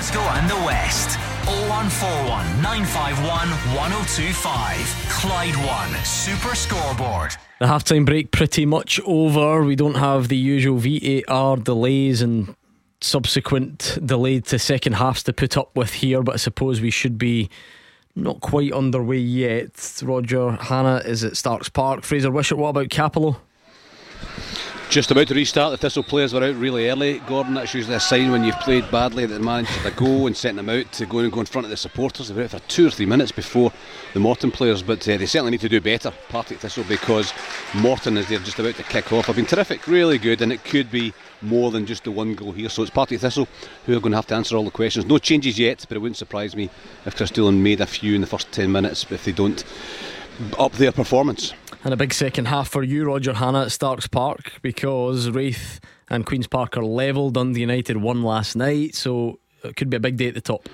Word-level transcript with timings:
Glasgow 0.00 0.20
and 0.20 0.48
the 0.48 0.56
West. 0.64 1.18
0141 1.44 2.62
951 2.62 3.50
1025. 3.76 5.06
Clyde 5.10 5.56
One 5.56 6.04
Super 6.06 6.54
Scoreboard. 6.54 7.36
The 7.58 7.66
halftime 7.66 8.06
break 8.06 8.30
pretty 8.30 8.64
much 8.64 8.98
over. 9.04 9.62
We 9.62 9.76
don't 9.76 9.96
have 9.96 10.28
the 10.28 10.38
usual 10.38 10.78
VAR 10.78 11.58
delays 11.58 12.22
and 12.22 12.56
subsequent 13.02 13.98
delay 14.02 14.40
to 14.40 14.58
second 14.58 14.94
halves 14.94 15.22
to 15.24 15.34
put 15.34 15.58
up 15.58 15.76
with 15.76 15.92
here, 15.92 16.22
but 16.22 16.32
I 16.32 16.38
suppose 16.38 16.80
we 16.80 16.90
should 16.90 17.18
be 17.18 17.50
not 18.16 18.40
quite 18.40 18.72
underway 18.72 19.18
yet. 19.18 20.00
Roger 20.02 20.52
Hannah 20.52 21.02
is 21.04 21.24
at 21.24 21.36
Starks 21.36 21.68
Park. 21.68 22.04
Fraser 22.04 22.30
Wishart, 22.30 22.58
what 22.58 22.70
about 22.70 22.88
Cappielow? 22.88 23.36
Just 24.90 25.12
about 25.12 25.28
to 25.28 25.34
restart. 25.34 25.70
The 25.70 25.76
Thistle 25.76 26.02
players 26.02 26.34
were 26.34 26.42
out 26.42 26.56
really 26.56 26.90
early. 26.90 27.20
Gordon, 27.20 27.54
that's 27.54 27.72
usually 27.72 27.94
a 27.94 28.00
sign 28.00 28.32
when 28.32 28.42
you've 28.42 28.58
played 28.58 28.90
badly 28.90 29.24
that 29.24 29.32
the 29.32 29.38
manager 29.38 29.70
a 29.84 29.92
go 29.92 30.26
and 30.26 30.36
sent 30.36 30.56
them 30.56 30.68
out 30.68 30.90
to 30.94 31.06
go 31.06 31.20
and 31.20 31.30
go 31.30 31.38
in 31.38 31.46
front 31.46 31.64
of 31.64 31.70
the 31.70 31.76
supporters. 31.76 32.26
They 32.26 32.34
were 32.34 32.42
out 32.42 32.50
for 32.50 32.58
two 32.58 32.88
or 32.88 32.90
three 32.90 33.06
minutes 33.06 33.30
before 33.30 33.70
the 34.14 34.18
Morton 34.18 34.50
players, 34.50 34.82
but 34.82 35.08
uh, 35.08 35.16
they 35.16 35.26
certainly 35.26 35.52
need 35.52 35.60
to 35.60 35.68
do 35.68 35.80
better, 35.80 36.12
Partick 36.28 36.58
Thistle, 36.58 36.82
because 36.88 37.32
Morton 37.72 38.16
is 38.16 38.28
there 38.28 38.40
just 38.40 38.58
about 38.58 38.74
to 38.74 38.82
kick 38.82 39.12
off. 39.12 39.26
Have 39.26 39.36
been 39.36 39.46
terrific, 39.46 39.86
really 39.86 40.18
good, 40.18 40.42
and 40.42 40.52
it 40.52 40.64
could 40.64 40.90
be 40.90 41.14
more 41.40 41.70
than 41.70 41.86
just 41.86 42.02
the 42.02 42.10
one 42.10 42.34
goal 42.34 42.50
here. 42.50 42.68
So 42.68 42.82
it's 42.82 42.90
Partick 42.90 43.20
Thistle 43.20 43.46
who 43.86 43.96
are 43.96 44.00
going 44.00 44.10
to 44.10 44.18
have 44.18 44.26
to 44.26 44.34
answer 44.34 44.56
all 44.56 44.64
the 44.64 44.72
questions. 44.72 45.06
No 45.06 45.18
changes 45.18 45.56
yet, 45.56 45.86
but 45.88 45.94
it 45.94 46.00
wouldn't 46.00 46.16
surprise 46.16 46.56
me 46.56 46.68
if 47.06 47.14
Kris 47.14 47.30
Doolan 47.30 47.62
made 47.62 47.80
a 47.80 47.86
few 47.86 48.16
in 48.16 48.22
the 48.22 48.26
first 48.26 48.50
10 48.50 48.72
minutes 48.72 49.06
if 49.08 49.24
they 49.24 49.30
don't 49.30 49.62
up 50.58 50.72
their 50.72 50.90
performance. 50.90 51.52
And 51.82 51.94
a 51.94 51.96
big 51.96 52.12
second 52.12 52.46
half 52.46 52.68
for 52.68 52.82
you, 52.82 53.06
Roger 53.06 53.32
Hannah 53.32 53.62
at 53.62 53.72
Starks 53.72 54.06
Park, 54.06 54.52
because 54.60 55.30
Raith 55.30 55.80
and 56.10 56.26
Queen's 56.26 56.46
Park 56.46 56.76
are 56.76 56.84
level. 56.84 57.30
Dundee 57.30 57.60
United 57.60 57.96
won 57.96 58.22
last 58.22 58.54
night, 58.54 58.94
so 58.94 59.40
it 59.64 59.76
could 59.76 59.88
be 59.88 59.96
a 59.96 60.00
big 60.00 60.18
day 60.18 60.28
at 60.28 60.34
the 60.34 60.42
top. 60.42 60.68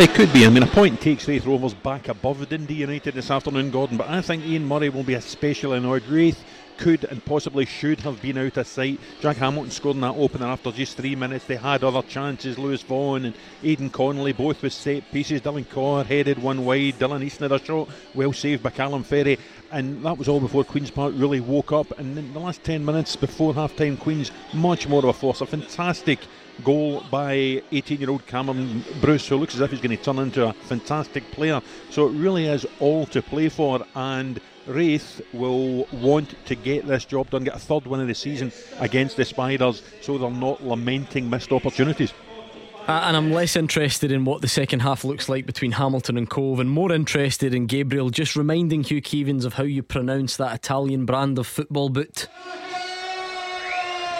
It 0.00 0.10
could 0.10 0.32
be. 0.32 0.46
I 0.46 0.50
mean, 0.50 0.62
a 0.62 0.68
point 0.68 1.00
takes 1.00 1.26
Raith 1.26 1.44
Rovers 1.44 1.74
back 1.74 2.06
above 2.06 2.48
Dundee 2.48 2.74
United 2.74 3.14
this 3.14 3.32
afternoon, 3.32 3.72
Gordon. 3.72 3.96
But 3.96 4.08
I 4.08 4.22
think 4.22 4.46
Ian 4.46 4.64
Murray 4.64 4.90
will 4.90 5.02
be 5.02 5.14
especially 5.14 5.78
annoyed. 5.78 6.06
Raith 6.06 6.44
could 6.78 7.04
and 7.04 7.24
possibly 7.24 7.66
should 7.66 8.00
have 8.00 8.22
been 8.22 8.38
out 8.38 8.56
of 8.56 8.66
sight. 8.66 8.98
Jack 9.20 9.36
Hamilton 9.36 9.70
scored 9.70 9.96
in 9.96 10.00
that 10.02 10.16
opener 10.16 10.46
after 10.46 10.72
just 10.72 10.96
three 10.96 11.14
minutes. 11.14 11.44
They 11.44 11.56
had 11.56 11.84
other 11.84 12.02
chances. 12.02 12.58
Lewis 12.58 12.82
Vaughan 12.82 13.26
and 13.26 13.34
Aidan 13.62 13.90
Connolly 13.90 14.32
both 14.32 14.62
with 14.62 14.72
set 14.72 15.10
pieces. 15.12 15.40
Dylan 15.40 15.66
Corr 15.66 16.06
headed 16.06 16.38
one 16.38 16.64
wide. 16.64 16.94
Dylan 16.94 17.22
Easton 17.22 17.50
had 17.50 17.60
a 17.60 17.64
shot 17.64 17.88
well 18.14 18.32
saved 18.32 18.62
by 18.62 18.70
Callum 18.70 19.04
Ferrie. 19.04 19.38
And 19.70 20.02
that 20.04 20.16
was 20.16 20.28
all 20.28 20.40
before 20.40 20.64
Queen's 20.64 20.90
Park 20.90 21.12
really 21.16 21.40
woke 21.40 21.72
up. 21.72 21.98
And 21.98 22.16
in 22.16 22.32
the 22.32 22.40
last 22.40 22.64
10 22.64 22.84
minutes 22.84 23.16
before 23.16 23.52
half 23.52 23.76
time, 23.76 23.96
Queen's 23.96 24.30
much 24.54 24.88
more 24.88 25.00
of 25.00 25.04
a 25.06 25.12
force. 25.12 25.40
A 25.40 25.46
fantastic 25.46 26.20
goal 26.64 27.04
by 27.10 27.62
18 27.72 28.00
year 28.00 28.10
old 28.10 28.26
Cameron 28.26 28.84
Bruce, 29.00 29.28
who 29.28 29.36
looks 29.36 29.54
as 29.54 29.60
if 29.60 29.70
he's 29.70 29.80
going 29.80 29.96
to 29.96 30.02
turn 30.02 30.18
into 30.18 30.46
a 30.46 30.52
fantastic 30.52 31.30
player. 31.32 31.60
So 31.90 32.06
it 32.08 32.12
really 32.12 32.46
is 32.46 32.66
all 32.80 33.06
to 33.06 33.22
play 33.22 33.48
for. 33.48 33.84
And 33.94 34.40
Raith 34.68 35.20
will 35.32 35.86
want 35.92 36.34
to 36.46 36.54
get 36.54 36.86
this 36.86 37.04
job 37.04 37.30
done, 37.30 37.44
get 37.44 37.56
a 37.56 37.58
third 37.58 37.86
win 37.86 38.00
of 38.00 38.06
the 38.06 38.14
season 38.14 38.52
against 38.78 39.16
the 39.16 39.24
Spiders, 39.24 39.82
so 40.00 40.18
they're 40.18 40.30
not 40.30 40.62
lamenting 40.62 41.28
missed 41.28 41.52
opportunities. 41.52 42.12
Uh, 42.86 43.02
and 43.04 43.16
I'm 43.16 43.32
less 43.32 43.54
interested 43.54 44.10
in 44.10 44.24
what 44.24 44.40
the 44.40 44.48
second 44.48 44.80
half 44.80 45.04
looks 45.04 45.28
like 45.28 45.44
between 45.44 45.72
Hamilton 45.72 46.16
and 46.16 46.28
Cove, 46.28 46.60
and 46.60 46.70
more 46.70 46.92
interested 46.92 47.54
in 47.54 47.66
Gabriel 47.66 48.10
just 48.10 48.36
reminding 48.36 48.82
Hugh 48.82 49.02
Keevins 49.02 49.44
of 49.44 49.54
how 49.54 49.64
you 49.64 49.82
pronounce 49.82 50.36
that 50.38 50.54
Italian 50.54 51.04
brand 51.04 51.38
of 51.38 51.46
football 51.46 51.90
boot. 51.90 52.28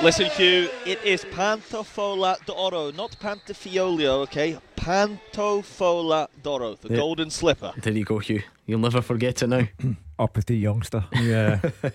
Listen, 0.03 0.27
Hugh, 0.27 0.69
it 0.87 1.03
is 1.03 1.25
Pantofola 1.25 2.37
d'Oro, 2.45 2.93
not 2.93 3.19
Pantofiolio, 3.19 4.23
okay? 4.25 4.59
Pantofola 4.77 6.29
d'Oro, 6.43 6.75
the 6.75 6.91
yeah. 6.91 6.97
golden 6.97 7.31
slipper. 7.31 7.73
There 7.79 7.93
you 7.93 8.05
go, 8.05 8.19
Hugh. 8.19 8.43
You'll 8.67 8.79
never 8.81 9.03
forget 9.03 9.43
it 9.43 9.47
now. 9.49 9.67
Uppity 10.19 10.57
youngster. 10.57 11.05
Yeah. 11.13 11.61
uh, 11.85 11.91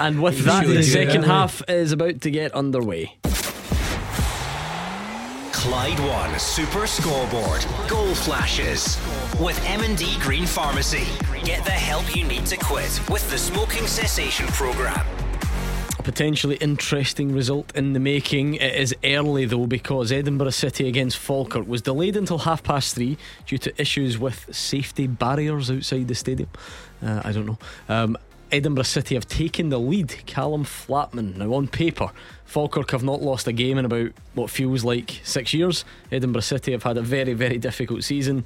and 0.00 0.22
with 0.22 0.44
that, 0.44 0.66
the 0.66 0.82
second 0.82 1.24
half 1.24 1.62
is 1.68 1.92
about 1.92 2.20
to 2.22 2.30
get 2.30 2.52
underway. 2.52 3.16
Clyde 5.52 6.00
One 6.00 6.38
Super 6.38 6.86
Scoreboard. 6.86 7.66
Goal 7.86 8.14
flashes. 8.14 8.98
With 9.38 9.62
M&D 9.66 10.18
Green 10.20 10.46
Pharmacy. 10.46 11.06
Get 11.44 11.64
the 11.64 11.70
help 11.70 12.16
you 12.16 12.24
need 12.24 12.46
to 12.46 12.56
quit 12.56 13.00
with 13.10 13.28
the 13.30 13.36
smoking 13.38 13.86
cessation 13.86 14.46
program 14.48 15.06
potentially 16.02 16.56
interesting 16.56 17.32
result 17.32 17.74
in 17.76 17.92
the 17.92 18.00
making. 18.00 18.54
It 18.54 18.74
is 18.74 18.94
early 19.04 19.44
though 19.44 19.66
because 19.66 20.10
Edinburgh 20.10 20.50
City 20.50 20.88
against 20.88 21.18
Falkirk 21.18 21.68
was 21.68 21.82
delayed 21.82 22.16
until 22.16 22.38
half 22.38 22.62
past 22.62 22.94
three 22.94 23.16
due 23.46 23.58
to 23.58 23.80
issues 23.80 24.18
with 24.18 24.48
safety 24.54 25.06
barriers 25.06 25.70
outside 25.70 26.08
the 26.08 26.14
stadium. 26.14 26.48
Uh, 27.02 27.22
I 27.24 27.32
don't 27.32 27.46
know. 27.46 27.58
Um, 27.88 28.16
Edinburgh 28.52 28.84
City 28.84 29.14
have 29.14 29.28
taken 29.28 29.68
the 29.68 29.78
lead. 29.78 30.08
Callum 30.26 30.64
Flatman. 30.64 31.36
Now, 31.36 31.54
on 31.54 31.68
paper, 31.68 32.10
Falkirk 32.44 32.90
have 32.90 33.04
not 33.04 33.22
lost 33.22 33.46
a 33.46 33.52
game 33.52 33.78
in 33.78 33.84
about 33.84 34.10
what 34.34 34.50
feels 34.50 34.84
like 34.84 35.20
six 35.22 35.54
years. 35.54 35.84
Edinburgh 36.10 36.40
City 36.42 36.72
have 36.72 36.82
had 36.82 36.96
a 36.96 37.02
very, 37.02 37.32
very 37.32 37.58
difficult 37.58 38.02
season, 38.02 38.44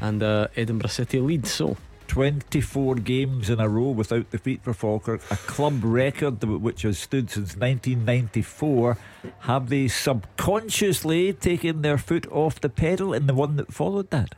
and 0.00 0.22
uh, 0.22 0.48
Edinburgh 0.56 0.88
City 0.88 1.20
lead. 1.20 1.46
So 1.46 1.76
24 2.08 2.96
games 2.96 3.48
in 3.48 3.60
a 3.60 3.68
row 3.68 3.90
without 3.90 4.30
defeat 4.30 4.62
for 4.62 4.74
Falkirk, 4.74 5.20
a 5.30 5.36
club 5.36 5.80
record 5.82 6.42
which 6.42 6.82
has 6.82 6.98
stood 6.98 7.30
since 7.30 7.56
1994. 7.56 8.98
Have 9.40 9.68
they 9.68 9.88
subconsciously 9.88 11.32
taken 11.32 11.82
their 11.82 11.98
foot 11.98 12.26
off 12.30 12.60
the 12.60 12.68
pedal 12.68 13.14
in 13.14 13.26
the 13.26 13.34
one 13.34 13.56
that 13.56 13.72
followed 13.72 14.10
that? 14.10 14.34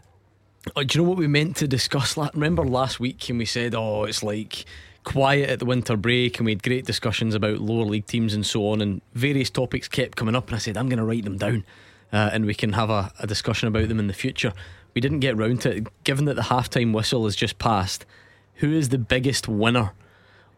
Oh, 0.74 0.82
do 0.82 0.98
you 0.98 1.04
know 1.04 1.08
what 1.08 1.18
we 1.18 1.28
meant 1.28 1.56
to 1.56 1.68
discuss? 1.68 2.16
Remember 2.16 2.64
last 2.64 2.98
week, 2.98 3.28
and 3.28 3.38
we 3.38 3.44
said, 3.44 3.74
"Oh, 3.74 4.04
it's 4.04 4.22
like 4.22 4.64
quiet 5.04 5.48
at 5.48 5.58
the 5.60 5.64
winter 5.64 5.96
break," 5.96 6.38
and 6.38 6.46
we 6.46 6.52
had 6.52 6.62
great 6.62 6.84
discussions 6.84 7.34
about 7.34 7.60
lower 7.60 7.84
league 7.84 8.06
teams 8.06 8.34
and 8.34 8.44
so 8.44 8.68
on, 8.68 8.80
and 8.80 9.00
various 9.14 9.48
topics 9.48 9.86
kept 9.86 10.16
coming 10.16 10.34
up. 10.34 10.48
And 10.48 10.56
I 10.56 10.58
said, 10.58 10.76
"I'm 10.76 10.88
going 10.88 10.98
to 10.98 11.04
write 11.04 11.24
them 11.24 11.38
down, 11.38 11.64
uh, 12.12 12.30
and 12.32 12.46
we 12.46 12.54
can 12.54 12.72
have 12.72 12.90
a, 12.90 13.12
a 13.20 13.26
discussion 13.26 13.68
about 13.68 13.88
them 13.88 14.00
in 14.00 14.08
the 14.08 14.12
future." 14.12 14.52
We 14.94 15.00
didn't 15.00 15.20
get 15.20 15.36
round 15.36 15.60
to 15.62 15.76
it. 15.76 16.04
Given 16.04 16.24
that 16.24 16.34
the 16.34 16.42
halftime 16.42 16.92
whistle 16.92 17.24
has 17.24 17.36
just 17.36 17.58
passed, 17.58 18.06
who 18.56 18.72
is 18.72 18.88
the 18.88 18.98
biggest 18.98 19.46
winner 19.46 19.92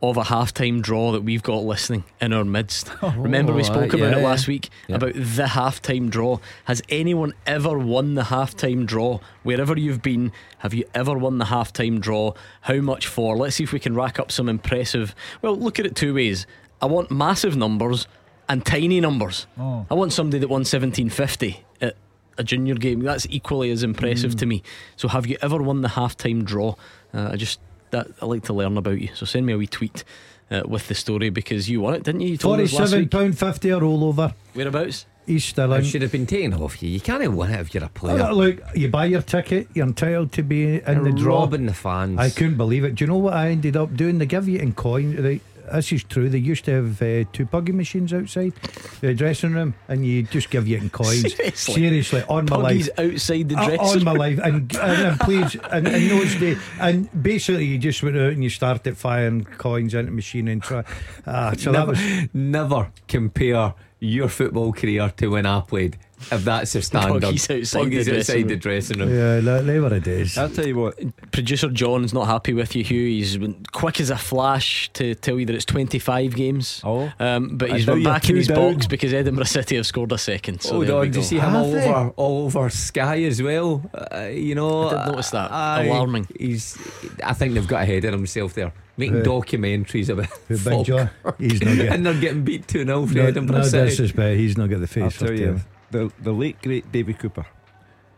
of 0.01 0.17
a 0.17 0.23
halftime 0.23 0.81
draw 0.81 1.13
that 1.13 1.23
we've 1.23 1.43
got 1.43 1.65
listening 1.65 2.05
in 2.21 2.33
our 2.33 2.45
midst? 2.45 2.91
Oh, 3.03 3.15
Remember, 3.17 3.53
we 3.53 3.63
spoke 3.63 3.93
about 3.93 4.13
yeah. 4.13 4.19
it 4.19 4.23
last 4.23 4.49
week 4.49 4.71
yeah. 4.89 4.97
about 4.97 5.15
the 5.15 5.45
halftime 5.45 6.11
draw. 6.11 6.39
Has 6.65 6.83
anyone 6.89 7.33
ever 7.47 7.79
won 7.79 8.15
the 8.15 8.23
halftime 8.23 8.87
draw? 8.87 9.21
Wherever 9.45 9.79
you've 9.79 10.03
been, 10.03 10.33
have 10.59 10.75
you 10.75 10.85
ever 10.95 11.17
won 11.17 11.39
the 11.39 11.47
halftime 11.47 12.01
draw? 12.01 12.35
How 12.63 12.77
much 12.77 13.07
for? 13.07 13.37
Let's 13.37 13.57
see 13.57 13.65
if 13.65 13.73
we 13.73 13.79
can 13.79 13.95
rack 13.95 14.19
up 14.19 14.33
some 14.33 14.49
impressive. 14.49 15.15
Well, 15.43 15.57
look 15.57 15.79
at 15.79 15.87
it 15.87 15.95
two 15.95 16.15
ways. 16.15 16.47
I 16.83 16.87
want 16.87 17.11
massive 17.11 17.57
numbers 17.57 18.07
and 18.49 18.65
tiny 18.65 19.01
numbers. 19.01 19.47
Oh. 19.59 19.87
I 19.91 19.95
want 19.95 20.13
somebody 20.13 20.39
that 20.41 20.49
won 20.49 20.61
1750 20.61 21.65
at 21.81 21.97
a 22.37 22.45
junior 22.45 22.75
game. 22.75 23.01
That's 23.01 23.27
equally 23.31 23.71
as 23.71 23.83
impressive 23.83 24.33
mm. 24.33 24.39
to 24.39 24.47
me. 24.47 24.63
So, 24.97 25.09
have 25.09 25.27
you 25.27 25.37
ever 25.43 25.63
won 25.63 25.83
the 25.83 25.89
halftime 25.89 26.45
draw? 26.45 26.75
Uh, 27.13 27.31
I 27.33 27.37
just 27.37 27.61
that 27.91 28.09
I 28.21 28.26
like 28.26 28.44
to 28.44 28.53
learn 28.53 28.76
about 28.76 29.00
you. 29.00 29.09
So, 29.15 29.26
send 29.26 29.47
me 29.47 29.53
a 29.53 29.59
wee 29.59 29.66
tweet. 29.66 30.04
Uh, 30.50 30.62
with 30.66 30.88
the 30.88 30.94
story 30.94 31.28
because 31.28 31.69
you 31.69 31.82
won 31.82 31.93
it, 31.93 32.03
didn't 32.03 32.22
you? 32.22 32.28
you 32.31 32.38
Forty-seven 32.38 33.10
pound 33.10 33.38
fifty 33.38 33.69
a 33.69 33.78
rollover. 33.78 34.32
Whereabouts? 34.54 35.04
East 35.26 35.50
Stirling. 35.50 35.84
should 35.84 36.00
have 36.00 36.10
been 36.10 36.25
taken 36.25 36.54
off 36.54 36.82
you. 36.82 36.88
You 36.88 37.00
can't 37.00 37.34
win 37.34 37.50
it 37.50 37.60
if 37.60 37.75
you're 37.75 37.84
a 37.84 37.88
player. 37.91 38.26
Oh, 38.26 38.32
look, 38.34 38.59
you 38.75 38.88
buy 38.88 39.04
your 39.04 39.21
ticket, 39.21 39.69
you're 39.75 39.87
entitled 39.87 40.32
to 40.32 40.43
be 40.43 40.76
in 40.76 40.82
you're 40.87 41.04
the 41.04 41.12
draw. 41.12 41.41
Robbing 41.41 41.66
the 41.66 41.75
fans. 41.75 42.19
I 42.19 42.31
couldn't 42.31 42.56
believe 42.56 42.84
it. 42.84 42.94
Do 42.94 43.04
you 43.04 43.09
know 43.09 43.19
what 43.19 43.34
I 43.34 43.50
ended 43.50 43.76
up 43.76 43.94
doing? 43.94 44.16
They 44.16 44.25
give 44.25 44.49
you 44.49 44.59
in 44.59 44.72
coin. 44.72 45.22
Right? 45.22 45.43
This 45.73 45.93
is 45.93 46.05
true. 46.05 46.29
They 46.29 46.39
used 46.39 46.65
to 46.67 46.73
have 46.73 47.03
uh, 47.03 47.25
two 47.33 47.47
puggy 47.47 47.73
machines 47.73 48.12
outside 48.12 48.53
the 49.01 49.15
dressing 49.15 49.53
room, 49.53 49.75
and 49.89 50.05
you 50.05 50.23
just 50.23 50.51
give 50.51 50.67
you 50.67 50.79
in 50.79 50.91
coins. 50.91 51.34
Seriously, 51.37 51.75
Seriously 51.75 52.23
on 52.29 52.47
my 52.47 52.56
life, 52.56 52.88
outside 52.99 53.49
the 53.49 53.55
dressing 53.55 53.81
uh, 53.81 53.85
on 53.85 54.05
my 54.05 54.12
life, 54.12 54.38
and, 54.43 54.75
and, 54.76 55.03
and 55.03 55.20
please, 55.20 55.56
and, 55.70 55.87
and 55.88 56.11
those 56.11 56.35
days, 56.37 56.59
and 56.81 57.23
basically 57.23 57.65
you 57.65 57.79
just 57.79 58.03
went 58.03 58.17
out 58.17 58.32
and 58.32 58.43
you 58.43 58.50
started 58.50 58.97
firing 58.97 59.44
coins 59.44 59.94
into 59.94 60.11
the 60.11 60.15
machine 60.15 60.49
and 60.49 60.62
try. 60.62 60.85
Uh, 61.26 61.55
so 61.56 61.70
never, 61.73 61.93
that 61.93 62.00
was 62.23 62.29
never 62.35 62.91
compare 63.06 63.75
your 64.00 64.29
football 64.29 64.73
career 64.73 65.12
to 65.17 65.29
when 65.29 65.47
I 65.47 65.61
played 65.61 65.99
if 66.31 66.44
that's 66.44 66.75
your 66.75 66.82
standard. 66.82 67.23
Buggies 67.23 67.50
outside, 67.50 67.85
Buggies 67.85 68.06
the, 68.06 68.19
outside 68.19 68.49
the 68.49 68.56
dressing 68.56 68.99
room. 68.99 69.11
Yeah, 69.11 69.61
they 69.61 69.79
were 69.79 69.94
it 69.94 70.06
is. 70.06 70.37
I'll 70.37 70.49
tell 70.49 70.67
you 70.67 70.76
what. 70.76 71.31
Producer 71.32 71.69
John's 71.69 72.12
not 72.12 72.26
happy 72.26 72.53
with 72.53 72.75
you, 72.75 72.85
Hugh. 72.85 73.06
He's 73.06 73.37
been 73.37 73.65
quick 73.73 74.00
as 74.00 74.11
a 74.11 74.17
flash 74.17 74.91
to 74.94 75.15
tell 75.15 75.38
you 75.38 75.47
that 75.47 75.55
it's 75.55 75.65
25 75.65 76.35
games. 76.35 76.81
Oh. 76.85 77.12
Um, 77.19 77.56
but 77.56 77.73
he's 77.73 77.87
been 77.87 78.03
back 78.03 78.29
in 78.29 78.37
his 78.37 78.49
down. 78.49 78.75
box 78.75 78.87
because 78.87 79.12
Edinburgh 79.12 79.44
City 79.44 79.76
have 79.76 79.87
scored 79.87 80.12
a 80.12 80.19
second. 80.19 80.62
So 80.62 80.75
Hold 80.75 80.91
on, 80.91 81.11
do 81.11 81.19
you 81.19 81.25
see 81.25 81.38
him 81.38 81.55
all 81.55 81.75
over, 81.75 82.12
all 82.17 82.47
over 82.47 82.70
Sky 82.70 83.23
as 83.25 83.43
well? 83.43 83.82
Uh, 83.94 84.25
you 84.25 84.55
know, 84.55 84.88
I 84.88 84.91
didn't 84.91 85.06
notice 85.06 85.31
that. 85.31 85.50
Uh, 85.50 85.82
Alarming. 85.85 86.29
He's, 86.38 86.76
I 87.25 87.32
think 87.32 87.55
they've 87.55 87.67
got 87.67 87.82
ahead 87.82 88.05
of 88.05 88.12
himself 88.12 88.55
there 88.55 88.73
making 88.99 89.23
documentaries 89.23 90.09
about 90.09 90.29
Big 90.49 90.85
John. 90.85 91.09
He's 91.38 91.62
not 91.62 91.76
getting, 91.76 91.93
and 91.93 92.05
they're 92.05 92.20
getting 92.20 92.43
beat 92.43 92.67
2 92.69 92.85
0 92.85 93.06
for 93.06 93.15
no, 93.15 93.26
Edinburgh 93.26 93.59
no 93.59 93.62
City. 93.62 93.91
disrespect, 93.91 94.38
he's 94.38 94.59
not 94.59 94.69
got 94.69 94.81
the 94.81 94.87
face. 94.87 95.23
I'll 95.23 95.29
tell 95.29 95.38
you. 95.38 95.61
The, 95.90 96.11
the 96.20 96.32
late 96.32 96.61
great 96.62 96.90
Davy 96.93 97.14
Cooper. 97.14 97.46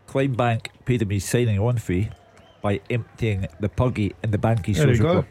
Clydebank 0.07 0.67
paid 0.85 1.01
him 1.01 1.09
his 1.09 1.23
signing 1.25 1.59
on 1.59 1.77
fee 1.77 2.09
by 2.61 2.81
emptying 2.89 3.47
the 3.59 3.69
puggy 3.69 4.13
in 4.23 4.31
the 4.31 4.37
Banky 4.37 4.75
sorcer 4.75 4.75
club 4.75 4.75
There 4.75 4.89
you 4.89 4.95
Social 4.95 5.05
go. 5.05 5.13
Club. 5.13 5.25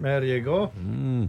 There 0.00 0.24
you 0.24 0.40
go. 0.40 0.72
Mm. 0.78 1.28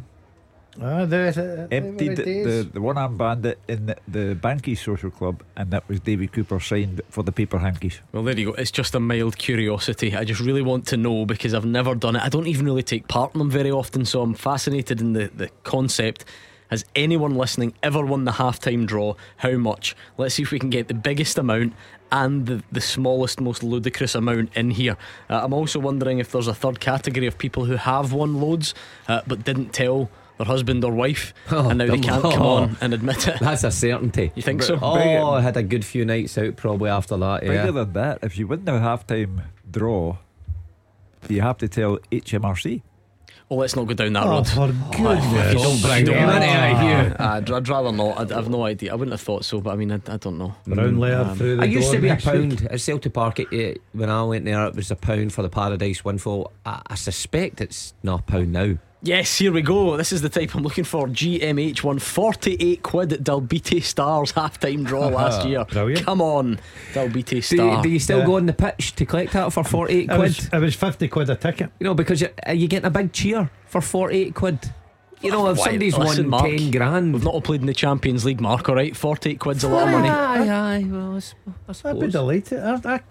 Ah, 0.81 1.06
there's 1.06 1.38
a, 1.38 1.69
Emptied 1.71 2.17
the, 2.17 2.23
the, 2.44 2.69
the 2.73 2.81
one 2.81 2.97
arm 2.97 3.15
bandit 3.17 3.59
in 3.69 3.85
the, 3.85 3.95
the 4.09 4.35
Banky 4.35 4.77
Social 4.77 5.09
Club, 5.09 5.41
and 5.56 5.71
that 5.71 5.88
was 5.88 6.01
Davy 6.01 6.27
Cooper 6.27 6.59
signed 6.59 7.01
for 7.09 7.23
the 7.23 7.31
paper 7.31 7.59
hankies. 7.59 8.01
Well, 8.11 8.23
there 8.23 8.38
you 8.38 8.47
go. 8.47 8.53
It's 8.53 8.71
just 8.71 8.94
a 8.94 9.00
mild 9.00 9.38
curiosity. 9.38 10.13
I 10.15 10.25
just 10.25 10.41
really 10.41 10.61
want 10.61 10.85
to 10.88 10.97
know 10.97 11.25
because 11.25 11.53
I've 11.53 11.65
never 11.65 11.95
done 11.95 12.18
it. 12.18 12.23
I 12.23 12.29
don't 12.29 12.47
even 12.47 12.65
really 12.65 12.83
take 12.83 13.07
part 13.07 13.33
in 13.33 13.39
them 13.39 13.50
very 13.50 13.71
often, 13.71 14.03
so 14.03 14.21
I'm 14.21 14.33
fascinated 14.33 15.00
in 15.00 15.13
the, 15.13 15.31
the 15.33 15.50
concept. 15.63 16.25
Has 16.69 16.83
anyone 16.95 17.35
listening 17.35 17.73
ever 17.83 18.03
won 18.06 18.25
the 18.25 18.31
halftime 18.33 18.85
draw? 18.88 19.15
How 19.38 19.51
much? 19.57 19.95
Let's 20.17 20.35
see 20.35 20.44
if 20.44 20.51
we 20.51 20.59
can 20.59 20.69
get 20.69 20.88
the 20.88 20.94
biggest 20.94 21.38
amount 21.38 21.73
and 22.12 22.45
the, 22.45 22.63
the 22.71 22.81
smallest, 22.81 23.39
most 23.41 23.63
ludicrous 23.63 24.15
amount 24.15 24.50
in 24.56 24.71
here. 24.71 24.97
Uh, 25.29 25.41
I'm 25.44 25.53
also 25.53 25.79
wondering 25.79 26.19
if 26.19 26.31
there's 26.31 26.47
a 26.47 26.53
third 26.56 26.79
category 26.79 27.27
of 27.27 27.38
people 27.38 27.65
who 27.65 27.75
have 27.75 28.13
won 28.13 28.39
loads 28.41 28.73
uh, 29.07 29.21
but 29.27 29.44
didn't 29.44 29.73
tell 29.73 30.09
their 30.38 30.45
husband 30.47 30.83
or 30.83 30.91
wife, 30.91 31.33
Oh, 31.51 31.69
and 31.69 31.77
now 31.77 31.85
they 31.88 32.00
can't 32.00 32.21
come 32.21 32.41
on. 32.41 32.63
on 32.63 32.77
and 32.81 32.94
admit 32.94 33.27
it. 33.27 33.38
That's 33.41 33.63
a 33.63 33.71
certainty. 33.71 34.31
You 34.35 34.41
think 34.41 34.63
so? 34.63 34.77
Oh, 34.81 35.31
I 35.31 35.41
had 35.41 35.56
a 35.57 35.63
good 35.63 35.85
few 35.85 36.03
nights 36.03 36.38
out 36.38 36.57
probably 36.57 36.89
after 36.89 37.15
that. 37.18 37.41
Bigger 37.41 37.53
Yeah. 37.53 37.71
than 37.71 37.94
that, 37.94 38.19
if 38.21 38.38
you 38.38 38.45
win 38.47 38.65
the 38.65 38.73
halftime 38.73 39.44
draw, 39.69 40.18
you 41.29 41.41
have 41.41 41.57
to 41.59 41.68
tell 41.68 41.97
HMRC. 42.11 42.81
Well, 43.47 43.59
let's 43.59 43.75
not 43.75 43.86
go 43.86 43.94
down 43.94 44.13
that 44.13 44.24
Oh, 44.25 44.30
road. 44.30 44.47
for 44.47 44.68
goodness 44.92 45.53
Don't 45.53 45.81
bring 45.81 45.81
sake. 45.81 46.06
them 46.07 46.30
in 46.42 46.42
here. 46.81 47.15
I'd, 47.19 47.51
I'd 47.51 47.69
rather 47.69 47.92
not. 47.92 48.19
I'd, 48.19 48.31
I've 48.31 48.50
no 48.50 48.63
idea. 48.65 48.92
I 48.92 48.95
wouldn't 48.95 49.13
have 49.13 49.21
thought 49.21 49.45
so, 49.45 49.62
but 49.62 49.69
I 49.71 49.75
mean, 49.75 49.92
I, 49.92 49.95
I 50.07 50.18
don't 50.18 50.39
know. 50.39 50.56
Brown 50.65 50.97
layer 50.97 51.18
Um, 51.21 51.38
through 51.38 51.57
the 51.57 51.62
I 51.62 51.65
used 51.65 51.86
door 51.88 51.95
to 51.95 52.01
be 52.01 52.07
a 52.07 52.12
next 52.13 52.25
week. 52.25 52.33
pound 52.33 52.68
at 52.71 52.81
Celtic 52.81 53.13
Park. 53.13 53.39
It, 53.39 53.53
it- 53.53 53.81
when 53.94 54.09
I 54.09 54.24
went 54.24 54.45
there, 54.45 54.65
it 54.65 54.75
was 54.75 54.89
a 54.89 54.95
pound 54.95 55.31
for 55.31 55.44
the 55.44 55.50
Paradise 55.50 56.03
Windfall. 56.03 56.51
I, 56.65 56.81
I 56.88 56.95
suspect 56.95 57.62
it's 57.62 57.94
not 58.01 58.21
a 58.21 58.24
pound 58.24 58.51
now. 58.51 58.77
Yes, 59.06 59.38
here 59.38 59.52
we 59.52 59.62
go. 59.62 59.98
This 59.98 60.12
is 60.12 60.24
the 60.24 60.30
type 60.30 60.56
I'm 60.56 60.63
looking 60.63 60.84
for. 60.84 61.07
GMH 61.07 61.84
won 61.84 62.00
48 62.00 62.81
quid 62.81 63.13
at 63.13 63.24
Dalbeattie 63.24 63.84
Stars 63.84 64.31
halftime 64.34 64.84
draw 64.84 65.07
last 65.10 65.48
year. 65.48 65.63
Brilliant. 65.66 66.04
Come 66.06 66.22
on, 66.22 66.60
Dalbeattie 66.94 67.25
Do, 67.25 67.42
Star. 67.42 67.84
do 67.84 67.90
you 67.90 68.00
still 68.00 68.19
Yeah. 68.19 68.25
go 68.25 68.38
on 68.38 68.48
the 68.48 68.54
pitch 68.54 68.96
to 68.96 69.06
collect 69.06 69.34
that 69.34 69.54
for 69.54 69.63
48 69.63 70.00
It 70.00 70.07
quid? 70.07 70.19
was, 70.19 70.50
it 70.52 70.57
was 70.60 70.75
50 70.75 71.07
quid 71.07 71.30
a 71.30 71.36
ticket. 71.36 71.69
You 71.80 71.84
know, 71.86 71.94
because 71.94 72.19
you're, 72.19 72.31
are 72.48 72.56
you 72.56 72.66
uh, 72.66 72.68
getting 72.68 72.88
a 72.88 72.90
big 72.90 73.13
cheer 73.13 73.50
for 73.68 73.80
48 73.80 74.34
quid? 74.34 74.60
You 75.22 75.30
know, 75.31 75.50
if 75.50 75.60
Why- 75.60 75.66
somebody's 75.66 75.98
listen, 75.98 76.24
won 76.31 76.42
Mark, 76.42 76.57
10 76.57 76.72
grand. 76.72 77.13
We've 77.13 77.24
not 77.24 77.34
all 77.36 77.42
played 77.42 77.62
in 77.62 77.68
the 77.68 77.74
Champions 77.75 78.25
League, 78.25 78.42
Mark, 78.42 78.68
all 78.69 78.75
right? 78.75 78.96
48 78.96 79.40
quid's 79.40 79.63
a 79.63 79.69
lot 79.69 79.88
of 79.88 79.92
money. 79.94 80.10
Aye, 80.10 80.50
aye, 80.80 80.86
well, 80.90 81.13
I, 81.13 81.18
s- 81.18 81.36
I 81.86 81.90
I'd 81.92 82.00
be 82.00 82.07
delighted. 82.07 82.60
I'd, 82.60 82.86
I'd 82.86 83.04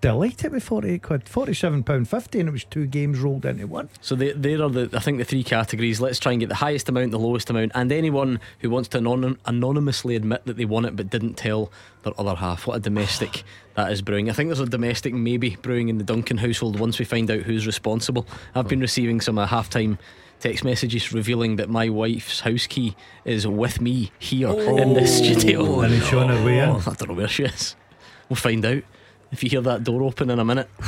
delighted 0.00 0.52
with 0.52 0.62
48 0.62 1.02
quid. 1.02 1.24
£47.50 1.26 2.40
and 2.40 2.48
it 2.48 2.52
was 2.52 2.64
two 2.64 2.86
games 2.86 3.18
rolled 3.18 3.44
into 3.44 3.66
one. 3.66 3.88
So 4.00 4.14
they, 4.14 4.32
there 4.32 4.62
are 4.62 4.70
the 4.70 4.90
I 4.92 5.00
think 5.00 5.18
the 5.18 5.24
three 5.24 5.44
categories. 5.44 6.00
Let's 6.00 6.18
try 6.18 6.32
and 6.32 6.40
get 6.40 6.48
the 6.48 6.54
highest 6.56 6.88
amount, 6.88 7.10
the 7.10 7.18
lowest 7.18 7.50
amount, 7.50 7.72
and 7.74 7.92
anyone 7.92 8.40
who 8.60 8.70
wants 8.70 8.88
to 8.90 8.98
anon- 8.98 9.38
anonymously 9.46 10.16
admit 10.16 10.44
that 10.46 10.56
they 10.56 10.64
won 10.64 10.84
it 10.84 10.96
but 10.96 11.10
didn't 11.10 11.34
tell 11.34 11.70
their 12.02 12.18
other 12.18 12.34
half. 12.34 12.66
What 12.66 12.76
a 12.76 12.80
domestic 12.80 13.42
that 13.74 13.92
is 13.92 14.02
brewing. 14.02 14.30
I 14.30 14.32
think 14.32 14.48
there's 14.48 14.60
a 14.60 14.66
domestic 14.66 15.14
maybe 15.14 15.56
brewing 15.56 15.88
in 15.88 15.98
the 15.98 16.04
Duncan 16.04 16.38
household 16.38 16.78
once 16.78 16.98
we 16.98 17.04
find 17.04 17.30
out 17.30 17.40
who's 17.40 17.66
responsible. 17.66 18.26
I've 18.54 18.68
been 18.68 18.80
receiving 18.80 19.20
some 19.20 19.38
uh, 19.38 19.46
halftime 19.46 19.98
text 20.40 20.64
messages 20.64 21.12
revealing 21.12 21.56
that 21.56 21.68
my 21.68 21.90
wife's 21.90 22.40
house 22.40 22.66
key 22.66 22.96
is 23.26 23.46
with 23.46 23.80
me 23.80 24.10
here 24.18 24.48
in 24.48 24.94
this 24.94 25.18
studio. 25.18 25.80
And 25.80 25.92
he's 25.92 26.06
showing 26.06 26.30
her 26.30 26.44
way 26.44 26.60
in. 26.60 26.70
Oh, 26.70 26.76
I 26.86 26.94
don't 26.94 27.08
know 27.08 27.14
where 27.14 27.28
she 27.28 27.44
is. 27.44 27.76
We'll 28.28 28.36
find 28.36 28.64
out. 28.64 28.82
If 29.32 29.44
you 29.44 29.50
hear 29.50 29.60
that 29.62 29.84
door 29.84 30.02
open 30.02 30.30
in 30.30 30.38
a 30.38 30.44
minute, 30.44 30.68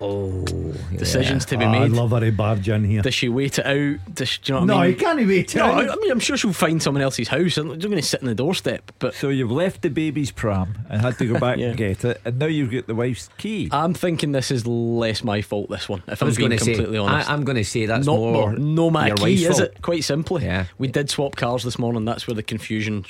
Oh, 0.00 0.44
yeah. 0.92 0.96
decisions 0.96 1.44
to 1.46 1.58
be 1.58 1.64
Ah, 1.64 1.72
I'd 1.82 1.90
love 1.90 2.12
her 2.12 2.30
barge 2.30 2.68
in 2.68 2.84
here. 2.84 3.02
Does 3.02 3.14
she 3.14 3.28
wait 3.28 3.58
it 3.58 3.66
out? 3.66 4.14
Does 4.14 4.28
she, 4.28 4.40
do 4.42 4.52
you 4.52 4.54
know 4.54 4.60
what 4.60 4.66
no, 4.66 4.74
I 4.74 4.76
mean? 4.76 4.84
No, 4.84 4.86
you 4.90 4.96
can't 4.96 5.28
wait. 5.28 5.54
No, 5.56 5.64
I, 5.64 5.92
I 5.92 5.96
mean, 5.96 6.12
I'm 6.12 6.20
sure 6.20 6.36
she'll 6.36 6.52
find 6.52 6.80
someone 6.80 7.02
else's 7.02 7.26
house. 7.26 7.56
I'm 7.56 7.66
not 7.66 7.80
going 7.80 7.96
to 7.96 8.02
sit 8.02 8.20
in 8.20 8.28
the 8.28 8.34
doorstep, 8.36 8.92
but 9.00 9.14
So 9.14 9.28
you've 9.28 9.50
left 9.50 9.82
the 9.82 9.88
baby's 9.90 10.30
pram 10.30 10.78
and 10.88 11.00
had 11.02 11.18
to 11.18 11.26
go 11.26 11.40
back 11.40 11.58
Yeah. 11.58 11.68
and 11.70 11.76
get 11.76 12.04
it, 12.04 12.20
and 12.24 12.38
now 12.38 12.46
you've 12.46 12.70
got 12.70 12.86
the 12.86 12.94
wife's 12.94 13.28
key. 13.38 13.70
I'm 13.72 13.92
thinking 13.92 14.30
this 14.30 14.52
is 14.52 14.68
less 14.68 15.24
my 15.24 15.42
fault. 15.42 15.68
This 15.68 15.88
one, 15.88 16.04
if 16.06 16.22
I 16.22 16.26
I'm 16.26 16.32
being 16.32 16.48
going 16.50 16.58
to 16.60 16.64
say, 16.64 16.74
completely 16.74 16.98
honest. 16.98 17.28
I, 17.28 17.34
am 17.34 17.42
going 17.42 17.56
to 17.56 17.64
say 17.64 17.86
that's 17.86 18.06
not 18.06 18.18
more 18.18 18.52
no 18.52 18.90
my 18.90 19.10
key, 19.10 19.46
is 19.46 19.58
fault. 19.58 19.62
it? 19.62 19.82
Quite 19.82 20.04
simply, 20.04 20.44
Yeah. 20.44 20.66
We 20.78 20.86
did 20.86 21.10
swap 21.10 21.34
cars 21.34 21.64
this 21.64 21.76
morning. 21.76 22.04
That's 22.04 22.28
where 22.28 22.36
the 22.36 22.44
confusion. 22.44 23.04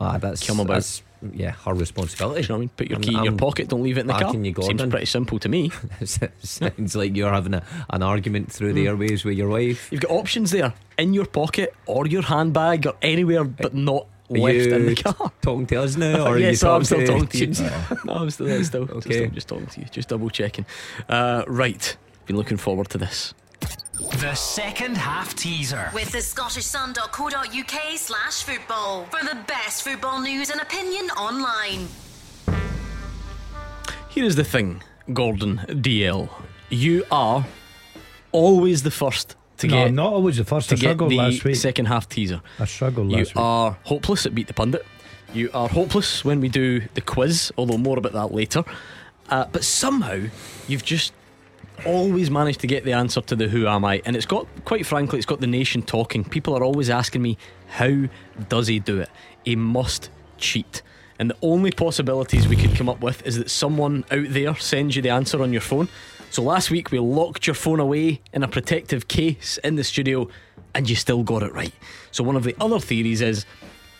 Ah, 0.00 0.16
that's 0.18 0.46
Come 0.46 0.60
about. 0.60 0.74
That's, 0.74 1.02
yeah, 1.32 1.50
her 1.64 1.74
responsibility. 1.74 2.42
You 2.42 2.48
know 2.48 2.54
what 2.54 2.56
I 2.56 2.60
mean? 2.60 2.68
Put 2.76 2.88
your 2.88 2.96
I'm- 2.96 3.02
key 3.02 3.14
in 3.16 3.24
your 3.24 3.32
I'm 3.32 3.36
pocket. 3.36 3.68
Don't 3.68 3.82
leave 3.82 3.98
it 3.98 4.02
in 4.02 4.06
the 4.06 4.12
car. 4.14 4.34
you, 4.34 4.54
Seems 4.62 4.82
pretty 4.86 5.06
simple 5.06 5.38
to 5.38 5.48
me. 5.48 5.70
Sounds 6.42 6.96
like 6.96 7.16
you're 7.16 7.32
having 7.32 7.54
a, 7.54 7.62
an 7.90 8.02
argument 8.02 8.52
through 8.52 8.70
Hmm. 8.70 8.76
the 8.76 8.86
airways 8.88 9.24
with 9.24 9.36
your 9.36 9.48
wife. 9.48 9.88
You've 9.92 10.00
got 10.02 10.10
options 10.10 10.50
there 10.50 10.72
in 10.98 11.12
your 11.14 11.26
pocket 11.26 11.74
or 11.86 12.06
your 12.06 12.22
handbag 12.22 12.86
or 12.86 12.94
anywhere, 13.02 13.44
but 13.44 13.74
not 13.74 14.06
Are 14.30 14.38
left 14.38 14.66
in 14.68 14.86
the 14.86 14.94
car. 14.94 15.32
talking 15.42 15.66
to 15.66 15.82
us 15.82 15.96
now, 15.96 16.26
or 16.30 16.38
yes, 16.38 16.62
no, 16.62 16.76
I'm 16.76 16.84
still 16.84 17.06
talking 17.06 17.26
talking 17.26 17.52
to 17.52 17.64
you. 17.64 17.70
no, 18.04 18.12
I'm 18.14 18.30
still, 18.30 18.50
I'm 18.50 18.64
still, 18.64 18.82
Okay. 18.90 19.08
just, 19.10 19.20
I'm 19.24 19.34
just 19.34 19.48
talking 19.48 19.66
to 19.66 19.80
you, 19.80 19.86
just 19.90 20.08
double 20.08 20.30
checking. 20.30 20.66
Uh, 21.08 21.44
right, 21.46 21.96
been 22.26 22.36
looking 22.36 22.56
forward 22.56 22.88
to 22.90 22.98
this. 22.98 23.34
The 24.00 24.34
second 24.34 24.96
half 24.96 25.34
teaser. 25.34 25.90
With 25.92 26.10
the 26.12 26.22
Scottish 26.22 26.64
scottishsun.co.uk 26.64 27.98
slash 27.98 28.42
football 28.42 29.04
for 29.06 29.22
the 29.24 29.36
best 29.46 29.82
football 29.82 30.20
news 30.22 30.48
and 30.50 30.58
opinion 30.60 31.10
online. 31.10 31.86
Here 34.08 34.24
is 34.24 34.36
the 34.36 34.44
thing, 34.44 34.82
Gordon 35.12 35.58
DL. 35.68 36.30
You 36.70 37.04
are 37.10 37.44
always 38.32 38.82
the 38.82 38.90
first 38.90 39.36
to 39.58 39.66
no, 39.66 39.84
get 39.84 39.92
not 39.92 40.12
always 40.14 40.38
the 40.38 40.44
first. 40.44 40.70
to 40.70 40.74
I 40.74 40.76
get 40.76 40.80
struggled 40.80 41.10
the 41.10 41.16
last 41.16 41.44
week. 41.44 41.56
second 41.56 41.86
half 41.86 42.08
teaser. 42.08 42.40
I 42.58 42.64
struggled 42.64 43.10
You 43.10 43.18
last 43.18 43.34
week. 43.34 43.42
are 43.42 43.78
hopeless 43.84 44.24
at 44.24 44.34
Beat 44.34 44.46
the 44.46 44.54
Pundit. 44.54 44.86
You 45.34 45.50
are 45.52 45.68
hopeless 45.68 46.24
when 46.24 46.40
we 46.40 46.48
do 46.48 46.80
the 46.94 47.00
quiz, 47.02 47.52
although 47.58 47.76
more 47.78 47.98
about 47.98 48.12
that 48.14 48.32
later. 48.32 48.64
Uh, 49.28 49.44
but 49.52 49.62
somehow 49.62 50.22
you've 50.66 50.84
just 50.84 51.12
always 51.84 52.30
managed 52.30 52.60
to 52.60 52.66
get 52.66 52.84
the 52.84 52.92
answer 52.92 53.20
to 53.20 53.36
the 53.36 53.48
who 53.48 53.66
am 53.66 53.84
I, 53.84 54.02
and 54.04 54.16
it's 54.16 54.26
got 54.26 54.46
quite 54.64 54.86
frankly, 54.86 55.18
it's 55.18 55.26
got 55.26 55.40
the 55.40 55.46
nation 55.46 55.82
talking. 55.82 56.24
People 56.24 56.56
are 56.56 56.64
always 56.64 56.90
asking 56.90 57.22
me, 57.22 57.38
how 57.68 58.04
does 58.48 58.66
he 58.66 58.78
do 58.78 59.00
it? 59.00 59.10
He 59.44 59.56
must 59.56 60.10
cheat. 60.38 60.82
And 61.18 61.30
the 61.30 61.36
only 61.42 61.70
possibilities 61.70 62.48
we 62.48 62.56
could 62.56 62.74
come 62.74 62.88
up 62.88 63.02
with 63.02 63.26
is 63.26 63.36
that 63.36 63.50
someone 63.50 64.04
out 64.10 64.26
there 64.30 64.54
sends 64.56 64.96
you 64.96 65.02
the 65.02 65.10
answer 65.10 65.42
on 65.42 65.52
your 65.52 65.60
phone. 65.60 65.88
So 66.30 66.42
last 66.42 66.70
week 66.70 66.90
we 66.90 66.98
locked 66.98 67.46
your 67.46 67.54
phone 67.54 67.78
away 67.78 68.22
in 68.32 68.42
a 68.42 68.48
protective 68.48 69.06
case 69.06 69.58
in 69.62 69.76
the 69.76 69.84
studio 69.84 70.28
and 70.74 70.88
you 70.88 70.96
still 70.96 71.22
got 71.22 71.42
it 71.42 71.52
right. 71.52 71.74
So 72.10 72.24
one 72.24 72.36
of 72.36 72.44
the 72.44 72.56
other 72.58 72.80
theories 72.80 73.20
is 73.20 73.44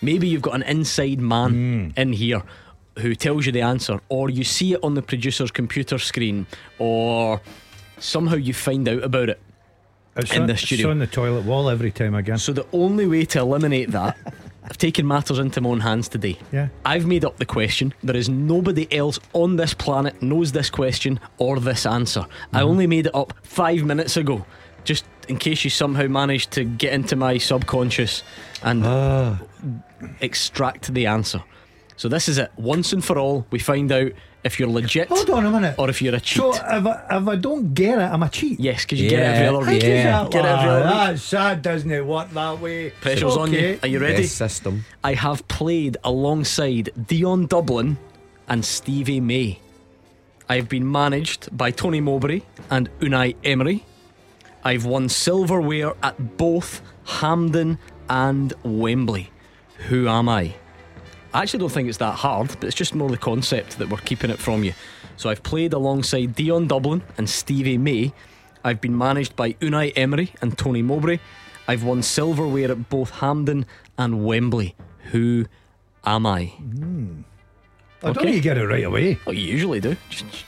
maybe 0.00 0.28
you've 0.28 0.40
got 0.40 0.54
an 0.54 0.62
inside 0.62 1.20
man 1.20 1.50
hmm. 1.50 2.00
in 2.00 2.12
here 2.14 2.42
who 2.98 3.14
tells 3.14 3.46
you 3.46 3.52
the 3.52 3.62
answer, 3.62 4.00
or 4.08 4.30
you 4.30 4.44
see 4.44 4.74
it 4.74 4.80
on 4.82 4.94
the 4.94 5.02
producer's 5.02 5.50
computer 5.50 5.98
screen, 5.98 6.46
or 6.78 7.40
somehow 8.00 8.36
you 8.36 8.52
find 8.52 8.88
out 8.88 9.02
about 9.02 9.28
it. 9.28 9.40
It's 10.16 10.32
in 10.32 10.42
on, 10.42 10.46
the 10.48 10.54
it's 10.54 10.62
studio. 10.62 10.90
on 10.90 10.98
the 10.98 11.06
toilet 11.06 11.44
wall 11.44 11.70
every 11.70 11.92
time 11.92 12.14
again. 12.14 12.38
So 12.38 12.52
the 12.52 12.66
only 12.72 13.06
way 13.06 13.24
to 13.26 13.38
eliminate 13.40 13.90
that, 13.92 14.16
I've 14.64 14.76
taken 14.76 15.06
matters 15.06 15.38
into 15.38 15.60
my 15.60 15.70
own 15.70 15.80
hands 15.80 16.08
today. 16.08 16.38
Yeah. 16.52 16.68
I've 16.84 17.06
made 17.06 17.24
up 17.24 17.36
the 17.38 17.46
question. 17.46 17.94
There 18.02 18.16
is 18.16 18.28
nobody 18.28 18.92
else 18.92 19.18
on 19.32 19.56
this 19.56 19.72
planet 19.72 20.20
knows 20.20 20.52
this 20.52 20.68
question 20.68 21.20
or 21.38 21.60
this 21.60 21.86
answer. 21.86 22.26
I 22.52 22.58
mm-hmm. 22.58 22.68
only 22.68 22.86
made 22.86 23.06
it 23.06 23.14
up 23.14 23.34
five 23.42 23.84
minutes 23.84 24.16
ago, 24.16 24.44
just 24.84 25.04
in 25.28 25.38
case 25.38 25.64
you 25.64 25.70
somehow 25.70 26.06
managed 26.08 26.50
to 26.52 26.64
get 26.64 26.92
into 26.92 27.16
my 27.16 27.38
subconscious 27.38 28.22
and 28.62 28.84
ah. 28.84 29.40
extract 30.20 30.92
the 30.92 31.06
answer. 31.06 31.42
So 31.96 32.08
this 32.08 32.28
is 32.28 32.38
it. 32.38 32.50
Once 32.56 32.92
and 32.92 33.04
for 33.04 33.18
all, 33.18 33.46
we 33.50 33.58
find 33.58 33.92
out 33.92 34.12
if 34.42 34.58
you're 34.58 34.68
legit 34.68 35.08
Hold 35.08 35.28
on 35.30 35.44
a 35.46 35.50
minute. 35.50 35.74
or 35.78 35.90
if 35.90 36.00
you're 36.00 36.14
a 36.14 36.20
cheat. 36.20 36.38
So 36.38 36.54
if 36.54 36.62
I, 36.86 37.04
if 37.10 37.28
I 37.28 37.36
don't 37.36 37.74
get 37.74 37.98
it, 37.98 38.02
I'm 38.02 38.22
a 38.22 38.28
cheat. 38.28 38.58
yes, 38.60 38.84
because 38.84 39.00
you 39.00 39.10
get 39.10 39.20
it 39.20 39.22
every 39.22 39.44
Yeah. 39.44 39.50
other 39.52 39.64
How 39.66 39.70
week. 39.72 39.80
does 39.80 39.88
Yeah. 39.88 40.22
that 40.22 40.30
Get 40.30 40.44
it 40.44 40.48
every 40.48 40.66
work? 40.68 40.84
other 40.84 40.84
ah, 40.94 41.00
week. 41.00 41.06
That's 41.08 41.22
sad, 41.22 41.62
doesn't 41.62 41.90
it? 41.90 42.06
Work 42.06 42.30
that 42.32 42.60
way. 42.60 42.90
Pressure's 43.00 43.36
on 43.36 43.52
you. 43.52 43.78
Are 43.82 43.88
you 43.88 43.98
ready? 43.98 44.22
Best 44.22 44.36
system. 44.36 44.84
I 45.04 45.14
have 45.14 45.46
played 45.48 45.96
alongside 46.04 46.90
Dion 47.06 47.46
Dublin 47.46 47.98
and 48.48 48.64
Stevie 48.64 49.20
May. 49.20 49.58
I've 50.48 50.68
been 50.68 50.90
managed 50.90 51.56
by 51.56 51.70
Tony 51.70 52.00
Mowbray 52.00 52.40
and 52.70 52.88
Unai 53.00 53.36
Emery. 53.44 53.84
I've 54.64 54.84
won 54.84 55.08
silverware 55.08 55.94
at 56.02 56.36
both 56.36 56.82
Hampden 57.04 57.78
and 58.08 58.52
Wembley. 58.64 59.30
Who 59.88 60.08
am 60.08 60.28
I? 60.28 60.54
I 61.32 61.42
actually 61.42 61.60
don't 61.60 61.70
think 61.70 61.88
it's 61.88 61.98
that 61.98 62.14
hard, 62.14 62.48
but 62.58 62.64
it's 62.64 62.74
just 62.76 62.94
more 62.94 63.08
the 63.08 63.16
concept 63.16 63.78
that 63.78 63.88
we're 63.88 63.98
keeping 63.98 64.30
it 64.30 64.38
from 64.38 64.64
you. 64.64 64.72
So 65.16 65.30
I've 65.30 65.42
played 65.42 65.72
alongside 65.72 66.34
Dion 66.34 66.66
Dublin 66.66 67.02
and 67.18 67.28
Stevie 67.30 67.78
May. 67.78 68.12
I've 68.64 68.80
been 68.80 68.96
managed 68.98 69.36
by 69.36 69.52
Unai 69.54 69.92
Emery 69.96 70.32
and 70.42 70.56
Tony 70.58 70.82
Mowbray. 70.82 71.18
I've 71.68 71.84
won 71.84 72.02
silverware 72.02 72.70
at 72.72 72.88
both 72.88 73.10
Hampden 73.10 73.64
and 73.96 74.24
Wembley. 74.24 74.74
Who 75.12 75.46
am 76.04 76.26
I? 76.26 76.52
I 76.58 76.62
don't 76.66 77.24
Okay. 78.16 78.20
think 78.24 78.34
you 78.36 78.40
get 78.42 78.58
it 78.58 78.66
right 78.66 78.84
away. 78.84 79.18
Oh, 79.26 79.30
you 79.30 79.42
usually 79.42 79.80
do. 79.80 79.96
Just, 80.08 80.28
just- 80.30 80.44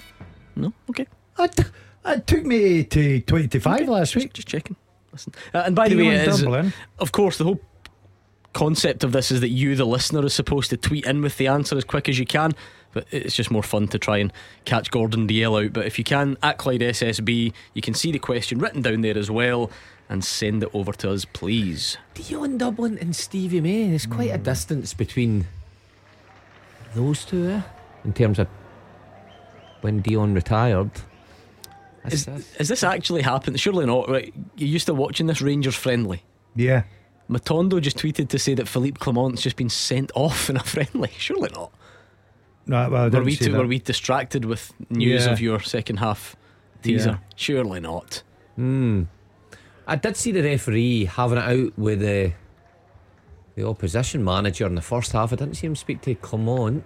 no, 0.56 0.72
okay. 0.90 1.06
It, 1.38 1.60
it 2.04 2.26
took 2.26 2.44
me 2.44 2.84
to 2.84 3.20
25 3.20 3.88
last 3.88 4.16
week. 4.16 4.32
just 4.32 4.48
checking. 4.48 4.76
Listen. 5.12 5.32
Uh, 5.54 5.62
and 5.66 5.76
by 5.76 5.88
the 5.88 5.96
way, 5.96 6.04
Dion 6.24 6.64
is, 6.66 6.72
of 6.98 7.12
course, 7.12 7.38
the 7.38 7.44
whole 7.44 7.60
concept 8.52 9.04
of 9.04 9.12
this 9.12 9.30
is 9.30 9.40
that 9.40 9.48
you, 9.48 9.74
the 9.76 9.84
listener, 9.84 10.24
is 10.24 10.34
supposed 10.34 10.70
to 10.70 10.76
tweet 10.76 11.06
in 11.06 11.22
with 11.22 11.36
the 11.38 11.46
answer 11.48 11.76
as 11.76 11.84
quick 11.84 12.08
as 12.08 12.18
you 12.18 12.26
can. 12.26 12.52
But 12.92 13.06
it's 13.10 13.34
just 13.34 13.50
more 13.50 13.62
fun 13.62 13.88
to 13.88 13.98
try 13.98 14.18
and 14.18 14.30
catch 14.66 14.90
Gordon 14.90 15.26
DL 15.26 15.64
out. 15.64 15.72
But 15.72 15.86
if 15.86 15.98
you 15.98 16.04
can, 16.04 16.36
at 16.42 16.58
Clyde 16.58 16.80
SSB, 16.82 17.52
you 17.72 17.82
can 17.82 17.94
see 17.94 18.12
the 18.12 18.18
question 18.18 18.58
written 18.58 18.82
down 18.82 19.00
there 19.00 19.16
as 19.16 19.30
well 19.30 19.70
and 20.10 20.22
send 20.22 20.62
it 20.62 20.68
over 20.74 20.92
to 20.92 21.10
us, 21.12 21.24
please. 21.24 21.96
Dion 22.12 22.58
Dublin 22.58 22.98
and 22.98 23.16
Stevie 23.16 23.62
May. 23.62 23.88
There's 23.88 24.04
quite 24.04 24.30
a 24.30 24.36
distance 24.36 24.92
between 24.92 25.46
those 26.94 27.24
two, 27.24 27.48
eh? 27.48 27.62
In 28.04 28.12
terms 28.12 28.38
of 28.38 28.46
when 29.80 30.00
Dion 30.00 30.34
retired. 30.34 30.90
That's- 32.04 32.28
Is, 32.28 32.56
is 32.58 32.68
this 32.68 32.82
actually 32.84 33.22
happened? 33.22 33.58
Surely 33.58 33.86
not. 33.86 34.10
Right? 34.10 34.34
You 34.56 34.66
used 34.66 34.86
to 34.86 34.94
watching 34.94 35.28
this 35.28 35.40
Rangers 35.40 35.74
friendly. 35.76 36.22
Yeah. 36.54 36.82
Matondo 37.30 37.80
just 37.80 37.98
tweeted 37.98 38.28
to 38.28 38.38
say 38.38 38.54
that 38.54 38.68
Philippe 38.68 38.98
Clement's 38.98 39.42
just 39.42 39.56
been 39.56 39.68
sent 39.70 40.10
off 40.16 40.50
in 40.50 40.56
a 40.56 40.62
friendly. 40.62 41.10
Surely 41.18 41.50
not. 41.54 41.72
No, 42.66 42.88
well, 42.90 43.10
Were 43.10 43.22
we, 43.24 43.34
see 43.34 43.46
too, 43.46 43.56
were 43.56 43.66
we 43.66 43.78
distracted 43.80 44.44
with 44.44 44.72
news 44.90 45.26
Yeah. 45.26 45.32
of 45.32 45.40
your 45.40 45.60
second 45.60 45.96
half 45.98 46.36
teaser? 46.82 47.10
Yeah. 47.10 47.18
Surely 47.36 47.80
not. 47.80 48.22
Hmm. 48.56 49.04
I 49.86 49.96
did 49.96 50.16
see 50.16 50.30
the 50.30 50.42
referee 50.42 51.06
having 51.06 51.38
it 51.38 51.44
out 51.44 51.76
with 51.78 52.00
the 52.00 52.32
the 53.56 53.66
opposition 53.66 54.24
manager 54.24 54.64
in 54.66 54.76
the 54.76 54.80
first 54.82 55.12
half. 55.12 55.32
I 55.32 55.36
didn't 55.36 55.56
see 55.56 55.66
him 55.66 55.76
speak 55.76 56.00
to 56.02 56.14
Clement. 56.14 56.84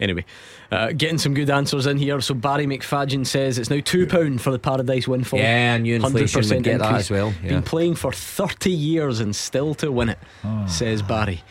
Anyway, 0.00 0.24
uh, 0.70 0.92
getting 0.92 1.18
some 1.18 1.34
good 1.34 1.50
answers 1.50 1.86
in 1.86 1.98
here. 1.98 2.20
So 2.20 2.34
Barry 2.34 2.66
McFadgen 2.66 3.26
says 3.26 3.58
it's 3.58 3.70
now 3.70 3.76
£2 3.76 4.40
for 4.40 4.50
the 4.50 4.58
Paradise 4.58 5.08
windfall. 5.08 5.38
Yeah, 5.40 5.74
I 5.74 5.78
knew 5.78 5.96
inflation 5.96 6.42
100% 6.42 6.54
would 6.54 6.64
get 6.64 6.78
that 6.78 6.94
as 6.94 7.10
well. 7.10 7.34
Yeah. 7.42 7.48
Been 7.50 7.62
playing 7.62 7.94
for 7.96 8.12
30 8.12 8.70
years 8.70 9.20
and 9.20 9.34
still 9.34 9.74
to 9.76 9.90
win 9.90 10.10
it, 10.10 10.18
says 10.66 11.02
Barry. 11.02 11.42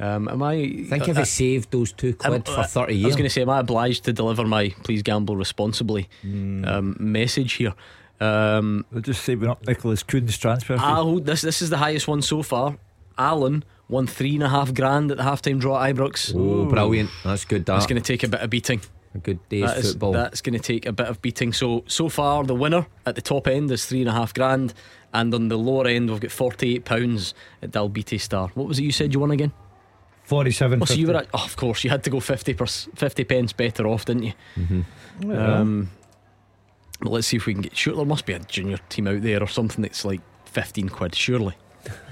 Um, 0.00 0.26
am 0.28 0.42
I. 0.42 0.56
Think 0.88 1.08
if 1.08 1.16
uh, 1.16 1.20
he 1.20 1.24
saved 1.24 1.70
those 1.70 1.92
two 1.92 2.14
quid 2.14 2.48
um, 2.48 2.54
for 2.54 2.60
uh, 2.60 2.66
30 2.66 3.04
I 3.04 3.06
was 3.06 3.14
going 3.14 3.24
to 3.24 3.30
say, 3.30 3.42
am 3.42 3.50
I 3.50 3.60
obliged 3.60 4.04
to 4.04 4.12
deliver 4.12 4.44
my 4.44 4.74
please 4.82 5.02
gamble 5.02 5.36
responsibly 5.36 6.08
um, 6.24 6.96
message 6.98 7.52
here? 7.52 7.74
Um, 8.20 8.84
They're 8.90 9.00
just 9.00 9.24
saving 9.24 9.48
up 9.48 9.64
Nicholas 9.66 10.02
Kuhn's 10.02 10.38
transfer 10.38 10.76
fee. 10.76 10.82
Al, 10.84 11.18
this 11.20 11.42
this 11.42 11.62
is 11.62 11.70
the 11.70 11.76
highest 11.76 12.08
one 12.08 12.22
so 12.22 12.42
far. 12.42 12.78
Alan 13.18 13.64
won 13.92 14.06
three 14.08 14.34
and 14.34 14.42
a 14.42 14.48
half 14.48 14.74
grand 14.74 15.10
at 15.12 15.18
the 15.18 15.22
halftime 15.22 15.60
draw 15.60 15.80
at 15.82 15.94
Ibrox. 15.94 16.34
Oh, 16.34 16.64
brilliant. 16.68 17.10
That's 17.22 17.44
good. 17.44 17.64
That. 17.66 17.74
That's 17.74 17.86
going 17.86 18.02
to 18.02 18.06
take 18.12 18.22
a 18.24 18.28
bit 18.28 18.40
of 18.40 18.50
beating. 18.50 18.80
a 19.14 19.18
good 19.18 19.38
day's 19.48 19.66
That 19.66 19.78
is- 19.78 19.90
football. 19.92 20.12
that's 20.12 20.40
going 20.40 20.54
to 20.58 20.60
take 20.72 20.86
a 20.86 20.92
bit 20.92 21.06
of 21.06 21.20
beating. 21.22 21.52
So 21.52 21.84
so 21.86 22.08
far, 22.08 22.42
the 22.44 22.54
winner 22.54 22.86
at 23.06 23.14
the 23.14 23.22
top 23.22 23.46
end 23.46 23.70
is 23.70 23.84
three 23.86 24.00
and 24.00 24.08
a 24.08 24.12
half 24.12 24.32
grand, 24.34 24.74
and 25.12 25.32
on 25.34 25.48
the 25.48 25.56
lower 25.58 25.86
end, 25.86 26.10
we've 26.10 26.18
got 26.20 26.30
forty 26.32 26.74
eight 26.74 26.84
pounds 26.84 27.34
at 27.62 27.70
Dalbeattie 27.70 28.20
Star. 28.20 28.48
What 28.54 28.66
was 28.66 28.78
it 28.78 28.82
you 28.84 28.92
said 28.92 29.12
you 29.14 29.20
won 29.20 29.30
again? 29.30 29.52
47. 30.24 30.80
Oh, 30.80 30.84
so 30.86 30.94
you 30.94 31.08
were 31.08 31.16
at, 31.16 31.26
oh, 31.34 31.44
of 31.44 31.56
course 31.56 31.82
you 31.84 31.90
had 31.90 32.04
to 32.04 32.08
go 32.10 32.20
50 32.20 32.54
per, 32.54 32.64
50 32.64 33.24
pence 33.24 33.52
better 33.52 33.86
off, 33.88 34.04
didn't 34.04 34.22
you? 34.22 34.32
Mm-hmm. 34.56 35.30
Um, 35.32 35.90
but 37.00 37.10
let's 37.10 37.26
see 37.26 37.36
if 37.36 37.44
we 37.46 37.52
can 37.52 37.60
get. 37.62 37.76
Sure, 37.76 37.94
there 37.96 38.04
must 38.06 38.24
be 38.24 38.32
a 38.32 38.38
junior 38.38 38.78
team 38.88 39.08
out 39.08 39.20
there 39.22 39.42
or 39.42 39.48
something 39.48 39.82
that's 39.82 40.04
like 40.04 40.20
fifteen 40.46 40.88
quid. 40.88 41.14
Surely, 41.16 41.54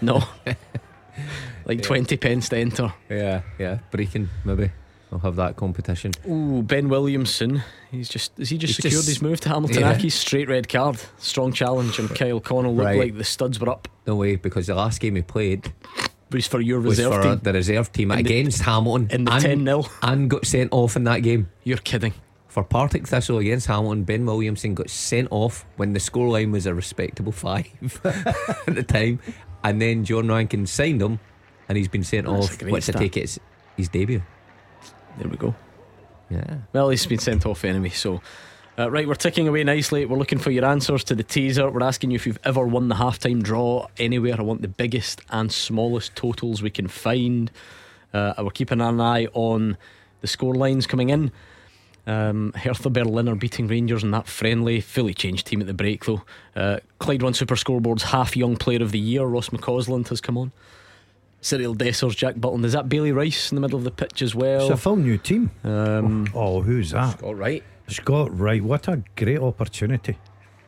no, 0.03 0.25
like 1.65 1.83
twenty 1.83 2.17
pence 2.17 2.49
to 2.51 2.57
enter. 2.59 2.93
yeah, 3.09 3.43
yeah. 3.59 3.79
Breaking, 3.91 4.29
maybe. 4.45 4.71
I'll 5.13 5.19
have 5.19 5.35
that 5.37 5.57
competition. 5.57 6.13
Ooh, 6.29 6.63
Ben 6.63 6.89
Williamson. 6.89 7.63
He's 7.91 8.09
just 8.09 8.37
has 8.39 8.49
he 8.49 8.59
just 8.59 8.71
He's 8.71 8.77
secured 8.77 8.93
just- 8.93 9.09
his 9.09 9.23
move 9.23 9.41
to 9.41 9.49
Hamilton 9.49 9.81
Yeah. 9.81 9.95
Accies? 9.95 10.13
Straight 10.13 10.49
red 10.49 10.69
card, 10.69 10.99
strong 11.19 11.53
challenge, 11.53 11.99
and 11.99 12.09
Kyle 12.15 12.39
Connell 12.41 12.75
looked 12.77 12.85
Right. 12.87 12.99
like 12.99 13.17
the 13.19 13.25
studs 13.25 13.59
were 13.59 13.69
up. 13.71 13.89
No 14.07 14.15
way, 14.15 14.37
because 14.37 14.69
the 14.69 14.75
last 14.77 15.01
game 15.01 15.17
he 15.17 15.23
played 15.23 15.73
was 16.31 16.47
for 16.47 16.61
your 16.61 16.79
was 16.79 16.99
reserve 16.99 17.15
for 17.15 17.23
team 17.23 17.41
the 17.43 17.53
reserve 17.53 17.93
team 17.93 18.13
In 18.13 18.19
the- 18.19 18.21
against 18.21 18.63
Hamilton. 18.63 19.09
in 19.11 19.25
the 19.25 19.33
10 19.33 19.65
0. 19.65 19.85
And 20.03 20.31
got 20.31 20.47
sent 20.47 20.73
off 20.73 20.95
in 20.95 21.03
that 21.05 21.25
game. 21.25 21.49
You're 21.65 21.79
kidding. 21.79 22.15
For 22.47 22.63
Partick 22.65 23.07
Thistle 23.09 23.39
against 23.39 23.67
Hamilton, 23.67 24.05
Ben 24.05 24.25
Williamson 24.27 24.75
got 24.75 24.91
sent 24.91 25.27
off 25.33 25.65
when 25.77 25.93
the 25.93 25.99
scoreline 26.01 26.53
was 26.53 26.67
a 26.67 26.75
respectable 26.75 27.33
five 27.47 27.67
at 28.05 28.75
the 28.75 28.83
time. 28.85 29.19
And 29.63 29.81
then 29.81 30.05
John 30.05 30.29
Rankin 30.29 30.67
signed 30.67 31.03
him, 31.03 31.21
and 31.69 31.77
he's 31.77 31.89
been 31.89 32.05
sent 32.05 32.27
That's 32.27 32.47
off. 32.47 32.63
What's 32.63 32.87
to 32.87 32.93
stat. 32.93 33.03
take? 33.03 33.17
It's 33.17 33.39
his 33.77 33.89
debut. 33.89 34.23
There 35.19 35.29
we 35.29 35.37
go. 35.37 35.55
Yeah. 36.31 36.59
Well, 36.73 36.91
he's 36.91 37.07
been 37.07 37.19
sent 37.19 37.45
off 37.45 37.65
anyway, 37.65 37.91
so. 37.91 38.21
Uh, 38.79 38.91
right, 38.91 39.07
we're 39.07 39.15
ticking 39.15 39.47
away 39.47 39.63
nicely. 39.65 40.07
We're 40.07 40.17
looking 40.17 40.39
for 40.39 40.51
your 40.51 40.65
answers 40.65 41.05
to 41.05 41.15
the 41.15 41.25
teaser. 41.25 41.69
We're 41.71 41.83
asking 41.83 42.13
you 42.13 42.15
if 42.15 42.27
you've 42.27 42.39
ever 42.45 42.67
won 42.67 42.89
the 42.89 42.95
halftime 42.95 43.43
draw 43.43 43.89
anywhere. 43.99 44.37
I 44.39 44.43
want 44.43 44.63
the 44.63 44.69
biggest 44.69 45.21
and 45.29 45.53
smallest 45.53 46.17
totals 46.17 46.63
we 46.63 46.71
can 46.71 46.89
find. 46.89 47.51
Uh, 48.15 48.33
we're 48.39 48.51
keeping 48.51 48.81
an 48.81 49.01
eye 49.01 49.27
on 49.35 49.77
the 50.23 50.27
score 50.27 50.55
lines 50.55 50.87
coming 50.87 51.11
in. 51.11 51.31
Um, 52.07 52.53
Hertha 52.57 52.91
Berlin 52.91 53.29
are 53.29 53.35
beating 53.35 53.67
Rangers 53.69 54.03
in 54.03 54.11
that 54.13 54.27
friendly, 54.27 54.81
fully 54.81 55.15
changed 55.15 55.47
team 55.47 55.61
at 55.61 55.67
the 55.67 55.75
break 55.75 56.05
though. 56.07 56.23
Uh, 56.57 56.79
Clyde 56.99 57.23
One 57.23 57.35
Super 57.35 57.55
Scoreboard's 57.57 58.05
half 58.05 58.37
young 58.37 58.57
player 58.57 58.83
of 58.83 58.91
the 58.93 58.99
year, 58.99 59.25
Ross 59.27 59.51
McCausland, 59.51 60.09
has 60.09 60.21
come 60.21 60.37
on. 60.39 60.53
Cyriel 61.43 61.75
Dessers, 61.77 62.17
Jack 62.17 62.35
Butland. 62.37 62.65
Is 62.65 62.73
that 62.75 62.89
Bailey 62.89 63.13
Rice 63.13 63.51
in 63.51 63.55
the 63.57 63.61
middle 63.63 63.79
of 63.79 63.85
the 63.85 63.91
pitch 63.91 64.21
as 64.23 64.31
It's 64.31 64.35
well? 64.35 64.73
a 64.73 64.77
full 64.77 64.97
new 64.97 65.17
team. 65.19 65.51
Um, 65.65 66.27
Oh, 66.35 66.61
who's 66.61 66.91
that? 66.91 67.23
All 67.23 67.35
right. 67.35 67.63
Scott 67.89 68.37
Wright. 68.39 68.63
What 68.63 68.89
a 68.89 69.03
great 69.17 69.39
opportunity. 69.41 70.19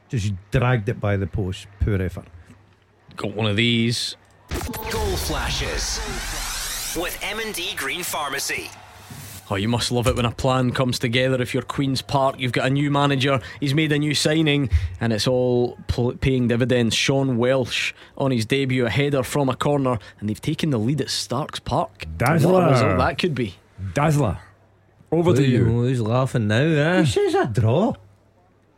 Just 0.09 0.33
dragged 0.51 0.89
it 0.89 0.99
by 1.01 1.17
the 1.17 1.27
post. 1.27 1.67
Poor 1.81 2.01
effort. 2.01 2.27
got 3.17 3.35
one 3.35 3.47
of 3.47 3.57
these. 3.57 4.17
Goal 4.91 5.17
flashes 5.17 6.01
with 7.01 7.19
M&D 7.23 7.75
Green 7.77 8.03
Pharmacy. 8.03 8.71
Oh, 9.52 9.56
you 9.56 9.68
must 9.68 9.92
love 9.92 10.06
it 10.06 10.16
when 10.16 10.25
a 10.25 10.30
plan 10.30 10.71
comes 10.71 10.99
together. 10.99 11.42
If 11.42 11.52
you're 11.52 11.62
Queen's 11.62 12.00
Park, 12.00 12.37
you've 12.38 12.52
got 12.52 12.66
a 12.68 12.71
new 12.71 12.90
manager, 12.90 13.38
he's 13.61 13.75
made 13.75 13.92
a 13.92 13.99
new 13.99 14.14
signing, 14.14 14.71
and 14.99 15.12
it's 15.12 15.26
all 15.26 15.76
pl- 15.88 16.12
paying 16.16 16.49
dividends. 16.49 16.94
Sean 16.94 17.37
Welsh 17.37 17.92
on 18.16 18.30
his 18.30 18.47
debut, 18.47 18.87
a 18.87 18.88
header 18.90 19.23
from 19.23 19.50
a 19.50 19.54
corner, 19.54 19.99
and 20.21 20.30
they've 20.30 20.40
taken 20.40 20.71
the 20.71 20.78
lead 20.78 21.02
at 21.02 21.11
Starks 21.11 21.61
Park. 21.61 22.06
Dazzler. 22.16 22.50
What 22.50 22.62
a 22.66 22.71
result 22.71 22.97
that 22.99 23.18
could 23.18 23.35
be. 23.35 23.56
Dazzler. 23.92 24.38
Over 25.11 25.35
to 25.35 25.44
Who- 25.44 25.50
you. 25.52 25.64
Who's 25.66 26.00
laughing 26.00 26.49
now? 26.49 26.54
Eh? 26.62 27.00
He 27.02 27.11
says 27.11 27.35
a 27.35 27.44
draw. 27.47 27.92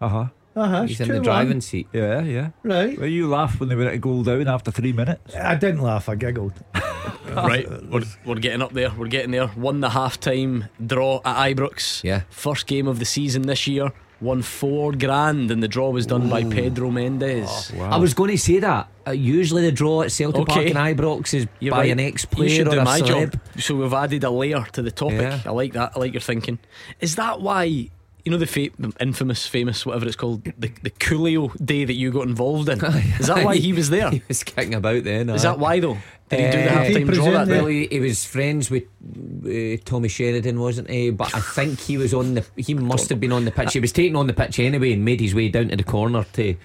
Uh 0.00 0.08
huh. 0.08 0.26
Uh 0.56 0.66
huh. 0.68 0.82
He's 0.82 0.98
in 1.00 1.06
the 1.08 1.20
driving 1.20 1.60
seat. 1.60 1.86
Yeah, 1.92 2.20
yeah. 2.22 2.50
Right. 2.64 2.98
Well, 2.98 3.06
you 3.08 3.28
laughed 3.28 3.60
when 3.60 3.68
they 3.68 3.76
went 3.76 3.90
at 3.90 4.00
goal 4.00 4.24
down 4.24 4.48
after 4.48 4.72
three 4.72 4.92
minutes. 4.92 5.36
I 5.36 5.54
didn't 5.54 5.82
laugh. 5.82 6.08
I 6.08 6.16
giggled. 6.16 6.54
right, 7.34 7.68
we're, 7.90 8.02
we're 8.25 8.34
getting 8.37 8.62
up 8.62 8.73
there. 8.73 8.90
We're 8.96 9.08
getting 9.08 9.30
there. 9.30 9.50
Won 9.56 9.80
the 9.80 9.90
half 9.90 10.20
time 10.20 10.66
draw 10.84 11.20
at 11.25 11.54
Ibrox. 11.56 12.02
Yeah. 12.04 12.23
First 12.30 12.66
game 12.66 12.87
of 12.87 12.99
the 12.99 13.04
season 13.04 13.42
this 13.42 13.66
year. 13.66 13.92
Won 14.20 14.40
four 14.42 14.92
grand, 14.92 15.50
and 15.50 15.62
the 15.62 15.68
draw 15.68 15.90
was 15.90 16.06
done 16.06 16.30
by 16.30 16.44
Pedro 16.44 16.90
Mendes. 16.90 17.73
I 17.78 17.96
was 17.99 18.14
going 18.14 18.30
to 18.30 18.38
say 18.38 18.58
that. 18.61 18.88
Uh, 19.06 19.11
usually 19.11 19.62
the 19.62 19.73
draw 19.73 20.02
at 20.02 20.12
Celtic 20.12 20.46
Park 20.46 20.64
and 20.66 20.76
Ibrox 20.76 21.34
is 21.34 21.46
You're 21.61 21.73
by 21.73 21.78
right. 21.80 21.90
an 21.90 22.00
ex 22.00 22.25
player 22.25 22.62
or 22.62 22.70
do 22.70 22.78
a 22.80 22.84
my 22.84 23.00
celeb. 23.00 23.32
job. 23.32 23.40
So 23.61 23.75
we've 23.75 23.92
added 23.92 24.25
a 24.25 24.30
layer 24.30 24.64
to 24.73 24.80
the 24.82 24.90
topic. 24.92 25.20
Yeah. 25.20 25.40
I 25.44 25.50
like 25.50 25.75
that. 25.75 25.92
I 25.94 25.99
like 25.99 26.14
your 26.14 26.23
thinking. 26.23 26.58
Is 27.00 27.16
that 27.16 27.42
why 27.42 27.64
you 27.64 27.90
know 28.30 28.38
the, 28.38 28.46
fa- 28.46 28.70
the 28.78 28.92
infamous, 29.00 29.46
famous, 29.46 29.84
whatever 29.84 30.06
it's 30.06 30.16
called, 30.16 30.44
the 30.44 30.68
the 30.82 30.90
Coolio 30.90 31.52
day 31.62 31.84
that 31.84 31.92
you 31.92 32.11
got 32.11 32.26
involved 32.26 32.70
in? 32.70 32.82
Is 33.18 33.26
that 33.26 33.44
why 33.44 33.56
he 33.66 33.75
was 33.75 33.90
there? 33.90 34.11
He 34.11 34.23
was 34.26 34.42
kicking 34.42 34.73
about 34.75 35.04
then. 35.04 35.28
Is 35.28 35.44
aye. 35.44 35.50
that 35.50 35.58
why 35.58 35.80
though? 35.80 35.99
Did 36.36 36.54
he 36.54 36.58
do 36.58 36.64
the 36.64 36.70
half 36.70 36.92
time 36.92 37.06
draw 37.06 37.30
that? 37.30 37.48
Well, 37.48 37.66
he, 37.66 37.86
he 37.86 38.00
was 38.00 38.24
friends 38.24 38.70
with 38.70 38.84
uh, 38.84 39.80
Tommy 39.84 40.08
Sheridan, 40.08 40.60
wasn't 40.60 40.90
he? 40.90 41.10
But 41.10 41.34
I 41.34 41.40
think 41.40 41.80
he 41.80 41.96
was 41.96 42.14
on 42.14 42.34
the. 42.34 42.44
He 42.56 42.74
must 42.74 43.08
have 43.10 43.20
been 43.20 43.32
on 43.32 43.44
the 43.44 43.50
pitch. 43.50 43.72
He 43.72 43.80
was 43.80 43.92
taken 43.92 44.16
on 44.16 44.26
the 44.26 44.32
pitch 44.32 44.58
anyway 44.58 44.92
and 44.92 45.04
made 45.04 45.20
his 45.20 45.34
way 45.34 45.48
down 45.48 45.68
to 45.68 45.76
the 45.76 45.84
corner 45.84 46.24
to 46.34 46.56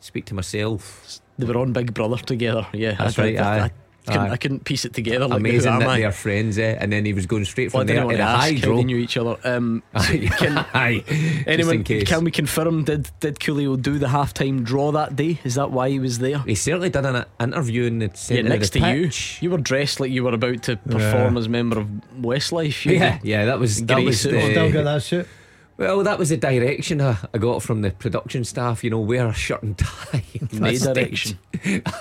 speak 0.00 0.26
to 0.26 0.34
myself. 0.34 1.20
They 1.38 1.46
were 1.46 1.58
on 1.58 1.72
Big 1.72 1.94
Brother 1.94 2.16
together. 2.16 2.66
Yeah, 2.72 2.94
That's 2.94 3.18
I, 3.18 3.22
right, 3.22 3.38
I, 3.38 3.58
I. 3.64 3.70
couldn't, 4.10 4.26
Aye. 4.28 4.32
I 4.32 4.36
couldn't 4.36 4.64
piece 4.64 4.84
it 4.84 4.92
together. 4.92 5.26
Like 5.28 5.38
Amazing 5.40 5.70
who 5.72 5.74
am 5.76 5.80
that 5.80 5.88
I? 5.88 6.00
they're 6.00 6.12
friends, 6.12 6.58
eh? 6.58 6.76
And 6.78 6.92
then 6.92 7.04
he 7.04 7.12
was 7.12 7.26
going 7.26 7.44
straight 7.44 7.72
Well, 7.72 7.82
I 7.82 7.84
from 7.84 7.86
didn't 7.86 7.96
there 7.96 8.06
want 8.06 8.14
in 8.14 8.18
to 8.20 8.24
a 8.24 8.34
ask 8.36 8.42
high 8.42 8.54
draw. 8.58 8.76
they 8.76 8.84
knew 8.84 8.96
each 8.98 9.16
other. 9.16 9.36
Um, 9.44 9.82
so 9.94 10.00
Aye. 10.14 10.30
can, 10.38 10.58
Aye. 10.74 11.04
Just 11.06 11.48
anyone, 11.48 11.74
in 11.76 11.84
case. 11.84 12.08
can 12.08 12.24
we 12.24 12.30
confirm? 12.30 12.84
Did 12.84 13.10
did 13.20 13.38
Coolio 13.38 13.80
do 13.80 13.98
the 13.98 14.08
half 14.08 14.34
time 14.34 14.62
draw 14.64 14.92
that 14.92 15.16
day? 15.16 15.40
Is 15.44 15.54
that 15.54 15.70
why 15.70 15.88
he 15.90 15.98
was 15.98 16.18
there? 16.18 16.38
He 16.40 16.54
certainly 16.54 16.90
did 16.90 17.04
an 17.06 17.24
interview 17.40 17.84
in 17.84 17.98
the 18.00 18.06
Yeah, 18.06 18.12
centre 18.14 18.42
next 18.48 18.68
of 18.68 18.72
the 18.74 18.80
to 18.80 18.96
you. 18.96 19.04
pitch. 19.06 19.38
You 19.42 19.50
were 19.50 19.58
dressed 19.58 20.00
like 20.00 20.10
you 20.10 20.24
were 20.24 20.34
about 20.34 20.62
to 20.64 20.76
perform 20.76 21.36
as 21.36 21.48
member 21.48 21.78
of 21.78 21.86
Westlife. 22.20 22.84
You 22.84 22.96
Yeah, 22.98 23.18
did. 23.18 23.24
yeah, 23.28 23.44
that 23.46 23.58
was 23.58 23.82
that 23.86 24.02
was 24.02 24.20
suit. 24.20 24.32
the, 24.32 24.50
Still 24.50 24.72
got 24.72 24.84
that 24.84 25.02
suit. 25.02 25.28
Well, 25.76 26.02
that 26.04 26.18
was 26.18 26.28
the 26.28 26.36
direction 26.36 27.00
I, 27.00 27.16
I 27.32 27.38
got 27.38 27.62
from 27.62 27.80
the 27.80 27.90
production 27.90 28.44
staff. 28.44 28.84
You 28.84 28.90
know, 28.90 29.00
wear 29.00 29.26
a 29.26 29.32
shirt 29.32 29.62
and 29.62 29.78
tie. 29.78 30.22
My 30.52 30.72
That's 30.72 30.82
direction. 30.86 31.38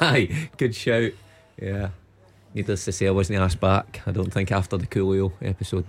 Aye, 0.02 0.50
good 0.58 0.76
shout. 0.76 1.12
Yeah. 1.62 1.90
Needless 2.54 2.86
to 2.86 2.92
say, 2.92 3.08
I 3.08 3.12
wasn't 3.12 3.40
asked 3.40 3.60
back. 3.60 4.02
I 4.06 4.12
don't 4.12 4.32
think 4.34 4.52
after 4.52 4.78
the 4.78 4.88
Coolio 4.88 5.32
episode. 5.42 5.86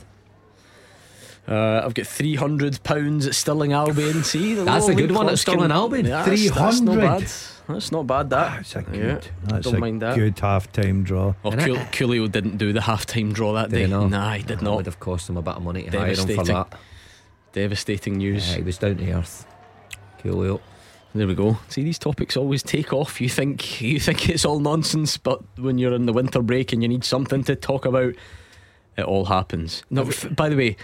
Uh, 1.48 1.82
I've 1.84 1.94
got 1.94 2.06
three 2.06 2.34
hundred 2.36 2.82
pounds 2.84 3.26
at 3.26 3.34
Stirling 3.34 3.72
Albion. 3.72 4.22
See, 4.24 4.54
That's 4.54 4.88
a 4.88 4.94
good 4.94 5.10
one 5.10 5.26
at 5.26 5.30
Closkin- 5.30 5.54
Stirling 5.54 5.72
Albion. 5.72 6.06
Yeah, 6.06 6.22
that's- 6.24 6.50
That's 6.50 6.80
not 6.80 6.94
300. 6.94 7.18
bad. 7.20 7.30
That's 7.68 7.92
not 7.92 8.06
bad. 8.06 8.30
That. 8.30 8.56
That's 8.56 8.76
a 8.76 8.82
good. 8.82 8.94
Yeah, 9.24 9.30
that's 9.44 9.64
don't 9.64 9.76
a 9.76 9.78
mind 9.78 10.02
that. 10.02 10.16
good 10.16 10.38
half 10.40 10.70
time 10.72 11.02
draw. 11.04 11.34
Oh, 11.44 11.50
And 11.50 11.60
Cool, 11.60 11.76
Coolio 11.76 12.30
didn't 12.30 12.56
do 12.58 12.72
the 12.72 12.80
half-time 12.82 13.32
draw 13.32 13.52
that 13.54 13.70
day. 13.70 13.82
he 13.82 13.86
not? 13.86 14.10
Nah, 14.10 14.32
he 14.34 14.42
did 14.42 14.58
That 14.58 14.64
not. 14.64 14.76
would 14.78 14.86
have 14.86 14.98
cost 15.00 15.28
him 15.30 15.36
a 15.36 15.42
bit 15.42 15.54
of 15.54 15.62
money 15.62 15.84
to 15.84 15.90
hire 15.98 16.08
him 16.08 16.16
for 16.16 16.26
Devastating. 16.26 16.54
that. 16.54 16.78
Devastating 17.52 18.16
news. 18.18 18.50
Yeah, 18.50 18.56
he 18.56 18.62
was 18.62 18.78
down 18.78 18.96
to 18.96 19.12
earth. 19.12 19.46
Coolio. 20.22 20.60
There 21.14 21.26
we 21.26 21.34
go. 21.34 21.58
See, 21.68 21.82
these 21.82 21.98
topics 21.98 22.36
always 22.36 22.62
take 22.62 22.92
off. 22.92 23.20
You 23.20 23.28
think 23.28 23.80
you 23.80 23.98
think 23.98 24.28
it's 24.28 24.44
all 24.44 24.60
nonsense, 24.60 25.16
but 25.16 25.40
when 25.58 25.76
you're 25.78 25.92
in 25.94 26.06
the 26.06 26.12
winter 26.12 26.40
break 26.40 26.72
and 26.72 26.82
you 26.82 26.88
need 26.88 27.04
something 27.04 27.42
to 27.44 27.56
talk 27.56 27.84
about, 27.84 28.14
it 28.96 29.02
all 29.04 29.24
happens. 29.24 29.82
No, 29.90 30.02
f- 30.02 30.28
by 30.36 30.48
the 30.48 30.56
way, 30.56 30.76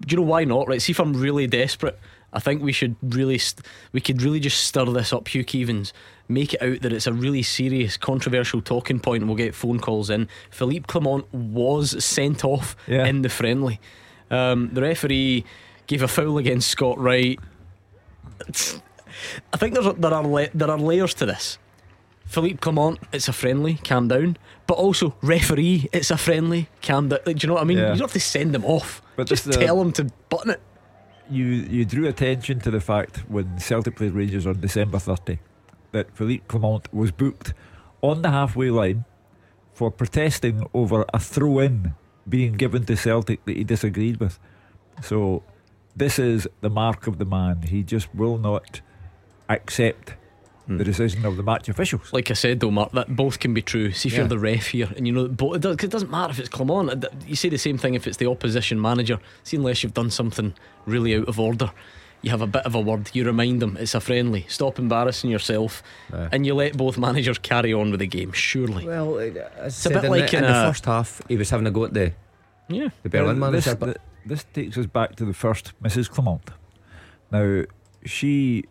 do 0.00 0.10
you 0.10 0.16
know 0.16 0.22
why 0.28 0.44
not? 0.44 0.66
Right. 0.68 0.82
See, 0.82 0.90
if 0.92 0.98
I'm 0.98 1.12
really 1.14 1.46
desperate, 1.46 1.96
I 2.32 2.40
think 2.40 2.60
we 2.60 2.72
should 2.72 2.96
really 3.02 3.38
st- 3.38 3.64
we 3.92 4.00
could 4.00 4.20
really 4.20 4.40
just 4.40 4.64
stir 4.66 4.84
this 4.86 5.12
up, 5.12 5.28
Hugh 5.28 5.44
Keevins. 5.44 5.92
Make 6.28 6.54
it 6.54 6.62
out 6.62 6.82
that 6.82 6.92
it's 6.92 7.06
a 7.06 7.12
really 7.12 7.44
serious, 7.44 7.96
controversial 7.96 8.60
talking 8.60 8.98
point, 8.98 9.22
and 9.22 9.28
we'll 9.30 9.36
get 9.36 9.54
phone 9.54 9.78
calls 9.78 10.10
in. 10.10 10.28
Philippe 10.50 10.86
Clement 10.88 11.32
was 11.32 12.04
sent 12.04 12.44
off 12.44 12.76
Yeah. 12.88 13.06
in 13.06 13.22
the 13.22 13.28
friendly. 13.28 13.78
Um, 14.28 14.70
the 14.72 14.82
referee 14.82 15.44
gave 15.86 16.02
a 16.02 16.08
foul 16.08 16.36
against 16.38 16.68
Scott 16.68 16.98
Wright. 16.98 17.38
It's- 18.40 18.80
I 19.52 19.56
think 19.56 19.74
there's 19.74 19.94
there 19.96 20.12
are 20.14 20.22
la- 20.24 20.52
there 20.54 20.70
are 20.70 20.78
layers 20.78 21.14
to 21.14 21.26
this. 21.26 21.58
Philippe 22.26 22.56
Clement, 22.58 22.98
it's 23.12 23.28
a 23.28 23.32
friendly, 23.32 23.74
calm 23.84 24.08
down. 24.08 24.36
But 24.66 24.74
also 24.78 25.14
referee, 25.22 25.88
it's 25.92 26.10
a 26.10 26.16
friendly, 26.16 26.68
calm 26.82 27.08
down. 27.08 27.20
Like, 27.24 27.36
do 27.36 27.44
you 27.44 27.48
know 27.48 27.54
what 27.54 27.62
I 27.62 27.66
mean? 27.66 27.78
Yeah. 27.78 27.92
You 27.92 27.98
don't 27.98 28.08
have 28.10 28.12
to 28.14 28.20
send 28.20 28.52
them 28.52 28.64
off. 28.64 29.00
But 29.14 29.28
just 29.28 29.44
this, 29.44 29.56
uh, 29.56 29.60
tell 29.60 29.78
them 29.78 29.92
to 29.92 30.04
button 30.28 30.50
it. 30.50 30.60
you 31.30 31.44
you 31.44 31.84
drew 31.84 32.06
attention 32.08 32.58
to 32.60 32.70
the 32.70 32.80
fact 32.80 33.18
when 33.28 33.58
Celtic 33.58 33.94
played 33.96 34.12
Rangers 34.12 34.46
on 34.46 34.60
December 34.60 34.98
30 34.98 35.38
that 35.92 36.14
Philippe 36.16 36.44
Clement 36.48 36.92
was 36.92 37.10
booked 37.12 37.54
on 38.02 38.22
the 38.22 38.30
halfway 38.30 38.70
line 38.70 39.04
for 39.72 39.90
protesting 39.90 40.66
over 40.74 41.04
a 41.14 41.18
throw 41.18 41.60
in 41.60 41.94
being 42.28 42.54
given 42.54 42.84
to 42.86 42.96
Celtic 42.96 43.44
that 43.44 43.56
he 43.56 43.62
disagreed 43.64 44.18
with. 44.18 44.38
So 45.00 45.42
this 45.94 46.18
is 46.18 46.48
the 46.60 46.70
mark 46.70 47.06
of 47.06 47.18
the 47.18 47.24
man. 47.24 47.62
He 47.62 47.82
just 47.84 48.12
will 48.14 48.36
not 48.38 48.80
accept 49.48 50.14
the 50.66 50.74
hmm. 50.74 50.82
decision 50.82 51.24
of 51.24 51.36
the 51.36 51.42
match 51.42 51.68
officials. 51.68 52.12
Like 52.12 52.30
I 52.30 52.34
said 52.34 52.60
though, 52.60 52.70
Mark, 52.72 52.92
that 52.92 53.14
both 53.14 53.38
can 53.38 53.54
be 53.54 53.62
true. 53.62 53.92
See 53.92 54.08
if 54.08 54.14
Yeah. 54.14 54.20
you're 54.20 54.28
the 54.28 54.38
ref 54.38 54.66
here, 54.68 54.88
and 54.96 55.06
you 55.06 55.12
know, 55.12 55.28
both, 55.28 55.56
it, 55.56 55.62
does, 55.62 55.76
'cause 55.76 55.84
it 55.84 55.90
doesn't 55.92 56.10
matter 56.10 56.32
if 56.32 56.40
it's 56.40 56.48
Clement. 56.48 57.04
You 57.26 57.36
say 57.36 57.48
the 57.48 57.58
same 57.58 57.78
thing 57.78 57.94
if 57.94 58.06
it's 58.06 58.16
the 58.16 58.26
opposition 58.28 58.80
manager. 58.80 59.18
See, 59.44 59.56
unless 59.56 59.82
you've 59.82 59.94
done 59.94 60.10
something 60.10 60.54
really 60.84 61.14
out 61.14 61.28
of 61.28 61.38
order, 61.38 61.70
you 62.22 62.30
have 62.30 62.42
a 62.42 62.46
bit 62.48 62.66
of 62.66 62.74
a 62.74 62.80
word. 62.80 63.10
You 63.12 63.24
remind 63.24 63.62
them 63.62 63.76
it's 63.78 63.94
a 63.94 64.00
friendly. 64.00 64.44
Stop 64.48 64.80
embarrassing 64.80 65.30
yourself, 65.30 65.84
Aye. 66.12 66.30
and 66.32 66.44
you 66.44 66.54
let 66.54 66.76
both 66.76 66.98
managers 66.98 67.38
carry 67.38 67.72
on 67.72 67.92
with 67.92 68.00
the 68.00 68.06
game. 68.08 68.32
Surely, 68.32 68.84
Well, 68.86 69.18
uh, 69.18 69.66
it's 69.66 69.86
a 69.86 69.90
bit 69.90 70.04
in, 70.04 70.10
like 70.10 70.30
the, 70.32 70.38
in 70.38 70.44
in 70.44 70.50
the 70.50 70.62
a- 70.64 70.66
first 70.66 70.86
half, 70.86 71.22
he 71.28 71.36
was 71.36 71.50
having 71.50 71.68
a 71.68 71.70
go 71.70 71.84
at 71.84 71.94
the, 71.94 72.12
yeah. 72.68 72.88
the 73.04 73.08
Berlin 73.08 73.38
Now, 73.38 73.50
manager. 73.50 73.70
This, 73.70 73.78
but 73.78 73.98
this 74.24 74.44
takes 74.52 74.76
us 74.76 74.86
back 74.86 75.14
to 75.16 75.24
the 75.24 75.34
first 75.34 75.74
Mrs. 75.80 76.10
Clement. 76.10 76.50
Now, 77.30 77.62
she 78.04 78.64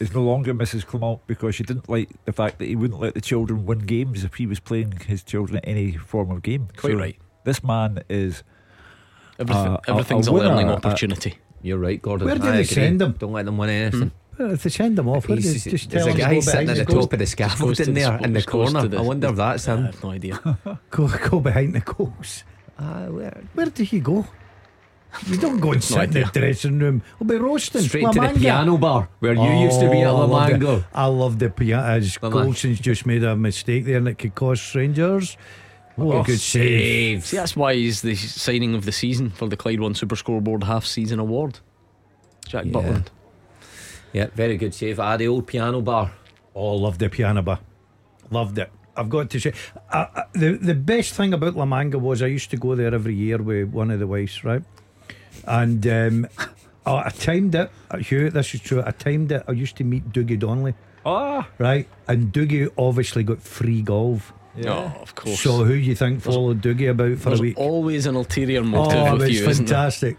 is 0.00 0.12
no 0.14 0.22
longer 0.22 0.54
Mrs. 0.54 0.84
Clement 0.86 1.20
because 1.26 1.54
she 1.54 1.62
didn't 1.64 1.88
like 1.88 2.10
the 2.24 2.32
fact 2.32 2.58
that 2.58 2.66
he 2.66 2.76
wouldn't 2.76 3.00
let 3.00 3.14
the 3.14 3.20
children 3.20 3.66
win 3.66 3.80
games 3.80 4.24
if 4.24 4.34
he 4.34 4.46
was 4.46 4.60
playing 4.60 4.92
his 5.06 5.22
children 5.22 5.58
in 5.58 5.64
any 5.64 5.92
form 5.92 6.30
of 6.30 6.42
game. 6.42 6.68
Quite 6.76 6.96
right. 6.96 7.16
This 7.44 7.62
man 7.64 8.00
is. 8.08 8.42
Everything, 9.38 9.66
Uh, 9.66 9.80
a- 9.86 9.90
everything's 9.90 10.26
a, 10.26 10.30
a 10.30 10.34
winner, 10.34 10.48
learning 10.48 10.68
uh, 10.70 10.74
opportunity. 10.74 11.36
you're 11.62 11.78
right, 11.78 12.00
Gordon. 12.02 12.26
Where 12.26 12.36
do 12.38 12.48
I 12.48 12.56
they 12.56 12.64
send 12.64 13.00
him? 13.00 13.12
Don't 13.12 13.32
let 13.32 13.44
them 13.44 13.56
win 13.58 13.70
anything. 13.70 14.10
Well, 14.38 14.52
if 14.52 14.62
they 14.62 14.70
send 14.70 14.96
them 14.98 15.08
off, 15.08 15.28
where 15.28 15.36
He's- 15.38 15.64
they 15.64 15.70
just 15.70 15.90
there's 15.90 16.04
tell 16.04 16.14
a 16.14 16.18
guy 16.18 16.40
sitting 16.40 16.68
at 16.70 16.76
the 16.76 16.84
the 16.84 16.92
goals? 16.92 17.04
top 17.06 17.12
of 17.12 17.18
the 17.18 17.26
scaffold 17.26 17.80
in 17.80 17.94
there 17.94 18.18
in 18.18 18.32
the 18.32 18.42
corner. 18.42 18.86
the- 18.88 18.98
I 18.98 19.00
wonder 19.00 19.28
if 19.28 19.36
that's 19.36 19.68
I 19.68 19.74
him. 19.76 19.84
have 19.84 20.02
no 20.04 20.10
idea. 20.10 20.38
Go, 20.90 21.08
go 21.28 21.40
behind 21.40 21.74
the 21.74 21.80
goals. 21.80 22.44
Ah, 22.78 23.06
where? 23.06 23.42
Where 23.54 23.66
do 23.66 23.82
you 23.84 24.00
go? 24.00 24.26
You 25.26 25.36
don't 25.38 25.58
go 25.58 25.72
and 25.72 25.82
sit 25.82 26.04
in 26.04 26.10
the 26.10 26.24
dressing 26.32 26.78
room. 26.78 27.02
We'll 27.18 27.28
be 27.28 27.36
roasting. 27.42 27.82
Straight 27.82 28.12
to 28.12 28.20
the 28.20 28.34
piano 28.38 28.76
bar 28.78 29.08
where 29.20 29.34
you 29.34 29.64
used 29.64 29.80
to 29.80 29.90
be 29.90 30.02
at 30.02 30.08
Oh, 30.08 30.16
I 30.16 30.20
La 30.20 30.24
love 30.26 30.46
the- 30.46 30.52
Mango. 30.58 30.84
I 30.94 31.06
love 31.06 31.38
the 31.38 31.50
piano. 31.50 31.82
As 31.86 32.18
La 32.22 32.30
Golson's 32.30 32.78
just 32.80 33.06
made 33.06 33.24
a 33.24 33.34
mistake 33.34 33.84
there 33.86 33.96
and 33.98 34.08
it 34.08 34.18
could 34.18 34.34
cost 34.34 34.62
strangers. 34.64 35.36
What 35.96 36.14
Oh, 36.16 36.20
a 36.20 36.24
good 36.24 36.38
save. 36.38 37.26
See, 37.26 37.36
that's 37.36 37.56
why 37.56 37.74
he's 37.74 38.02
the 38.02 38.14
signing 38.14 38.74
of 38.74 38.84
the 38.84 38.92
season 38.92 39.30
for 39.30 39.48
the 39.48 39.56
Clyde 39.56 39.80
One 39.80 39.94
Super 39.94 40.14
Scoreboard 40.14 40.62
Half 40.64 40.84
Season 40.86 41.18
Award. 41.18 41.58
Jack 42.46 42.66
Yeah. 42.66 42.72
Butland. 42.72 43.06
Yeah, 44.12 44.26
very 44.34 44.56
good 44.56 44.74
save. 44.74 45.00
Ah, 45.00 45.16
the 45.16 45.26
old 45.26 45.46
piano 45.46 45.80
bar. 45.80 46.12
Oh, 46.54 46.74
loved 46.76 47.00
the 47.00 47.08
piano 47.08 47.42
bar. 47.42 47.58
Loved 48.30 48.58
it. 48.58 48.70
I've 48.96 49.08
got 49.08 49.30
to 49.30 49.40
say, 49.40 49.52
uh, 49.92 50.06
uh, 50.14 50.22
the 50.32 50.52
the 50.52 50.74
best 50.74 51.14
thing 51.14 51.32
about 51.32 51.56
La 51.56 51.64
Manga 51.64 51.98
was 51.98 52.20
I 52.22 52.26
used 52.26 52.50
to 52.50 52.56
go 52.56 52.74
there 52.74 52.94
every 52.94 53.14
year 53.14 53.38
with 53.38 53.70
one 53.70 53.90
of 53.90 53.98
the 54.00 54.06
wives, 54.06 54.44
right? 54.44 54.62
And 55.48 55.86
um, 55.86 56.28
oh, 56.86 56.96
I 56.96 57.10
timed 57.10 57.54
it. 57.54 57.70
uh, 57.90 57.96
Hugh, 57.98 58.30
this 58.30 58.54
is 58.54 58.60
true. 58.60 58.82
I 58.84 58.90
timed 58.90 59.32
it. 59.32 59.42
I 59.48 59.52
used 59.52 59.76
to 59.78 59.84
meet 59.84 60.12
Dougie 60.12 60.38
Donnelly, 60.38 60.74
Ah! 61.06 61.48
right? 61.58 61.88
And 62.06 62.32
Dougie 62.32 62.70
obviously 62.76 63.22
got 63.24 63.40
free 63.42 63.82
golf. 63.82 64.32
Oh, 64.66 64.92
of 65.00 65.14
course. 65.14 65.40
So 65.40 65.64
who 65.64 65.72
you 65.74 65.94
think 65.94 66.20
followed 66.20 66.60
Dougie 66.60 66.90
about 66.90 67.18
for 67.18 67.30
There's 67.30 67.38
a 67.40 67.42
week? 67.42 67.58
always 67.58 68.06
an 68.06 68.16
ulterior 68.16 68.62
motive 68.64 68.98
Oh, 68.98 69.12
with 69.14 69.22
it's 69.28 69.40
you, 69.40 69.48
isn't 69.48 69.66
there? 69.66 69.74
fantastic. 69.76 70.16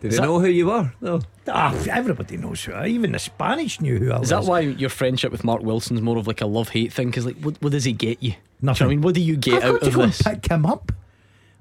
Did 0.00 0.12
they 0.12 0.16
that- 0.16 0.22
know 0.22 0.38
who 0.40 0.46
you 0.48 0.66
were? 0.68 0.92
No. 1.00 1.20
Ah, 1.48 1.74
everybody 1.90 2.36
knows 2.38 2.64
who 2.64 2.72
I. 2.72 2.86
Even 2.86 3.12
the 3.12 3.18
Spanish 3.18 3.80
knew 3.80 3.98
who 3.98 4.12
I 4.12 4.18
was. 4.20 4.26
Is 4.26 4.30
that 4.30 4.44
why 4.44 4.60
your 4.60 4.88
friendship 4.88 5.30
with 5.32 5.44
Mark 5.44 5.62
Wilson's 5.62 6.00
more 6.00 6.16
of 6.16 6.26
like 6.26 6.40
a 6.40 6.46
love 6.46 6.68
hate 6.70 6.92
thing? 6.92 7.08
Because 7.08 7.26
like, 7.26 7.36
what, 7.42 7.60
what 7.60 7.72
does 7.72 7.84
he 7.84 7.92
get 7.92 8.22
you? 8.22 8.30
Do 8.30 8.36
you 8.36 8.66
know 8.66 8.72
what 8.72 8.82
I 8.82 8.86
mean, 8.86 9.00
what 9.02 9.14
do 9.14 9.20
you 9.20 9.36
get 9.36 9.56
I've 9.56 9.62
got 9.62 9.74
out 9.74 9.80
to 9.82 9.86
of 9.88 9.94
go 9.94 10.06
this? 10.06 10.20
and 10.26 10.42
pick 10.42 10.50
him 10.50 10.64
up. 10.66 10.92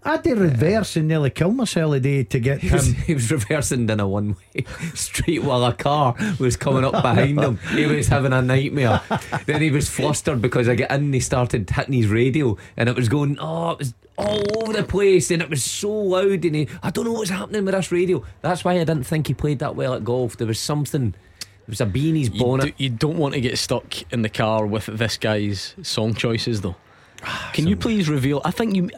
I 0.03 0.11
had 0.11 0.23
to 0.23 0.33
reverse 0.35 0.95
and 0.95 1.07
nearly 1.07 1.29
kill 1.29 1.51
myself 1.51 1.93
a 1.93 1.99
day 1.99 2.23
to 2.23 2.39
get 2.39 2.59
He 2.59 2.69
was, 2.71 2.87
him. 2.87 2.95
he 3.03 3.13
was 3.13 3.31
reversing 3.31 3.89
in 3.89 3.99
a 3.99 4.07
one 4.07 4.35
way 4.55 4.63
street 4.93 5.39
while 5.39 5.63
a 5.65 5.73
car 5.73 6.15
was 6.39 6.55
coming 6.55 6.85
up 6.85 6.93
behind 6.93 7.39
him. 7.39 7.57
He 7.73 7.85
was 7.85 8.07
having 8.07 8.31
a 8.31 8.41
nightmare. 8.41 9.01
then 9.45 9.61
he 9.61 9.71
was 9.71 9.89
flustered 9.89 10.41
because 10.41 10.69
I 10.69 10.75
get 10.75 10.89
in 10.91 11.03
and 11.05 11.13
he 11.13 11.19
started 11.19 11.69
hitting 11.69 11.93
his 11.93 12.07
radio 12.07 12.55
and 12.77 12.87
it 12.87 12.95
was 12.95 13.09
going, 13.09 13.37
oh, 13.39 13.71
it 13.71 13.79
was 13.79 13.93
all 14.17 14.63
over 14.63 14.73
the 14.73 14.83
place 14.83 15.31
and 15.31 15.41
it 15.41 15.49
was 15.49 15.63
so 15.63 15.89
loud 15.91 16.45
and 16.45 16.55
he, 16.55 16.67
I 16.81 16.91
don't 16.91 17.05
know 17.05 17.13
what's 17.13 17.29
happening 17.29 17.65
with 17.65 17.73
this 17.73 17.91
radio. 17.91 18.23
That's 18.41 18.63
why 18.63 18.73
I 18.75 18.79
didn't 18.85 19.03
think 19.03 19.27
he 19.27 19.33
played 19.33 19.59
that 19.59 19.75
well 19.75 19.93
at 19.93 20.03
golf. 20.05 20.37
There 20.37 20.47
was 20.47 20.59
something, 20.59 21.11
there 21.11 21.67
was 21.67 21.81
a 21.81 21.85
beanie's 21.85 22.27
in 22.27 22.33
his 22.33 22.41
You, 22.41 22.57
do, 22.57 22.71
you 22.77 22.89
don't 22.89 23.17
want 23.17 23.33
to 23.33 23.41
get 23.41 23.57
stuck 23.57 24.01
in 24.13 24.21
the 24.21 24.29
car 24.29 24.65
with 24.65 24.85
this 24.85 25.17
guy's 25.17 25.75
song 25.83 26.13
choices, 26.13 26.61
though. 26.61 26.75
Ah, 27.23 27.51
Can 27.53 27.67
you 27.67 27.75
please 27.75 28.07
reveal? 28.07 28.41
I 28.45 28.51
think 28.51 28.75
you 28.75 28.89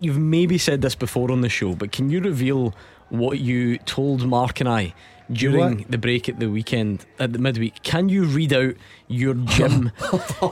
you've 0.00 0.18
maybe 0.18 0.58
said 0.58 0.82
this 0.82 0.94
before 0.94 1.30
on 1.30 1.40
the 1.40 1.48
show, 1.48 1.74
but 1.74 1.92
can 1.92 2.10
you 2.10 2.20
reveal 2.20 2.74
what 3.08 3.38
you 3.38 3.78
told 3.78 4.26
Mark 4.26 4.60
and 4.60 4.68
I 4.68 4.94
during 5.30 5.78
what? 5.78 5.90
the 5.90 5.98
break 5.98 6.28
at 6.28 6.38
the 6.38 6.48
weekend 6.48 7.04
at 7.18 7.32
the 7.32 7.38
midweek? 7.38 7.82
Can 7.82 8.08
you 8.08 8.24
read 8.24 8.52
out 8.52 8.74
your 9.08 9.34
gym 9.44 9.90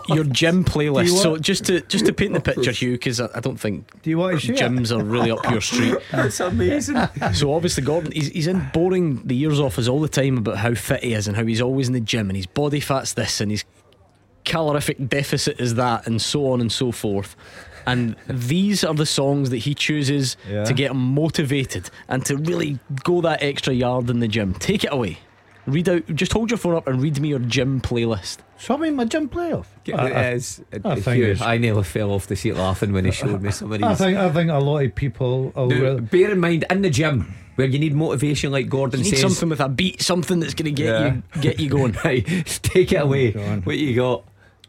your 0.09 0.25
gym 0.25 0.65
playlist? 0.65 1.23
So 1.23 1.37
just 1.37 1.65
to 1.67 1.81
just 1.83 2.07
to 2.07 2.13
paint 2.13 2.33
the 2.35 2.41
picture, 2.41 2.73
Hugh, 2.73 2.93
because 2.93 3.21
I, 3.21 3.29
I 3.35 3.41
don't 3.41 3.59
think 3.59 4.03
Do 4.03 4.11
you 4.11 4.19
want 4.19 4.41
to 4.41 4.53
gyms 4.53 4.97
are 4.97 5.05
really 5.05 5.31
up 5.31 5.49
your 5.51 5.61
street. 5.61 5.97
That's 6.11 6.41
amazing. 6.41 6.97
So 7.35 7.55
obviously 7.55 7.85
Gordon, 7.85 8.13
he's, 8.13 8.29
he's 8.29 8.47
in 8.47 8.69
boring 8.73 9.27
the 9.27 9.39
ears 9.39 9.61
off 9.61 9.79
us 9.79 9.89
all 9.89 10.01
the 10.01 10.09
time 10.09 10.39
about 10.39 10.59
how 10.59 10.75
fit 10.75 11.03
he 11.03 11.15
is 11.15 11.29
and 11.29 11.37
how 11.37 11.45
he's 11.45 11.61
always 11.61 11.89
in 11.89 11.95
the 11.95 12.01
gym 12.01 12.29
and 12.31 12.37
his 12.37 12.47
body 12.47 12.81
fat's 12.81 13.15
this 13.15 13.41
and 13.41 13.51
his 13.51 13.65
calorific 14.47 15.09
deficit 15.09 15.61
is 15.61 15.75
that 15.75 16.07
and 16.07 16.23
so 16.23 16.51
on 16.53 16.61
and 16.63 16.73
so 16.73 16.93
forth. 16.93 17.37
And 17.87 18.17
these 18.29 18.83
are 18.85 18.95
the 18.95 19.07
songs 19.07 19.51
that 19.51 19.59
he 19.59 19.75
chooses 19.75 20.37
Yeah. 20.51 20.65
to 20.65 20.75
get 20.75 20.91
him 20.91 20.97
motivated 20.99 21.89
and 22.09 22.25
to 22.27 22.37
really 22.37 22.79
go 23.05 23.21
that 23.21 23.43
extra 23.43 23.73
yard 23.73 24.11
in 24.11 24.21
the 24.21 24.29
gym. 24.29 24.55
Take 24.55 24.85
it 24.85 24.93
away. 24.93 25.19
Read 25.67 25.89
out. 25.89 26.07
Just 26.15 26.33
hold 26.33 26.51
your 26.51 26.59
phone 26.59 26.75
up 26.77 26.87
and 26.87 27.03
read 27.03 27.21
me 27.21 27.29
your 27.29 27.41
gym 27.41 27.81
playlist. 27.81 28.39
Show 28.57 28.79
me 28.79 28.91
my 28.91 29.05
gym 29.05 29.29
playoff. 29.29 29.67
I, 29.89 29.93
I- 29.93 30.31
I 30.31 30.33
I, 30.93 31.01
think 31.01 31.23
it's- 31.23 31.41
I 31.41 31.59
nearly 31.59 31.83
fell 31.83 32.13
off 32.13 32.27
the 32.29 32.37
seat 32.37 32.53
laughing 32.55 32.93
when 32.93 33.05
he 33.05 33.11
showed 33.11 33.43
me 33.43 33.51
some 33.51 33.73
of 33.73 33.83
I 33.83 33.95
think 33.95 34.17
I 34.17 34.31
think 34.31 34.51
a 34.51 34.59
lot 34.59 34.85
of 34.85 34.95
people. 34.95 35.53
Will 35.57 35.67
Now, 35.69 35.77
really- 35.81 36.01
bear 36.03 36.31
in 36.31 36.39
mind, 36.41 36.65
in 36.71 36.83
the 36.83 36.91
gym, 36.91 37.35
where 37.57 37.67
you 37.67 37.79
need 37.81 37.95
motivation, 37.95 38.53
like 38.53 38.69
Gordon 38.69 39.01
You 39.01 39.05
need 39.05 39.11
says, 39.11 39.21
something 39.21 39.49
with 39.49 39.61
a 39.61 39.69
beat, 39.69 40.01
something 40.03 40.39
that's 40.41 40.55
going 40.55 40.73
to 40.75 40.83
get 40.83 40.87
Yeah. 41.01 41.15
you 41.15 41.23
get 41.43 41.59
you 41.61 41.69
going. 41.69 41.97
right, 42.05 42.25
take 42.63 42.93
it 42.93 42.97
away. 43.03 43.33
Go 43.33 43.43
on. 43.43 43.63
What 43.63 43.77
you 43.79 43.95
got? 43.97 44.25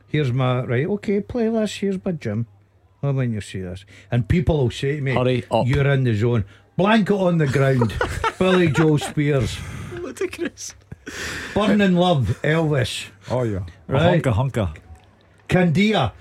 Here's 0.08 0.32
my 0.32 0.64
right. 0.64 0.88
Okay, 0.88 1.22
playlist. 1.22 1.78
Here's 1.80 2.04
my 2.04 2.12
gym. 2.14 2.48
Oh, 3.08 3.14
when 3.14 3.32
you 3.32 3.40
see 3.42 3.62
this, 3.62 3.86
and 4.12 4.28
people 4.28 4.58
will 4.58 4.72
say 4.72 4.98
to 4.98 5.02
me, 5.02 5.14
Hurry 5.14 5.46
up. 5.50 5.66
You're 5.66 5.88
in 5.92 6.04
the 6.04 6.14
zone. 6.14 6.44
Blanket 6.76 7.14
on 7.16 7.38
the 7.38 7.48
ground. 7.48 7.94
Billie 8.40 8.70
Jo 8.70 8.98
Spears. 8.98 9.58
Ludicrous. 9.94 10.76
Burning 11.54 11.96
Love. 11.96 12.40
Elvis. 12.44 13.08
Oh, 13.32 13.44
yeah. 13.44 13.60
Right. 13.88 14.26
A 14.26 14.32
hunka 14.32 14.34
hunka. 14.34 14.78
Candida. 15.48 16.14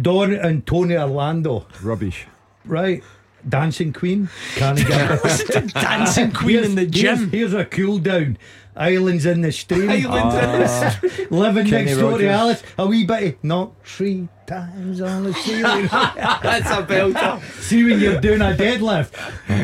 Dawn 0.00 0.34
and 0.34 0.66
Tony 0.66 0.96
Orlando. 0.96 1.66
Rubbish. 1.82 2.26
Right. 2.66 3.02
Dancing 3.48 3.92
Queen. 3.92 4.28
Can 4.56 4.78
I 4.78 4.82
get 4.82 5.24
Listen 5.24 5.66
Dancing 5.68 6.32
Queen 6.32 6.64
in 6.64 6.74
the 6.74 6.86
gym. 6.86 7.30
here's 7.30 7.52
a 7.54 7.64
cool 7.64 7.98
down. 7.98 8.38
Islands 8.76 9.24
in 9.24 9.42
the 9.42 9.52
stream. 9.52 9.88
Islands 9.88 10.34
in 10.34 10.40
the 10.60 10.66
ah. 10.68 11.26
Living 11.30 11.66
Kenny 11.68 11.84
next 11.84 11.98
door 11.98 12.18
to 12.18 12.28
Alice. 12.28 12.62
A 12.76 12.86
wee 12.86 13.06
bit 13.06 13.22
of 13.36 13.44
knock 13.44 13.84
three 13.84 14.28
times 14.48 15.00
on 15.00 15.22
the 15.24 15.32
ceiling. 15.34 15.86
That's 15.92 16.68
a 16.70 16.82
belter. 16.82 17.40
See 17.62 17.84
when 17.84 18.00
you're 18.00 18.20
doing 18.20 18.40
a 18.40 18.46
deadlift. 18.56 19.12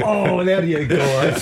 Oh, 0.04 0.44
there 0.44 0.64
you 0.64 0.86
go. 0.86 1.34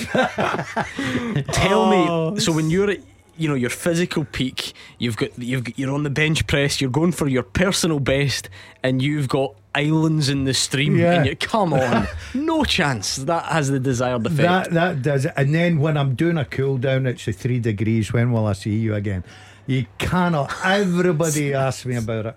Tell 1.52 1.82
Oh. 1.82 2.30
me. 2.32 2.40
So 2.40 2.52
when 2.52 2.70
you're 2.70 2.90
at 2.90 3.00
you 3.38 3.48
know 3.48 3.54
your 3.54 3.70
physical 3.70 4.24
peak, 4.24 4.72
you've 4.98 5.16
got 5.16 5.38
you've 5.38 5.64
got, 5.64 5.78
you're 5.78 5.94
on 5.94 6.02
the 6.02 6.10
bench 6.10 6.46
press, 6.46 6.80
you're 6.80 6.90
going 6.90 7.12
for 7.12 7.28
your 7.28 7.42
personal 7.42 8.00
best, 8.00 8.50
and 8.82 9.00
you've 9.00 9.28
got 9.28 9.54
islands 9.74 10.28
in 10.28 10.44
the 10.44 10.54
stream, 10.54 10.96
Yeah. 10.98 11.12
and 11.14 11.26
you 11.26 11.36
come 11.36 11.72
on, 11.72 12.08
no 12.34 12.64
chance 12.64 13.16
that 13.16 13.44
has 13.46 13.68
the 13.68 13.78
desired 13.78 14.26
effect. 14.26 14.42
That 14.42 14.70
that 14.72 15.02
does 15.02 15.24
it. 15.24 15.32
And 15.36 15.54
then 15.54 15.78
when 15.78 15.96
I'm 15.96 16.14
doing 16.14 16.36
a 16.36 16.44
cool 16.44 16.78
down, 16.78 17.06
it's 17.06 17.24
the 17.26 17.32
three 17.32 17.60
degrees. 17.60 18.12
When 18.12 18.32
will 18.32 18.46
I 18.46 18.52
see 18.54 18.76
you 18.76 18.94
again? 18.94 19.24
You 19.66 19.86
cannot. 19.98 20.52
Everybody 20.64 21.54
asks 21.66 21.84
me 21.86 21.96
about 21.96 22.26
it. 22.26 22.36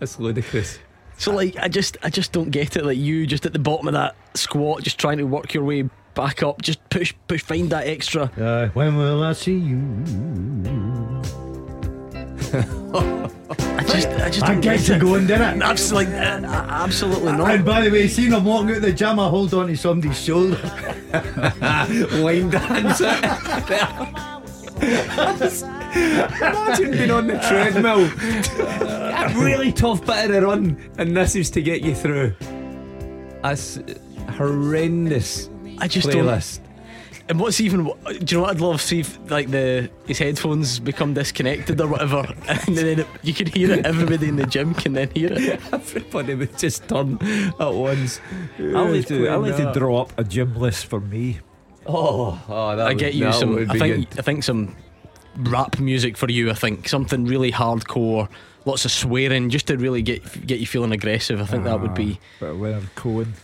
That's 0.00 0.18
ludicrous. 0.18 0.78
So 1.18 1.32
like 1.32 1.56
I 1.56 1.68
just 1.68 1.96
I 2.02 2.10
just 2.10 2.32
don't 2.32 2.50
get 2.50 2.76
it. 2.76 2.84
Like 2.84 2.98
you 2.98 3.26
just 3.26 3.46
at 3.46 3.52
the 3.54 3.58
bottom 3.58 3.86
of 3.88 3.94
that 3.94 4.16
squat, 4.34 4.82
just 4.82 4.98
trying 4.98 5.16
to 5.18 5.24
work 5.24 5.54
your 5.54 5.64
way 5.64 5.88
back 6.16 6.42
up, 6.42 6.60
just 6.62 6.80
push 6.90 7.14
push 7.28 7.42
find 7.42 7.70
that 7.70 7.86
extra. 7.86 8.24
Uh, 8.36 8.68
when 8.70 8.96
will 8.96 9.22
I 9.22 9.34
see 9.34 9.54
you? 9.58 9.76
I 13.78 13.82
just 13.84 14.08
I 14.08 14.30
just 14.30 14.42
I 14.44 14.52
don't 14.52 14.60
get 14.62 14.80
to 14.80 14.94
it. 14.94 15.00
going, 15.00 15.26
didn't 15.26 15.60
it? 15.60 15.62
Abs- 15.62 15.92
like, 15.92 16.08
uh, 16.08 16.40
uh, 16.42 16.66
absolutely 16.70 17.28
And 17.28 17.64
by 17.64 17.82
the 17.82 17.90
way, 17.90 18.08
seeing 18.08 18.32
him 18.32 18.44
walking 18.44 18.74
out 18.74 18.82
the 18.82 18.92
gym, 18.92 19.20
I 19.20 19.28
hold 19.28 19.52
on 19.54 19.68
to 19.68 19.76
somebody's 19.76 20.18
shoulder. 20.18 20.56
Line 22.12 22.50
dance. 22.50 23.00
Imagine 26.40 26.90
being 26.92 27.10
on 27.10 27.26
the 27.26 27.38
treadmill. 27.46 28.06
a 28.06 29.32
really 29.38 29.72
tough 29.72 30.04
bit 30.06 30.26
of 30.26 30.32
the 30.32 30.42
run, 30.42 30.90
and 30.98 31.16
this 31.16 31.36
is 31.36 31.50
to 31.50 31.62
get 31.62 31.82
you 31.82 31.94
through. 31.94 32.34
That's 33.42 33.78
horrendous. 34.36 35.50
I 35.78 35.88
just 35.88 36.10
don't. 36.10 36.24
playlist. 36.26 36.60
And 37.28 37.40
what's 37.40 37.60
even? 37.60 37.84
Do 37.84 37.90
you 38.12 38.36
know 38.36 38.42
what 38.42 38.50
I'd 38.50 38.60
love? 38.60 38.80
To 38.80 38.86
see 38.86 39.00
if 39.00 39.18
like 39.30 39.50
the 39.50 39.90
his 40.06 40.18
headphones 40.18 40.78
become 40.78 41.12
disconnected 41.12 41.80
or 41.80 41.88
whatever, 41.88 42.18
and 42.48 42.76
then 42.76 43.00
it, 43.00 43.06
you 43.22 43.34
can 43.34 43.48
hear 43.48 43.72
it. 43.72 43.84
Everybody 43.84 44.28
in 44.28 44.36
the 44.36 44.46
gym 44.46 44.74
can 44.74 44.92
then 44.92 45.10
hear 45.10 45.32
it. 45.32 45.60
Everybody 45.72 46.36
would 46.36 46.56
just 46.56 46.88
turn 46.88 47.18
at 47.58 47.74
once. 47.74 48.20
I 48.60 48.62
like 48.62 49.06
to, 49.08 49.28
I 49.28 49.34
like 49.36 49.56
to 49.56 49.72
draw 49.72 50.02
up 50.02 50.12
a 50.16 50.22
gym 50.22 50.54
list 50.54 50.86
for 50.86 51.00
me. 51.00 51.40
Oh, 51.84 52.40
oh 52.48 52.76
that 52.76 52.86
I 52.86 52.88
would- 52.90 52.98
get 52.98 53.14
you 53.14 53.24
that 53.24 53.34
some. 53.34 53.54
would 53.54 53.70
I 53.70 53.78
think 53.78 54.10
good. 54.10 54.18
I 54.20 54.22
think 54.22 54.44
some 54.44 54.76
rap 55.38 55.80
music 55.80 56.16
for 56.16 56.30
you. 56.30 56.50
I 56.50 56.54
think 56.54 56.88
something 56.88 57.24
really 57.24 57.50
hardcore, 57.50 58.28
lots 58.66 58.84
of 58.84 58.92
swearing, 58.92 59.50
just 59.50 59.66
to 59.66 59.76
really 59.76 60.02
get 60.02 60.46
get 60.46 60.60
you 60.60 60.66
feeling 60.66 60.92
aggressive. 60.92 61.40
I 61.40 61.46
think 61.46 61.64
that 61.64 61.80
would 61.80 61.94
be 61.94 62.20
But 62.38 62.56
when 62.56 62.72
I'm 62.74 62.88
Cohen, 62.94 63.34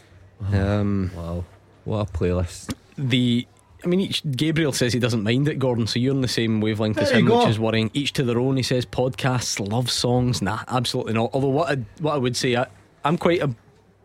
um, 0.53 1.11
Wow, 1.16 1.45
what 1.85 2.09
a 2.09 2.12
playlist. 2.12 2.75
the. 2.97 3.47
I 3.85 3.88
mean, 3.88 3.99
each 3.99 4.23
Gabriel 4.31 4.71
says 4.73 4.92
he 4.92 5.01
doesn't 5.01 5.25
mind 5.25 5.49
it, 5.49 5.59
Gordon. 5.59 5.88
So 5.88 5.99
you're 5.99 6.14
on 6.14 6.21
the 6.21 6.29
same 6.29 6.61
wavelength 6.61 6.99
as 6.99 7.11
There 7.11 7.18
you 7.18 7.27
him, 7.33 7.38
which 7.40 7.49
is 7.49 7.59
worrying. 7.59 7.90
Each 7.92 8.12
to 8.12 8.23
their 8.23 8.38
own. 8.38 8.57
He 8.57 8.62
says 8.62 8.87
podcasts, 8.87 9.59
love 9.73 9.90
songs. 9.90 10.40
Nah, 10.40 10.61
absolutely 10.68 11.14
not. 11.14 11.31
Although 11.33 11.49
what 11.49 11.68
I, 11.68 11.83
what 11.99 12.14
I 12.14 12.18
would 12.18 12.37
say, 12.37 12.55
I, 12.55 12.66
I'm 13.05 13.18
quite 13.18 13.42
a 13.42 13.53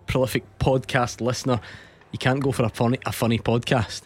prolific 0.08 0.44
podcast 0.58 1.22
listener. 1.22 1.62
You 2.12 2.18
can't 2.18 2.40
go 2.40 2.52
for 2.52 2.64
a 2.64 2.70
funny 2.70 2.98
a 3.06 3.12
funny 3.12 3.38
podcast. 3.38 4.02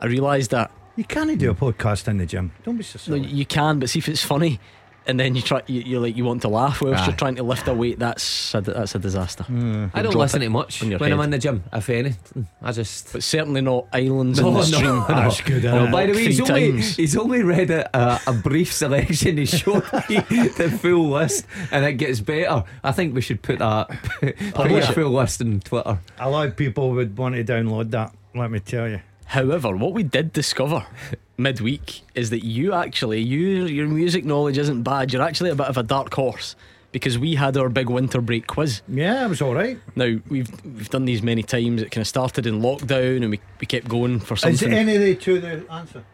I 0.00 0.06
realise 0.06 0.48
that. 0.48 0.72
You 0.96 1.04
can't 1.04 1.38
do 1.38 1.48
a 1.50 1.54
podcast 1.54 2.08
in 2.08 2.18
the 2.18 2.26
gym. 2.26 2.50
Don't 2.64 2.76
be 2.76 2.82
so 2.82 2.98
No, 3.12 3.16
silly. 3.22 3.28
you 3.32 3.46
can, 3.46 3.78
but 3.78 3.90
see 3.90 4.00
if 4.00 4.08
it's 4.08 4.24
funny, 4.24 4.58
and 5.06 5.18
then 5.20 5.34
you 5.34 5.42
try, 5.42 5.62
you, 5.66 5.80
you're 5.82 6.00
like 6.00 6.16
you 6.16 6.24
want 6.24 6.42
to 6.42 6.48
laugh 6.48 6.80
whilst 6.80 7.02
Aye. 7.02 7.06
you're 7.06 7.16
trying 7.16 7.36
to 7.36 7.42
lift 7.42 7.68
a 7.68 7.74
weight. 7.74 7.98
That's 7.98 8.54
a, 8.54 8.60
that's 8.60 8.94
a 8.94 8.98
disaster. 8.98 9.44
Hmm. 9.44 9.86
I 9.94 10.02
don't 10.02 10.12
drop 10.12 10.22
listen 10.22 10.42
it 10.42 10.46
to 10.46 10.50
much 10.50 10.80
when 10.80 10.90
your 10.90 11.02
I'm 11.02 11.20
in 11.20 11.30
the 11.30 11.38
gym, 11.38 11.62
if 11.72 11.90
anything. 11.90 12.46
I 12.62 12.72
just. 12.72 13.12
But 13.12 13.22
certainly 13.22 13.60
not 13.60 13.86
islands 13.92 14.40
No, 14.40 14.48
in 14.48 14.54
the 14.54 14.60
no, 14.60 14.64
stream. 14.64 14.84
no. 14.86 15.06
That's 15.08 15.40
good. 15.42 15.64
Well. 15.64 15.90
By 15.92 16.06
the 16.06 16.12
way, 16.12 16.24
he's 16.24 16.40
only, 16.40 16.72
times. 16.72 16.96
he's 16.96 17.16
only 17.16 17.42
read 17.42 17.70
a, 17.70 17.88
a, 17.96 18.00
uh, 18.00 18.18
a 18.28 18.32
brief 18.32 18.72
selection. 18.72 19.36
He 19.36 19.46
showed 19.46 19.84
me 20.08 20.16
the 20.56 20.76
full 20.80 21.10
list, 21.10 21.46
and 21.70 21.84
it 21.84 21.94
gets 21.94 22.20
better. 22.20 22.64
I 22.82 22.92
think 22.92 23.14
we 23.14 23.20
should 23.20 23.42
put 23.42 23.58
that 23.58 23.88
put 24.20 24.36
Publish 24.54 24.86
a 24.86 24.90
it. 24.90 24.94
full 24.94 25.10
list 25.10 25.40
on 25.42 25.60
Twitter. 25.60 25.98
a 26.18 26.30
lot 26.30 26.48
of 26.48 26.56
people 26.56 26.90
would 26.92 27.16
want 27.18 27.34
to 27.34 27.44
download 27.44 27.90
that. 27.90 28.14
Let 28.34 28.50
me 28.50 28.58
tell 28.60 28.88
you. 28.88 29.00
However, 29.26 29.76
what 29.76 29.92
we 29.92 30.02
did 30.02 30.32
discover 30.32 30.86
midweek 31.36 32.02
is 32.14 32.30
that 32.30 32.44
you 32.44 32.72
actually, 32.72 33.20
you, 33.20 33.66
your 33.66 33.88
music 33.88 34.24
knowledge 34.24 34.58
isn't 34.58 34.82
bad. 34.82 35.12
You're 35.12 35.22
actually 35.22 35.50
a 35.50 35.54
bit 35.54 35.66
of 35.66 35.76
a 35.76 35.82
dark 35.82 36.12
horse 36.14 36.56
because 36.92 37.18
we 37.18 37.34
had 37.34 37.56
our 37.56 37.68
big 37.68 37.90
winter 37.90 38.20
break 38.20 38.46
quiz. 38.46 38.80
Yeah, 38.86 39.24
it 39.24 39.28
was 39.28 39.42
all 39.42 39.54
right. 39.54 39.78
Now 39.96 40.16
we've 40.28 40.48
we've 40.64 40.90
done 40.90 41.04
these 41.06 41.22
many 41.22 41.42
times. 41.42 41.82
It 41.82 41.90
kind 41.90 42.02
of 42.02 42.06
started 42.06 42.46
in 42.46 42.60
lockdown, 42.60 43.22
and 43.22 43.30
we, 43.30 43.40
we 43.60 43.66
kept 43.66 43.88
going 43.88 44.20
for 44.20 44.36
something. 44.36 44.54
Is 44.54 44.60
something. 44.60 44.78
any 44.78 44.94
of 44.94 45.02
the 45.02 45.16
two 45.16 45.40
the 45.40 45.64
answer? 45.72 46.04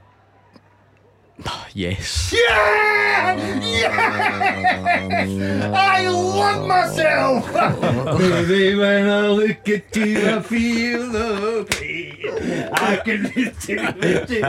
yes. 1.74 2.32
Yeah! 2.32 3.60
Yes! 3.60 5.28
I 5.74 6.08
love 6.08 6.66
myself. 6.66 7.46
Baby, 8.18 8.76
when 8.76 9.08
I 9.08 9.28
look 9.28 9.68
at 9.68 9.96
you, 9.96 10.28
I 10.28 10.42
feel 10.42 11.10
the 11.10 11.66
pain. 11.70 12.68
I 12.72 12.96
can 12.96 13.22
lift 13.22 13.68
you, 13.68 13.78
lift 13.78 14.30
you, 14.30 14.42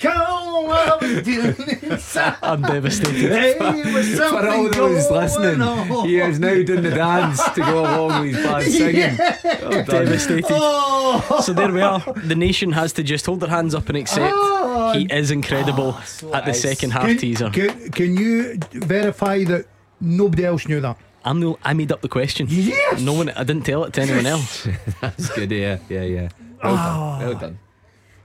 the 0.00 0.08
fire 0.08 1.00
to 1.00 1.22
come 1.22 1.82
up 1.82 1.92
inside. 1.92 2.36
I'm 2.42 2.62
devastated. 2.62 3.30
Hey, 3.32 3.92
was 3.92 4.18
For 4.18 4.48
all 4.48 4.68
those 4.70 5.10
listening, 5.10 5.60
on. 5.62 6.06
he 6.08 6.18
is 6.20 6.38
now 6.38 6.54
doing 6.62 6.82
the 6.82 6.90
dance 6.90 7.42
to 7.50 7.60
go 7.60 7.80
along 7.80 8.22
with 8.22 8.34
his 8.36 8.46
bad 8.46 8.62
singing. 8.70 9.16
Well 9.18 9.64
oh, 9.64 9.70
done. 9.84 10.04
devastated. 10.04 10.46
Oh, 10.50 11.40
So 11.42 11.52
there 11.52 11.72
we 11.72 11.80
are. 11.80 12.00
The 12.24 12.34
nation 12.36 12.72
has 12.72 12.92
to 12.94 13.02
just 13.02 13.26
hold 13.26 13.40
their 13.40 13.50
hands 13.50 13.74
up 13.74 13.88
and 13.88 13.98
accept 13.98 14.32
Oh. 14.34 14.92
he 14.94 15.04
is 15.06 15.30
incredible 15.30 15.94
ah, 15.96 16.02
at 16.34 16.44
the 16.44 16.50
ice. 16.50 16.62
second 16.62 16.90
half 16.90 17.06
can, 17.06 17.18
teaser. 17.18 17.50
Can, 17.50 17.90
can 17.90 18.16
you 18.16 18.58
verify 18.72 19.44
that 19.44 19.66
nobody 20.00 20.44
else 20.44 20.66
knew 20.66 20.80
that? 20.80 20.96
I'm 21.24 21.40
the, 21.40 21.54
I 21.62 21.74
made 21.74 21.92
up 21.92 22.00
the 22.00 22.08
question. 22.08 22.46
Yes! 22.48 23.00
No 23.02 23.12
one. 23.12 23.28
I 23.30 23.44
didn't 23.44 23.64
tell 23.66 23.84
it 23.84 23.92
to 23.94 24.00
anyone 24.00 24.24
else. 24.34 24.66
That's 25.02 25.28
good, 25.30 25.50
yeah, 25.50 25.78
yeah, 25.88 26.02
yeah. 26.02 26.28
Well 26.62 26.74
ah. 26.76 27.18
done. 27.18 27.28
Well 27.28 27.38
done. 27.38 27.58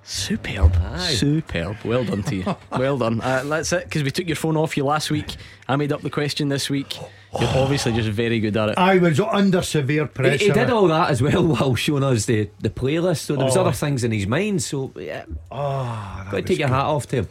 Superb. 0.08 0.72
Aye. 0.94 1.00
Superb. 1.16 1.78
Well 1.84 2.04
done 2.06 2.22
to 2.24 2.36
you. 2.36 2.56
well 2.78 2.98
done. 3.00 3.20
Uh, 3.22 3.44
that's 3.46 3.74
it. 3.74 3.86
Because 3.86 4.04
we 4.04 4.12
took 4.12 4.28
your 4.28 4.36
phone 4.36 4.56
off 4.56 4.78
you 4.78 4.86
last 4.86 5.10
week. 5.10 5.36
I 5.68 5.76
made 5.78 5.92
up 5.92 6.02
the 6.02 6.12
question 6.12 6.48
this 6.50 6.70
week. 6.70 6.96
You're 7.40 7.50
obviously 7.50 7.92
just 7.94 8.10
very 8.10 8.40
good 8.40 8.56
at 8.56 8.70
it. 8.70 8.78
I 8.78 8.98
was 9.00 9.20
under 9.20 9.64
severe 9.64 10.06
pressure. 10.06 10.46
he 10.46 10.52
did 10.52 10.70
all 10.70 10.88
that 10.90 11.10
as 11.10 11.24
well 11.24 11.44
while 11.48 11.74
showing 11.76 12.04
us 12.04 12.26
the, 12.28 12.50
the 12.60 12.70
playlist, 12.70 13.22
so 13.22 13.36
there 13.36 13.46
was 13.46 13.58
Oh. 13.58 13.62
other 13.62 13.72
things 13.72 14.04
in 14.04 14.12
his 14.12 14.28
mind. 14.28 14.62
So 14.62 14.92
yeah, 14.96 15.26
Oh, 15.52 15.84
that 15.84 16.26
got 16.26 16.30
to 16.30 16.36
was 16.38 16.46
take 16.46 16.60
your 16.60 16.68
hat 16.68 16.86
off 16.86 17.08
to 17.08 17.16
him. 17.18 17.28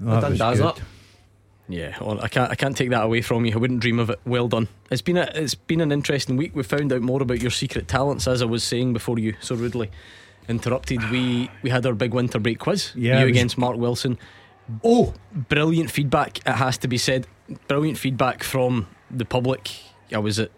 That 0.00 0.20
done 0.36 0.50
was 0.50 0.58
good. 0.58 0.66
up. 0.66 0.80
Yeah, 1.68 1.96
well, 2.00 2.20
I 2.20 2.26
can't. 2.28 2.50
I 2.50 2.56
can't 2.56 2.76
take 2.76 2.90
that 2.90 3.04
away 3.04 3.22
from 3.22 3.46
you. 3.46 3.54
I 3.54 3.56
wouldn't 3.56 3.80
dream 3.80 4.00
of 4.00 4.10
it. 4.10 4.18
Well 4.26 4.48
done. 4.48 4.66
It's 4.90 5.00
been 5.00 5.16
a. 5.16 5.30
It's 5.34 5.54
been 5.54 5.80
an 5.80 5.92
interesting 5.92 6.36
week. 6.36 6.54
We 6.56 6.64
found 6.64 6.92
out 6.92 7.00
more 7.00 7.22
about 7.22 7.40
your 7.40 7.52
secret 7.52 7.86
talents, 7.86 8.26
as 8.26 8.42
I 8.42 8.46
was 8.46 8.64
saying 8.64 8.92
before 8.92 9.18
you 9.20 9.34
so 9.40 9.54
rudely 9.54 9.90
interrupted. 10.48 11.10
We 11.10 11.50
we 11.62 11.70
had 11.70 11.86
our 11.86 11.94
big 11.94 12.14
winter 12.14 12.38
break 12.38 12.58
quiz. 12.58 12.92
Yeah, 12.94 13.20
you 13.20 13.26
against 13.26 13.58
Mark 13.58 13.76
Wilson. 13.76 14.18
Oh, 14.84 15.14
Brilliant 15.48 15.90
feedback. 15.90 16.38
It 16.46 16.52
has 16.54 16.78
to 16.78 16.88
be 16.88 16.98
said. 16.98 17.26
Brilliant 17.68 17.98
feedback 17.98 18.42
from 18.44 18.86
the 19.10 19.24
public. 19.24 19.70
I 20.14 20.18
was 20.18 20.38
at 20.38 20.50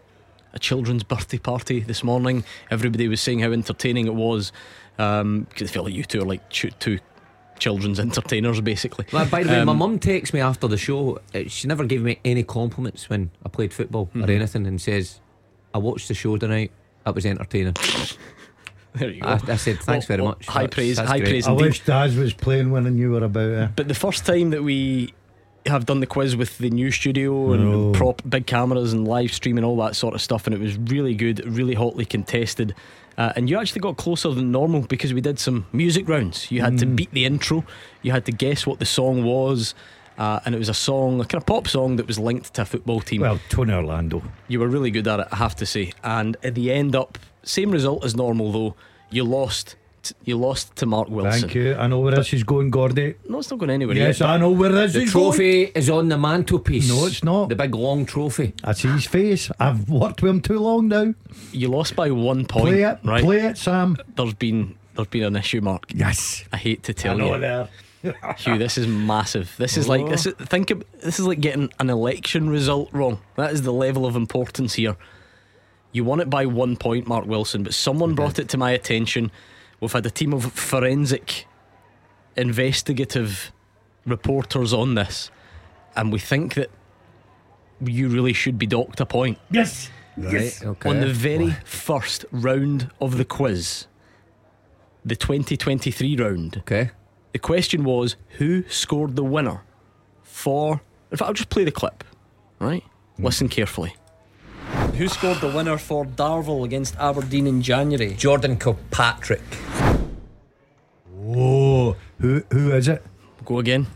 a 0.52 0.58
children's 0.58 1.02
birthday 1.02 1.38
party 1.38 1.80
this 1.80 2.04
morning. 2.04 2.44
Everybody 2.70 3.08
was 3.08 3.20
saying 3.20 3.40
how 3.40 3.50
entertaining 3.52 4.06
it 4.06 4.14
was. 4.14 4.52
Um, 4.98 5.46
because 5.48 5.70
I 5.70 5.72
feel 5.72 5.84
like 5.84 5.94
you 5.94 6.04
two 6.04 6.20
are 6.22 6.24
like 6.26 6.48
two, 6.50 6.70
two 6.78 6.98
children's 7.58 7.98
entertainers, 7.98 8.60
basically. 8.60 9.06
Well, 9.12 9.26
by 9.26 9.42
the 9.42 9.48
way, 9.50 9.64
my 9.64 9.72
Um, 9.72 9.78
mum 9.78 9.98
texts 9.98 10.32
me 10.34 10.40
after 10.40 10.68
the 10.68 10.76
show. 10.76 11.18
uh, 11.34 11.40
She 11.48 11.66
never 11.66 11.84
gave 11.84 12.02
me 12.02 12.20
any 12.24 12.44
compliments 12.44 13.08
when 13.10 13.30
I 13.44 13.48
played 13.48 13.72
football 13.72 14.08
or 14.14 14.30
anything, 14.30 14.66
and 14.66 14.80
says, 14.80 15.20
"I 15.72 15.78
watched 15.78 16.06
the 16.08 16.14
show 16.14 16.36
tonight. 16.36 16.70
It 17.06 17.14
was 17.14 17.26
entertaining." 17.26 17.74
There 18.94 19.10
you 19.10 19.20
go. 19.20 19.28
I, 19.28 19.40
I 19.48 19.56
said, 19.56 19.80
"Thanks 19.80 20.08
Well, 20.08 20.16
very 20.18 20.22
much." 20.22 20.46
high 20.46 20.62
That's- 20.62 20.74
praise, 20.74 20.96
that's 20.96 21.08
high 21.10 21.18
great. 21.18 21.30
praise. 21.30 21.46
I 21.48 21.52
Indeed. 21.52 21.64
wish 21.64 21.84
Daz 21.84 22.16
was 22.16 22.32
playing 22.32 22.70
when 22.70 22.86
I 22.86 22.90
knew 22.90 23.10
we 23.12 23.18
were 23.18 23.24
about 23.26 23.48
it. 23.50 23.70
But 23.76 23.88
the 23.88 23.94
first 23.94 24.24
time 24.24 24.50
that 24.50 24.62
we 24.62 25.12
have 25.66 25.86
done 25.86 26.00
the 26.00 26.06
quiz 26.06 26.36
with 26.36 26.58
the 26.58 26.68
new 26.70 26.90
studio 26.90 27.52
and 27.52 27.64
No. 27.70 27.92
prop 27.92 28.22
big 28.28 28.46
cameras 28.46 28.92
and 28.92 29.08
live 29.08 29.32
stream 29.32 29.56
and 29.56 29.64
all 29.64 29.76
that 29.78 29.96
sort 29.96 30.14
of 30.14 30.20
stuff, 30.20 30.46
and 30.46 30.54
it 30.54 30.60
was 30.60 30.76
really 30.76 31.14
good, 31.14 31.42
really 31.46 31.74
hotly 31.74 32.04
contested. 32.04 32.74
Uh, 33.16 33.32
and 33.36 33.48
you 33.48 33.58
actually 33.58 33.80
got 33.80 33.96
closer 33.96 34.30
than 34.30 34.52
normal 34.52 34.82
because 34.82 35.14
we 35.14 35.20
did 35.20 35.38
some 35.38 35.66
music 35.72 36.08
rounds. 36.08 36.50
You 36.52 36.60
had 36.62 36.78
to 36.78 36.86
beat 36.86 37.10
the 37.12 37.24
intro, 37.24 37.64
you 38.02 38.12
had 38.12 38.26
to 38.26 38.32
guess 38.32 38.66
what 38.66 38.78
the 38.78 38.84
song 38.86 39.24
was, 39.24 39.74
Uh, 40.16 40.38
and 40.44 40.54
it 40.54 40.58
was 40.58 40.68
a 40.68 40.74
song, 40.74 41.20
a 41.20 41.24
kind 41.24 41.42
of 41.42 41.46
pop 41.46 41.66
song 41.66 41.96
that 41.96 42.06
was 42.06 42.20
linked 42.20 42.54
to 42.54 42.62
a 42.62 42.64
football 42.64 43.00
team. 43.00 43.22
Well, 43.22 43.40
Tony 43.48 43.72
Orlando. 43.72 44.22
You 44.46 44.60
were 44.60 44.68
really 44.68 44.92
good 44.92 45.08
at 45.08 45.18
it, 45.18 45.26
I 45.32 45.36
have 45.36 45.56
to 45.56 45.66
say. 45.66 45.92
And 46.04 46.36
at 46.44 46.54
the 46.54 46.70
end 46.70 46.94
up, 46.94 47.18
same 47.44 47.70
result 47.70 48.04
as 48.04 48.14
normal 48.16 48.52
though. 48.52 48.74
You 49.10 49.24
lost. 49.24 49.76
t- 50.02 50.14
You 50.24 50.36
lost 50.36 50.74
to 50.76 50.86
Mark 50.86 51.08
Wilson. 51.08 51.40
Thank 51.42 51.54
you. 51.54 51.74
I 51.76 51.86
know 51.86 52.00
where 52.00 52.14
this 52.14 52.32
is 52.32 52.42
going, 52.44 52.70
Gordy. 52.70 53.14
No, 53.28 53.38
it's 53.38 53.50
not 53.50 53.58
going 53.58 53.70
anywhere 53.70 53.96
Yes, 53.96 54.20
yet. 54.20 54.28
I 54.28 54.36
know 54.38 54.50
where 54.50 54.70
this 54.72 54.92
The 54.92 55.02
is 55.02 55.12
going. 55.12 55.30
The 55.30 55.36
trophy 55.36 55.62
is 55.74 55.88
on 55.90 56.08
the 56.08 56.18
mantelpiece. 56.18 56.88
No, 56.88 57.06
it's 57.06 57.22
not. 57.24 57.48
The 57.48 57.56
big 57.56 57.74
long 57.74 58.04
trophy. 58.06 58.52
I 58.64 58.72
see 58.72 58.88
his 58.88 59.06
face. 59.06 59.50
I've 59.60 59.88
worked 59.88 60.20
with 60.22 60.30
him 60.30 60.40
too 60.40 60.58
long 60.58 60.88
now. 60.88 61.14
You 61.52 61.68
lost 61.68 61.94
by 61.96 62.10
one 62.10 62.44
point. 62.46 62.66
Play 62.66 62.82
it, 62.82 62.98
right? 63.04 63.22
play 63.22 63.40
it, 63.46 63.56
Sam. 63.58 63.96
There's 64.16 64.34
been 64.34 64.74
there's 64.94 65.08
been 65.08 65.24
an 65.24 65.36
issue, 65.36 65.60
Mark. 65.60 65.84
Yes. 65.94 66.44
I 66.52 66.56
hate 66.58 66.82
to 66.84 66.92
I 66.92 66.94
tell 66.94 67.16
know 67.18 67.34
you. 67.34 67.40
there. 67.40 67.68
Hugh, 68.36 68.58
this 68.58 68.76
is 68.76 68.86
massive. 68.86 69.54
This 69.56 69.78
is 69.78 69.88
like 69.88 70.06
this. 70.10 70.26
Oh. 70.26 70.30
Is, 70.38 70.48
think 70.48 70.70
of 70.70 70.84
this 71.02 71.18
is 71.18 71.26
like 71.26 71.40
getting 71.40 71.72
an 71.80 71.88
election 71.88 72.50
result 72.50 72.90
wrong. 72.92 73.18
That 73.36 73.52
is 73.52 73.62
the 73.62 73.72
level 73.72 74.04
of 74.04 74.14
importance 74.16 74.74
here. 74.74 74.96
You 75.94 76.02
won 76.04 76.18
it 76.20 76.28
by 76.28 76.44
one 76.44 76.76
point, 76.76 77.06
Mark 77.06 77.24
Wilson, 77.24 77.62
but 77.62 77.72
someone 77.72 78.14
brought 78.14 78.40
it 78.40 78.48
to 78.50 78.58
my 78.58 78.72
attention. 78.72 79.30
We've 79.80 79.92
had 79.92 80.04
a 80.04 80.10
team 80.10 80.34
of 80.34 80.52
forensic, 80.52 81.46
investigative 82.36 83.52
reporters 84.04 84.72
on 84.72 84.96
this, 84.96 85.30
and 85.94 86.12
we 86.12 86.18
think 86.18 86.54
that 86.54 86.70
you 87.80 88.08
really 88.08 88.32
should 88.32 88.58
be 88.58 88.66
docked 88.66 89.00
a 89.00 89.06
point 89.06 89.38
Yes. 89.50 89.88
Right. 90.16 90.58
Okay. 90.64 90.88
on 90.90 91.00
the 91.00 91.12
very 91.12 91.50
first 91.64 92.24
round 92.32 92.90
of 93.00 93.16
the 93.16 93.24
quiz, 93.24 93.86
the 95.04 95.16
2023 95.16 96.16
round. 96.16 96.56
okay. 96.58 96.90
The 97.32 97.38
question 97.38 97.84
was 97.84 98.16
who 98.38 98.62
scored 98.68 99.16
the 99.16 99.24
winner 99.24 99.62
for. 100.22 100.80
In 101.12 101.16
fact, 101.18 101.28
I'll 101.28 101.34
just 101.34 101.50
play 101.50 101.64
the 101.64 101.72
clip, 101.72 102.02
right? 102.58 102.82
Listen 103.18 103.48
carefully. 103.48 103.94
Who 104.96 105.08
scored 105.08 105.40
the 105.40 105.48
winner 105.48 105.76
for 105.78 106.04
Darvel 106.04 106.64
against 106.64 106.96
Aberdeen 106.96 107.46
in 107.46 107.62
January? 107.62 108.14
Jordan 108.14 108.56
Kilpatrick. 108.58 109.42
Oh, 111.26 111.96
who 112.20 112.42
who 112.50 112.72
is 112.72 112.88
it? 112.88 113.02
Go 113.44 113.58
again. 113.58 113.86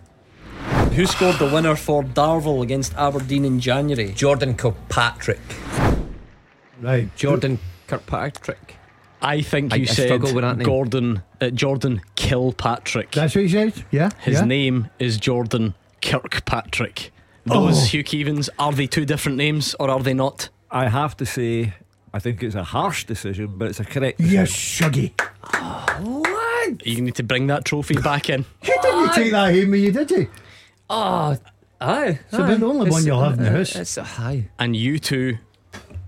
Who 0.95 1.07
scored 1.07 1.39
the 1.39 1.47
winner 1.47 1.77
for 1.77 2.03
Darvel 2.03 2.63
against 2.63 2.95
Aberdeen 2.95 3.45
in 3.45 3.61
January? 3.61 4.13
Jordan 4.13 4.57
Kilpatrick. 4.57 5.41
Right. 6.81 7.15
Jordan 7.17 7.59
Kirkpatrick. 7.87 8.77
I 9.21 9.43
think 9.43 9.73
I- 9.73 9.77
you 9.77 9.83
I 9.83 9.87
said 9.87 10.07
struggle 10.07 10.35
with 10.35 10.43
that 10.43 10.57
name. 10.59 10.65
Gordon 10.67 11.23
uh, 11.41 11.51
Jordan 11.51 12.01
Kilpatrick. 12.17 13.13
That's 13.13 13.35
what 13.35 13.43
he 13.45 13.49
said. 13.49 13.85
Yeah. 13.91 14.11
His 14.21 14.35
yeah. 14.41 14.45
name 14.45 14.89
is 14.99 15.17
Jordan 15.19 15.75
Kirkpatrick. 16.03 17.11
Those 17.45 17.83
Oh. 17.83 17.87
Hugh 17.87 18.05
Keevins, 18.05 18.49
are 18.59 18.73
they 18.73 18.87
two 18.87 19.05
different 19.05 19.39
names 19.39 19.75
or 19.81 19.91
are 19.91 20.01
they 20.03 20.15
not? 20.15 20.49
I 20.71 20.89
have 20.89 21.17
to 21.19 21.27
say, 21.27 21.75
I 22.13 22.19
think 22.19 22.43
it's 22.43 22.55
a 22.55 22.65
harsh 22.65 23.05
decision, 23.05 23.55
but 23.57 23.69
it's 23.69 23.81
a 23.81 23.85
correct 23.85 24.19
decision. 24.19 24.39
Yes, 24.39 24.51
Shuggy. 24.51 25.13
What? 26.01 26.87
You 26.87 27.01
need 27.01 27.15
to 27.17 27.23
bring 27.23 27.47
that 27.47 27.65
trophy 27.65 27.95
back 27.97 28.29
in. 28.31 28.45
You 28.63 28.77
didn't 28.83 29.15
take 29.15 29.33
that 29.33 29.55
home 29.55 29.71
with 29.71 29.81
you, 29.81 29.93
did 29.93 30.11
you? 30.11 30.29
Oh, 30.91 31.37
aye. 31.81 32.19
It's 32.27 32.35
about 32.35 32.61
the 32.61 32.67
only 32.67 32.91
one 32.91 33.05
you'll 33.05 33.23
have 33.23 33.35
in 33.35 33.45
the 33.45 33.51
uh, 33.51 33.57
house. 33.59 33.77
It's 33.77 33.97
a 33.97 34.05
high. 34.05 34.49
and 34.59 34.77
you 34.77 34.99
two 34.99 35.39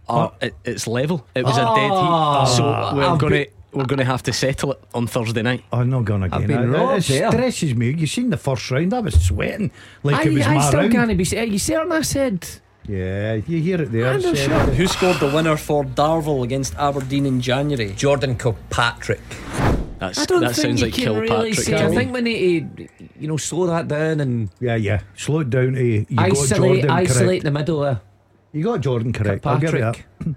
are 0.08 0.32
oh. 0.32 0.46
it, 0.46 0.54
it's 0.64 0.86
level. 0.86 1.26
It 1.34 1.44
was 1.44 1.56
a 1.56 1.68
oh. 1.68 1.74
dead 1.74 1.90
heat, 1.90 2.56
so 2.56 2.64
ah. 2.64 2.94
we're 2.94 3.16
gonna 3.16 3.46
we're 3.72 3.86
gonna 3.86 4.04
have 4.04 4.22
to 4.24 4.32
settle 4.32 4.72
it 4.72 4.82
on 4.94 5.06
Thursday 5.06 5.42
night. 5.42 5.64
I'm 5.72 5.90
not 5.90 6.04
going 6.04 6.22
again. 6.24 6.42
I've 6.42 6.48
been 6.48 6.62
It- 6.62 6.66
robbed 6.66 7.10
it 7.10 7.32
stresses 7.32 7.74
me. 7.74 7.90
You 7.92 8.06
seen 8.06 8.30
the 8.30 8.36
first 8.36 8.70
round? 8.70 8.92
I 8.92 9.00
was 9.00 9.20
sweating 9.24 9.70
like 10.02 10.16
I, 10.16 10.22
it 10.24 10.34
was 10.34 10.46
I 10.46 10.54
my 10.54 10.60
still 10.68 10.80
round. 10.80 10.92
can't 10.92 11.18
be. 11.18 11.38
Are 11.38 11.44
you 11.44 11.58
certain 11.58 11.92
I 11.92 12.02
said? 12.02 12.46
Yeah, 12.90 13.34
you 13.34 13.60
hear 13.60 13.80
it 13.82 13.92
there. 13.92 14.08
I'm 14.14 14.20
sure. 14.20 14.58
Who 14.74 14.86
scored 14.88 15.20
the 15.20 15.28
winner 15.32 15.56
for 15.56 15.84
Darvel 15.84 16.42
against 16.42 16.74
Aberdeen 16.74 17.24
in 17.24 17.40
January? 17.40 17.92
Jordan 17.92 18.36
Kilpatrick. 18.36 19.20
That's, 20.00 20.18
I 20.18 20.24
don't 20.24 20.40
that 20.40 20.56
think 20.56 20.78
sounds 20.78 20.80
you 20.80 20.86
like 20.86 20.94
can 20.94 21.04
Kilpatrick. 21.04 21.30
really 21.30 21.52
say. 21.52 21.84
I 21.86 21.88
think 21.94 22.12
we 22.12 22.20
need 22.22 22.76
to, 22.78 22.88
you 23.18 23.28
know, 23.28 23.36
slow 23.36 23.66
that 23.66 23.86
down 23.86 24.18
and 24.18 24.48
Yeah, 24.58 24.74
yeah. 24.74 25.02
Slow 25.14 25.40
it 25.40 25.50
down 25.50 25.74
to 25.74 25.84
you 25.84 26.04
got 26.16 26.30
isolate, 26.32 26.58
Jordan 26.82 26.90
isolate 26.90 27.26
correct. 27.28 27.44
the 27.44 27.50
middle 27.52 27.80
there. 27.80 28.00
You 28.52 28.64
got 28.64 28.80
Jordan 28.80 29.12
correct. 29.12 29.46
I'll 29.46 29.58
give 29.60 29.72
you 29.74 29.80
that. 29.80 30.02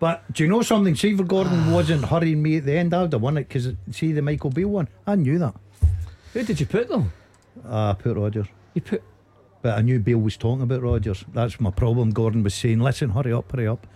But 0.00 0.30
do 0.32 0.42
you 0.42 0.50
know 0.50 0.60
something? 0.60 0.94
See, 0.96 1.12
if 1.12 1.26
Gordon 1.26 1.72
wasn't 1.72 2.04
hurrying 2.04 2.42
me 2.42 2.58
at 2.58 2.66
the 2.66 2.76
end, 2.76 2.92
I 2.92 3.02
would 3.02 3.12
have 3.12 3.22
won 3.22 3.38
it 3.38 3.48
because 3.48 3.72
see 3.90 4.12
the 4.12 4.20
Michael 4.22 4.50
Beale 4.50 4.68
one. 4.68 4.88
I 5.06 5.14
knew 5.16 5.38
that. 5.38 5.54
Who 6.34 6.42
did 6.42 6.60
you 6.60 6.66
put 6.66 6.88
though? 6.88 7.06
Ah, 7.66 7.90
I 7.90 7.94
put 7.94 8.16
Rogers. 8.16 8.46
You 8.74 8.82
put. 8.82 9.02
But 9.64 9.78
I 9.78 9.80
knew 9.80 9.98
Bill 9.98 10.18
was 10.18 10.36
talking 10.36 10.60
about 10.62 10.82
Rogers. 10.82 11.24
That's 11.32 11.58
my 11.58 11.70
problem. 11.70 12.10
Gordon 12.10 12.42
was 12.42 12.52
saying, 12.52 12.80
listen, 12.80 13.08
hurry 13.08 13.32
up, 13.32 13.50
hurry 13.50 13.66
up. 13.66 13.86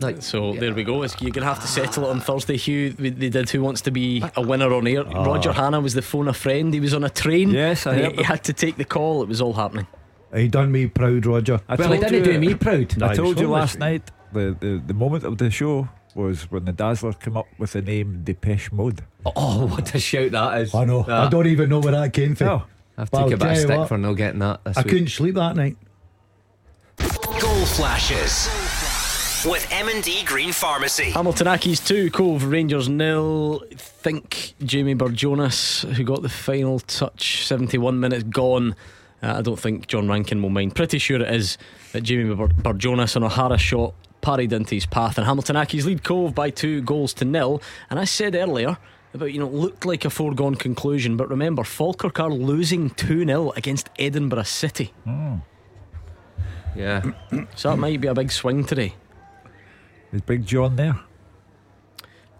Like, 0.00 0.20
So 0.20 0.52
there 0.52 0.74
we 0.74 0.84
go. 0.84 1.02
It's- 1.02 1.16
You're 1.22 1.30
gonna 1.30 1.46
have 1.46 1.60
to 1.60 1.62
ah. 1.64 1.66
settle 1.66 2.04
it 2.04 2.10
on 2.10 2.20
Thursday, 2.20 2.58
Hugh. 2.58 2.94
We- 2.98 3.08
They 3.08 3.30
did 3.30 3.48
Who 3.48 3.62
Wants 3.62 3.80
to 3.82 3.90
Be 3.90 4.22
a 4.36 4.42
Winner 4.42 4.70
on 4.70 4.86
air. 4.86 5.04
Ah. 5.10 5.24
Roger 5.24 5.52
Hannah 5.54 5.80
was 5.80 5.94
the 5.94 6.02
phone 6.02 6.28
a 6.28 6.34
friend. 6.34 6.74
He 6.74 6.80
was 6.80 6.92
on 6.92 7.04
a 7.04 7.08
train. 7.08 7.52
Yes, 7.52 7.86
I 7.86 8.10
he, 8.10 8.16
he 8.18 8.22
had 8.22 8.44
to 8.44 8.52
take 8.52 8.76
the 8.76 8.84
call. 8.84 9.22
It 9.22 9.28
was 9.28 9.40
all 9.40 9.54
happening. 9.54 9.86
He 10.36 10.46
done 10.46 10.70
me 10.70 10.88
proud, 10.88 11.24
Roger. 11.24 11.58
I 11.70 11.76
well, 11.76 11.90
he 11.92 11.98
told 12.00 12.12
didn't 12.12 12.26
you- 12.26 12.32
do 12.34 12.38
me 12.38 12.54
proud. 12.54 12.98
No, 12.98 13.06
I 13.06 13.14
told 13.14 13.40
you 13.40 13.46
always- 13.46 13.60
last 13.62 13.78
night 13.78 14.02
the, 14.34 14.54
the, 14.60 14.82
the 14.86 14.94
moment 14.94 15.24
of 15.24 15.38
the 15.38 15.50
show 15.50 15.88
was 16.14 16.50
when 16.50 16.66
the 16.66 16.72
Dazzler 16.72 17.14
came 17.14 17.38
up 17.38 17.46
with 17.58 17.72
the 17.72 17.80
name 17.80 18.20
Depeche 18.24 18.70
Mode. 18.72 19.00
Oh, 19.24 19.66
what 19.72 19.94
a 19.94 19.98
shout 19.98 20.32
that 20.32 20.60
is! 20.60 20.74
I 20.74 20.84
know. 20.84 21.06
Ah. 21.08 21.26
I 21.26 21.30
don't 21.30 21.46
even 21.46 21.70
know 21.70 21.78
where 21.80 21.92
that 21.92 22.12
came 22.12 22.34
from. 22.34 22.46
No. 22.46 22.62
I've 22.98 23.10
Well, 23.12 23.28
taken 23.28 23.34
a 23.40 23.44
bit 23.44 23.52
of 23.52 23.58
stick 23.58 23.78
what, 23.78 23.88
for 23.88 23.96
not 23.96 24.14
getting 24.14 24.40
that 24.40 24.64
this 24.64 24.76
I 24.76 24.80
week. 24.82 24.88
couldn't 24.90 25.08
sleep 25.08 25.34
that 25.36 25.54
night. 25.56 25.76
Goal 26.98 27.64
flashes 27.66 28.48
with 29.46 29.66
M&D 29.70 30.24
Green 30.24 30.50
Pharmacy. 30.52 31.10
Hamilton 31.10 31.46
Accies 31.46 31.86
2, 31.86 32.10
Cove 32.10 32.42
Rangers 32.44 32.88
nil. 32.88 33.62
Think 33.76 34.54
Jamie 34.64 34.96
Barjonas, 34.96 35.84
who 35.94 36.02
got 36.02 36.22
the 36.22 36.28
final 36.28 36.80
touch, 36.80 37.46
71 37.46 38.00
minutes 38.00 38.24
gone. 38.24 38.74
Uh, 39.22 39.34
I 39.38 39.42
don't 39.42 39.58
think 39.58 39.86
John 39.86 40.08
Rankin 40.08 40.42
will 40.42 40.50
mind. 40.50 40.74
Pretty 40.74 40.98
sure 40.98 41.20
it 41.22 41.32
is 41.34 41.56
that 41.92 42.00
Jamie 42.02 42.34
Bur- 42.34 42.48
Barjonas 42.48 43.14
on 43.16 43.22
O'Hara 43.24 43.58
shot 43.58 43.94
parried 44.20 44.52
into 44.52 44.74
his 44.74 44.86
path. 44.86 45.18
And 45.18 45.26
Hamilton 45.26 45.54
Accies 45.54 45.84
lead 45.84 46.02
Cove 46.02 46.34
by 46.34 46.50
two 46.50 46.80
goals 46.82 47.14
to 47.14 47.24
nil. 47.24 47.62
And 47.90 48.00
I 48.00 48.04
said 48.04 48.34
earlier 48.34 48.76
about, 49.14 49.32
you 49.32 49.38
know, 49.40 49.48
looked 49.48 49.84
like 49.86 50.04
a 50.04 50.10
foregone 50.10 50.54
conclusion. 50.54 51.16
But 51.16 51.28
remember, 51.30 51.64
Falkirk 51.64 52.20
are 52.20 52.30
losing 52.30 52.90
2 52.90 53.24
0 53.24 53.52
against 53.56 53.88
Edinburgh 53.98 54.42
City. 54.44 54.92
Yeah, 56.76 57.02
So 57.56 57.70
that 57.70 57.76
might 57.78 58.00
be 58.00 58.08
a 58.08 58.14
big 58.14 58.30
swing 58.30 58.64
today. 58.64 58.94
Is 60.12 60.20
Big 60.20 60.46
John 60.46 60.76
there? 60.76 60.98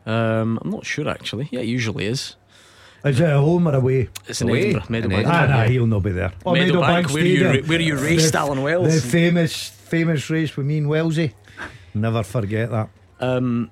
Um, 0.06 0.58
I'm 0.62 0.70
not 0.70 0.86
sure 0.86 1.08
actually. 1.08 1.48
Yeah, 1.50 1.60
it 1.60 1.66
usually 1.66 2.06
is. 2.06 2.36
Is 3.04 3.20
it 3.20 3.28
a 3.28 3.38
home 3.38 3.68
or 3.68 3.74
away? 3.74 4.08
It's 4.26 4.40
in 4.40 4.48
Away. 4.48 4.70
Edinburgh, 4.70 4.96
Edinburgh. 4.96 5.24
Ah, 5.26 5.46
nah, 5.46 5.64
he'll 5.64 5.86
not 5.86 6.02
be 6.02 6.10
there. 6.12 6.32
Oh, 6.46 6.52
Meadowbank, 6.52 7.12
where 7.12 7.24
you 7.24 7.36
Stadium. 7.38 7.66
where 7.68 7.80
you 7.80 7.96
raced 7.96 8.32
The- 8.32 8.38
Alan 8.38 8.62
Wells. 8.62 9.02
The 9.02 9.08
famous, 9.08 9.68
famous 9.68 10.28
race 10.30 10.56
with 10.56 10.66
me 10.66 10.78
and 10.78 10.88
Wellsy. 10.88 11.32
Never 11.94 12.22
forget 12.22 12.70
that. 12.70 12.88
Um, 13.20 13.70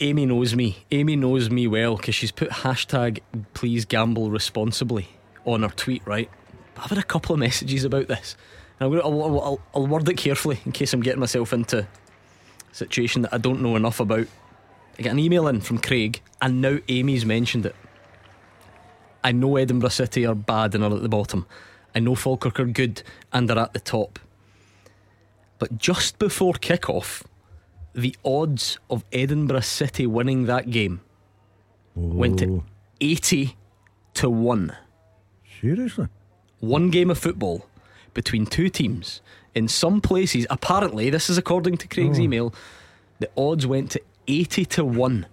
Amy 0.00 0.26
knows 0.26 0.54
me. 0.54 0.84
Amy 0.90 1.16
knows 1.16 1.50
me 1.50 1.66
well 1.66 1.96
because 1.96 2.14
she's 2.14 2.32
put 2.32 2.50
hashtag 2.50 3.20
please 3.54 3.84
gamble 3.84 4.30
responsibly 4.30 5.08
on 5.44 5.62
her 5.62 5.68
tweet, 5.68 6.02
right? 6.06 6.30
I've 6.76 6.90
had 6.90 6.98
a 6.98 7.04
couple 7.04 7.34
of 7.34 7.38
messages 7.38 7.84
about 7.84 8.08
this. 8.08 8.36
And 8.80 8.86
I'm 8.86 8.98
gonna, 8.98 9.08
I'll, 9.08 9.40
I'll, 9.40 9.60
I'll 9.74 9.86
word 9.86 10.08
it 10.08 10.16
carefully 10.16 10.60
in 10.64 10.72
case 10.72 10.92
I'm 10.92 11.02
getting 11.02 11.20
myself 11.20 11.52
into 11.52 11.80
a 11.80 12.74
situation 12.74 13.22
that 13.22 13.32
I 13.32 13.38
don't 13.38 13.62
know 13.62 13.76
enough 13.76 14.00
about. 14.00 14.26
I 14.98 15.02
get 15.02 15.12
an 15.12 15.18
email 15.18 15.48
in 15.48 15.60
from 15.60 15.78
Craig, 15.78 16.20
and 16.40 16.60
now 16.60 16.78
Amy's 16.88 17.24
mentioned 17.24 17.66
it. 17.66 17.76
I 19.24 19.32
know 19.32 19.56
Edinburgh 19.56 19.90
City 19.90 20.26
are 20.26 20.34
bad 20.34 20.74
and 20.74 20.82
are 20.82 20.94
at 20.94 21.02
the 21.02 21.08
bottom. 21.08 21.46
I 21.94 22.00
know 22.00 22.14
Falkirk 22.14 22.58
are 22.58 22.66
good 22.66 23.02
and 23.32 23.50
are 23.50 23.58
at 23.58 23.72
the 23.72 23.80
top. 23.80 24.18
But 25.58 25.78
just 25.78 26.18
before 26.18 26.54
kick-off, 26.54 27.22
the 27.94 28.16
odds 28.24 28.78
of 28.88 29.04
Edinburgh 29.12 29.60
City 29.60 30.06
winning 30.06 30.46
that 30.46 30.70
game 30.70 31.00
went 31.94 32.38
to 32.38 32.46
Oh, 32.46 32.64
80 33.00 33.56
to 34.14 34.30
1. 34.30 34.76
seriously? 35.60 36.08
One 36.60 36.90
game 36.90 37.10
of 37.10 37.18
football 37.18 37.66
between 38.14 38.46
two 38.46 38.68
teams. 38.68 39.20
In 39.54 39.68
some 39.68 40.00
places, 40.00 40.46
apparently, 40.48 41.10
this 41.10 41.28
is 41.28 41.36
according 41.36 41.76
to 41.78 41.88
Craig's 41.88 42.18
oh. 42.18 42.22
email, 42.22 42.54
the 43.18 43.28
odds 43.36 43.66
went 43.66 43.90
to 43.92 44.00
80 44.28 44.64
to 44.66 44.84
1 44.84 45.26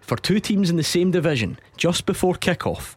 for 0.00 0.16
two 0.16 0.40
teams 0.40 0.70
in 0.70 0.76
the 0.76 0.82
same 0.82 1.10
division 1.10 1.58
just 1.76 2.06
before 2.06 2.34
kick-off. 2.34 2.96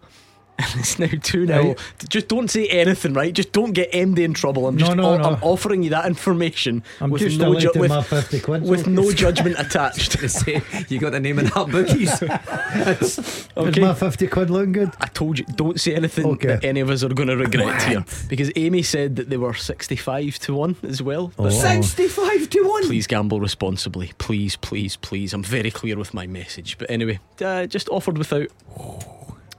It's 0.75 0.97
now 0.99 1.07
2 1.07 1.45
0. 1.47 1.63
Right. 1.67 1.79
Just 2.09 2.27
don't 2.27 2.47
say 2.49 2.67
anything, 2.67 3.13
right? 3.13 3.33
Just 3.33 3.51
don't 3.51 3.73
get 3.73 3.91
MD 3.91 4.19
in 4.19 4.33
trouble. 4.33 4.67
I'm 4.67 4.77
just 4.77 4.95
No, 4.95 5.01
no, 5.01 5.13
o- 5.13 5.17
no. 5.17 5.23
I'm 5.35 5.43
offering 5.43 5.83
you 5.83 5.89
that 5.91 6.05
information 6.05 6.83
I'm 7.01 7.09
with 7.11 7.21
just 7.21 7.39
no 7.39 7.59
ju- 7.59 7.71
with, 7.75 7.89
my 7.89 8.01
50 8.01 8.39
quid. 8.39 8.63
with 8.63 8.87
no 8.87 9.11
judgment 9.11 9.55
attached. 9.59 10.17
Say, 10.29 10.61
you 10.89 10.99
got 10.99 11.11
the 11.11 11.19
name 11.19 11.39
in 11.39 11.45
that 11.45 11.67
bookies. 11.69 12.21
Is 13.67 13.79
my 13.79 13.93
50 13.93 14.27
quid 14.27 14.49
looking 14.49 14.71
good? 14.73 14.91
I 14.99 15.07
told 15.07 15.39
you, 15.39 15.45
don't 15.55 15.79
say 15.79 15.95
anything 15.95 16.25
Okay. 16.25 16.47
that 16.47 16.63
any 16.63 16.79
of 16.79 16.89
us 16.89 17.03
are 17.03 17.09
going 17.09 17.29
to 17.29 17.37
regret 17.37 17.81
here. 17.83 18.03
Because 18.27 18.51
Amy 18.55 18.81
said 18.83 19.15
that 19.17 19.29
they 19.29 19.37
were 19.37 19.53
65 19.53 20.39
to 20.39 20.53
1 20.55 20.75
as 20.83 21.01
well. 21.01 21.31
Oh. 21.37 21.49
65 21.49 22.49
to 22.49 22.61
1. 22.63 22.83
Please 22.87 23.07
gamble 23.07 23.39
responsibly. 23.39 24.11
Please, 24.17 24.55
please, 24.55 24.95
please. 24.97 25.33
I'm 25.33 25.43
very 25.43 25.71
clear 25.71 25.97
with 25.97 26.13
my 26.13 26.25
message. 26.27 26.77
But 26.77 26.89
anyway, 26.89 27.19
uh, 27.41 27.65
just 27.67 27.89
offered 27.89 28.17
without 28.17 28.47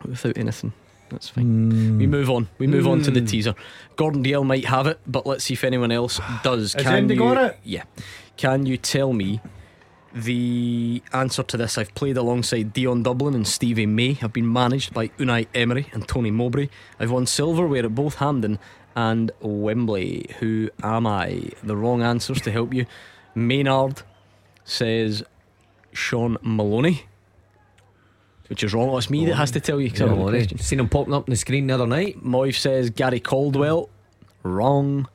without 0.04 0.36
anything. 0.38 0.72
That's 1.10 1.28
fine. 1.28 1.98
We 1.98 2.06
move 2.06 2.30
on. 2.30 2.48
We 2.58 2.66
move 2.66 2.86
on 2.86 3.02
to 3.02 3.10
the 3.10 3.20
hmm. 3.20 3.26
teaser. 3.26 3.54
Gordon 3.96 4.22
Dalziel 4.24 4.44
might 4.44 4.64
have 4.66 4.86
it, 4.86 5.00
but 5.06 5.26
let's 5.26 5.44
see 5.44 5.54
if 5.54 5.64
anyone 5.64 5.92
else 5.92 6.20
does. 6.42 6.72
Has 6.72 6.82
Can 6.82 6.94
Andy 6.94 7.14
you, 7.14 7.20
got 7.20 7.36
it? 7.36 7.58
Yeah. 7.62 7.84
Can 8.36 8.66
you 8.66 8.76
tell 8.76 9.12
me 9.12 9.40
the 10.12 11.02
answer 11.12 11.42
to 11.42 11.56
this? 11.56 11.78
I've 11.78 11.94
played 11.94 12.16
alongside 12.16 12.72
Dion 12.72 13.02
Dublin 13.02 13.34
and 13.34 13.46
Stevie 13.46 13.86
May. 13.86 14.18
I've 14.22 14.32
been 14.32 14.52
managed 14.52 14.92
by 14.92 15.08
Unai 15.08 15.46
Emery 15.54 15.88
and 15.92 16.06
Tony 16.08 16.30
Mowbray. 16.30 16.68
I've 16.98 17.10
won 17.10 17.26
silverware 17.26 17.84
at 17.84 17.94
both 17.94 18.16
Hampden 18.16 18.58
and 18.96 19.30
Wembley. 19.40 20.30
Who 20.40 20.70
am 20.82 21.06
I? 21.06 21.50
The 21.62 21.76
wrong 21.76 22.02
answers 22.02 22.40
to 22.42 22.50
help 22.50 22.72
you. 22.72 22.86
Maynard 23.34 24.02
says 24.64 25.22
Shaun 25.92 26.38
Maloney. 26.42 27.06
Which 28.48 28.62
is 28.62 28.74
wrong. 28.74 28.96
It's 28.98 29.08
me 29.08 29.24
that 29.26 29.36
has 29.36 29.50
to 29.52 29.60
tell 29.60 29.80
you. 29.80 29.90
'cause 29.90 30.02
I 30.02 30.04
Yeah, 30.04 30.08
don't 30.10 30.18
know 30.18 30.26
the 30.26 30.32
well, 30.32 30.40
question. 30.42 30.58
seen 30.58 30.80
him 30.80 30.88
popping 30.88 31.14
up 31.14 31.22
on 31.28 31.30
the 31.30 31.36
screen 31.36 31.66
the 31.66 31.74
other 31.74 31.86
night. 31.86 32.22
Moive 32.24 32.56
says 32.56 32.90
Gary 32.90 33.20
Caldwell. 33.20 33.88
Wrong. 34.42 35.08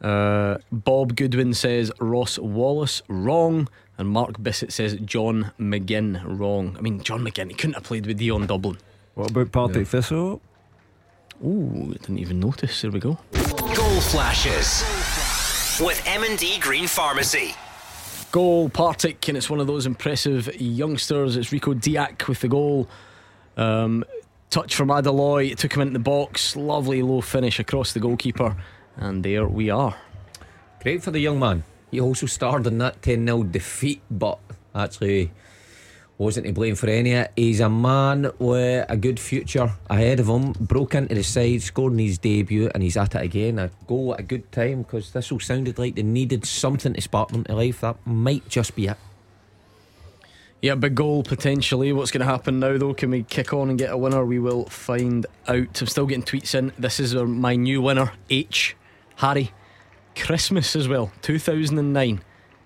Uh, 0.00 0.56
Bob 0.72 1.14
Goodwin 1.16 1.52
says 1.54 1.92
Ross 2.00 2.38
Wallace. 2.38 3.02
Wrong. 3.08 3.68
And 3.98 4.08
Mark 4.08 4.42
Bissett 4.42 4.72
says 4.72 4.94
John 5.04 5.50
McGinn. 5.60 6.22
Wrong. 6.24 6.74
I 6.78 6.80
mean, 6.80 7.02
John 7.02 7.20
McGinn, 7.22 7.48
he 7.48 7.54
couldn't 7.54 7.74
have 7.74 7.84
played 7.84 8.06
with 8.06 8.16
Dion 8.16 8.46
Dublin. 8.46 8.78
What 9.14 9.30
about 9.30 9.52
Partick 9.52 9.86
Thistle? 9.88 10.40
Ooh, 11.44 11.94
didn't 12.00 12.18
even 12.18 12.40
notice. 12.40 12.80
There 12.80 12.90
we 12.90 13.00
go. 13.00 13.18
Goal 13.74 14.00
flashes 14.00 14.82
with 15.80 16.02
M&D 16.06 16.58
Green 16.60 16.86
Pharmacy. 16.86 17.54
Goal, 18.32 18.68
Partick, 18.68 19.28
and 19.28 19.36
it's 19.36 19.50
one 19.50 19.58
of 19.58 19.66
those 19.66 19.86
impressive 19.86 20.54
youngsters. 20.60 21.36
It's 21.36 21.50
Rico 21.50 21.74
Dyack 21.74 22.28
with 22.28 22.40
the 22.40 22.48
goal. 22.48 22.88
Um, 23.56 24.04
touch 24.50 24.76
from 24.76 24.88
Adaloy, 24.88 25.50
it 25.50 25.58
took 25.58 25.74
him 25.74 25.82
into 25.82 25.94
the 25.94 25.98
box. 25.98 26.54
Lovely 26.54 27.02
low 27.02 27.22
finish 27.22 27.58
across 27.58 27.92
the 27.92 27.98
goalkeeper. 27.98 28.56
And 28.96 29.24
there 29.24 29.48
we 29.48 29.68
are. 29.68 29.96
Great 30.80 31.02
for 31.02 31.10
the 31.10 31.18
young 31.18 31.40
man. 31.40 31.64
He 31.90 32.00
also 32.00 32.26
starred 32.26 32.68
in 32.68 32.78
that 32.78 33.02
10 33.02 33.26
0 33.26 33.42
defeat, 33.44 34.00
but 34.08 34.38
actually 34.76 35.32
wasn't 36.20 36.46
to 36.46 36.52
blame 36.52 36.74
for 36.74 36.86
any 36.88 37.12
of 37.12 37.24
it. 37.24 37.32
He's 37.34 37.60
a 37.60 37.70
man 37.70 38.30
with 38.38 38.84
a 38.88 38.96
good 38.96 39.18
future 39.18 39.72
ahead 39.88 40.20
of 40.20 40.28
him. 40.28 40.52
Broke 40.52 40.94
into 40.94 41.14
the 41.14 41.24
side, 41.24 41.62
scored 41.62 41.94
in 41.94 41.98
his 41.98 42.18
debut, 42.18 42.70
and 42.74 42.82
he's 42.82 42.98
at 42.98 43.14
it 43.14 43.22
again. 43.22 43.58
A 43.58 43.70
goal 43.86 44.12
at 44.12 44.20
a 44.20 44.22
good 44.22 44.52
time 44.52 44.82
because 44.82 45.12
this 45.12 45.32
all 45.32 45.40
sounded 45.40 45.78
like 45.78 45.94
they 45.94 46.02
needed 46.02 46.44
something 46.44 46.92
to 46.92 47.00
spark 47.00 47.30
them 47.30 47.44
to 47.44 47.56
life. 47.56 47.80
That 47.80 47.96
might 48.04 48.46
just 48.50 48.76
be 48.76 48.88
it. 48.88 48.98
Yeah, 50.60 50.74
big 50.74 50.94
goal 50.94 51.22
potentially. 51.22 51.90
What's 51.94 52.10
going 52.10 52.20
to 52.20 52.30
happen 52.30 52.60
now, 52.60 52.76
though? 52.76 52.92
Can 52.92 53.10
we 53.10 53.22
kick 53.22 53.54
on 53.54 53.70
and 53.70 53.78
get 53.78 53.90
a 53.90 53.96
winner? 53.96 54.22
We 54.26 54.38
will 54.38 54.66
find 54.66 55.24
out. 55.48 55.80
I'm 55.80 55.86
still 55.86 56.04
getting 56.04 56.22
tweets 56.22 56.54
in. 56.54 56.70
This 56.78 57.00
is 57.00 57.14
my 57.14 57.56
new 57.56 57.80
winner, 57.80 58.12
H. 58.28 58.76
Harry. 59.16 59.52
Christmas 60.14 60.76
as 60.76 60.86
well, 60.86 61.12
2009. 61.22 62.20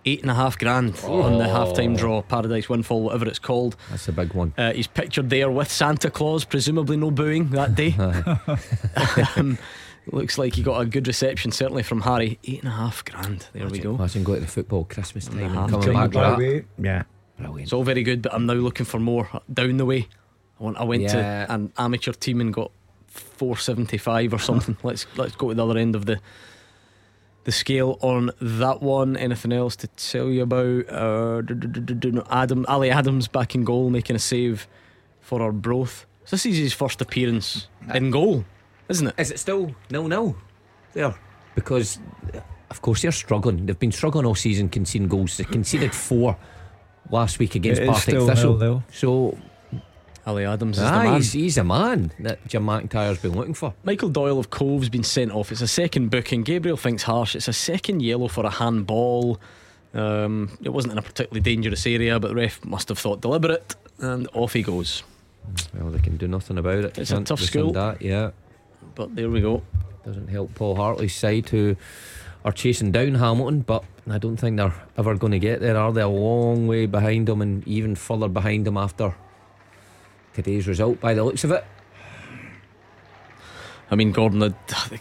Eight 0.06 0.20
and 0.22 0.30
a 0.30 0.34
half 0.34 0.58
grand 0.58 0.98
on 1.04 1.38
the 1.38 1.44
halftime 1.44 1.96
draw, 1.96 2.20
Paradise 2.20 2.68
Windfall, 2.68 3.02
whatever 3.02 3.26
it's 3.26 3.38
called. 3.38 3.74
That's 3.90 4.06
a 4.08 4.12
big 4.12 4.34
one. 4.34 4.52
Uh, 4.58 4.72
he's 4.72 4.86
pictured 4.86 5.30
there 5.30 5.50
with 5.50 5.70
Santa 5.70 6.10
Claus, 6.10 6.44
presumably 6.44 6.96
no 6.98 7.10
booing 7.10 7.48
that 7.50 7.74
day. 7.74 7.94
um, 9.36 9.56
looks 10.06 10.36
like 10.36 10.54
he 10.54 10.62
got 10.62 10.80
a 10.80 10.84
good 10.84 11.06
reception, 11.06 11.52
certainly 11.52 11.82
from 11.82 12.02
Harry. 12.02 12.38
Eight 12.44 12.60
and 12.60 12.68
a 12.68 12.76
half 12.76 13.04
grand. 13.04 13.46
There 13.54 13.66
we 13.66 13.78
go. 13.78 13.94
Imagine 13.94 14.24
going 14.24 14.40
to 14.40 14.46
the 14.46 14.52
football 14.52 14.84
Christmas 14.84 15.26
time 15.26 15.38
half 15.38 15.70
and 15.72 15.82
coming 15.82 15.94
time 15.94 16.10
back 16.10 16.36
with 16.38 16.64
that. 16.76 16.84
Yeah. 16.84 17.02
Brilliant. 17.38 17.62
It's 17.62 17.72
all 17.72 17.82
very 17.82 18.02
good, 18.02 18.22
but 18.22 18.34
I'm 18.34 18.46
now 18.46 18.54
looking 18.54 18.86
for 18.86 19.00
more 19.00 19.28
down 19.52 19.76
the 19.78 19.84
way. 19.86 20.08
I 20.60 20.62
want. 20.62 20.76
I 20.76 20.84
went 20.84 21.02
Yeah. 21.02 21.46
to 21.46 21.52
an 21.52 21.72
amateur 21.78 22.12
team 22.12 22.40
and 22.40 22.52
got 22.52 22.70
475 23.08 24.34
or 24.34 24.38
something. 24.38 24.76
let's 24.82 25.06
let's 25.16 25.34
go 25.34 25.48
to 25.48 25.54
the 25.54 25.64
other 25.64 25.78
end 25.78 25.96
of 25.96 26.06
the 26.06 26.20
the 27.44 27.52
scale 27.52 27.98
on 28.00 28.30
that 28.40 28.82
one. 28.82 29.16
Anything 29.16 29.52
else 29.52 29.76
to 29.76 29.86
tell 29.88 30.28
you 30.28 30.42
about? 30.42 30.88
Uh, 30.88 31.42
Adam 32.30 32.64
Ali 32.68 32.90
Adams 32.90 33.28
back 33.28 33.54
in 33.54 33.64
goal, 33.64 33.90
making 33.90 34.16
a 34.16 34.18
save 34.18 34.66
for 35.20 35.40
Arbroath. 35.40 36.06
So 36.24 36.36
this 36.36 36.46
is 36.46 36.56
his 36.56 36.72
first 36.72 37.00
appearance 37.00 37.68
in 37.94 38.10
goal, 38.10 38.44
isn't 38.88 39.08
it? 39.08 39.14
Is 39.18 39.30
it 39.30 39.38
still 39.38 39.74
nil 39.90 40.08
nil 40.08 40.36
there? 40.94 41.14
Because 41.54 41.98
of 42.70 42.80
course 42.82 43.02
they're 43.02 43.12
struggling. 43.12 43.66
They've 43.66 43.78
been 43.78 43.92
struggling 43.92 44.24
all 44.26 44.34
season 44.34 44.68
conceding 44.68 45.08
goals. 45.08 45.36
They 45.36 45.44
conceded 45.44 45.94
four 45.94 46.36
last 47.10 47.38
week 47.38 47.54
against 47.54 47.80
It 47.82 47.88
is 47.88 47.90
Partick 47.90 48.14
Thistle. 48.20 48.52
nil-nil. 48.58 48.82
So 48.90 49.38
Ali 50.26 50.44
Adams 50.44 50.78
is 50.78 50.84
ah, 50.84 50.98
the 50.98 51.04
man. 51.04 51.14
he's, 51.16 51.32
he's 51.32 51.58
a 51.58 51.64
man 51.64 52.12
that 52.20 52.46
Jim 52.48 52.64
McIntyre's 52.64 53.18
been 53.18 53.32
looking 53.32 53.54
for. 53.54 53.74
Michael 53.84 54.08
Doyle 54.08 54.38
of 54.38 54.50
Cove's 54.50 54.88
been 54.88 55.04
sent 55.04 55.32
off. 55.32 55.52
It's 55.52 55.60
a 55.60 55.68
second 55.68 56.10
booking. 56.10 56.38
And 56.38 56.44
Gabriel 56.46 56.76
thinks 56.76 57.02
harsh. 57.02 57.36
It's 57.36 57.48
a 57.48 57.52
second 57.52 58.00
yellow 58.00 58.28
for 58.28 58.44
a 58.46 58.50
handball. 58.50 59.38
Um, 59.92 60.56
it 60.62 60.70
wasn't 60.70 60.92
in 60.92 60.98
a 60.98 61.02
particularly 61.02 61.40
dangerous 61.40 61.86
area, 61.86 62.18
but 62.18 62.28
the 62.28 62.34
ref 62.34 62.64
must 62.64 62.88
have 62.88 62.98
thought 62.98 63.20
deliberate, 63.20 63.76
and 63.98 64.26
off 64.32 64.54
he 64.54 64.62
goes. 64.62 65.04
Well, 65.74 65.90
they 65.90 66.00
can 66.00 66.16
do 66.16 66.26
nothing 66.26 66.58
about 66.58 66.78
it. 66.84 66.98
It's 66.98 67.10
a 67.10 67.14
Can't 67.14 67.26
tough 67.26 67.40
rescind 67.40 67.50
school. 67.50 67.72
That, 67.72 68.02
yeah, 68.02 68.30
But 68.94 69.14
there 69.14 69.30
we 69.30 69.40
go. 69.40 69.62
doesn't 70.04 70.28
help 70.28 70.54
Paul 70.54 70.74
Hartley's 70.76 71.14
side 71.14 71.48
who 71.50 71.76
are 72.44 72.52
chasing 72.52 72.92
down 72.92 73.14
Hamilton, 73.14 73.60
but 73.60 73.84
I 74.10 74.18
don't 74.18 74.36
think 74.36 74.56
they're 74.56 74.74
ever 74.98 75.14
going 75.14 75.32
to 75.32 75.38
get 75.38 75.60
there. 75.60 75.76
Are 75.76 75.92
they 75.92 76.02
a 76.02 76.08
long 76.08 76.66
way 76.66 76.86
behind 76.86 77.28
them 77.28 77.40
and 77.40 77.66
even 77.68 77.94
further 77.94 78.28
behind 78.28 78.66
them 78.66 78.76
after 78.76 79.14
today's 80.34 80.66
result? 80.68 81.00
By 81.00 81.14
the 81.14 81.24
looks 81.24 81.44
of 81.44 81.50
it. 81.52 81.64
I 83.90 83.96
mean, 83.96 84.12
Gordon, 84.12 84.42
uh, 84.42 84.50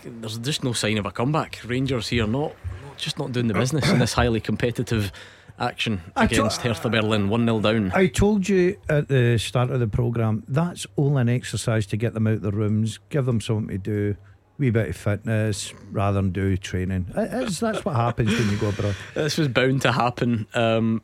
there's 0.04 0.38
just 0.39 0.63
no 0.63 0.74
sign 0.74 0.98
of 0.98 1.06
a 1.06 1.12
comeback. 1.12 1.60
Rangers 1.65 2.10
here, 2.10 2.28
not, 2.28 2.54
not 2.86 2.98
just 2.98 3.17
not 3.17 3.32
doing 3.32 3.48
the 3.48 3.54
business 3.54 3.89
in 3.89 3.98
this 4.00 4.13
highly 4.13 4.39
competitive 4.39 5.12
action 5.58 6.02
I 6.15 6.28
to- 6.28 6.36
against 6.36 6.62
Hertha 6.62 6.89
Berlin. 6.89 7.30
1 7.30 7.46
0 7.46 7.60
down. 7.62 7.91
I 7.96 8.08
told 8.08 8.48
you 8.50 8.78
at 8.89 9.08
the 9.08 9.38
start 9.39 9.69
of 9.72 9.80
the 9.80 9.88
programme 9.88 10.43
that's 10.48 10.86
all 10.96 11.17
an 11.17 11.30
exercise 11.30 11.86
to 11.88 11.98
get 11.98 12.13
them 12.13 12.28
out 12.28 12.34
of 12.34 12.41
the 12.41 12.52
rooms, 12.52 13.00
give 13.10 13.26
them 13.26 13.39
something 13.39 13.69
to 13.69 13.78
do, 13.78 14.15
wee 14.58 14.69
bit 14.69 14.89
of 14.89 14.98
fitness 14.98 15.74
rather 15.91 16.22
than 16.22 16.32
do 16.32 16.58
training. 16.58 17.08
It's- 17.15 17.60
that's 17.60 17.86
what 17.86 17.96
happens 17.96 18.38
when 18.38 18.50
you 18.50 18.58
go 18.58 18.69
abroad. 18.69 18.96
This 19.13 19.38
was 19.38 19.48
bound 19.48 19.82
to 19.84 19.91
happen. 19.93 20.46
Um, 20.54 21.02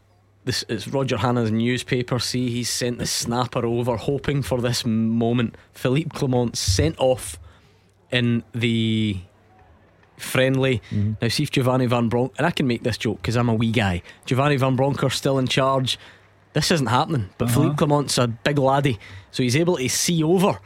this 0.50 0.66
it's 0.68 0.88
Roger 0.88 1.18
Hannah's 1.18 1.52
newspaper. 1.52 2.18
See, 2.18 2.50
he's 2.50 2.72
sent 2.72 2.98
the 2.98 3.06
snapper 3.06 3.66
over, 3.66 3.98
hoping 3.98 4.42
for 4.42 4.60
this 4.60 4.84
moment. 4.84 5.56
Philippe 5.74 6.10
Clement 6.18 6.58
sent 6.58 6.96
off 6.98 7.38
in 8.12 8.44
the 8.54 9.20
friendly. 10.18 10.82
Mm-hmm. 10.90 11.14
Now, 11.22 11.28
see 11.28 11.44
if 11.44 11.52
Giovanni 11.52 11.86
Van 11.86 12.10
Bronk, 12.10 12.34
and 12.38 12.48
I 12.48 12.52
can 12.52 12.66
make 12.66 12.82
this 12.82 12.98
joke 12.98 13.22
because 13.22 13.38
I'm 13.38 13.48
a 13.48 13.54
wee 13.54 13.72
guy. 13.72 14.02
Giovanni 14.26 14.58
Van 14.58 14.76
Bronckhorst 14.76 15.20
still 15.20 15.38
in 15.38 15.46
charge. 15.46 16.00
This 16.54 16.72
isn't 16.72 16.88
happening, 16.88 17.30
but 17.38 17.46
uh-huh. 17.46 17.54
Philippe 17.54 17.76
Clement's 17.76 18.18
a 18.18 18.28
big 18.28 18.58
laddie, 18.58 18.98
so 19.30 19.44
he's 19.44 19.56
able 19.56 19.78
to 19.78 19.88
see 19.88 20.24
over 20.24 20.60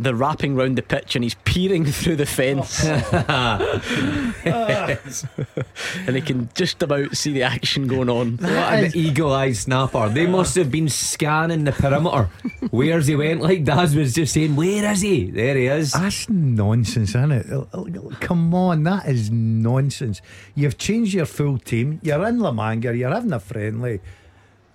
the 0.00 0.14
wrapping 0.14 0.56
round 0.56 0.78
the 0.78 0.82
pitch 0.82 1.14
and 1.14 1.22
he's 1.22 1.34
peering 1.44 1.84
through 1.92 2.16
the 2.16 2.26
fence. 2.26 2.84
and 6.06 6.16
he 6.16 6.22
can 6.22 6.48
just 6.54 6.82
about 6.82 7.14
see 7.14 7.32
the 7.32 7.42
action 7.42 7.86
going 7.86 8.08
on. 8.08 8.38
What 8.38 8.50
an 8.50 8.92
eagle 8.94 9.32
eyed 9.32 9.56
snapper. 9.56 10.08
They 10.08 10.26
must 10.26 10.56
have 10.56 10.70
been 10.70 10.88
scanning 10.88 11.64
the 11.64 11.72
perimeter. 11.72 12.30
Where's 12.70 13.06
he 13.06 13.16
went? 13.16 13.42
Like 13.42 13.64
Daz 13.64 13.94
was 13.94 14.14
just 14.14 14.32
saying, 14.32 14.56
Where 14.56 14.90
is 14.90 15.02
he? 15.02 15.30
There 15.30 15.56
he 15.56 15.66
is. 15.66 15.92
That's 15.92 16.28
nonsense, 16.30 17.10
isn't 17.10 17.32
it? 17.32 18.20
Come 18.20 18.54
on, 18.54 18.84
that 18.84 19.06
is 19.06 19.30
nonsense. 19.30 20.22
You've 20.54 20.78
changed 20.78 21.12
your 21.12 21.26
full 21.26 21.58
team. 21.58 22.00
You're 22.02 22.26
in 22.26 22.38
La 22.38 22.52
Manga. 22.52 22.96
You're 22.96 23.12
having 23.12 23.32
a 23.32 23.40
friendly. 23.40 24.00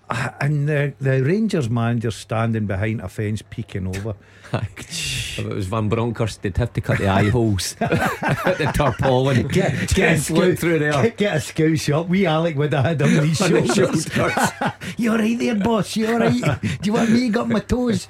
Ah, 0.09 0.35
And 0.39 0.69
the, 0.69 0.93
the 1.01 1.23
Rangers 1.23 1.69
manager 1.69 2.11
standing 2.11 2.65
behind 2.67 3.01
a 3.01 3.07
fence 3.09 3.41
peeking 3.41 3.87
over. 3.87 4.15
If 4.53 5.39
it 5.39 5.47
was 5.47 5.65
Van 5.67 5.89
Bronckhorst, 5.89 6.41
they'd 6.41 6.55
have 6.57 6.71
to 6.73 6.81
cut 6.81 6.99
the 6.99 7.07
eye 7.07 7.29
holes 7.29 7.75
at 7.81 8.57
the 8.57 8.71
tarpaulin. 8.73 9.47
Get, 9.47 9.89
Get 9.93 10.17
a 10.17 10.17
slip 10.19 10.59
through 10.59 10.79
there. 10.79 10.91
Get, 10.93 11.17
get 11.17 11.35
a 11.37 11.39
scout 11.41 11.77
shot. 11.79 12.07
We 12.07 12.25
Alec 12.25 12.55
would 12.55 12.71
have 12.73 12.85
had 12.85 13.01
him 13.01 13.19
on 13.19 13.27
his 13.27 13.41
On 13.41 13.51
his 13.51 13.73
shoulders. 13.75 14.05
shoulders. 14.07 14.49
you 14.97 15.11
alright 15.11 15.37
there, 15.39 15.55
boss? 15.55 15.95
You 15.97 16.07
alright? 16.13 16.61
Do 16.61 16.69
you 16.83 16.93
want 16.93 17.09
me 17.11 17.21
to 17.21 17.29
got 17.29 17.49
my 17.49 17.59
toes? 17.59 18.07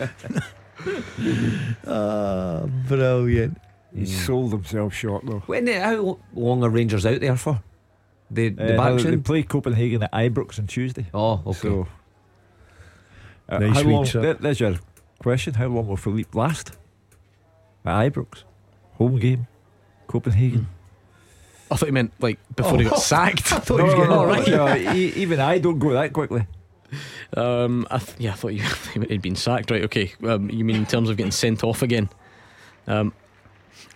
Ah, 1.87 2.63
brilliant. 2.87 3.57
He 3.95 4.05
sold 4.05 4.51
himself 4.51 4.93
short 4.93 5.25
though. 5.25 5.39
When 5.45 5.67
how 5.67 6.19
long 6.33 6.63
are 6.63 6.69
Rangers 6.69 7.05
out 7.05 7.21
there 7.21 7.37
for? 7.37 7.61
The, 8.31 8.49
the 8.49 8.73
Uh, 8.73 8.77
back 8.95 9.03
they 9.03 9.17
play 9.17 9.43
Copenhagen 9.43 10.03
at 10.03 10.11
Ibrox 10.11 10.57
on 10.59 10.67
Tuesday. 10.67 11.07
Oh, 11.13 11.41
okay. 11.45 11.59
So, 11.59 11.87
uh, 13.49 13.59
Nice 13.59 13.73
how 13.75 13.83
week, 13.83 13.93
long, 13.93 14.05
sir. 14.05 14.21
there- 14.21 14.33
there's 14.35 14.59
your 14.59 14.75
question. 15.19 15.53
How 15.53 15.67
long 15.67 15.87
will 15.87 15.97
Philippe 15.97 16.29
last? 16.33 16.71
At 17.85 18.11
Ibrox, 18.11 18.43
home 18.93 19.19
game, 19.19 19.45
Copenhagen. 20.07 20.67
I 21.69 21.75
thought 21.75 21.85
he 21.87 21.91
meant 21.91 22.13
like 22.19 22.39
before 22.55 22.77
he 22.79 22.85
got 22.85 22.99
sacked. 23.13 23.51
I 23.53 23.59
thought 23.59 23.77
he 23.77 23.83
was 23.83 23.93
No, 23.93 23.97
getting 23.97 24.09
no, 24.11 24.19
all 24.19 24.25
right. 24.27 24.47
no, 24.47 24.75
even 24.95 25.39
I 25.39 25.59
don't 25.59 25.77
go 25.79 25.93
that 25.93 26.13
quickly. 26.13 26.47
Um, 27.35 27.85
I 27.91 27.97
th- 27.99 28.17
yeah, 28.19 28.31
I 28.31 28.35
thought 28.35 28.53
you 28.53 28.63
he'd 29.09 29.21
been 29.21 29.35
sacked. 29.35 29.69
Right, 29.69 29.83
okay. 29.83 30.13
Um, 30.23 30.49
you 30.49 30.63
mean 30.65 30.75
in 30.77 30.85
terms 30.85 31.09
of 31.09 31.17
getting 31.17 31.31
sent 31.31 31.63
off 31.63 31.81
again? 31.83 32.09
Um, 32.87 33.13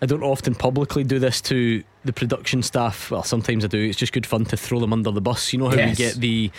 I 0.02 0.06
don't 0.06 0.24
often 0.24 0.54
publicly 0.56 1.04
do 1.04 1.18
this 1.20 1.42
to 1.42 1.84
the 2.10 2.14
production 2.14 2.64
staff. 2.64 3.12
Well, 3.12 3.24
sometimes 3.24 3.64
I 3.64 3.68
do. 3.68 3.78
It's 3.80 3.98
just 3.98 4.14
good 4.14 4.26
fun 4.26 4.46
to 4.46 4.58
throw 4.58 4.80
them 4.80 4.92
under 4.94 5.12
the 5.12 5.22
bus. 5.22 5.54
You 5.54 5.60
know 5.60 5.70
how 5.70 5.76
Yes. 5.76 5.90
we 5.98 6.04
get 6.06 6.16
the 6.16 6.52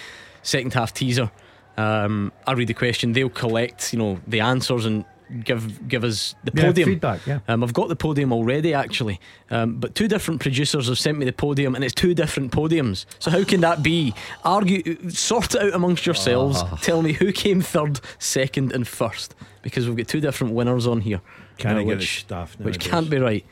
second 0.42 0.72
half 0.74 0.94
teaser. 0.94 1.30
Um, 1.76 2.32
I 2.46 2.52
read 2.52 2.68
the 2.68 2.74
question. 2.74 3.12
They'll 3.12 3.28
collect, 3.30 3.92
you 3.92 3.98
know, 3.98 4.20
the 4.28 4.40
answers 4.40 4.84
and 4.86 5.04
give 5.44 5.88
give 5.88 6.02
us 6.04 6.34
the 6.44 6.52
Yeah, 6.54 6.64
podium. 6.64 6.88
feedback, 6.90 7.26
yeah. 7.26 7.38
Um, 7.48 7.62
I've 7.64 7.72
got 7.72 7.88
the 7.88 7.96
podium 7.96 8.32
already, 8.32 8.74
actually, 8.74 9.20
um, 9.50 9.76
but 9.76 9.94
two 9.94 10.08
different 10.08 10.40
producers 10.40 10.88
have 10.88 10.98
sent 10.98 11.18
me 11.18 11.24
the 11.24 11.32
podium, 11.32 11.74
and 11.74 11.82
it's 11.84 11.94
two 11.94 12.14
different 12.14 12.50
podiums. 12.52 13.06
So 13.20 13.30
how 13.30 13.44
can 13.44 13.60
that 13.60 13.82
be? 13.82 14.12
Argue, 14.44 15.08
sort 15.10 15.54
it 15.54 15.62
out 15.62 15.72
amongst 15.74 16.04
yourselves. 16.06 16.58
Ah. 16.62 16.78
Tell 16.82 17.02
me 17.02 17.12
who 17.12 17.30
came 17.32 17.60
third, 17.60 18.00
second, 18.18 18.72
and 18.72 18.86
first, 18.88 19.34
because 19.62 19.86
we've 19.86 19.96
got 19.96 20.08
two 20.08 20.20
different 20.20 20.52
winners 20.54 20.86
on 20.86 21.00
here. 21.00 21.20
Can't 21.58 21.78
uh, 21.78 21.84
which, 21.84 22.24
which 22.58 22.80
can't 22.80 23.08
be 23.10 23.18
right. 23.18 23.44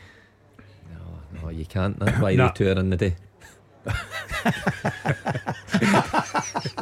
No, 1.49 1.59
you 1.59 1.65
can't. 1.65 1.99
That's 1.99 2.19
why 2.21 2.35
Nah. 2.35 2.49
the 2.49 2.53
two 2.53 2.69
are 2.69 2.79
in 2.79 2.91
the 2.91 2.97
day. 2.97 3.17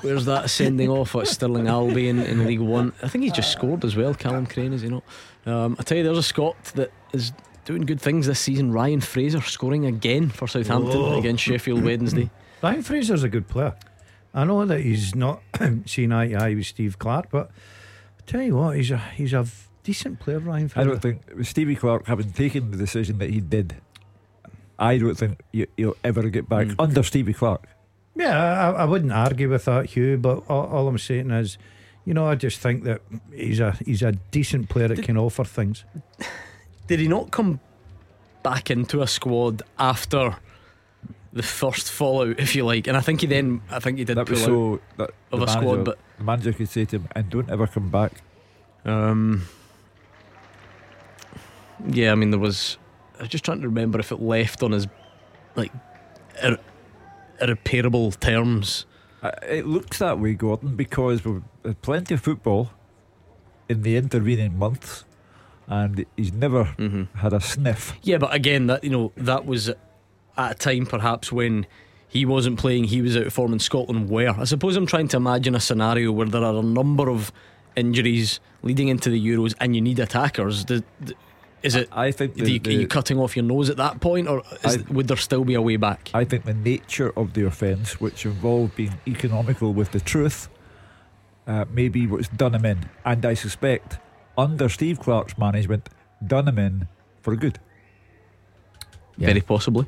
Where's 0.03 0.25
that 0.27 0.51
sending 0.51 0.89
off 0.91 1.15
at 1.15 1.29
Stirling 1.29 1.69
Albion 1.69 2.19
in 2.19 2.45
League 2.47 2.61
One? 2.61 2.93
I 3.03 3.09
think 3.09 3.25
he's 3.25 3.33
just 3.33 3.53
scored 3.53 3.85
as 3.85 3.97
well. 3.97 4.15
Callum 4.15 4.47
Crane, 4.47 4.73
is 4.73 4.83
he 4.83 4.89
not? 4.89 5.05
Um, 5.45 5.77
I 5.79 5.83
tell 5.83 5.97
you, 5.99 6.05
there's 6.05 6.19
a 6.19 6.23
Scot 6.23 6.57
that 6.75 6.91
is 7.13 7.33
doing 7.65 7.83
good 7.83 8.01
things 8.01 8.27
this 8.27 8.41
season. 8.41 8.73
Ryan 8.73 9.01
Fraser 9.01 9.41
scoring 9.43 9.87
again 9.87 10.29
for 10.31 10.49
Southampton 10.49 10.97
Oh. 11.01 11.19
against 11.19 11.45
Sheffield 11.45 11.83
Wednesday. 11.85 12.31
Ryan 12.63 12.83
Fraser's 12.83 13.23
a 13.23 13.29
good 13.29 13.47
player. 13.49 13.75
I 14.35 14.45
know 14.45 14.65
that 14.67 14.81
he's 14.81 15.15
not 15.15 15.43
seen 15.87 16.13
eye 16.13 16.29
to 16.29 16.35
eye 16.35 16.55
with 16.55 16.67
Steve 16.67 16.99
Clarke, 16.99 17.31
but 17.31 17.51
I 18.19 18.23
tell 18.27 18.43
you 18.43 18.57
what, 18.57 18.77
he's 18.77 18.91
a 18.91 18.99
he's 18.99 19.33
a 19.33 19.45
v- 19.45 19.53
decent 19.83 20.19
player, 20.21 20.39
Ryan 20.41 20.69
Fraser. 20.69 20.89
I 20.89 20.91
don't 20.93 21.01
think 21.01 21.23
with 21.37 21.47
Stevie 21.47 21.77
Clarke 21.77 22.07
having 22.07 22.33
taken 22.33 22.71
the 22.71 22.77
decision 22.77 23.19
that 23.19 23.31
he 23.31 23.41
did. 23.41 23.77
I 24.79 24.99
don't 24.99 25.15
think 25.17 25.41
you, 25.53 25.67
you'll 25.77 25.97
ever 26.05 26.29
get 26.29 26.49
back 26.49 26.67
Mm. 26.69 26.75
under 26.79 27.03
Stevie 27.03 27.33
Clarke. 27.33 27.67
Yeah, 28.15 28.39
I, 28.39 28.83
I 28.83 28.85
wouldn't 28.85 29.13
argue 29.13 29.49
with 29.51 29.65
that, 29.67 29.87
Hugh. 29.87 30.17
But 30.19 30.43
all, 30.49 30.67
all 30.67 30.89
I'm 30.89 30.99
saying 30.99 31.31
is, 31.31 31.59
you 32.05 32.15
know, 32.15 32.27
I 32.27 32.35
just 32.35 32.59
think 32.61 32.85
that 32.85 33.01
he's 33.33 33.61
a 33.61 33.73
he's 33.85 34.03
a 34.03 34.13
decent 34.31 34.69
player 34.69 34.89
that 34.89 35.03
can 35.03 35.17
offer 35.17 35.45
things. 35.45 35.85
Did 36.87 37.01
he 37.01 37.09
not 37.09 37.31
come 37.31 37.61
back 38.43 38.71
into 38.71 39.03
a 39.03 39.07
squad 39.07 39.63
after 39.79 40.37
the 41.33 41.43
first 41.43 41.91
fallout, 41.91 42.39
if 42.39 42.55
you 42.55 42.65
like? 42.65 42.87
And 42.87 42.97
I 42.97 43.01
think 43.01 43.21
he 43.23 43.27
then, 43.27 43.61
I 43.71 43.81
think 43.81 43.99
he 43.99 44.05
did 44.05 44.17
That 44.17 44.27
pull 44.27 44.35
was 44.35 44.43
out 44.43 44.47
so 44.47 44.81
that 44.99 45.11
of 45.33 45.41
the 45.41 45.47
a 45.47 45.49
squad, 45.49 45.63
manager- 45.65 45.83
but 45.85 45.99
the 46.19 46.25
manager 46.25 46.53
could 46.53 46.69
say 46.69 46.85
to 46.87 46.97
him, 46.97 47.09
"And 47.15 47.29
don't 47.29 47.51
ever 47.51 47.67
come 47.67 47.91
back." 47.91 48.13
um, 48.85 49.43
yeah, 51.89 52.13
I 52.13 52.15
mean 52.15 52.31
there 52.31 52.41
was. 52.41 52.79
I 53.19 53.23
was 53.23 53.29
just 53.29 53.45
trying 53.45 53.61
to 53.63 53.69
remember 53.69 53.99
if 53.99 54.13
it 54.13 54.21
left 54.21 54.63
on 54.63 54.73
his 54.73 54.87
like 55.55 55.73
ir- 56.43 56.59
irreparable 57.41 58.13
terms. 58.13 58.87
Uh, 59.23 59.31
It 59.49 59.67
looks 59.67 59.99
that 59.99 60.19
way, 60.21 60.35
Gordon, 60.35 60.77
because 60.77 61.25
we've 61.25 61.43
had 61.65 61.81
plenty 61.83 62.15
of 62.15 62.21
football 62.21 62.71
in 63.69 63.83
the 63.83 63.97
intervening 63.97 64.59
months, 64.59 65.05
and 65.67 66.05
he's 66.17 66.33
never 66.33 66.65
Mm-hmm. 66.79 67.19
had 67.19 67.33
a 67.33 67.41
sniff. 67.41 67.95
Yeah, 68.03 68.19
but 68.19 68.35
again, 68.35 68.67
that 68.67 68.85
you 68.85 68.91
know 68.91 69.13
that 69.17 69.47
was 69.47 69.69
at 69.71 69.79
a 70.37 70.55
time 70.55 70.87
perhaps 70.87 71.33
when 71.33 71.67
he 72.09 72.25
wasn't 72.25 72.59
playing, 72.59 72.85
he 72.85 73.03
was 73.03 73.17
out 73.17 73.27
of 73.27 73.33
form 73.33 73.53
in 73.53 73.59
Scotland. 73.59 74.09
Where 74.11 74.39
I 74.39 74.45
suppose 74.45 74.77
I'm 74.77 74.87
trying 74.87 75.09
to 75.09 75.17
imagine 75.17 75.55
a 75.55 75.61
scenario 75.61 76.13
where 76.13 76.27
there 76.29 76.45
are 76.45 76.55
a 76.57 76.63
number 76.63 77.09
of 77.11 77.33
injuries 77.75 78.41
leading 78.63 78.89
into 78.89 79.11
the 79.11 79.21
Euros, 79.27 79.55
and 79.61 79.75
you 79.75 79.81
need 79.83 79.99
attackers. 79.99 80.67
The, 80.67 80.85
the, 81.01 81.15
is 81.67 81.75
it? 81.75 81.89
I 81.93 82.11
think 82.11 82.35
the- 82.35 82.51
you, 82.51 82.59
the- 82.59 82.71
are 82.71 82.81
you 82.81 82.87
cutting 82.87 83.19
off 83.19 83.37
your 83.37 83.45
nose 83.45 83.69
at 83.71 83.77
that 83.77 84.01
point, 84.01 84.29
or 84.29 84.43
is, 84.65 84.77
I- 84.79 84.93
would 84.93 85.09
there 85.09 85.17
still 85.17 85.45
be 85.45 85.55
a 85.55 85.63
way 85.63 85.77
back? 85.77 86.11
I 86.15 86.25
think 86.25 86.45
the 86.45 86.55
nature 86.55 87.13
of 87.17 87.33
the 87.35 87.45
offence, 87.47 88.01
which 88.01 88.25
involved 88.25 88.77
being 88.77 88.95
economical 89.07 89.73
with 89.75 89.91
the 89.93 90.01
truth, 90.01 90.49
uh, 91.47 91.65
may 91.73 91.89
be 91.89 92.07
what's 92.07 92.29
done 92.29 92.55
him 92.55 92.65
in. 92.65 92.79
And 93.05 93.25
I 93.25 93.35
suspect, 93.35 93.99
under 94.39 94.69
Steve 94.69 94.99
Clarke's 95.01 95.37
management, 95.39 95.89
done 96.27 96.49
him 96.49 96.59
in 96.59 96.89
for 97.23 97.37
good. 97.37 97.59
Yeah. 99.17 99.27
Very 99.29 99.41
possibly. 99.41 99.87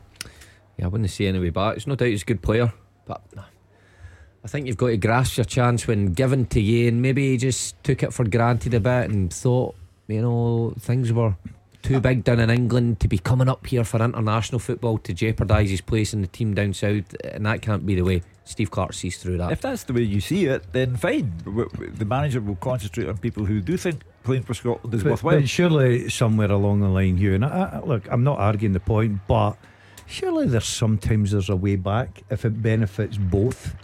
Yeah, 0.79 0.87
I 0.87 0.89
wouldn't 0.89 1.11
say 1.11 1.26
any 1.26 1.39
way 1.39 1.51
back. 1.51 1.74
There's 1.74 1.87
no 1.87 1.97
doubt 1.97 2.09
he's 2.09 2.22
a 2.22 2.26
good 2.26 2.41
player, 2.43 2.72
but 3.07 3.20
I 4.45 4.49
think 4.49 4.66
you've 4.66 4.76
got 4.76 4.87
to 4.89 4.97
grasp 4.97 5.37
your 5.37 5.45
chance 5.45 5.87
when 5.87 6.12
given 6.12 6.47
to 6.47 6.61
you, 6.61 6.89
and 6.89 7.03
maybe 7.03 7.31
he 7.31 7.37
just 7.37 7.83
took 7.83 8.03
it 8.03 8.12
for 8.12 8.24
granted 8.24 8.74
a 8.74 8.81
bit 8.81 9.11
and 9.11 9.33
thought, 9.33 9.74
you 10.07 10.22
know, 10.22 10.72
things 10.79 11.12
were 11.12 11.37
too 11.83 12.01
big 12.01 12.24
down 12.24 12.41
in 12.41 12.51
England 12.51 13.01
to 13.01 13.09
be 13.09 13.18
coming 13.18 13.49
up 13.49 13.66
here 13.66 13.85
for 13.85 14.03
international 14.03 14.59
football 14.59 14.99
to 14.99 15.12
jeopardise 15.14 15.70
his 15.70 15.81
place 15.81 16.12
in 16.12 16.20
the 16.22 16.26
team 16.26 16.55
down 16.55 16.74
south, 16.74 17.14
and 17.24 17.47
that 17.47 17.62
can't 17.62 17.87
be 17.87 17.95
the 17.95 18.03
way. 18.03 18.22
Steve 18.45 18.70
Clarke 18.70 18.95
sees 18.95 19.18
through 19.18 19.37
that. 19.39 19.53
If 19.53 19.61
that's 19.61 19.85
the 19.85 19.93
way 19.93 20.03
you 20.03 20.20
see 20.20 20.47
it, 20.47 20.72
then 20.72 20.97
fine. 20.97 21.33
W- 21.45 21.68
w- 21.68 21.91
The 21.93 22.05
manager 22.07 22.41
will 22.41 22.57
concentrate 22.57 23.07
on 23.09 23.18
people 23.18 23.45
who 23.45 23.61
do 23.61 23.76
think 23.76 24.03
playing 24.24 24.43
for 24.43 24.55
Scotland 24.55 24.95
is 24.95 25.03
But, 25.03 25.11
worthwhile. 25.11 25.41
but 25.41 25.49
surely 25.49 26.09
somewhere 26.09 26.51
along 26.51 26.81
the 26.81 26.89
line, 26.89 27.18
Hugh. 27.18 27.35
And 27.35 27.45
I, 27.45 27.74
I, 27.74 27.81
look, 27.87 28.11
I'm 28.11 28.24
not 28.24 28.39
arguing 28.39 28.72
the 28.72 28.81
point, 28.81 29.20
but 29.29 29.57
surely 30.07 30.47
there's 30.47 30.64
sometimes 30.64 31.31
there's 31.33 31.51
a 31.51 31.57
way 31.57 31.76
back 31.76 32.22
if 32.31 32.45
it 32.47 32.62
benefits 32.62 33.18
both. 33.18 33.74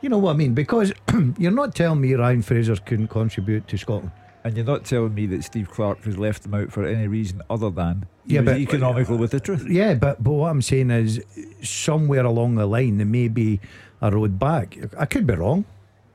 You 0.00 0.08
know 0.08 0.18
what 0.18 0.32
I 0.32 0.36
mean? 0.36 0.52
Because 0.52 0.92
you're 1.38 1.52
not 1.52 1.76
telling 1.76 2.00
me 2.00 2.14
Ryan 2.14 2.42
Fraser 2.42 2.74
couldn't 2.76 3.06
contribute 3.08 3.68
to 3.68 3.78
Scotland. 3.78 4.10
And 4.44 4.56
you're 4.56 4.66
not 4.66 4.84
telling 4.84 5.14
me 5.14 5.26
that 5.26 5.44
Steve 5.44 5.70
Clarke 5.70 6.02
has 6.04 6.18
left 6.18 6.42
them 6.42 6.54
out 6.54 6.72
for 6.72 6.84
any 6.84 7.06
reason 7.06 7.42
other 7.48 7.70
than 7.70 8.06
he 8.26 8.34
Yeah, 8.34 8.40
was 8.40 8.46
but- 8.54 8.56
economical 8.60 9.16
with 9.16 9.30
the 9.30 9.40
truth. 9.40 9.66
Yeah, 9.68 9.94
but 9.94 10.22
but 10.22 10.32
what 10.32 10.50
I'm 10.50 10.62
saying 10.62 10.90
is 10.90 11.20
somewhere 11.62 12.24
along 12.24 12.56
the 12.56 12.66
line 12.66 12.98
there 12.98 13.06
may 13.06 13.28
be 13.28 13.60
a 14.00 14.10
road 14.10 14.38
back. 14.38 14.76
I 14.98 15.06
could 15.06 15.26
be 15.26 15.34
wrong, 15.34 15.64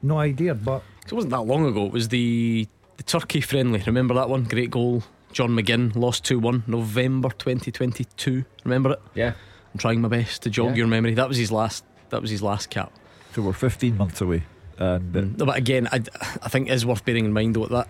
no 0.02 0.18
idea. 0.20 0.54
But 0.56 0.84
It 1.06 1.14
wasn't 1.14 1.32
that 1.32 1.42
long 1.44 1.66
ago. 1.66 1.86
It 1.86 1.94
was 1.94 2.10
the 2.10 2.68
the 2.98 3.04
Turkey 3.04 3.42
friendly. 3.42 3.82
Remember 3.86 4.14
that 4.16 4.28
one? 4.30 4.44
Great 4.44 4.72
goal. 4.72 5.04
John 5.32 5.52
McGinn 5.52 5.96
lost 5.96 6.26
two 6.26 6.40
one 6.40 6.64
November 6.68 7.30
2022. 7.30 8.44
Remember 8.66 8.92
it? 8.94 9.00
yeah. 9.16 9.34
I'm 9.74 9.78
trying 9.80 10.02
my 10.02 10.08
best 10.08 10.42
to 10.44 10.50
jog 10.50 10.70
Yeah. 10.70 10.76
your 10.78 10.88
memory. 10.88 11.14
That 11.14 11.28
was 11.28 11.38
his 11.38 11.52
last. 11.52 11.84
That 12.10 12.22
was 12.22 12.32
his 12.32 12.42
last 12.42 12.70
cap. 12.70 12.92
So 13.36 13.42
we're 13.42 13.54
15 13.54 13.98
months 13.98 14.22
away. 14.22 14.44
And 14.80 15.16
uh, 15.16 15.22
No, 15.38 15.46
but 15.46 15.58
again, 15.58 15.88
I, 15.92 16.02
I 16.42 16.50
think 16.50 16.68
it 16.70 16.74
is 16.74 16.86
worth 16.86 17.06
bearing 17.06 17.26
in 17.26 17.34
mind 17.34 17.56
though 17.56 17.66
that 17.68 17.88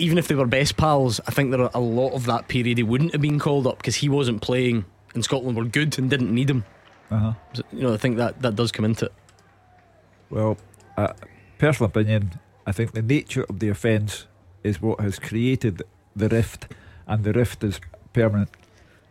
even 0.00 0.18
if 0.18 0.28
they 0.28 0.34
were 0.34 0.46
best 0.46 0.76
pals, 0.76 1.20
I 1.28 1.30
think 1.30 1.50
there 1.50 1.60
are 1.62 1.70
a 1.74 1.80
lot 1.80 2.12
of 2.14 2.26
that 2.26 2.48
period 2.48 2.78
he 2.78 2.82
wouldn't 2.84 3.12
have 3.12 3.20
been 3.20 3.38
called 3.38 3.66
up 3.66 3.78
because 3.78 3.96
he 3.96 4.08
wasn't 4.08 4.40
playing 4.42 4.84
and 5.14 5.22
Scotland 5.24 5.56
were 5.56 5.64
good 5.64 5.98
and 5.98 6.08
didn't 6.10 6.32
need 6.34 6.48
him. 6.50 6.64
uh-huh. 7.10 7.32
So, 7.54 7.62
you 7.72 7.82
know, 7.82 7.94
I 7.94 7.96
think 7.96 8.16
that 8.16 8.40
that 8.42 8.54
does 8.56 8.72
come 8.72 8.84
into 8.84 9.06
it. 9.06 9.12
Well, 10.30 10.56
uh, 10.96 11.12
personal 11.58 11.88
opinion, 11.88 12.38
I 12.66 12.72
think 12.72 12.92
the 12.92 13.02
nature 13.02 13.44
of 13.48 13.58
the 13.58 13.68
offence 13.68 14.26
is 14.62 14.80
what 14.80 15.00
has 15.00 15.18
created 15.18 15.82
the 16.14 16.28
rift, 16.28 16.68
and 17.06 17.24
the 17.24 17.32
rift 17.32 17.64
is 17.64 17.80
permanent. 18.12 18.50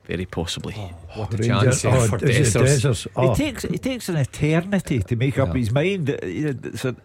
Very 0.05 0.25
possibly. 0.25 0.73
What 0.73 1.33
a 1.33 1.37
Rangers- 1.37 1.81
chance 1.81 1.85
oh, 1.85 2.07
for 2.07 2.25
is 2.25 2.55
it 2.55 2.59
Dessers. 2.59 2.81
Dessers? 2.81 3.07
Oh. 3.15 3.31
It 3.31 3.35
takes 3.35 3.63
it 3.65 3.81
takes 3.83 4.09
an 4.09 4.15
eternity 4.15 4.99
to 5.03 5.15
make 5.15 5.37
up 5.37 5.49
Yeah. 5.49 5.59
his 5.59 5.71
mind. 5.71 6.09
Uh, 6.09 6.25
you 6.25 6.53
know, 6.53 6.71
So 6.75 6.95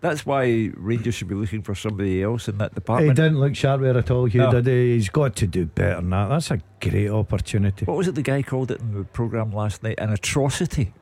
that's 0.00 0.24
why 0.26 0.70
Rangers 0.76 1.14
should 1.14 1.28
be 1.28 1.34
looking 1.34 1.62
for 1.62 1.74
somebody 1.74 2.22
else 2.22 2.48
in 2.48 2.58
that 2.58 2.74
department. 2.74 3.16
He 3.18 3.22
didn't 3.22 3.40
look 3.40 3.54
sharper 3.56 3.86
at 3.96 4.10
all, 4.10 4.26
Hugh, 4.26 4.42
No. 4.42 4.50
did 4.52 4.66
he? 4.66 4.94
He's 4.94 5.08
got 5.08 5.34
to 5.36 5.46
do 5.46 5.66
better 5.66 5.96
than 5.96 6.10
that. 6.10 6.28
That's 6.28 6.50
a 6.50 6.60
great 6.80 7.08
opportunity. 7.10 7.84
What 7.86 7.96
was 7.96 8.08
it 8.08 8.14
the 8.14 8.22
guy 8.22 8.42
called 8.42 8.70
it 8.70 8.80
in 8.80 8.94
the 8.94 9.04
programme 9.04 9.52
last 9.52 9.82
night? 9.82 9.96
An 9.98 10.10
atrocity. 10.12 10.92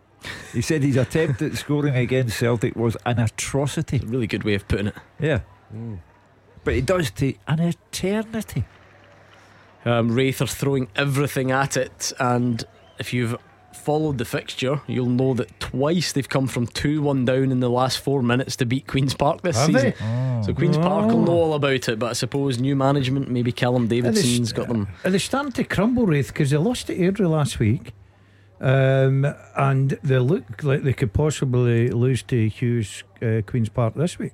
He 0.52 0.62
said 0.62 0.82
his 0.82 0.96
attempt 0.96 1.42
at 1.42 1.54
scoring 1.56 1.94
against 1.94 2.38
Celtic 2.38 2.76
was 2.76 2.96
an 3.04 3.18
atrocity. 3.18 4.00
A 4.02 4.06
really 4.06 4.26
good 4.26 4.42
way 4.44 4.54
of 4.54 4.66
putting 4.68 4.86
it. 4.86 4.94
Yeah. 5.20 5.40
But 6.64 6.74
it 6.74 6.86
does 6.86 7.10
take 7.10 7.40
an 7.46 7.60
eternity. 7.60 8.64
Um, 9.84 10.12
Raith 10.14 10.40
are 10.40 10.46
throwing 10.46 10.88
everything 10.96 11.50
at 11.50 11.76
it, 11.76 12.10
and 12.18 12.64
if 12.98 13.12
you've 13.12 13.36
followed 13.74 14.18
the 14.18 14.24
fixture, 14.24 14.80
you'll 14.86 15.06
know 15.06 15.34
that 15.34 15.58
twice 15.60 16.12
they've 16.12 16.28
come 16.28 16.46
from 16.46 16.66
2 16.66 17.02
1 17.02 17.24
down 17.24 17.50
in 17.52 17.60
the 17.60 17.68
last 17.70 17.98
four 17.98 18.22
minutes 18.22 18.56
to 18.56 18.66
beat 18.66 18.86
Queen's 18.86 19.14
Park 19.14 19.42
this 19.42 19.56
Have 19.56 19.66
season. 19.66 19.94
they? 19.98 20.42
So 20.44 20.52
Queen's 20.54 20.76
Park 20.78 21.10
will 21.10 21.20
Oh. 21.20 21.24
know 21.24 21.32
all 21.32 21.54
about 21.54 21.88
it, 21.88 21.98
but 21.98 22.10
I 22.10 22.12
suppose 22.12 22.58
new 22.58 22.76
management, 22.76 23.30
maybe 23.30 23.52
Callum 23.52 23.86
Davidson's 23.88 24.52
got 24.52 24.68
them. 24.68 24.88
Are 25.04 25.10
they 25.10 25.18
starting 25.18 25.52
to 25.52 25.64
crumble, 25.64 26.06
Raith? 26.06 26.28
Because 26.28 26.50
they 26.50 26.56
lost 26.56 26.86
to 26.88 26.96
Airdrie 26.96 27.28
last 27.30 27.58
week. 27.58 27.92
Um, 28.60 29.26
and 29.56 29.98
they 30.02 30.18
look 30.18 30.62
like 30.62 30.82
they 30.84 30.92
could 30.92 31.12
possibly 31.12 31.88
lose 31.90 32.22
to 32.24 32.48
Hughes 32.48 33.02
uh, 33.20 33.42
Queen's 33.46 33.68
Park 33.68 33.94
this 33.94 34.18
week. 34.18 34.32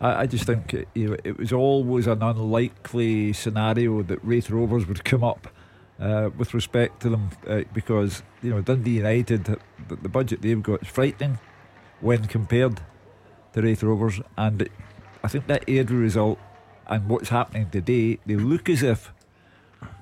I, 0.00 0.22
I 0.22 0.26
just 0.26 0.44
think 0.44 0.72
it, 0.72 0.88
it 0.94 1.36
was 1.38 1.52
always 1.52 2.06
an 2.06 2.22
unlikely 2.22 3.32
scenario 3.32 4.02
that 4.04 4.24
Raith 4.24 4.48
Rovers 4.50 4.86
would 4.86 5.04
come 5.04 5.24
up 5.24 5.48
uh, 6.00 6.30
with 6.36 6.54
respect 6.54 7.00
to 7.02 7.10
them 7.10 7.30
uh, 7.46 7.62
because 7.72 8.22
you 8.42 8.50
know 8.50 8.60
Dundee 8.60 8.96
United 8.96 9.44
the, 9.44 9.58
the 9.88 10.08
budget 10.08 10.42
they've 10.42 10.62
got 10.62 10.82
is 10.82 10.88
frightening 10.88 11.38
when 12.00 12.26
compared 12.26 12.80
to 13.52 13.62
Raith 13.62 13.82
Rovers 13.82 14.20
and 14.36 14.62
it, 14.62 14.72
I 15.24 15.28
think 15.28 15.46
that 15.46 15.66
Airdrie 15.66 16.00
result 16.00 16.38
and 16.86 17.08
what's 17.08 17.30
happening 17.30 17.70
today 17.70 18.18
they 18.26 18.36
look 18.36 18.68
as 18.68 18.82
if 18.82 19.12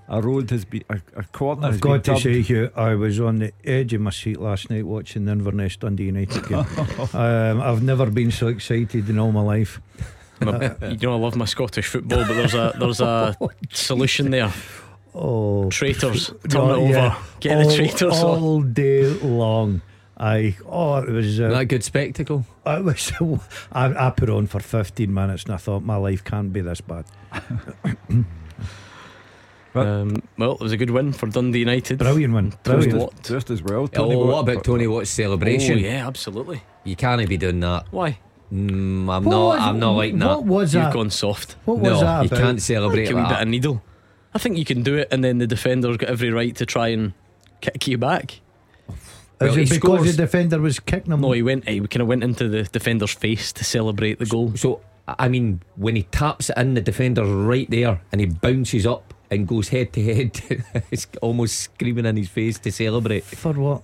a 0.09 0.21
road 0.21 0.51
has 0.51 0.65
been 0.65 0.85
a, 0.91 1.01
a 1.17 1.25
corner 1.25 1.67
has 1.69 1.77
I've 1.77 1.81
got 1.81 2.05
to 2.05 2.13
been 2.13 2.21
say, 2.21 2.33
turned. 2.35 2.45
Hugh, 2.47 2.71
I 2.77 2.95
was 2.95 3.21
on 3.21 3.39
the 3.39 3.53
edge 3.65 3.95
of 3.95 4.01
my 4.03 4.11
seat 4.11 4.39
last 4.39 4.69
night 4.71 4.85
watching 4.85 5.25
the 5.25 5.33
Inverness 5.33 5.77
Dundee 5.77 6.05
United 6.05 6.47
game. 6.47 6.59
um, 7.15 7.63
I've 7.63 7.83
never 7.83 8.11
been 8.11 8.31
so 8.31 8.49
excited 8.49 9.09
in 9.09 9.19
all 9.19 9.33
my 9.33 9.41
life. 9.41 9.81
you 10.43 10.47
know, 10.51 11.15
I 11.15 11.17
love 11.17 11.37
my 11.37 11.47
Scottish 11.47 11.87
football, 11.87 12.19
but 12.27 12.35
there's 12.35 12.55
a 12.55 12.75
there's 12.79 13.01
a 13.01 13.35
solution 13.73 14.31
there. 14.31 14.53
Oh, 15.15 15.71
Traitors, 15.71 16.27
turn 16.49 16.67
no, 16.69 16.71
it 16.75 16.79
over. 16.79 16.93
yeah. 16.93 17.23
Get 17.41 17.57
all, 17.59 17.69
the 17.69 17.77
traitors 17.77 18.23
on. 18.23 18.43
all 18.43 18.63
day 18.63 19.05
long. 19.07 19.81
I 20.17 20.57
oh, 20.67 20.97
it 20.99 21.11
was. 21.11 21.41
Uh, 21.41 21.49
Not 21.49 21.61
a 21.63 21.65
good 21.65 21.85
spectacle. 21.85 22.45
It 22.67 22.85
was. 22.85 23.13
I, 23.73 24.07
I 24.07 24.11
put 24.11 24.29
on 24.31 24.47
for 24.47 24.61
15 24.61 25.13
minutes 25.13 25.45
and 25.45 25.55
I 25.55 25.57
thought 25.57 25.83
my 25.83 25.97
life 25.97 26.23
can't 26.25 26.53
be 26.53 26.61
this 26.61 26.81
bad. 26.81 27.05
Um, 29.75 30.23
well, 30.39 30.53
it 30.53 30.61
was 30.61 30.71
a 30.71 30.77
good 30.77 30.91
win 30.91 31.13
for 31.13 31.27
Dundee 31.27 31.59
United. 31.59 31.99
Brilliant 31.99 32.33
win. 32.33 32.51
just, 32.51 32.63
Brilliant. 32.63 32.95
as, 32.95 33.01
What? 33.01 33.23
just 33.25 33.51
as 33.51 33.61
well 33.61 33.89
Tony 33.89 34.15
Oh, 34.15 34.19
Watt- 34.19 34.29
what 34.47 34.53
about 34.53 34.65
Tony 34.65 34.87
Watt's 34.87 35.11
celebration? 35.11 35.79
Oh, 35.79 35.81
yeah, 35.81 36.07
absolutely. 36.07 36.63
You 36.85 36.95
can't 36.95 37.29
be 37.29 37.37
doing 37.37 37.59
that. 37.59 37.87
Why? 37.91 38.19
Mm, 38.53 39.09
I'm 39.11 39.25
What 39.25 39.25
not. 39.25 39.47
was- 39.49 39.59
I'm 39.61 39.79
not 39.81 39.93
like 39.97 40.13
What 40.13 40.21
that. 40.21 40.45
was 40.45 40.75
You've 40.75 40.85
that? 40.85 40.93
gone 40.95 41.11
soft. 41.11 41.57
What 41.65 41.79
was 41.79 41.91
no, 41.93 42.01
that 42.03 42.23
you 42.23 42.29
can't 42.31 42.63
celebrate 42.63 43.07
Like 43.07 43.11
a 43.11 43.17
wee 43.17 43.21
like 43.23 43.29
bit 43.31 43.35
that. 43.35 43.43
of 43.43 43.49
needle. 43.49 43.83
I 44.35 44.39
think 44.39 44.59
you 44.59 44.65
can 44.65 44.83
do 44.83 44.97
it, 44.97 45.09
and 45.11 45.23
then 45.23 45.39
the 45.39 45.47
defender's 45.47 45.97
got 45.97 46.09
every 46.09 46.31
right 46.31 46.55
to 46.57 46.67
try 46.67 46.89
and 46.89 47.13
kick 47.61 47.87
you 47.87 47.99
back. 47.99 48.41
Well, 49.41 49.51
Is 49.51 49.57
it 49.57 49.75
because 49.77 49.77
scores- 50.01 50.17
the 50.17 50.23
defender 50.23 50.61
was 50.61 50.81
kicking 50.81 51.13
him? 51.13 51.21
No, 51.21 51.33
he 51.33 51.43
went. 51.43 51.69
He 51.69 51.81
kind 51.81 52.03
of 52.03 52.09
went 52.09 52.23
into 52.25 52.49
the 52.49 52.65
defender's 52.65 53.13
face 53.13 53.53
to 53.53 53.65
celebrate 53.65 54.19
the 54.19 54.27
goal. 54.27 54.53
So 54.57 54.81
I 55.07 55.29
mean, 55.29 55.61
when 55.77 55.97
he 55.97 56.05
taps 56.05 56.51
it 56.51 56.57
in, 56.57 56.75
the 56.75 56.81
defender's 56.81 57.29
right 57.29 57.69
there, 57.71 58.01
and 58.13 58.21
he 58.21 58.27
bounces 58.27 58.87
up 58.87 59.13
and 59.31 59.47
goes 59.47 59.69
head 59.69 59.93
to 59.95 60.03
head. 60.03 60.41
It's 60.91 61.07
almost 61.21 61.59
screaming 61.59 62.07
in 62.07 62.17
his 62.17 62.29
face 62.29 62.59
to 62.61 62.73
celebrate. 62.73 63.25
For 63.25 63.53
what? 63.53 63.83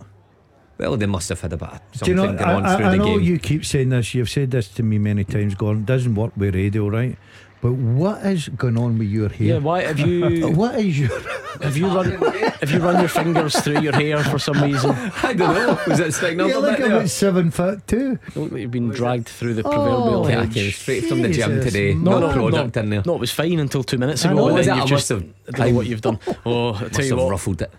Well, 0.79 0.97
they 0.97 1.07
must 1.07 1.29
have 1.29 1.41
had 1.43 1.53
a 1.53 1.57
bit 1.59 1.69
of 1.69 1.81
Do 2.03 2.11
you 2.11 2.17
know? 2.17 2.33
going 2.33 2.39
on 2.41 2.65
I, 2.65 2.77
through 2.77 2.85
I, 2.87 2.89
I 2.89 2.91
the 2.93 2.97
know 2.97 3.19
game. 3.19 3.21
you 3.23 3.39
keep 3.39 3.67
saying 3.67 3.91
this. 3.91 4.15
You've 4.15 4.31
said 4.31 4.51
this 4.51 4.69
to 4.69 4.83
me 4.83 4.99
many 4.99 5.25
times. 5.25 5.55
Gordon 5.55 5.85
doesn't 5.85 6.15
work 6.15 6.33
with 6.37 6.55
radio, 6.55 6.89
right? 6.89 7.19
But 7.63 7.73
what 7.73 8.25
is 8.25 8.49
going 8.49 8.79
on 8.79 8.97
with 8.97 9.09
your 9.09 9.29
hair? 9.29 9.47
Yeah, 9.49 9.59
why 9.59 9.83
have 9.83 9.99
you 10.01 10.49
What 10.55 10.77
is 10.81 10.99
your? 10.99 11.11
have 11.61 11.77
you 11.77 11.89
run 11.89 12.11
have 12.13 12.71
you 12.71 12.79
run 12.79 13.01
your 13.01 13.09
fingers 13.09 13.55
through 13.61 13.81
your 13.81 13.93
hair 13.93 14.25
for 14.25 14.39
some 14.39 14.63
reason? 14.63 14.91
I 15.23 15.35
don't 15.35 15.55
know. 15.55 15.79
Was 15.87 16.01
it 16.01 16.13
sticking 16.15 16.41
up 16.41 16.49
You 16.49 16.57
a 16.57 16.61
look 16.61 16.77
bit 16.79 16.87
there? 16.89 16.97
about 16.97 17.11
seven 17.11 17.51
foot 17.51 17.87
two. 17.87 18.19
You 18.35 18.43
look 18.43 18.53
like 18.53 18.61
you've 18.63 18.71
been 18.71 18.89
dragged 18.89 19.29
through 19.29 19.55
the 19.55 19.63
proverbial 19.63 20.25
Okay, 20.25 20.37
I 20.37 20.45
hedge. 20.45 20.55
came 20.55 20.71
straight 20.73 21.05
from 21.05 21.21
the 21.21 21.29
gym 21.29 21.61
today. 21.61 21.93
no, 21.93 22.19
No, 22.19 22.29
no, 22.29 22.33
product 22.33 22.77
in 22.79 22.89
there. 22.91 23.03
No, 23.05 23.15
it 23.17 23.21
was 23.21 23.31
fine 23.31 23.59
until 23.59 23.83
two 23.85 23.99
minutes 23.99 24.25
I 24.25 24.31
ago. 24.33 24.49
know. 24.49 24.57
and 24.57 24.67
then 24.67 24.77
it? 24.79 24.81
You've 24.81 24.89
just, 24.89 25.09
have- 25.11 25.23
I 25.49 25.51
don't 25.51 25.71
know 25.71 25.77
what 25.77 25.87
you've 25.87 26.01
done. 26.01 26.19
Oh, 26.47 26.73
I 26.75 26.79
tell 26.79 26.89
Must 26.89 26.99
you 27.01 27.09
have 27.11 27.19
what, 27.19 27.31
ruffled 27.31 27.61
it. 27.63 27.73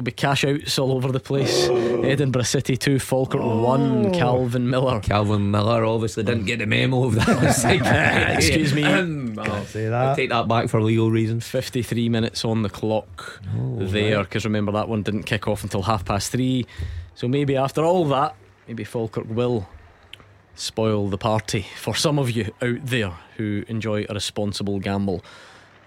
There'll 0.00 0.06
be 0.06 0.12
cash 0.12 0.44
outs 0.44 0.78
all 0.78 0.92
over 0.92 1.12
the 1.12 1.20
place. 1.20 1.68
Edinburgh 1.68 2.44
City 2.44 2.76
two, 2.76 2.98
Falkirk 2.98 3.42
one, 3.42 4.12
Calvin 4.14 4.70
Miller. 4.70 5.00
Calvin 5.00 5.50
Miller 5.50 5.84
obviously 5.84 6.22
didn't 6.22 6.46
get 6.46 6.58
the 6.60 6.66
memo 6.66 7.04
of 7.04 7.14
that. 7.16 8.34
Excuse 8.38 8.72
me. 8.72 8.82
Um, 8.84 9.38
oh, 9.38 9.64
Say 9.64 9.86
I'll 9.86 9.90
that. 9.90 10.16
take 10.16 10.30
that 10.30 10.48
back 10.48 10.70
for 10.70 10.80
legal 10.80 11.10
reasons. 11.10 11.46
53 11.46 12.08
minutes 12.08 12.44
on 12.46 12.62
the 12.62 12.70
clock 12.70 13.40
there 13.54 14.22
because 14.24 14.44
remember 14.44 14.72
that 14.72 14.88
one 14.88 15.02
didn't 15.02 15.24
kick 15.24 15.46
off 15.46 15.62
until 15.62 15.82
half 15.82 16.04
past 16.06 16.32
three. 16.32 16.66
So 17.14 17.28
maybe 17.28 17.56
after 17.56 17.84
all 17.84 18.06
that, 18.06 18.34
maybe 18.66 18.84
Falkirk 18.84 19.26
will 19.28 19.68
spoil 20.54 21.08
the 21.08 21.18
party 21.18 21.66
for 21.76 21.94
some 21.94 22.18
of 22.18 22.30
you 22.30 22.54
out 22.62 22.86
there 22.86 23.12
who 23.36 23.64
enjoy 23.68 24.06
a 24.08 24.14
responsible 24.14 24.78
gamble. 24.78 25.22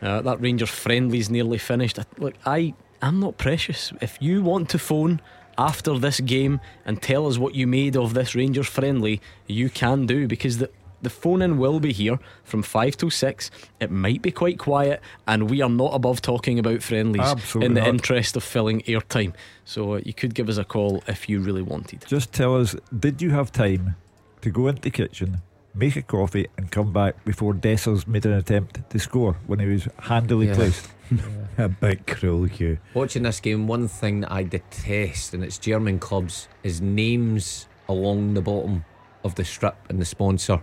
Uh, 0.04 0.22
that 0.22 0.40
Rangers 0.42 0.70
friendly's 0.70 1.30
nearly 1.32 1.58
finished. 1.58 1.98
I- 1.98 2.06
Look, 2.18 2.36
I 2.46 2.74
I'm 3.04 3.20
not 3.20 3.38
precious. 3.38 3.92
If 4.02 4.18
you 4.22 4.42
want 4.42 4.70
to 4.70 4.80
phone 4.80 5.20
after 5.58 6.00
this 6.00 6.22
game 6.22 6.62
and 6.86 7.02
tell 7.02 7.28
us 7.28 7.38
what 7.38 7.54
you 7.54 7.68
made 7.68 7.98
of 7.98 8.14
this 8.14 8.34
Rangers 8.34 8.68
friendly, 8.68 9.20
you 9.46 9.70
can 9.70 10.06
do 10.06 10.26
because 10.28 10.58
the 10.60 10.70
the 11.02 11.10
phone 11.10 11.42
in 11.42 11.58
will 11.58 11.82
be 11.82 11.92
here 11.92 12.18
from 12.46 12.64
five 12.64 12.96
till 12.96 13.10
six. 13.10 13.52
It 13.82 13.92
might 13.92 14.22
be 14.22 14.32
quite 14.32 14.58
quiet, 14.58 15.02
and 15.28 15.50
we 15.50 15.62
are 15.62 15.70
not 15.70 15.94
above 15.94 16.22
talking 16.22 16.58
about 16.60 16.82
friendlies 16.82 17.28
Absolutely 17.28 17.66
in 17.66 17.74
the 17.74 17.82
not. 17.82 17.90
interest 17.90 18.38
of 18.38 18.44
filling 18.44 18.80
airtime. 18.84 19.34
So 19.66 19.96
uh, 19.96 20.00
you 20.06 20.14
could 20.14 20.34
give 20.34 20.48
us 20.48 20.58
a 20.58 20.64
call 20.64 21.04
if 21.06 21.28
you 21.28 21.42
really 21.42 21.62
wanted. 21.62 22.06
Just 22.08 22.32
tell 22.32 22.56
us, 22.56 22.74
did 22.98 23.22
you 23.22 23.32
have 23.32 23.52
time 23.52 23.98
to 24.44 24.50
go 24.50 24.70
into 24.70 24.82
the 24.82 24.92
kitchen, 24.92 25.42
make 25.76 25.98
a 25.98 26.02
coffee, 26.02 26.48
and 26.58 26.72
come 26.72 26.94
back 26.94 27.26
before 27.26 27.54
Dessers 27.54 28.08
made 28.08 28.26
an 28.26 28.32
attempt 28.32 28.90
to 28.90 28.98
score 28.98 29.36
when 29.46 29.60
he 29.60 29.66
was 29.66 29.90
handily 30.00 30.48
Yeah. 30.48 30.56
placed? 30.56 30.88
A 31.58 31.70
bit 31.70 32.08
cruel, 32.08 32.46
Hugh. 32.46 32.78
Watching 32.94 33.24
this 33.24 33.40
game, 33.40 33.68
one 33.68 33.88
thing 33.88 34.22
that 34.22 34.32
I 34.32 34.44
detest, 34.44 35.34
and 35.34 35.44
it's 35.44 35.58
German 35.58 36.00
clubs, 36.00 36.48
is 36.64 36.82
names 36.82 37.68
along 37.90 38.34
the 38.34 38.42
bottom 38.42 38.86
of 39.24 39.36
the 39.36 39.44
strip 39.46 39.76
and 39.90 40.00
the 40.00 40.06
sponsor 40.06 40.62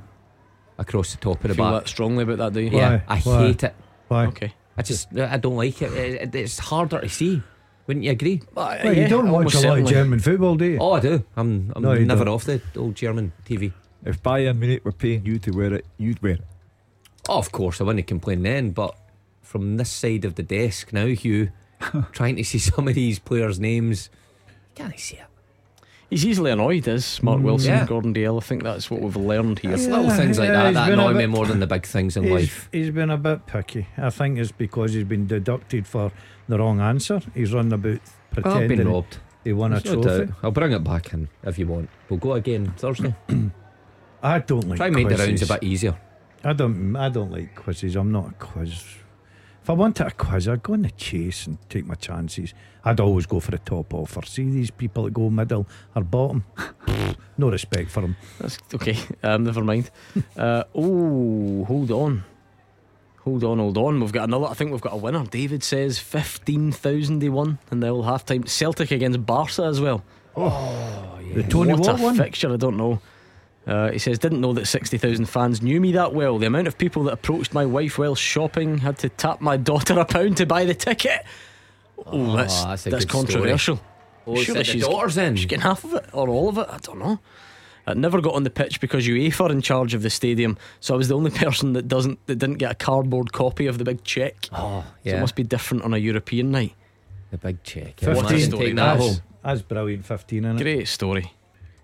across 0.79 1.13
the 1.13 1.19
top 1.19 1.43
of 1.45 1.49
the 1.49 1.55
Feel 1.55 1.71
back. 1.71 1.83
that 1.85 1.89
strongly 1.89 2.25
about 2.25 2.39
that, 2.39 2.53
do 2.55 2.61
you? 2.61 2.71
Yeah, 2.71 3.01
Why? 3.07 3.17
I 3.17 3.21
Why? 3.21 3.47
hate 3.47 3.63
it. 3.65 3.75
Why? 4.09 4.27
Okay. 4.27 4.53
I 4.77 4.83
just, 4.83 5.17
I 5.17 5.37
don't 5.37 5.57
like 5.57 5.81
it. 5.83 5.93
It- 5.93 6.23
it- 6.23 6.35
It's 6.35 6.59
harder 6.59 7.01
to 7.01 7.09
see. 7.09 7.43
Wouldn't 7.87 8.05
you 8.05 8.13
agree? 8.13 8.41
Well, 8.55 8.95
you 8.95 9.09
don't 9.09 9.31
watch 9.31 9.55
a 9.55 9.61
lot 9.69 9.79
of 9.81 9.87
German 9.87 10.21
football, 10.21 10.55
do 10.57 10.65
you? 10.65 10.79
Oh, 10.81 10.93
I 10.93 11.01
do. 11.01 11.25
I'm, 11.37 11.73
I'm 11.75 11.83
No, 11.83 11.93
you 11.93 12.05
never 12.07 12.25
don't. 12.25 12.35
off 12.35 12.45
the 12.45 12.61
old 12.77 12.95
German 12.95 13.33
TV. 13.45 13.73
If 14.05 14.23
Bayern 14.23 14.59
Munich 14.59 14.85
were 14.85 14.93
paying 14.93 15.27
you 15.27 15.39
to 15.41 15.51
wear 15.51 15.75
it, 15.75 15.85
you'd 15.99 16.23
wear 16.23 16.33
it. 16.35 16.45
Oh, 17.29 17.39
of 17.39 17.53
course, 17.53 17.81
I 17.81 17.85
wouldn't 17.85 18.07
complain 18.07 18.43
then, 18.43 18.71
but 18.71 18.95
from 19.51 19.77
this 19.79 19.91
side 19.91 20.25
of 20.25 20.37
the 20.37 20.45
desk 20.45 20.93
now, 20.93 21.07
Hugh, 21.07 21.51
trying 22.13 22.37
to 22.37 22.45
see 22.45 22.59
some 22.61 22.87
of 22.87 22.95
these 22.95 23.19
players' 23.19 23.59
names, 23.59 24.09
can't 24.77 24.93
I 24.95 24.97
see 24.97 25.17
it? 25.17 25.25
He's 26.09 26.25
easily 26.25 26.53
annoyed, 26.53 26.87
is 26.87 27.21
Mark 27.21 27.41
mm, 27.41 27.43
Wilson, 27.43 27.71
Yeah. 27.73 27.85
Gordon 27.87 28.15
Dalziel. 28.15 28.37
I 28.43 28.47
think 28.47 28.63
that's 28.63 28.91
what 28.91 29.01
we've 29.01 29.17
learned 29.17 29.59
here. 29.59 29.73
It's 29.73 29.87
little 29.89 30.11
things 30.11 30.39
like 30.39 30.49
yeah, 30.49 30.71
that 30.71 30.75
that 30.75 30.89
been 30.91 30.99
a 31.01 31.07
annoy 31.07 31.19
me 31.19 31.27
more 31.27 31.47
than 31.47 31.59
the 31.59 31.67
big 31.67 31.85
things 31.85 32.17
in 32.17 32.23
He's, 32.25 32.33
life. 32.33 32.69
he's 32.73 32.91
been 32.91 33.11
a 33.11 33.17
bit 33.19 33.47
picky. 33.47 33.87
I 33.97 34.11
think 34.11 34.39
it's 34.39 34.53
because 34.53 34.93
he's 34.93 35.05
been 35.05 35.27
deducted 35.27 35.87
for 35.87 36.13
the 36.49 36.59
wrong 36.59 36.81
answer. 36.81 37.21
He's 37.35 37.53
run 37.53 37.73
about 37.73 37.99
pretending. 38.33 38.63
I've 38.63 38.69
been 38.79 38.89
robbed. 38.89 39.19
he 39.45 39.53
won 39.53 39.73
a 39.73 39.81
There's 39.81 39.97
no 39.97 40.03
trophy. 40.03 40.27
doubt. 40.27 40.35
I'll 40.45 40.51
bring 40.53 40.73
it 40.73 40.85
back 40.85 41.13
in 41.13 41.29
if 41.45 41.59
you 41.59 41.67
want. 41.67 41.89
We'll 42.09 42.19
go 42.21 42.33
again 42.35 42.73
Thursday. 42.77 43.15
I 44.23 44.39
don't 44.41 44.69
like 44.69 44.77
Try 44.79 44.87
and 44.87 44.97
make 44.97 45.09
the 45.09 45.17
rounds 45.17 45.41
quizzes. 45.41 45.51
a 45.51 45.55
bit 45.55 45.63
easier. 45.65 45.97
I 46.45 46.53
don't. 46.55 46.97
I 46.97 47.09
don't 47.09 47.31
like 47.31 47.55
quizzes. 47.55 47.95
I'm 47.97 48.11
not 48.11 48.31
a 48.31 48.33
quiz. 48.33 48.83
If 49.63 49.69
I 49.69 49.73
wanted 49.75 50.07
a 50.07 50.11
quiz, 50.11 50.49
I'd 50.49 50.63
go 50.63 50.73
on 50.73 50.83
the 50.83 50.91
chase 50.91 51.47
and 51.47 51.59
take 51.69 51.87
my 51.87 51.95
chances. 51.95 52.55
I'd 52.85 52.99
always 52.99 53.27
go 53.27 53.41
for 53.41 53.51
the 53.51 53.59
top 53.59 53.93
offer. 53.93 54.23
See 54.25 54.49
these 54.51 54.71
people 54.71 55.05
that 55.05 55.13
go 55.13 55.29
middle 55.29 55.67
or 55.95 56.03
bottom. 56.03 56.45
no 57.39 57.51
respect 57.51 57.91
for 57.91 58.01
them. 58.01 58.17
That's 58.39 58.59
okay. 58.75 58.97
Um, 59.23 59.45
never 59.45 59.63
mind. 59.63 59.91
Uh, 60.37 60.65
oh, 60.75 61.65
hold 61.67 61.91
on. 61.91 62.25
Hold 63.25 63.45
on, 63.45 63.59
hold 63.59 63.77
on. 63.77 64.01
We've 64.01 64.13
got 64.13 64.25
another. 64.29 64.47
I 64.47 64.55
think 64.55 64.73
we've 64.73 64.81
got 64.81 64.95
a 64.95 64.97
winner. 64.97 65.25
David 65.27 65.63
says 65.63 65.99
15,000 65.99 67.19
they 67.19 67.29
won 67.29 67.59
in 67.71 67.81
the 67.81 67.89
old 67.89 68.07
half 68.07 68.25
time. 68.25 68.47
Celtic 68.47 68.91
against 68.91 69.27
Barca 69.27 69.65
as 69.65 69.79
well. 69.81 70.03
The 70.35 71.43
Tony 71.49 71.75
what 71.75 71.81
Watt 71.87 72.01
a 72.01 72.03
one. 72.03 72.17
fixture, 72.17 72.53
I 72.53 72.57
don't 72.57 72.79
know. 72.79 73.01
Uh, 73.67 73.91
he 73.93 73.99
says, 73.99 74.19
didn't 74.19 74.41
know 74.41 74.53
that 74.55 74.67
60,000 74.67 75.27
fans 75.27 75.61
knew 75.63 75.81
me 75.81 75.93
that 75.93 76.15
well. 76.15 76.39
The 76.39 76.47
amount 76.47 76.67
of 76.67 76.79
people 76.79 77.05
that 77.05 77.13
approached 77.13 77.53
my 77.53 77.67
wife 77.67 77.99
while 77.99 78.15
shopping 78.15 78.79
had 78.79 78.99
to 78.99 79.09
tap 79.11 79.41
my 79.41 79.57
daughter 79.57 79.99
a 80.01 80.05
pound 80.05 80.39
to 80.39 80.47
buy 80.47 80.65
the 80.65 80.75
ticket. 80.75 81.25
Oh, 82.07 82.37
that's, 82.37 82.65
that's 82.65 82.85
that's 82.85 83.05
good 83.05 83.11
story. 83.11 83.25
controversial. 83.27 83.81
Oh, 84.27 84.35
is 84.37 84.45
Surely 84.45 84.61
it 84.63 84.67
the 84.67 84.73
she's- 84.73 84.85
daughter's 84.87 85.17
in? 85.19 85.37
She's 85.37 85.47
getting 85.47 85.63
half 85.63 85.85
of 85.85 85.95
it 85.95 86.07
or 86.13 86.29
all 86.29 86.49
of 86.49 86.59
it. 86.59 86.67
I 86.71 86.79
don't 86.79 86.99
know. 86.99 87.21
I 87.87 87.95
never 87.95 88.21
got 88.21 88.35
on 88.35 88.45
the 88.45 88.51
pitch 88.51 88.81
because 88.81 89.07
UEFA 89.07 89.49
are 89.49 89.53
in 89.53 89.63
charge 89.63 89.95
of 89.95 90.03
the 90.03 90.11
stadium, 90.11 90.57
so 90.81 90.95
I 90.95 90.97
was 90.97 91.09
the 91.09 91.17
only 91.17 91.31
person 91.31 91.73
that 91.75 91.89
doesn't 91.89 92.25
that 92.27 92.37
didn't 92.37 92.59
get 92.59 92.71
a 92.73 92.75
cardboard 92.75 93.33
copy 93.33 93.67
of 93.67 93.79
the 93.79 93.85
big 93.85 94.05
check. 94.05 94.37
Oh, 94.53 94.85
So 95.05 95.11
it 95.17 95.21
must 95.21 95.35
be 95.35 95.43
different 95.43 95.85
on 95.85 95.93
a 95.95 95.99
European 95.99 96.51
night. 96.51 96.75
the 97.31 97.39
big 97.39 97.63
check. 97.63 98.01
Fifteen. 98.01 98.17
Imagine 98.17 98.51
taking 98.53 98.75
that 98.77 98.95
That's- 98.99 99.15
home. 99.17 99.23
That's 99.43 99.63
brilliant. 99.63 100.05
Fifteen 100.07 100.45
in 100.45 100.57
it. 100.57 100.63
Great 100.63 100.89
story. 100.89 101.33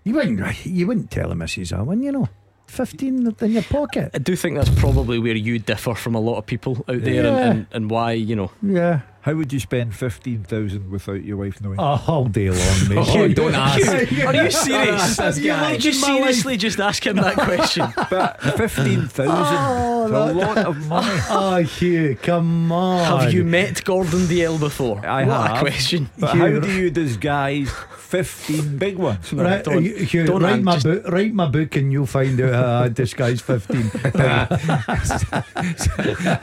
You 0.07 0.15
wouldn't. 0.15 0.65
You 0.65 0.87
wouldn't 0.87 1.11
tell 1.11 1.31
a 1.31 1.35
missus 1.35 1.69
that 1.71 1.85
one, 1.85 2.01
you 2.01 2.11
know. 2.11 2.29
Fifteen 2.67 3.25
in 3.41 3.51
your 3.51 3.63
pocket. 3.63 4.11
I 4.13 4.17
do 4.17 4.35
think 4.35 4.55
that's 4.57 4.69
probably 4.79 5.19
where 5.19 5.35
you 5.35 5.57
differ 5.57 5.95
from 5.95 6.15
a 6.15 6.19
lot 6.19 6.37
of 6.37 6.45
people 6.45 6.83
out 6.89 7.01
there, 7.01 7.23
Yeah. 7.23 7.27
and, 7.37 7.57
and, 7.59 7.67
and 7.71 7.89
why 7.91 8.11
you 8.11 8.35
know. 8.35 8.51
Yeah. 8.61 9.01
How 9.27 9.33
would 9.33 9.51
you 9.51 9.59
spend 9.59 9.93
15,000 9.93 10.89
without 10.89 11.21
your 11.21 11.35
wife 11.35 11.61
knowing? 11.61 11.81
Oh, 11.81 12.01
all 12.07 12.25
day 12.29 12.49
long, 12.49 12.87
mate. 12.87 12.97
Oh, 13.09 13.27
don't 13.33 13.53
ask. 13.53 13.85
Are 14.25 14.33
you 14.33 14.49
serious? 14.49 15.17
This 15.17 15.39
guy. 15.39 15.73
Did 15.73 15.83
you 15.83 15.91
seriously 15.91 16.55
just 16.55 16.79
ask 16.79 17.05
him 17.05 17.17
that 17.17 17.33
oh, 17.37 17.43
question? 17.43 17.91
But 18.09 18.41
15,000 18.41 19.27
Oh, 19.29 20.05
is 20.05 20.11
a 20.11 20.33
lot 20.33 20.57
of 20.59 20.87
money. 20.87 21.21
Oh, 21.29 21.57
Hugh, 21.57 22.17
come 22.23 22.71
on. 22.71 23.23
Have 23.23 23.33
you 23.33 23.43
met 23.43 23.83
Gordon 23.83 24.27
Dalziel 24.27 24.61
before? 24.61 25.05
I 25.05 25.25
what 25.25 25.47
have. 25.47 25.57
a 25.57 25.59
question. 25.59 26.09
But 26.17 26.37
how 26.37 26.59
do 26.61 26.71
you 26.71 26.89
disguise 26.89 27.69
15 27.97 28.77
big 28.77 28.97
ones? 28.97 29.33
Right, 29.33 29.61
Don't- 29.61 29.83
Hugh, 29.83 29.95
Hugh, 29.95 30.25
don't 30.25 30.41
write, 30.41 30.63
my 30.63 30.75
just- 30.75 30.85
book, 30.85 31.05
write 31.09 31.33
my 31.33 31.47
book 31.47 31.75
and 31.75 31.91
you'll 31.91 32.05
find 32.05 32.39
out 32.39 32.53
how 32.53 32.83
I 32.83 32.87
disguise 32.87 33.41
15. 33.41 33.91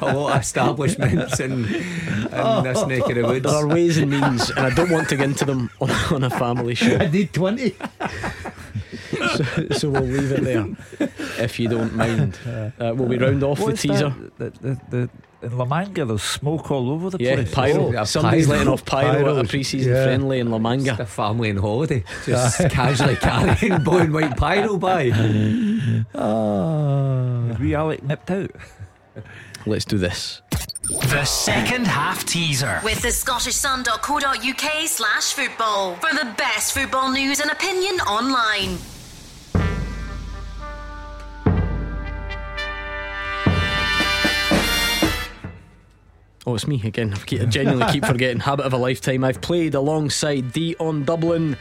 a 0.00 0.02
lot 0.02 0.34
of 0.36 0.40
establishments 0.42 1.40
in, 1.40 1.64
in 1.64 2.73
this 2.74 2.86
neck 2.86 3.08
of 3.08 3.14
the 3.14 3.22
woods. 3.22 3.44
There 3.44 3.54
are 3.54 3.66
ways 3.66 3.96
and 3.98 4.10
means, 4.10 4.50
and 4.50 4.60
I 4.66 4.70
don't 4.70 4.90
want 4.90 5.08
to 5.10 5.16
get 5.16 5.24
into 5.26 5.44
them 5.44 5.70
on, 5.80 5.90
on 6.12 6.24
a 6.24 6.30
family 6.30 6.74
show. 6.74 6.96
I 6.96 7.06
need 7.08 7.32
20. 7.32 7.74
So, 9.36 9.44
so 9.72 9.90
we'll 9.90 10.02
leave 10.02 10.32
it 10.32 10.42
there, 10.44 10.66
if 11.38 11.58
you 11.58 11.68
don't 11.68 11.94
mind. 11.94 12.38
Uh, 12.46 12.70
will 12.94 13.06
we 13.06 13.16
round 13.18 13.42
off 13.42 13.60
What's 13.60 13.82
the 13.82 13.88
teaser? 13.88 14.14
that? 14.38 14.54
The, 14.60 14.68
the, 14.68 14.80
the, 14.90 15.10
in 15.46 15.58
La 15.58 15.64
Manga, 15.66 16.04
there's 16.04 16.22
smoke 16.22 16.70
all 16.70 16.90
over 16.90 17.10
the 17.10 17.18
Yeah, 17.22 17.34
place. 17.34 17.54
pyro. 17.54 17.94
Oh, 17.96 18.04
Somebody's 18.04 18.46
pyro. 18.46 18.56
letting 18.58 18.72
off 18.72 18.84
pyro 18.84 19.38
at 19.38 19.44
a 19.44 19.48
pre-season 19.48 19.92
yeah. 19.92 20.04
friendly 20.04 20.40
in 20.40 20.50
La 20.50 20.58
Just 20.58 20.62
Manga. 20.86 21.02
a 21.02 21.06
family 21.06 21.50
on 21.50 21.56
holiday, 21.58 22.02
just 22.24 22.68
casually 22.70 23.16
carrying 23.16 23.82
blue 23.82 23.98
and 23.98 24.14
white 24.14 24.36
pyro 24.36 24.76
by. 24.78 25.10
Ah. 26.14 27.46
Is 27.50 27.58
we 27.58 27.74
Alec 27.74 28.02
nipped 28.02 28.30
out? 28.30 28.50
Let's 29.66 29.84
do 29.84 29.96
this. 29.98 30.42
The 30.88 31.24
second 31.24 31.86
half 31.86 32.24
teaser. 32.26 32.80
With 32.84 33.00
the 33.00 33.08
scottishsun.co.uk 33.08 34.86
slash 34.88 35.32
football 35.32 35.94
for 35.96 36.14
the 36.14 36.30
best 36.36 36.74
football 36.74 37.10
news 37.10 37.40
and 37.40 37.50
opinion 37.50 37.94
online. 38.00 38.78
Oh, 46.46 46.54
it's 46.54 46.66
me 46.66 46.80
again. 46.84 47.14
I 47.14 47.16
keep- 47.24 47.40
I 47.40 47.44
genuinely 47.46 47.90
keep 47.90 48.04
forgetting. 48.04 48.40
Habit 48.40 48.66
of 48.66 48.74
a 48.74 48.76
lifetime. 48.76 49.24
I've 49.24 49.40
played 49.40 49.74
alongside 49.74 50.52
Dion 50.52 51.02
Dublin 51.04 51.56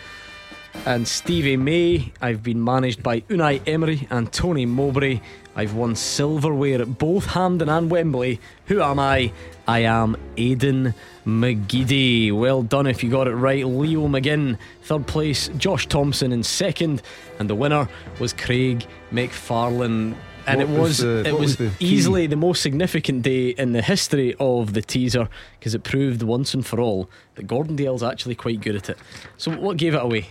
and 0.86 1.08
Stevie 1.08 1.56
May. 1.56 2.12
I've 2.22 2.43
been 2.43 2.62
managed 2.62 3.01
by 3.01 3.22
Unai 3.22 3.62
Emery 3.66 4.08
and 4.10 4.32
Tony 4.34 4.66
Mowbray. 4.66 5.22
I've 5.56 5.76
won 5.76 5.95
silverware 5.95 6.82
at 6.82 6.97
both 6.97 7.26
Hampden 7.28 7.70
and 7.70 7.89
Wembley. 7.91 8.39
Who 8.68 8.82
am 8.82 8.97
I? 8.99 9.32
I 9.68 9.80
am 9.80 10.18
Aidan 10.36 10.93
McGeady. 11.28 12.32
Well 12.32 12.64
done 12.64 12.88
if 12.88 13.04
you 13.04 13.10
got 13.12 13.28
it 13.28 13.36
right. 13.36 13.66
Leo 13.66 14.08
McGinn, 14.08 14.58
third 14.84 15.06
place. 15.08 15.49
Josh 15.58 15.88
Thompson 15.88 16.32
in 16.32 16.41
second. 16.43 17.01
And 17.39 17.49
the 17.49 17.56
winner 17.56 17.88
was 18.20 18.34
Craig 18.34 18.86
McFarlane. 19.12 20.16
And 20.45 20.58
What 20.60 20.68
it 20.68 20.70
was 20.70 20.80
was, 20.80 20.97
the- 20.97 21.24
it 21.26 21.32
was, 21.34 21.39
was 21.41 21.56
the 21.58 21.72
easily 21.80 22.28
the 22.28 22.36
most 22.36 22.62
significant 22.62 23.22
day 23.22 23.49
in 23.49 23.72
the 23.72 23.82
history 23.82 24.36
of 24.39 24.74
the 24.74 24.82
teaser 24.82 25.30
because 25.60 25.74
it 25.74 25.84
proved 25.84 26.22
once 26.24 26.54
and 26.54 26.66
for 26.66 26.80
all 26.82 27.10
that 27.36 27.47
Gordon 27.47 27.76
Dalziel's 27.78 28.04
actually 28.04 28.36
quite 28.36 28.60
good 28.60 28.76
at 28.76 28.89
it. 28.89 28.97
So 29.38 29.51
what 29.51 29.78
gave 29.78 29.93
it 29.93 30.01
away? 30.01 30.28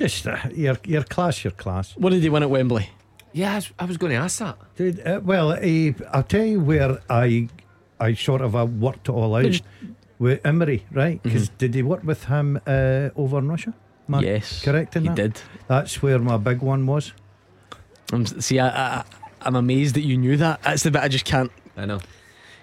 Just 0.00 0.26
uh, 0.26 0.38
your, 0.54 0.78
your 0.84 1.02
class, 1.02 1.44
your 1.44 1.50
class. 1.50 1.94
What 1.96 2.10
did 2.10 2.22
he 2.22 2.30
win 2.30 2.42
at 2.42 2.48
Wembley? 2.50 2.88
Yeah, 3.34 3.52
I 3.52 3.54
was, 3.56 3.72
I 3.80 3.84
was 3.84 3.96
going 3.96 4.12
to 4.12 4.18
ask 4.18 4.38
that. 4.38 4.56
Dude, 4.76 5.00
uh, 5.04 5.20
well, 5.24 5.50
uh, 5.50 5.92
I'll 6.12 6.22
tell 6.22 6.44
you 6.44 6.60
where 6.60 7.00
I 7.10 7.48
I 7.98 8.14
sort 8.14 8.40
of 8.40 8.54
uh, 8.54 8.64
worked 8.64 9.08
it 9.08 9.12
all 9.12 9.34
out 9.34 9.60
with 10.20 10.40
Emery, 10.46 10.86
right? 10.92 11.20
Because 11.22 11.48
did 11.58 11.74
he 11.74 11.82
work 11.82 12.04
with 12.04 12.24
him 12.26 12.60
uh, 12.66 13.10
over 13.16 13.38
in 13.38 13.48
Russia? 13.48 13.74
Am 14.08 14.14
I 14.14 14.20
yes, 14.20 14.62
correct 14.62 14.94
in 14.96 15.02
he 15.02 15.08
that? 15.08 15.16
did. 15.16 15.40
That's 15.66 16.00
where 16.00 16.18
my 16.20 16.36
big 16.36 16.60
one 16.62 16.86
was. 16.86 17.12
I'm, 18.12 18.24
see, 18.26 18.60
I, 18.60 18.68
I, 18.98 19.04
I'm 19.42 19.56
amazed 19.56 19.96
that 19.96 20.02
you 20.02 20.16
knew 20.16 20.36
that. 20.36 20.62
That's 20.62 20.84
the 20.84 20.92
bit 20.92 21.02
I 21.02 21.08
just 21.08 21.24
can't. 21.24 21.50
I 21.76 21.86
know. 21.86 22.00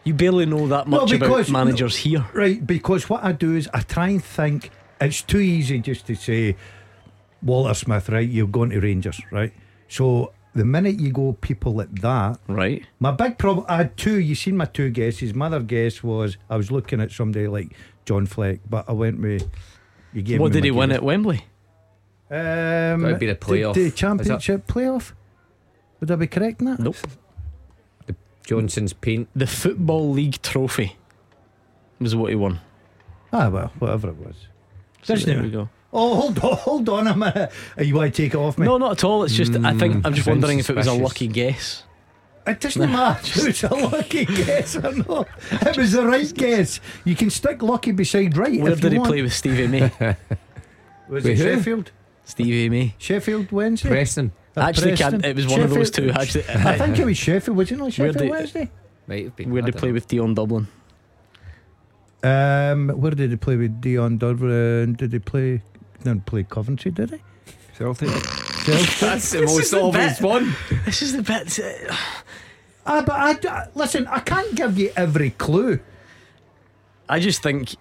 You 0.06 0.14
barely 0.14 0.46
know 0.46 0.68
that 0.70 0.88
No, 0.88 1.02
much 1.02 1.12
because- 1.12 1.50
about 1.50 1.66
managers 1.66 1.98
here. 1.98 2.26
Right, 2.34 2.66
because 2.66 3.10
what 3.10 3.24
I 3.26 3.34
do 3.34 3.56
is 3.58 3.68
I 3.74 3.82
try 3.82 4.08
and 4.10 4.24
think 4.24 4.70
it's 5.02 5.22
too 5.22 5.40
easy 5.40 5.80
just 5.80 6.08
to 6.08 6.16
say 6.16 6.56
Walter 7.44 7.74
Smith, 7.74 8.08
right? 8.08 8.28
You're 8.28 8.48
going 8.48 8.70
to 8.70 8.80
Rangers, 8.80 9.20
right? 9.32 9.52
So 9.90 10.32
the 10.54 10.66
minute 10.66 10.99
you 10.99 11.12
go 11.12 11.34
people 11.34 11.74
like 11.74 12.02
that, 12.02 12.39
Right. 12.47 12.84
my 12.99 13.12
big 13.12 13.38
problem 13.38 13.66
I 13.70 13.78
had 13.78 13.97
two, 13.97 14.20
you 14.20 14.36
seen 14.36 14.58
my 14.58 14.66
two 14.66 14.89
guesses. 14.89 15.34
My 15.34 15.45
other 15.47 15.62
guess 15.62 16.04
was 16.04 16.38
I 16.49 16.58
was 16.58 16.72
looking 16.72 16.99
at 17.02 17.12
somebody 17.12 17.47
like 17.47 17.74
John 18.06 18.26
Fleck, 18.26 18.60
but 18.70 18.86
I 18.89 18.91
went 18.93 19.20
with 19.22 19.49
you 20.14 20.22
gave 20.22 20.39
What 20.41 20.49
me 20.52 20.54
did 20.56 20.64
he 20.66 20.72
my 20.72 20.78
win 20.80 20.91
at 20.91 21.04
Wembley? 21.04 21.45
Um, 22.30 23.02
That'd 23.02 23.20
be 23.20 23.28
the 23.28 23.36
playoff. 23.36 23.74
The, 23.76 23.82
Is 23.82 23.91
that- 23.91 23.97
championship 23.97 24.68
playoff. 24.68 25.14
Would 25.99 26.12
I 26.12 26.16
be 26.16 26.28
correct 26.28 26.62
in 26.62 26.68
that? 26.68 26.80
Nope. 26.80 26.95
Johnstone's 28.45 28.93
Paint. 28.93 29.30
The 29.36 29.47
Football 29.47 30.10
League 30.12 30.41
trophy 30.41 30.95
was 31.99 32.16
what 32.16 32.30
he 32.30 32.36
won. 32.36 32.60
Ah, 33.32 33.49
well, 33.49 33.72
whatever 33.80 34.10
it 34.10 34.18
was. 34.18 34.36
So 35.04 35.16
there 35.16 35.41
we 35.41 35.49
go. 35.52 35.70
Oh, 35.94 36.16
hold 36.16 36.39
on, 36.39 36.58
hold 36.58 36.89
on 36.89 37.08
a 37.08 37.16
minute. 37.16 37.52
Are 37.78 37.84
You 37.84 37.96
want 37.96 38.14
to 38.14 38.22
take 38.24 38.34
it 38.34 38.38
off 38.38 38.58
me? 38.58 38.66
No, 38.66 38.78
not 38.78 38.92
at 38.94 39.04
all. 39.04 39.24
It's 39.24 39.34
just 39.34 39.54
I 39.56 39.74
think 39.78 40.06
I'm 40.06 40.14
just 40.14 40.26
sounds 40.26 40.28
wondering 40.28 40.60
if 40.60 40.70
it 40.70 40.76
was 40.76 40.88
a 40.88 40.94
lucky 40.94 41.28
guess. 41.28 41.84
It 42.48 42.60
doesn't 42.60 42.92
matter. 42.92 43.39
It 43.42 43.46
was 43.48 43.64
a 43.64 43.76
lucky 43.76 44.26
guess 44.26 44.76
or 44.78 44.94
not. 44.94 45.28
It 45.52 45.78
was 45.78 45.92
the 45.92 46.06
right 46.08 46.34
guess. 46.34 46.80
You 47.06 47.16
can 47.16 47.30
stick 47.30 47.62
lucky 47.62 47.92
beside 47.92 48.36
right. 48.38 48.60
Where 48.60 48.72
if 48.72 48.82
did 48.82 48.94
you 48.94 48.96
he 48.96 49.00
want. 49.00 49.10
play 49.12 49.22
with 49.22 49.34
Stevie 49.34 49.68
May? 49.68 49.92
Was 51.10 51.24
With 51.26 51.26
it 51.28 51.38
who? 51.39 51.44
Sheffield? 51.58 51.92
Stevie 52.24 52.70
May. 52.70 52.96
Sheffield 52.98 53.52
Wednesday? 53.52 53.89
Preston. 53.89 54.32
Or 54.56 54.64
Actually, 54.64 54.96
Preston? 54.96 55.12
can't, 55.22 55.26
it 55.26 55.36
was 55.36 55.46
one 55.48 55.60
of 55.60 55.70
those 55.72 55.92
two. 55.92 56.08
Sheffield- 56.08 56.18
Actually, 56.48 56.70
I 56.72 56.78
think 56.78 57.00
it 57.00 57.06
was 57.06 57.18
Sheffield. 57.18 57.58
Was 57.58 57.70
it 57.72 57.78
not 57.78 57.92
Sheffield 57.92 58.16
they- 58.16 58.30
Wednesday? 58.30 58.72
Might 59.08 59.26
have 59.26 59.36
been. 59.36 59.52
where 59.52 59.62
did 59.62 59.74
don't 59.74 59.80
play 59.80 59.89
know. 59.89 59.94
with 59.96 60.08
Dion 60.08 60.34
Dublin? 60.34 60.68
Um, 62.24 62.89
where 62.89 63.12
did 63.12 63.30
he 63.32 63.36
play 63.36 63.56
with 63.58 63.82
Dion 63.82 64.18
Dublin? 64.18 64.94
Did 64.94 65.12
he 65.14 65.20
play? 65.20 65.62
Didn't 66.04 66.26
play 66.26 66.43
Coventry, 66.43 66.91
did 66.91 67.12
he? 67.12 67.18
Celtic. 67.78 68.10
Celtic? 68.10 68.89
That's 68.99 69.32
the 69.32 69.41
most 69.43 69.72
the 69.72 69.82
obvious 69.82 70.20
bit. 70.20 70.28
one. 70.28 70.56
This 70.86 71.02
is 71.02 71.14
the 71.16 71.24
bit. 71.24 71.60
uh, 71.60 71.95
ah, 72.86 73.04
but 73.06 73.45
I, 73.45 73.49
I- 73.49 73.68
listen. 73.76 74.08
I 74.08 74.20
can't 74.20 74.54
give 74.56 74.78
you 74.78 74.91
every 74.95 75.32
clue. 75.32 75.80
I 77.10 77.20
just 77.20 77.41
think 77.43 77.74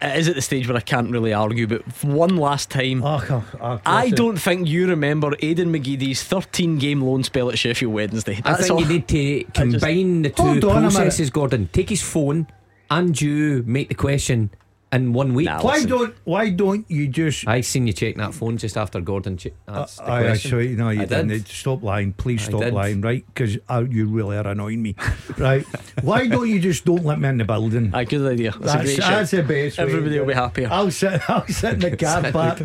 it 0.00 0.16
is 0.18 0.28
at 0.28 0.34
the 0.34 0.42
stage 0.42 0.68
where 0.68 0.76
I 0.76 0.80
can't 0.80 1.10
really 1.10 1.32
argue. 1.32 1.66
But 1.66 1.82
one 2.04 2.36
last 2.36 2.70
time, 2.70 3.02
Oh, 3.02 3.24
oh, 3.30 3.44
oh, 3.60 3.80
I 3.86 4.10
don't 4.10 4.36
think 4.36 4.68
you 4.68 4.86
remember 4.88 5.32
Aidan 5.40 5.72
McGeady's 5.72 6.22
13 6.22 6.78
game 6.78 7.00
loan 7.00 7.24
spell 7.24 7.50
at 7.50 7.58
Sheffield 7.58 7.92
Wednesday. 7.92 8.40
I 8.44 8.54
think 8.54 8.70
all. 8.70 8.80
you 8.82 8.86
need 8.88 9.08
to 9.08 9.18
I 9.40 9.42
just- 9.42 9.54
combine 9.54 10.22
the 10.22 10.32
Hold 10.36 10.60
two 10.60 10.70
on 10.70 10.76
a 10.76 10.80
minute. 10.82 10.92
processes, 10.94 11.30
Gordon. 11.30 11.68
Take 11.72 11.88
his 11.88 12.02
phone 12.02 12.46
and 12.90 13.18
you 13.20 13.62
make 13.66 13.88
the 13.88 13.94
question 13.94 14.50
in 14.90 15.12
one 15.12 15.34
week. 15.34 15.46
Nah, 15.46 15.60
Why 15.62 15.74
listen. 15.74 15.90
don't 15.90 16.14
Why 16.24 16.50
don't 16.50 16.90
you 16.90 17.08
just? 17.08 17.46
I 17.46 17.60
seen 17.60 17.86
you 17.86 17.92
check 17.92 18.16
that 18.16 18.32
phone 18.34 18.56
just 18.56 18.76
after 18.76 19.00
Gordon. 19.00 19.36
Che- 19.36 19.52
uh, 19.66 19.80
that's 19.80 19.96
the 19.96 20.04
I, 20.04 20.18
I 20.18 20.22
question. 20.24 20.50
show 20.50 20.58
you. 20.58 20.76
No, 20.76 20.88
you 20.90 21.02
I 21.02 21.04
did. 21.04 21.28
didn't. 21.28 21.48
Stop 21.48 21.82
lying. 21.82 22.12
Please 22.14 22.42
stop 22.42 22.72
lying, 22.72 23.00
right? 23.00 23.24
Because 23.26 23.58
uh, 23.68 23.84
you 23.88 24.06
really 24.06 24.36
are 24.36 24.46
annoying 24.46 24.80
me, 24.82 24.94
right? 25.38 25.64
Why 26.02 26.26
don't 26.26 26.48
you 26.48 26.58
just 26.60 26.84
don't 26.84 27.04
let 27.04 27.20
me 27.20 27.28
in 27.28 27.36
the 27.38 27.44
building? 27.44 27.90
Aye, 27.94 28.04
good 28.04 28.32
idea. 28.32 28.52
That's, 28.52 28.62
a 28.62 28.64
That's, 28.64 28.84
great 28.84 28.98
that's 28.98 29.30
the 29.32 29.42
best. 29.42 29.78
Everybody 29.78 30.14
to 30.14 30.20
will 30.20 30.26
be 30.26 30.32
it. 30.32 30.36
happier. 30.36 30.68
I'll 30.70 30.90
sit. 30.90 31.20
I'll 31.28 31.46
sit 31.46 31.74
in 31.74 31.80
the 31.80 31.96
car 31.98 32.32
park. 32.32 32.62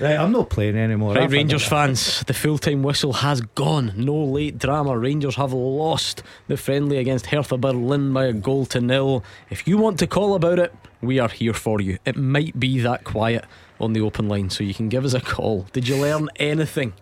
Right, 0.00 0.16
I'm 0.16 0.32
not 0.32 0.50
playing 0.50 0.76
anymore. 0.76 1.14
Right, 1.14 1.24
I've 1.24 1.32
Rangers 1.32 1.66
fans, 1.66 2.22
the 2.26 2.34
full 2.34 2.58
time 2.58 2.82
whistle 2.82 3.12
has 3.14 3.40
gone. 3.40 3.92
No 3.96 4.14
late 4.16 4.58
drama. 4.58 4.96
Rangers 4.98 5.36
have 5.36 5.52
lost 5.52 6.22
the 6.48 6.56
friendly 6.56 6.98
against 6.98 7.26
Hertha 7.26 7.56
Berlin 7.56 8.12
by 8.12 8.24
a 8.26 8.32
goal 8.32 8.66
to 8.66 8.80
nil. 8.80 9.24
If 9.50 9.66
you 9.66 9.78
want 9.78 9.98
to 10.00 10.06
call 10.06 10.34
about 10.34 10.58
it, 10.58 10.74
we 11.00 11.18
are 11.18 11.28
here 11.28 11.54
for 11.54 11.80
you. 11.80 11.98
It 12.04 12.16
might 12.16 12.58
be 12.58 12.80
that 12.80 13.04
quiet 13.04 13.44
on 13.78 13.92
the 13.92 14.00
open 14.00 14.28
line, 14.28 14.50
so 14.50 14.64
you 14.64 14.74
can 14.74 14.88
give 14.88 15.04
us 15.04 15.14
a 15.14 15.20
call. 15.20 15.66
Did 15.72 15.86
you 15.88 15.96
learn 15.96 16.28
anything 16.36 16.94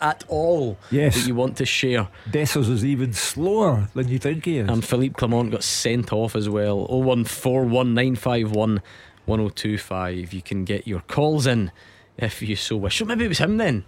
at 0.00 0.24
all 0.28 0.78
Yes. 0.90 1.14
that 1.16 1.26
you 1.28 1.34
want 1.34 1.56
to 1.58 1.64
share? 1.66 2.08
Dessers 2.30 2.68
is 2.70 2.84
even 2.84 3.12
slower 3.12 3.88
than 3.94 4.08
you 4.08 4.18
think 4.18 4.44
he 4.44 4.58
is. 4.58 4.68
And 4.68 4.84
Philippe 4.84 5.14
Clement 5.14 5.50
got 5.50 5.62
sent 5.64 6.12
off 6.12 6.34
as 6.36 6.48
well. 6.48 6.86
0141951 6.88 8.80
1025. 9.26 10.32
You 10.32 10.42
can 10.42 10.64
get 10.64 10.86
your 10.86 11.00
calls 11.00 11.46
in 11.46 11.70
if 12.18 12.42
you 12.42 12.56
so 12.56 12.76
wish. 12.76 12.98
So 12.98 13.04
maybe 13.04 13.24
it 13.24 13.28
was 13.28 13.38
him 13.38 13.56
then, 13.56 13.84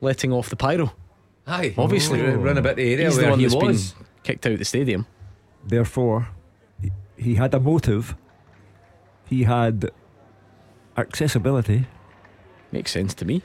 letting 0.00 0.32
off 0.32 0.48
the 0.50 0.56
pyro. 0.56 0.92
Aye, 1.46 1.74
Obviously. 1.76 2.20
Oh. 2.22 2.34
run 2.36 2.56
about 2.58 2.76
the 2.76 2.92
area 2.92 3.06
He's 3.06 3.16
the 3.18 3.28
one 3.28 3.38
he 3.40 3.46
that's 3.46 3.54
was. 3.56 3.92
been 3.92 4.06
kicked 4.22 4.46
out 4.46 4.52
of 4.52 4.58
the 4.58 4.64
stadium. 4.64 5.06
Therefore, 5.66 6.28
he- 6.80 6.92
he 7.16 7.34
had 7.34 7.52
a 7.54 7.60
motive. 7.60 8.14
He 9.28 9.42
had 9.44 9.90
accessibility. 10.96 11.86
Makes 12.70 12.92
sense 12.92 13.12
to 13.14 13.24
me. 13.24 13.42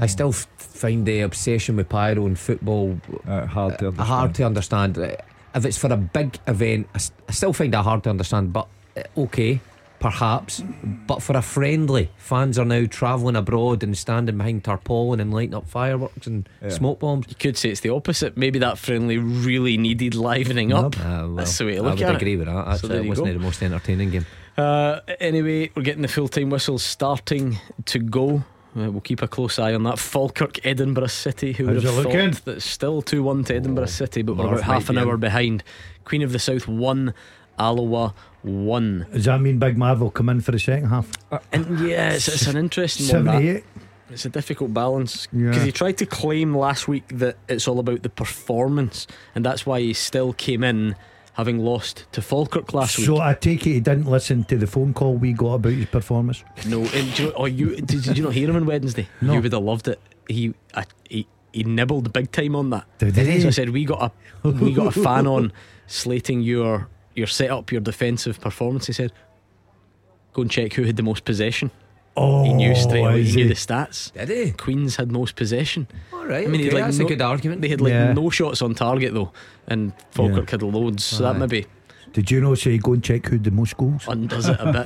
I 0.00 0.06
still 0.06 0.28
f- 0.28 0.46
find 0.58 1.04
the 1.06 1.20
obsession 1.20 1.76
with 1.76 1.88
pyro 1.88 2.26
and 2.26 2.38
football 2.38 3.00
Uh, 3.26 3.46
hard 3.46 3.78
to 3.78 3.86
uh, 3.86 3.88
understand. 3.88 4.08
hard 4.08 4.34
to 4.36 4.44
understand. 4.46 4.98
Uh, 4.98 5.16
If 5.54 5.64
it's 5.66 5.76
for 5.76 5.92
a 5.92 5.96
big 5.96 6.38
event, 6.46 6.86
I, 6.94 6.96
s- 6.96 7.12
I 7.28 7.32
still 7.32 7.52
find 7.52 7.72
that 7.74 7.82
hard 7.82 8.02
to 8.04 8.10
understand. 8.10 8.52
But 8.52 8.68
uh, 8.96 9.02
okay, 9.24 9.60
perhaps. 10.02 10.62
But 11.06 11.22
for 11.22 11.36
a 11.36 11.40
friendly, 11.42 12.10
fans 12.18 12.58
are 12.58 12.64
now 12.66 12.84
travelling 12.86 13.36
abroad 13.36 13.82
and 13.82 13.96
standing 13.96 14.36
behind 14.36 14.64
tarpaulin 14.64 15.20
and 15.20 15.32
lighting 15.32 15.54
up 15.54 15.66
fireworks 15.68 16.26
and 16.26 16.46
Yeah. 16.62 16.68
smoke 16.70 17.00
bombs. 17.00 17.26
You 17.28 17.36
could 17.38 17.56
say 17.56 17.70
it's 17.70 17.80
the 17.80 17.90
opposite. 17.90 18.36
Maybe 18.36 18.58
that 18.58 18.76
friendly 18.78 19.16
really 19.16 19.78
needed 19.78 20.14
livening 20.14 20.72
up. 20.72 20.96
Ah, 21.00 21.20
well, 21.22 21.36
That's 21.36 21.56
the 21.56 21.64
way 21.64 21.76
to 21.76 21.82
look 21.82 21.92
I 21.92 21.94
look 21.94 22.00
would 22.00 22.08
at 22.10 22.16
agree 22.16 22.34
it. 22.34 22.36
with 22.36 22.46
that. 22.48 22.64
That's 22.66 22.80
So 22.82 22.86
uh, 22.86 22.90
there 22.90 22.98
it 23.00 23.04
you 23.04 23.08
wasn't 23.08 23.28
go. 23.28 23.32
the 23.34 23.38
most 23.38 23.62
entertaining 23.62 24.10
game. 24.10 24.26
Uh, 24.58 25.00
anyway, 25.20 25.70
we're 25.74 25.82
getting 25.82 26.02
the 26.02 26.08
full 26.08 26.28
time 26.28 26.50
whistle 26.50 26.78
starting 26.78 27.58
to 27.86 27.98
go. 27.98 28.44
Uh, 28.76 28.90
we'll 28.90 29.00
keep 29.02 29.20
a 29.22 29.28
close 29.28 29.58
eye 29.58 29.74
on 29.74 29.82
that. 29.84 29.98
Falkirk, 29.98 30.64
Edinburgh 30.66 31.06
City. 31.08 31.52
Who 31.52 31.66
would 31.66 31.74
How's 31.74 31.84
have 31.84 31.94
thought 31.94 32.04
looking? 32.12 32.30
that 32.46 32.62
still 32.62 33.02
2 33.02 33.22
1 33.22 33.44
to 33.44 33.54
Edinburgh 33.56 33.86
City, 33.86 34.22
but 34.22 34.36
we're 34.36 34.46
about 34.46 34.62
half 34.62 34.88
an 34.90 34.98
hour 34.98 35.14
in. 35.14 35.20
behind. 35.20 35.62
Queen 36.04 36.22
of 36.22 36.32
the 36.32 36.38
South 36.38 36.66
1, 36.66 37.12
Alloa 37.62 38.14
1. 38.42 39.06
Does 39.12 39.24
that 39.26 39.40
mean 39.40 39.58
Big 39.58 39.78
Mav 39.78 40.00
will 40.00 40.10
come 40.10 40.28
in 40.28 40.40
for 40.40 40.52
the 40.52 40.58
second 40.58 40.88
half? 40.88 41.10
Uh, 41.30 41.38
and 41.52 41.78
yeah, 41.88 42.10
it's, 42.12 42.28
it's 42.28 42.46
an 42.46 42.56
interesting 42.56 43.06
one. 43.14 43.24
that. 43.26 43.32
78. 43.32 43.64
It's 44.10 44.24
a 44.26 44.28
difficult 44.28 44.74
balance 44.74 45.26
because 45.28 45.56
Yeah. 45.58 45.64
he 45.64 45.72
tried 45.72 45.96
to 45.98 46.06
claim 46.06 46.54
last 46.54 46.86
week 46.88 47.04
that 47.08 47.36
it's 47.48 47.66
all 47.66 47.78
about 47.78 48.02
the 48.02 48.10
performance, 48.10 49.06
and 49.34 49.44
that's 49.44 49.64
why 49.64 49.80
he 49.80 49.94
still 49.94 50.32
came 50.34 50.62
in 50.64 50.96
having 51.34 51.58
lost 51.60 52.04
to 52.12 52.20
Falkirk 52.20 52.74
last 52.74 52.96
So 52.96 53.00
week. 53.00 53.06
So 53.06 53.20
I 53.20 53.32
take 53.32 53.66
it 53.66 53.70
he 53.72 53.80
didn't 53.80 54.04
listen 54.06 54.44
to 54.44 54.58
the 54.58 54.66
phone 54.66 54.92
call 54.92 55.14
we 55.14 55.32
got 55.32 55.54
about 55.54 55.72
his 55.72 55.86
performance. 55.86 56.44
No, 56.66 56.80
and 56.82 57.14
do 57.14 57.22
you, 57.22 57.28
know, 57.30 57.34
oh, 57.38 57.46
you 57.46 57.76
did, 57.76 58.02
did 58.02 58.18
you 58.18 58.24
not 58.24 58.34
hear 58.34 58.50
him 58.50 58.56
on 58.56 58.66
Wednesday? 58.66 59.08
No. 59.22 59.32
You 59.32 59.40
would 59.40 59.52
have 59.52 59.62
loved 59.62 59.88
it. 59.88 59.98
He, 60.28 60.52
I, 60.74 60.84
he 61.08 61.26
he 61.52 61.64
nibbled 61.64 62.12
big 62.12 62.32
time 62.32 62.54
on 62.54 62.68
that. 62.70 62.84
Did 62.98 63.16
he? 63.16 63.40
So 63.40 63.48
I 63.48 63.50
said 63.50 63.70
we 63.70 63.86
got 63.86 64.12
a 64.44 64.48
we 64.50 64.74
got 64.74 64.94
a 64.94 65.00
fan 65.00 65.26
on 65.26 65.52
slating 65.86 66.42
your 66.42 66.88
your 67.14 67.26
setup, 67.26 67.70
your 67.72 67.80
defensive 67.80 68.40
performance. 68.40 68.86
He 68.86 68.92
said, 68.92 69.12
"Go 70.32 70.42
and 70.42 70.50
check 70.50 70.72
who 70.74 70.82
had 70.84 70.96
the 70.96 71.02
most 71.02 71.24
possession." 71.24 71.70
Oh, 72.14 72.44
He 72.44 72.52
knew 72.52 72.72
oh, 72.72 72.74
straight 72.74 73.00
away. 73.00 73.22
He 73.22 73.36
knew 73.36 73.48
the 73.48 73.54
stats. 73.54 74.12
Did 74.12 74.28
he? 74.28 74.50
Queens 74.52 74.96
had 74.96 75.10
most 75.10 75.34
possession. 75.34 75.88
All 76.12 76.26
right. 76.26 76.44
I 76.46 76.46
mean, 76.50 76.60
okay, 76.60 76.70
like 76.74 76.84
that's 76.84 76.98
no- 76.98 77.06
a 77.06 77.08
good 77.08 77.22
argument. 77.22 77.62
They 77.62 77.68
had 77.68 77.80
like 77.80 77.92
Yeah. 77.92 78.12
no 78.12 78.28
shots 78.28 78.60
on 78.60 78.74
target 78.74 79.14
though, 79.14 79.32
and 79.66 79.92
Falkirk 80.10 80.50
had 80.50 80.62
loads. 80.62 81.04
So 81.04 81.22
that 81.22 81.36
Aye. 81.36 81.38
maybe 81.38 81.66
Did 82.12 82.30
you 82.30 82.42
know? 82.42 82.54
Say 82.54 82.76
go 82.76 82.92
and 82.92 83.02
check 83.02 83.24
who 83.26 83.36
had 83.36 83.44
the 83.44 83.50
most 83.50 83.76
goals. 83.78 84.04
undoes 84.08 84.46
it 84.46 84.56
a 84.60 84.72
bit. 84.72 84.84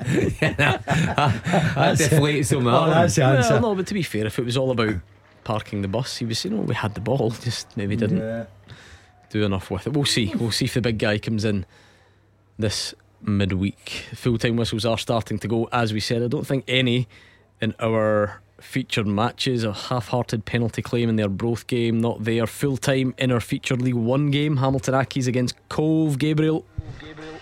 that 0.40 1.96
deflates 1.98 2.52
him. 2.52 2.66
Oh, 2.66 2.86
that's 2.90 3.14
the 3.14 3.24
answer. 3.24 3.52
well, 3.54 3.60
no, 3.62 3.74
but 3.76 3.86
to 3.86 3.94
be 3.94 4.02
fair, 4.02 4.26
if 4.26 4.38
it 4.38 4.44
was 4.44 4.56
all 4.56 4.70
about 4.72 4.94
parking 5.44 5.82
the 5.82 5.88
bus, 5.88 6.16
he 6.18 6.24
was 6.24 6.38
saying, 6.38 6.58
"Oh, 6.58 6.62
we 6.62 6.74
had 6.74 6.94
the 6.94 7.00
ball, 7.00 7.30
just 7.42 7.76
maybe 7.76 7.96
didn't 7.96 8.18
Yeah. 8.18 8.44
Do 9.30 9.44
enough 9.44 9.70
with 9.70 9.86
it." 9.86 9.94
We'll 9.94 10.04
see. 10.04 10.32
We'll 10.34 10.50
see 10.50 10.66
if 10.66 10.74
the 10.74 10.80
big 10.80 10.98
guy 10.98 11.18
comes 11.18 11.44
in 11.44 11.64
this 12.58 12.94
midweek. 13.22 14.06
Full 14.14 14.38
time 14.38 14.56
whistles 14.56 14.84
are 14.84 14.98
starting 14.98 15.38
to 15.38 15.48
go. 15.48 15.68
As 15.72 15.92
we 15.92 16.00
said, 16.00 16.22
I 16.22 16.28
don't 16.28 16.46
think 16.46 16.64
any 16.68 17.08
in 17.60 17.74
our 17.80 18.40
featured 18.60 19.06
matches 19.06 19.64
a 19.64 19.72
half-hearted 19.72 20.44
penalty 20.44 20.82
claim 20.82 21.08
in 21.08 21.16
their 21.16 21.30
both 21.30 21.66
game 21.66 21.98
not 21.98 22.24
there 22.24 22.46
full 22.46 22.76
time 22.76 23.14
in 23.16 23.32
our 23.32 23.40
featured 23.40 23.80
League 23.80 23.94
One 23.94 24.30
game 24.30 24.58
Hamilton 24.58 24.94
Accies 24.94 25.26
against 25.26 25.54
Cove 25.70 26.18
Gabriel. 26.18 26.66
Gabriel 27.00 27.39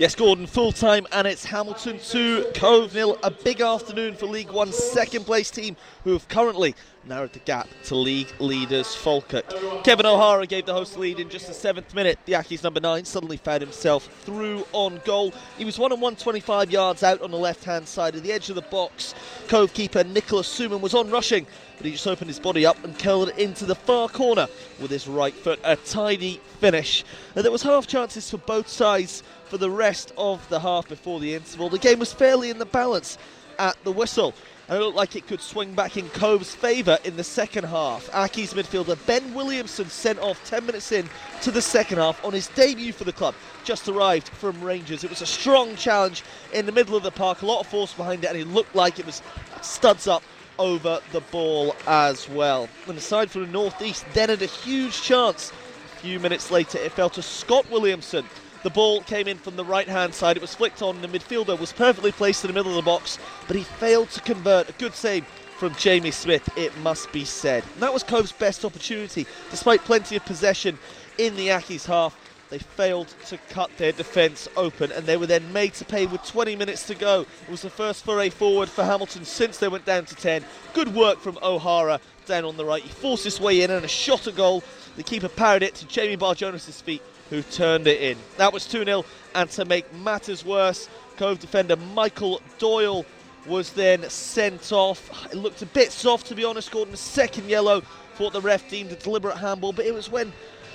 Yes, 0.00 0.14
Gordon, 0.14 0.46
full 0.46 0.72
time, 0.72 1.06
and 1.12 1.26
it's 1.26 1.44
Hamilton 1.44 1.98
2, 2.02 2.52
Cove 2.54 2.94
nil. 2.94 3.18
A 3.22 3.30
big 3.30 3.60
afternoon 3.60 4.14
for 4.14 4.24
League 4.24 4.50
One's 4.50 4.74
second 4.74 5.26
place 5.26 5.50
team, 5.50 5.76
who 6.04 6.14
have 6.14 6.26
currently 6.26 6.74
narrowed 7.04 7.34
the 7.34 7.38
gap 7.40 7.68
to 7.84 7.94
league 7.94 8.32
leaders 8.38 8.94
Falkirk. 8.94 9.44
Kevin 9.84 10.06
O'Hara 10.06 10.46
gave 10.46 10.64
the 10.64 10.72
host 10.72 10.96
lead 10.96 11.20
in 11.20 11.28
just 11.28 11.48
the 11.48 11.52
seventh 11.52 11.94
minute. 11.94 12.18
The 12.24 12.32
Accies 12.32 12.62
number 12.62 12.80
nine 12.80 13.04
suddenly 13.04 13.36
found 13.36 13.60
himself 13.60 14.06
through 14.22 14.66
on 14.72 15.02
goal. 15.04 15.34
He 15.58 15.66
was 15.66 15.78
one 15.78 15.92
and 15.92 16.00
one, 16.00 16.16
25 16.16 16.70
yards 16.70 17.02
out 17.02 17.20
on 17.20 17.30
the 17.30 17.38
left 17.38 17.64
hand 17.64 17.86
side 17.86 18.14
of 18.14 18.22
the 18.22 18.32
edge 18.32 18.48
of 18.48 18.54
the 18.54 18.62
box. 18.62 19.14
Cove 19.48 19.74
keeper 19.74 20.04
Nicholas 20.04 20.48
Suman 20.48 20.80
was 20.80 20.94
on 20.94 21.10
rushing, 21.10 21.46
but 21.76 21.86
he 21.86 21.92
just 21.92 22.06
opened 22.06 22.28
his 22.28 22.40
body 22.40 22.64
up 22.64 22.82
and 22.84 22.98
curled 22.98 23.30
it 23.30 23.38
into 23.38 23.66
the 23.66 23.74
far 23.74 24.08
corner 24.08 24.46
with 24.80 24.90
his 24.90 25.08
right 25.08 25.34
foot. 25.34 25.60
A 25.64 25.76
tidy 25.76 26.40
finish. 26.58 27.04
And 27.34 27.44
there 27.44 27.52
was 27.52 27.62
half 27.62 27.86
chances 27.86 28.30
for 28.30 28.38
both 28.38 28.68
sides 28.68 29.22
for 29.50 29.58
the 29.58 29.70
rest 29.70 30.12
of 30.16 30.48
the 30.48 30.60
half 30.60 30.88
before 30.88 31.20
the 31.20 31.34
interval. 31.34 31.68
The 31.68 31.78
game 31.78 31.98
was 31.98 32.12
fairly 32.12 32.50
in 32.50 32.58
the 32.58 32.64
balance 32.64 33.18
at 33.58 33.76
the 33.84 33.92
whistle. 33.92 34.32
And 34.68 34.78
it 34.78 34.82
looked 34.82 34.96
like 34.96 35.16
it 35.16 35.26
could 35.26 35.40
swing 35.40 35.74
back 35.74 35.96
in 35.96 36.08
Cove's 36.10 36.54
favour 36.54 36.96
in 37.02 37.16
the 37.16 37.24
second 37.24 37.64
half. 37.64 38.08
Accies 38.12 38.54
midfielder 38.54 38.96
Ben 39.04 39.34
Williamson 39.34 39.86
sent 39.86 40.20
off 40.20 40.48
10 40.48 40.64
minutes 40.64 40.92
in 40.92 41.10
to 41.42 41.50
the 41.50 41.60
second 41.60 41.98
half 41.98 42.24
on 42.24 42.32
his 42.32 42.46
debut 42.48 42.92
for 42.92 43.02
the 43.02 43.12
club. 43.12 43.34
Just 43.64 43.88
arrived 43.88 44.28
from 44.28 44.62
Rangers. 44.62 45.02
It 45.02 45.10
was 45.10 45.22
a 45.22 45.26
strong 45.26 45.74
challenge 45.74 46.22
in 46.52 46.66
the 46.66 46.72
middle 46.72 46.94
of 46.94 47.02
the 47.02 47.10
park, 47.10 47.42
a 47.42 47.46
lot 47.46 47.58
of 47.58 47.66
force 47.66 47.92
behind 47.92 48.22
it, 48.22 48.28
and 48.28 48.38
it 48.38 48.46
looked 48.46 48.76
like 48.76 49.00
it 49.00 49.06
was 49.06 49.22
studs 49.60 50.06
up 50.06 50.22
over 50.60 51.00
the 51.10 51.20
ball 51.32 51.74
as 51.88 52.28
well. 52.28 52.68
And 52.86 52.96
aside 52.96 53.28
from 53.28 53.46
the 53.46 53.48
northeast, 53.48 54.04
then 54.12 54.28
had 54.28 54.42
a 54.42 54.46
huge 54.46 55.02
chance. 55.02 55.52
A 55.96 56.00
few 56.00 56.20
minutes 56.20 56.52
later, 56.52 56.78
it 56.78 56.92
fell 56.92 57.10
to 57.10 57.22
Scott 57.22 57.68
Williamson. 57.70 58.24
The 58.62 58.70
ball 58.70 59.02
came 59.02 59.26
in 59.26 59.38
from 59.38 59.56
the 59.56 59.64
right 59.64 59.88
hand 59.88 60.14
side. 60.14 60.36
It 60.36 60.42
was 60.42 60.54
flicked 60.54 60.82
on. 60.82 61.00
The 61.00 61.08
midfielder 61.08 61.58
was 61.58 61.72
perfectly 61.72 62.12
placed 62.12 62.44
in 62.44 62.48
the 62.48 62.54
middle 62.54 62.72
of 62.72 62.76
the 62.76 62.82
box, 62.82 63.18
but 63.46 63.56
he 63.56 63.62
failed 63.62 64.10
to 64.10 64.20
convert. 64.20 64.68
A 64.68 64.72
good 64.72 64.94
save 64.94 65.24
from 65.56 65.74
Jamie 65.76 66.10
Smith, 66.10 66.48
it 66.56 66.76
must 66.78 67.10
be 67.12 67.24
said. 67.24 67.64
And 67.74 67.82
that 67.82 67.92
was 67.92 68.02
Cove's 68.02 68.32
best 68.32 68.64
opportunity. 68.64 69.26
Despite 69.50 69.84
plenty 69.84 70.16
of 70.16 70.24
possession 70.24 70.78
in 71.18 71.36
the 71.36 71.48
Accies 71.48 71.86
half, 71.86 72.16
they 72.50 72.58
failed 72.58 73.08
to 73.28 73.38
cut 73.48 73.70
their 73.76 73.92
defence 73.92 74.48
open 74.56 74.90
and 74.90 75.06
they 75.06 75.16
were 75.16 75.26
then 75.26 75.52
made 75.52 75.72
to 75.74 75.84
pay 75.84 76.06
with 76.06 76.24
20 76.24 76.56
minutes 76.56 76.86
to 76.88 76.94
go. 76.94 77.20
It 77.20 77.50
was 77.50 77.62
the 77.62 77.70
first 77.70 78.04
foray 78.04 78.28
forward 78.28 78.68
for 78.68 78.84
Hamilton 78.84 79.24
since 79.24 79.58
they 79.58 79.68
went 79.68 79.84
down 79.84 80.04
to 80.06 80.14
10. 80.16 80.44
Good 80.74 80.94
work 80.94 81.20
from 81.20 81.38
O'Hara 81.42 82.00
down 82.26 82.44
on 82.44 82.56
the 82.56 82.64
right. 82.64 82.82
He 82.82 82.88
forced 82.88 83.24
his 83.24 83.40
way 83.40 83.62
in 83.62 83.70
and 83.70 83.84
a 83.84 83.88
shot 83.88 84.26
a 84.26 84.32
goal. 84.32 84.64
The 84.96 85.02
keeper 85.02 85.28
parried 85.28 85.62
it 85.62 85.76
to 85.76 85.86
Jamie 85.86 86.16
Barjonas' 86.16 86.82
feet, 86.82 87.02
who 87.30 87.42
turned 87.42 87.86
it 87.86 88.02
in. 88.02 88.18
That 88.36 88.52
was 88.52 88.66
2 88.66 88.84
0. 88.84 89.04
And 89.34 89.48
to 89.50 89.64
make 89.64 89.92
matters 89.94 90.44
worse, 90.44 90.88
Cove 91.16 91.38
defender 91.38 91.76
Michael 91.76 92.42
Doyle 92.58 93.06
was 93.46 93.72
then 93.72 94.08
sent 94.10 94.72
off. 94.72 95.26
It 95.32 95.36
looked 95.36 95.62
a 95.62 95.66
bit 95.66 95.92
soft, 95.92 96.26
to 96.26 96.34
be 96.34 96.44
honest, 96.44 96.70
Gordon. 96.70 96.96
Second 96.96 97.48
yellow 97.48 97.82
what 98.20 98.32
the 98.32 98.40
ref 98.40 98.68
deemed 98.68 98.92
a 98.92 98.96
deliberate 98.96 99.36
handball, 99.36 99.72
but 99.72 99.86
it 99.86 99.94
was 99.94 100.10
when 100.10 100.32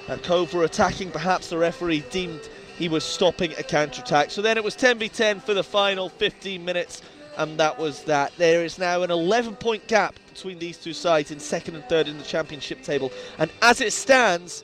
uh, 0.08 0.18
Cove 0.18 0.54
were 0.54 0.64
attacking, 0.64 1.12
perhaps 1.12 1.50
the 1.50 1.58
referee 1.58 2.04
deemed 2.10 2.50
he 2.78 2.90
was 2.90 3.04
stopping 3.06 3.54
a 3.54 3.64
counter 3.64 4.02
attack. 4.02 4.32
So 4.32 4.42
then 4.42 4.58
it 4.58 4.64
was 4.64 4.76
10 4.76 4.98
v 5.00 5.08
10 5.08 5.40
for 5.40 5.54
the 5.54 5.64
final 5.64 6.10
15 6.10 6.66
minutes, 6.66 7.02
and 7.38 7.58
that 7.60 7.78
was 7.80 8.04
that. 8.04 8.34
There 8.38 8.66
is 8.66 8.78
now 8.78 9.04
an 9.04 9.12
11 9.12 9.56
point 9.56 9.88
gap 9.88 10.16
between 10.34 10.60
these 10.60 10.78
two 10.78 10.92
sides 10.92 11.32
in 11.32 11.40
second 11.40 11.76
and 11.76 11.86
third 11.86 12.08
in 12.08 12.18
the 12.18 12.24
championship 12.24 12.82
table, 12.82 13.12
and 13.38 13.50
as 13.62 13.80
it 13.80 13.94
stands, 13.94 14.64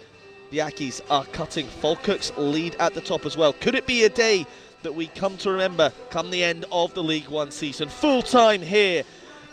the 0.51 0.59
Accies 0.59 1.01
are 1.09 1.25
cutting 1.25 1.65
Falkirk's 1.65 2.31
lead 2.37 2.75
at 2.75 2.93
the 2.93 3.01
top 3.01 3.25
as 3.25 3.35
well. 3.35 3.53
Could 3.53 3.73
it 3.73 3.87
be 3.87 4.03
a 4.03 4.09
day 4.09 4.45
that 4.83 4.93
we 4.93 5.07
come 5.07 5.37
to 5.37 5.51
remember 5.51 5.91
come 6.09 6.29
the 6.29 6.43
end 6.43 6.65
of 6.71 6.93
the 6.93 7.01
League 7.01 7.29
One 7.29 7.51
season? 7.51 7.89
Full 7.89 8.21
time 8.21 8.61
here 8.61 9.03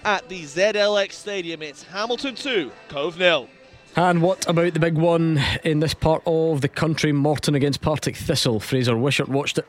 at 0.05 0.29
the 0.29 0.43
ZLX 0.43 1.13
Stadium. 1.13 1.63
It's 1.63 1.85
Hamilton 1.85 2.35
2, 2.35 2.71
Cove 2.89 3.19
nil. 3.19 3.49
And 3.97 4.23
what 4.23 4.49
about 4.49 4.75
the 4.75 4.81
big 4.81 4.97
one 4.97 5.43
in 5.65 5.81
this 5.81 5.95
part 5.95 6.23
of 6.27 6.61
the 6.61 6.69
country? 6.69 7.13
Morton 7.13 7.55
against 7.55 7.81
Partick 7.81 8.17
Thistle. 8.17 8.61
Fraser 8.61 8.97
Wishart 8.97 9.29
watched 9.29 9.59
it. 9.59 9.67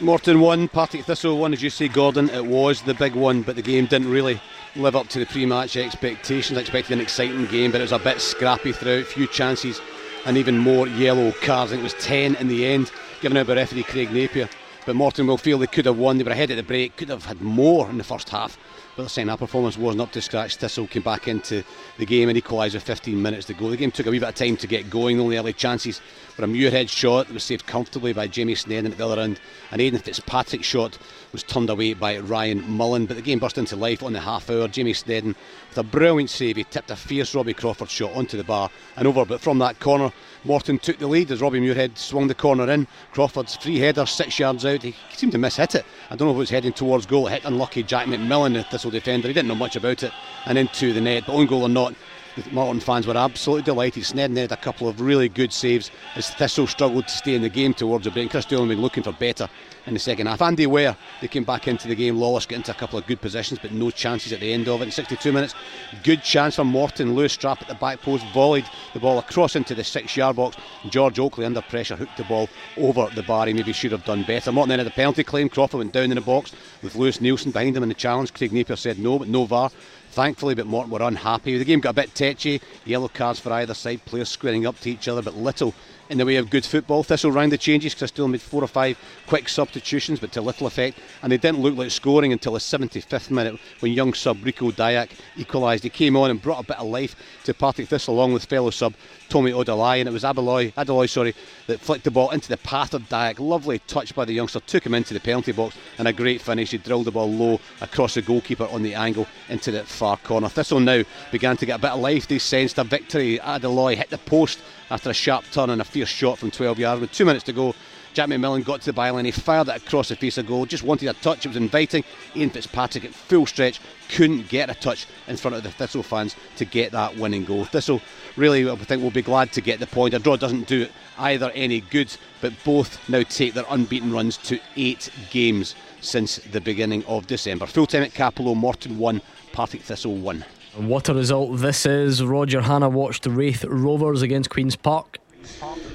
Morton 0.00 0.40
won, 0.40 0.68
Partick 0.68 1.04
Thistle 1.04 1.38
won, 1.38 1.52
as 1.52 1.62
you 1.62 1.70
say, 1.70 1.88
Gordon. 1.88 2.28
It 2.30 2.46
was 2.46 2.82
the 2.82 2.94
big 2.94 3.14
one, 3.14 3.42
but 3.42 3.56
the 3.56 3.62
game 3.62 3.86
didn't 3.86 4.10
really 4.10 4.40
live 4.74 4.96
up 4.96 5.08
to 5.08 5.18
the 5.18 5.26
pre-match 5.26 5.76
expectations. 5.76 6.58
I 6.58 6.62
expected 6.62 6.94
an 6.94 7.00
exciting 7.00 7.46
game, 7.46 7.70
but 7.70 7.80
it 7.80 7.84
was 7.84 7.92
a 7.92 7.98
bit 7.98 8.20
scrappy 8.20 8.72
throughout. 8.72 9.06
Few 9.06 9.26
chances, 9.26 9.80
and 10.26 10.36
even 10.36 10.58
more 10.58 10.86
yellow 10.88 11.32
cards. 11.42 11.72
I 11.72 11.76
think 11.76 11.80
it 11.80 11.94
was 11.94 12.04
10 12.04 12.36
in 12.36 12.48
the 12.48 12.66
end, 12.66 12.90
given 13.20 13.36
out 13.36 13.46
by 13.46 13.54
referee 13.54 13.82
Craig 13.84 14.12
Napier. 14.12 14.48
But 14.84 14.96
Morton 14.96 15.28
will 15.28 15.38
feel 15.38 15.58
they 15.58 15.68
could 15.68 15.86
have 15.86 15.98
won. 15.98 16.18
They 16.18 16.24
were 16.24 16.32
ahead 16.32 16.50
at 16.50 16.56
the 16.56 16.62
break, 16.62 16.96
could 16.96 17.08
have 17.08 17.24
had 17.24 17.40
more 17.40 17.88
in 17.88 17.98
the 17.98 18.04
first 18.04 18.28
half. 18.28 18.58
but 18.96 19.04
the 19.04 19.08
second 19.08 19.28
half 19.28 19.38
performance 19.38 19.78
wasn't 19.78 20.00
up 20.00 20.10
to 20.12 20.20
scratch. 20.20 20.56
Thistle 20.56 20.88
came 20.88 21.02
back 21.02 21.28
into 21.28 21.62
the 21.98 22.06
game 22.06 22.28
and 22.28 22.36
equalised 22.36 22.74
with 22.74 22.82
15 22.82 23.20
minutes 23.20 23.46
to 23.46 23.54
go. 23.54 23.70
The 23.70 23.76
game 23.76 23.92
took 23.92 24.06
a 24.06 24.10
wee 24.10 24.18
bit 24.18 24.30
of 24.30 24.34
time 24.34 24.56
to 24.56 24.66
get 24.66 24.90
going, 24.90 25.20
only 25.20 25.36
early 25.36 25.52
chances 25.52 26.00
for 26.34 26.44
a 26.44 26.48
Muirhead 26.48 26.88
shot 26.88 27.28
that 27.28 27.34
was 27.34 27.44
saved 27.44 27.64
comfortably 27.66 28.12
by 28.12 28.26
Jamie 28.26 28.54
Sneddon 28.54 28.90
at 28.90 28.98
the 28.98 29.06
other 29.06 29.20
end. 29.22 29.38
An 29.70 29.80
Aidan 29.80 30.00
Fitzpatrick 30.00 30.64
shot 30.64 30.98
was 31.32 31.42
turned 31.42 31.70
away 31.70 31.94
by 31.94 32.18
Ryan 32.18 32.70
Mullen, 32.70 33.06
but 33.06 33.16
the 33.16 33.22
game 33.22 33.38
burst 33.38 33.58
into 33.58 33.74
life 33.74 34.02
on 34.02 34.12
the 34.12 34.20
half 34.20 34.50
hour. 34.50 34.68
Jamie 34.68 34.92
Sneddon 34.92 35.34
with 35.68 35.78
a 35.78 35.82
brilliant 35.82 36.28
save, 36.28 36.56
he 36.56 36.64
tipped 36.64 36.90
a 36.90 36.96
fierce 36.96 37.34
Robbie 37.34 37.54
Crawford 37.54 37.88
shot 37.88 38.12
onto 38.12 38.36
the 38.36 38.44
bar 38.44 38.70
and 38.96 39.08
over, 39.08 39.24
but 39.24 39.40
from 39.40 39.58
that 39.58 39.80
corner, 39.80 40.12
Morton 40.44 40.78
took 40.78 40.98
the 40.98 41.06
lead 41.06 41.30
as 41.30 41.40
Robbie 41.40 41.60
Muirhead 41.60 41.96
swung 41.96 42.26
the 42.26 42.34
corner 42.34 42.70
in. 42.70 42.86
Crawford's 43.12 43.56
free 43.56 43.78
header, 43.78 44.04
six 44.04 44.38
yards 44.38 44.66
out, 44.66 44.82
he 44.82 44.94
seemed 45.14 45.32
to 45.32 45.38
miss 45.38 45.56
hit 45.56 45.74
it. 45.74 45.86
I 46.10 46.16
don't 46.16 46.28
know 46.28 46.32
if 46.32 46.36
it 46.36 46.38
was 46.40 46.50
heading 46.50 46.72
towards 46.72 47.06
goal, 47.06 47.26
it 47.28 47.32
hit 47.32 47.44
unlucky 47.44 47.82
Jack 47.82 48.06
McMillan, 48.06 48.54
the 48.54 48.64
Thistle 48.64 48.90
defender, 48.90 49.28
he 49.28 49.34
didn't 49.34 49.48
know 49.48 49.54
much 49.54 49.76
about 49.76 50.02
it, 50.02 50.12
and 50.44 50.58
into 50.58 50.92
the 50.92 51.00
net, 51.00 51.24
but 51.26 51.34
on 51.34 51.46
goal 51.46 51.62
or 51.62 51.68
not, 51.68 51.94
the 52.36 52.50
Morton 52.50 52.80
fans 52.80 53.06
were 53.06 53.16
absolutely 53.16 53.62
delighted. 53.62 54.04
Sneddon 54.04 54.36
had 54.36 54.52
a 54.52 54.56
couple 54.56 54.88
of 54.88 55.00
really 55.00 55.28
good 55.28 55.52
saves 55.52 55.90
as 56.16 56.30
Thistle 56.30 56.66
struggled 56.66 57.06
to 57.06 57.14
stay 57.14 57.34
in 57.34 57.42
the 57.42 57.48
game 57.50 57.74
towards 57.74 58.04
the 58.04 58.10
break. 58.10 58.30
Kris 58.30 58.46
Doolan 58.46 58.68
been 58.68 58.80
looking 58.80 59.02
for 59.02 59.12
better 59.12 59.50
in 59.86 59.94
the 59.94 60.00
second 60.00 60.26
half. 60.26 60.42
Andy 60.42 60.66
Ware, 60.66 60.96
they 61.20 61.28
came 61.28 61.44
back 61.44 61.68
into 61.68 61.88
the 61.88 61.94
game. 61.94 62.16
Lawless 62.16 62.46
got 62.46 62.56
into 62.56 62.70
a 62.70 62.74
couple 62.74 62.98
of 62.98 63.06
good 63.06 63.20
positions, 63.20 63.58
but 63.60 63.72
no 63.72 63.90
chances 63.90 64.32
at 64.32 64.40
the 64.40 64.52
end 64.52 64.68
of 64.68 64.80
it. 64.80 64.84
In 64.84 64.90
62 64.90 65.32
minutes, 65.32 65.54
good 66.02 66.22
chance 66.22 66.56
for 66.56 66.64
Morton. 66.64 67.14
Lewis 67.14 67.36
Strapp 67.36 67.62
at 67.62 67.68
the 67.68 67.74
back 67.74 68.00
post 68.00 68.24
volleyed 68.32 68.66
the 68.94 69.00
ball 69.00 69.18
across 69.18 69.56
into 69.56 69.74
the 69.74 69.84
six 69.84 70.16
yard 70.16 70.36
box. 70.36 70.56
George 70.88 71.18
Oakley, 71.18 71.44
under 71.44 71.62
pressure, 71.62 71.96
hooked 71.96 72.16
the 72.16 72.24
ball 72.24 72.48
over 72.76 73.08
the 73.14 73.22
bar. 73.22 73.46
He 73.46 73.52
maybe 73.52 73.72
should 73.72 73.92
have 73.92 74.04
done 74.04 74.22
better. 74.22 74.52
Morton 74.52 74.70
then 74.70 74.78
had 74.78 74.88
a 74.88 74.90
penalty 74.90 75.24
claim. 75.24 75.48
Crawford 75.48 75.78
went 75.78 75.92
down 75.92 76.10
in 76.10 76.16
the 76.16 76.20
box 76.20 76.52
with 76.82 76.94
Lewis 76.94 77.20
Nielsen 77.20 77.52
behind 77.52 77.76
him 77.76 77.82
in 77.82 77.88
the 77.88 77.94
challenge. 77.94 78.32
Craig 78.32 78.52
Napier 78.52 78.76
said 78.76 78.98
no, 78.98 79.18
but 79.18 79.28
no 79.28 79.44
VAR 79.44 79.70
thankfully, 80.12 80.54
but 80.54 80.66
Morton 80.66 80.92
were 80.92 81.02
unhappy. 81.02 81.58
The 81.58 81.64
game 81.64 81.80
got 81.80 81.90
a 81.90 81.94
bit 81.94 82.14
tetchy, 82.14 82.60
yellow 82.84 83.08
cards 83.08 83.40
for 83.40 83.52
either 83.52 83.74
side, 83.74 84.04
players 84.04 84.28
squaring 84.28 84.66
up 84.66 84.78
to 84.80 84.90
each 84.90 85.08
other, 85.08 85.22
but 85.22 85.34
little 85.36 85.74
in 86.08 86.18
the 86.18 86.26
way 86.26 86.36
of 86.36 86.50
good 86.50 86.64
football. 86.64 87.02
Thistle 87.02 87.32
round 87.32 87.52
the 87.52 87.58
changes, 87.58 87.94
Crystal 87.94 88.28
made 88.28 88.40
four 88.40 88.62
or 88.62 88.68
five 88.68 88.98
quick 89.26 89.48
substitutions, 89.48 90.20
but 90.20 90.32
to 90.32 90.40
little 90.40 90.66
effect, 90.66 90.98
and 91.22 91.32
they 91.32 91.38
didn't 91.38 91.60
look 91.60 91.76
like 91.76 91.90
scoring 91.90 92.32
until 92.32 92.52
the 92.52 92.58
75th 92.58 93.30
minute 93.30 93.58
when 93.80 93.92
young 93.92 94.12
sub 94.12 94.44
Rico 94.44 94.70
Dyack 94.70 95.10
equalised. 95.36 95.84
He 95.84 95.90
came 95.90 96.16
on 96.16 96.30
and 96.30 96.40
brought 96.40 96.64
a 96.64 96.66
bit 96.66 96.78
of 96.78 96.86
life 96.86 97.16
to 97.44 97.54
Partick 97.54 97.88
Thistle 97.88 98.14
along 98.14 98.32
with 98.32 98.44
fellow 98.44 98.70
sub 98.70 98.94
Tommy 99.32 99.50
Odolai, 99.50 99.98
and 99.98 100.06
it 100.06 100.12
was 100.12 100.24
Adeloy, 100.24 100.74
Adeloy 100.74 101.08
sorry, 101.08 101.34
that 101.66 101.80
flicked 101.80 102.04
the 102.04 102.10
ball 102.10 102.28
into 102.32 102.50
the 102.50 102.58
path 102.58 102.92
of 102.92 103.08
Dyack. 103.08 103.40
Lovely 103.40 103.78
touch 103.78 104.14
by 104.14 104.26
the 104.26 104.34
youngster, 104.34 104.60
took 104.60 104.84
him 104.84 104.92
into 104.92 105.14
the 105.14 105.20
penalty 105.20 105.52
box, 105.52 105.74
and 105.96 106.06
a 106.06 106.12
great 106.12 106.42
finish. 106.42 106.72
He 106.72 106.76
drilled 106.76 107.06
the 107.06 107.12
ball 107.12 107.32
low 107.32 107.58
across 107.80 108.12
the 108.12 108.20
goalkeeper 108.20 108.66
on 108.66 108.82
the 108.82 108.92
angle 108.94 109.26
into 109.48 109.70
the 109.70 109.84
far 109.84 110.18
corner. 110.18 110.50
Thistle 110.50 110.80
now 110.80 111.02
began 111.30 111.56
to 111.56 111.64
get 111.64 111.78
a 111.78 111.80
bit 111.80 111.92
of 111.92 112.00
life. 112.00 112.28
They 112.28 112.38
sensed 112.38 112.76
a 112.76 112.84
victory. 112.84 113.38
Adeloy 113.38 113.96
hit 113.96 114.10
the 114.10 114.18
post 114.18 114.58
after 114.90 115.08
a 115.08 115.14
sharp 115.14 115.46
turn 115.50 115.70
and 115.70 115.80
a 115.80 115.84
fierce 115.84 116.10
shot 116.10 116.36
from 116.36 116.50
12 116.50 116.78
yards. 116.80 117.00
With 117.00 117.12
two 117.12 117.24
minutes 117.24 117.44
to 117.44 117.54
go, 117.54 117.74
Jack 118.14 118.28
McMillan 118.28 118.64
got 118.64 118.82
to 118.82 118.92
the 118.92 119.00
byline, 119.00 119.24
he 119.24 119.30
fired 119.30 119.68
it 119.68 119.76
across 119.76 120.10
the 120.10 120.16
face 120.16 120.36
of 120.36 120.46
goal, 120.46 120.66
just 120.66 120.82
wanted 120.82 121.08
a 121.08 121.14
touch, 121.14 121.46
it 121.46 121.48
was 121.48 121.56
inviting. 121.56 122.04
Ian 122.36 122.50
Fitzpatrick 122.50 123.04
at 123.06 123.14
full 123.14 123.46
stretch 123.46 123.80
couldn't 124.10 124.48
get 124.48 124.68
a 124.68 124.74
touch 124.74 125.06
in 125.28 125.36
front 125.36 125.56
of 125.56 125.62
the 125.62 125.70
Thistle 125.70 126.02
fans 126.02 126.36
to 126.56 126.64
get 126.64 126.92
that 126.92 127.16
winning 127.16 127.44
goal. 127.44 127.64
Thistle 127.64 128.02
really, 128.36 128.68
I 128.68 128.76
think, 128.76 129.02
will 129.02 129.10
be 129.10 129.22
glad 129.22 129.52
to 129.52 129.60
get 129.60 129.80
the 129.80 129.86
point. 129.86 130.14
A 130.14 130.18
draw 130.18 130.36
doesn't 130.36 130.66
do 130.66 130.82
it 130.82 130.92
either 131.18 131.50
any 131.54 131.80
good, 131.80 132.14
but 132.40 132.52
both 132.64 133.08
now 133.08 133.22
take 133.22 133.54
their 133.54 133.64
unbeaten 133.70 134.12
runs 134.12 134.36
to 134.38 134.60
eight 134.76 135.10
games 135.30 135.74
since 136.00 136.36
the 136.36 136.60
beginning 136.60 137.04
of 137.06 137.26
December. 137.26 137.66
Full 137.66 137.86
time 137.86 138.02
at 138.02 138.12
Cappielow, 138.12 138.56
Morton 138.56 138.98
1, 138.98 139.22
Partick 139.52 139.82
Thistle 139.82 140.16
1. 140.16 140.44
What 140.76 141.08
a 141.08 141.14
result 141.14 141.58
this 141.58 141.84
is. 141.84 142.22
Roger 142.22 142.62
Hannah 142.62 142.88
watched 142.88 143.26
Raith 143.26 143.64
Rovers 143.64 144.22
against 144.22 144.48
Queen's 144.50 144.76
Park. 144.76 145.18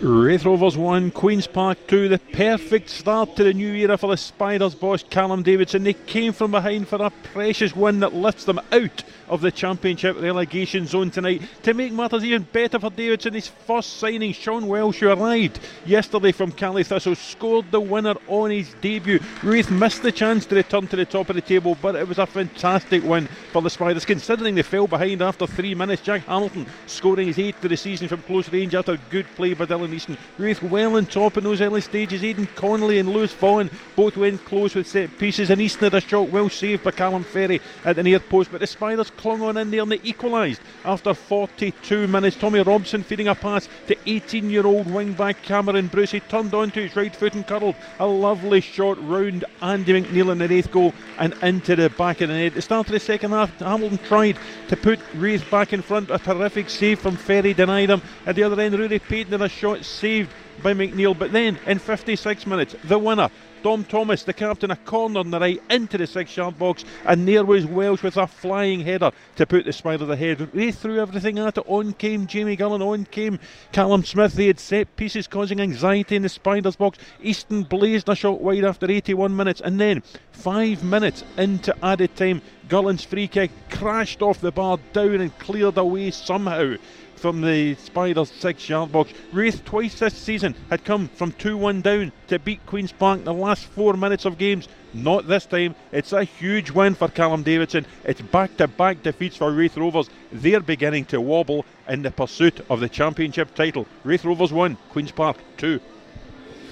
Raith 0.01 0.45
Rovers 0.45 0.77
1, 0.77 1.11
Queen's 1.11 1.47
Park 1.47 1.77
2. 1.87 2.09
The 2.09 2.19
perfect 2.19 2.89
start 2.89 3.35
to 3.35 3.43
the 3.43 3.53
new 3.53 3.73
era 3.73 3.97
for 3.97 4.09
the 4.09 4.17
Spiders 4.17 4.75
boss 4.75 5.03
Callum 5.03 5.43
Davidson. 5.43 5.83
They 5.83 5.93
came 5.93 6.33
from 6.33 6.51
behind 6.51 6.87
for 6.87 7.01
a 7.01 7.09
precious 7.09 7.75
win 7.75 7.99
that 8.01 8.13
lifts 8.13 8.45
them 8.45 8.59
out 8.71 9.03
of 9.27 9.41
the 9.41 9.51
Championship 9.51 10.19
relegation 10.21 10.87
zone 10.87 11.11
tonight. 11.11 11.41
To 11.63 11.73
make 11.73 11.91
matters 11.91 12.23
even 12.23 12.43
better 12.43 12.79
for 12.79 12.89
Davidson, 12.89 13.33
his 13.33 13.47
first 13.47 13.97
signing, 13.97 14.33
Sean 14.33 14.67
Welsh, 14.67 14.99
who 14.99 15.09
arrived 15.09 15.59
yesterday 15.85 16.31
from 16.31 16.51
Caley 16.51 16.83
Thistle, 16.83 17.15
scored 17.15 17.71
the 17.71 17.79
winner 17.79 18.15
on 18.27 18.51
his 18.51 18.73
debut. 18.81 19.19
Raith 19.43 19.69
missed 19.69 20.03
the 20.03 20.11
chance 20.11 20.45
to 20.45 20.55
return 20.55 20.87
to 20.87 20.95
the 20.95 21.05
top 21.05 21.29
of 21.29 21.35
the 21.35 21.41
table, 21.41 21.77
but 21.81 21.95
it 21.95 22.07
was 22.07 22.19
a 22.19 22.25
fantastic 22.25 23.03
win 23.03 23.27
for 23.51 23.61
the 23.61 23.69
Spiders, 23.69 24.05
considering 24.05 24.55
they 24.55 24.63
fell 24.63 24.87
behind 24.87 25.21
after 25.21 25.47
three 25.47 25.75
minutes. 25.75 26.01
Jack 26.01 26.25
Hamilton 26.25 26.65
scoring 26.85 27.27
his 27.27 27.39
eighth 27.39 27.63
of 27.63 27.69
the 27.69 27.77
season 27.77 28.07
from 28.07 28.21
close 28.21 28.51
range 28.51 28.75
after 28.75 28.97
good 29.09 29.25
play 29.35 29.53
by 29.53 29.65
Dylan 29.65 29.93
Easton. 29.93 30.17
Raith 30.37 30.61
well 30.63 30.95
on 30.95 31.05
top 31.05 31.37
in 31.37 31.43
those 31.43 31.61
early 31.61 31.81
stages. 31.81 32.23
Aidan 32.23 32.47
Connolly 32.55 32.99
and 32.99 33.09
Lewis 33.09 33.33
Vaughan 33.33 33.69
both 33.95 34.17
went 34.17 34.43
close 34.45 34.75
with 34.75 34.87
set 34.87 35.17
pieces, 35.17 35.49
and 35.49 35.61
Easton 35.61 35.91
had 35.91 35.93
a 35.95 36.01
shot 36.01 36.29
well 36.29 36.49
saved 36.49 36.83
by 36.83 36.91
Callum 36.91 37.23
Ferrie 37.23 37.61
at 37.83 37.95
the 37.95 38.03
near 38.03 38.19
post, 38.19 38.51
but 38.51 38.61
the 38.61 38.67
Spiders 38.67 39.11
clung 39.17 39.41
on 39.41 39.57
in 39.57 39.71
there 39.71 39.81
and 39.81 39.91
they 39.91 39.99
equalised 40.03 40.61
after 40.85 41.13
42 41.13 42.07
minutes. 42.07 42.37
Tommy 42.37 42.61
Robson 42.61 43.03
feeding 43.03 43.27
a 43.27 43.35
pass 43.35 43.67
to 43.87 43.95
18 44.05 44.49
year 44.49 44.65
old 44.65 44.91
wing 44.91 45.13
back 45.13 45.41
Cameron 45.43 45.87
Bruce. 45.87 46.11
He 46.11 46.19
turned 46.21 46.53
onto 46.53 46.81
his 46.81 46.95
right 46.95 47.15
foot 47.15 47.33
and 47.33 47.45
curled 47.45 47.75
a 47.99 48.07
lovely 48.07 48.61
shot 48.61 48.97
round 49.07 49.45
Andy 49.61 50.01
McNeil 50.01 50.31
in 50.31 50.37
the 50.37 50.53
eighth 50.53 50.71
goal 50.71 50.93
and 51.17 51.33
into 51.41 51.75
the 51.75 51.89
back 51.89 52.21
of 52.21 52.29
the 52.29 52.35
net. 52.35 52.53
The 52.53 52.61
start 52.61 52.87
of 52.87 52.93
the 52.93 52.99
second 52.99 53.31
half, 53.31 53.57
Hamilton 53.59 53.97
tried 53.99 54.37
to 54.69 54.77
put 54.77 54.99
Raith 55.15 55.49
back 55.49 55.73
in 55.73 55.81
front. 55.81 56.11
A 56.11 56.19
terrific 56.19 56.69
save 56.69 56.99
from 56.99 57.17
Ferrie 57.17 57.53
denied 57.53 57.89
him. 57.89 58.01
At 58.25 58.35
the 58.35 58.43
other 58.43 58.61
end, 58.61 58.75
Ruari 58.75 59.01
Paton 59.01 59.31
had 59.31 59.41
a 59.41 59.49
shot 59.49 59.83
saved 59.83 60.31
by 60.61 60.73
McNeil. 60.73 61.17
But 61.17 61.31
then 61.31 61.57
in 61.65 61.79
56 61.79 62.45
minutes, 62.45 62.75
the 62.83 62.97
winner 62.97 63.29
Dom 63.63 63.83
Thomas, 63.83 64.23
the 64.23 64.33
captain, 64.33 64.71
a 64.71 64.75
corner 64.75 65.19
on 65.19 65.31
the 65.31 65.39
right 65.39 65.61
into 65.69 65.97
the 65.97 66.07
six 66.07 66.35
yard 66.37 66.57
box, 66.59 66.85
and 67.05 67.27
there 67.27 67.43
was 67.43 67.65
Welsh 67.65 68.03
with 68.03 68.17
a 68.17 68.27
flying 68.27 68.81
header 68.81 69.11
to 69.35 69.45
put 69.45 69.65
the 69.65 69.73
Spiders 69.73 70.09
ahead. 70.09 70.37
They 70.53 70.71
threw 70.71 70.99
everything 70.99 71.39
at 71.39 71.57
it. 71.57 71.63
On 71.67 71.93
came 71.93 72.27
Jamie 72.27 72.55
Gullan, 72.55 72.81
on 72.81 73.05
came 73.05 73.39
Callum 73.71 74.03
Smith. 74.03 74.33
They 74.33 74.47
had 74.47 74.59
set 74.59 74.95
pieces 74.95 75.27
causing 75.27 75.59
anxiety 75.59 76.15
in 76.15 76.21
the 76.21 76.29
Spiders 76.29 76.75
box. 76.75 76.99
Easton 77.21 77.63
blazed 77.63 78.09
a 78.09 78.15
shot 78.15 78.41
wide 78.41 78.63
after 78.63 78.89
81 78.89 79.35
minutes, 79.35 79.61
and 79.61 79.79
then 79.79 80.03
five 80.31 80.83
minutes 80.83 81.23
into 81.37 81.75
added 81.83 82.15
time, 82.15 82.41
Gullan's 82.69 83.03
free 83.03 83.27
kick 83.27 83.51
crashed 83.69 84.21
off 84.21 84.41
the 84.41 84.51
bar 84.51 84.77
down 84.93 85.21
and 85.21 85.37
cleared 85.39 85.77
away 85.77 86.11
somehow 86.11 86.75
from 87.17 87.41
the 87.41 87.75
Spiders 87.75 88.31
six 88.31 88.69
yard 88.69 88.91
box. 88.91 89.11
Raith 89.31 89.63
twice 89.65 89.99
this 89.99 90.13
season 90.13 90.55
had 90.69 90.83
come 90.83 91.07
from 91.07 91.31
2 91.33 91.57
1 91.57 91.81
down 91.81 92.11
to 92.27 92.39
beat 92.39 92.65
Queen's 92.65 92.91
Park 92.91 93.23
the 93.23 93.33
last 93.33 93.65
four 93.65 93.93
minutes 93.93 94.25
of 94.25 94.37
games. 94.37 94.67
Not 94.93 95.27
this 95.27 95.45
time. 95.45 95.75
It's 95.91 96.13
a 96.13 96.23
huge 96.23 96.71
win 96.71 96.95
for 96.95 97.07
Callum 97.07 97.43
Davidson. 97.43 97.85
It's 98.03 98.21
back 98.21 98.57
to 98.57 98.67
back 98.67 99.03
defeats 99.03 99.37
for 99.37 99.51
Raith 99.51 99.77
Rovers. 99.77 100.09
They're 100.31 100.59
beginning 100.59 101.05
to 101.05 101.21
wobble 101.21 101.65
in 101.87 102.01
the 102.01 102.11
pursuit 102.11 102.65
of 102.69 102.79
the 102.79 102.89
championship 102.89 103.53
title. 103.55 103.85
Raith 104.03 104.25
Rovers 104.25 104.53
1, 104.53 104.77
Queen's 104.89 105.11
Park 105.11 105.37
2. 105.57 105.79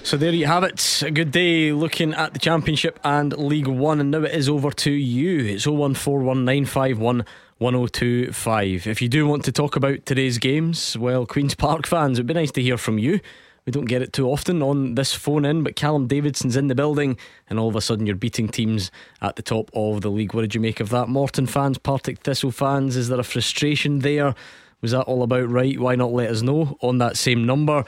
So 0.06 0.16
there 0.16 0.32
you 0.32 0.46
have 0.46 0.62
it. 0.62 1.02
A 1.04 1.10
good 1.10 1.32
day 1.32 1.72
looking 1.72 2.14
at 2.14 2.32
the 2.32 2.38
Championship 2.38 3.00
and 3.02 3.36
League 3.36 3.66
One. 3.66 4.00
And 4.00 4.12
now 4.12 4.22
it 4.22 4.32
is 4.32 4.48
over 4.48 4.70
to 4.70 4.92
you. 4.92 5.40
It's 5.52 5.66
0141951 5.66 7.26
1025. 7.58 8.86
If 8.86 9.00
you 9.00 9.08
do 9.08 9.26
want 9.26 9.42
to 9.44 9.52
talk 9.52 9.76
about 9.76 10.04
today's 10.04 10.36
games, 10.36 10.94
well, 10.98 11.24
Queen's 11.24 11.54
Park 11.54 11.86
fans, 11.86 12.18
it'd 12.18 12.26
be 12.26 12.34
nice 12.34 12.52
to 12.52 12.62
hear 12.62 12.76
from 12.76 12.98
you. 12.98 13.18
We 13.64 13.70
don't 13.72 13.86
get 13.86 14.02
it 14.02 14.12
too 14.12 14.28
often 14.30 14.62
on 14.62 14.94
this 14.94 15.14
phone 15.14 15.46
in, 15.46 15.62
but 15.62 15.74
Callum 15.74 16.06
Davidson's 16.06 16.54
in 16.54 16.66
the 16.66 16.74
building, 16.74 17.16
and 17.48 17.58
all 17.58 17.68
of 17.68 17.74
a 17.74 17.80
sudden 17.80 18.06
you're 18.06 18.14
beating 18.14 18.48
teams 18.48 18.90
at 19.22 19.36
the 19.36 19.42
top 19.42 19.70
of 19.72 20.02
the 20.02 20.10
league. 20.10 20.34
What 20.34 20.42
did 20.42 20.54
you 20.54 20.60
make 20.60 20.80
of 20.80 20.90
that? 20.90 21.08
Morton 21.08 21.46
fans, 21.46 21.78
Partick 21.78 22.18
Thistle 22.18 22.50
fans, 22.50 22.94
is 22.94 23.08
there 23.08 23.18
a 23.18 23.24
frustration 23.24 24.00
there? 24.00 24.34
Was 24.82 24.90
that 24.90 25.04
all 25.04 25.22
about 25.22 25.48
right? 25.48 25.80
Why 25.80 25.96
not 25.96 26.12
let 26.12 26.30
us 26.30 26.42
know 26.42 26.76
on 26.82 26.98
that 26.98 27.16
same 27.16 27.46
number? 27.46 27.84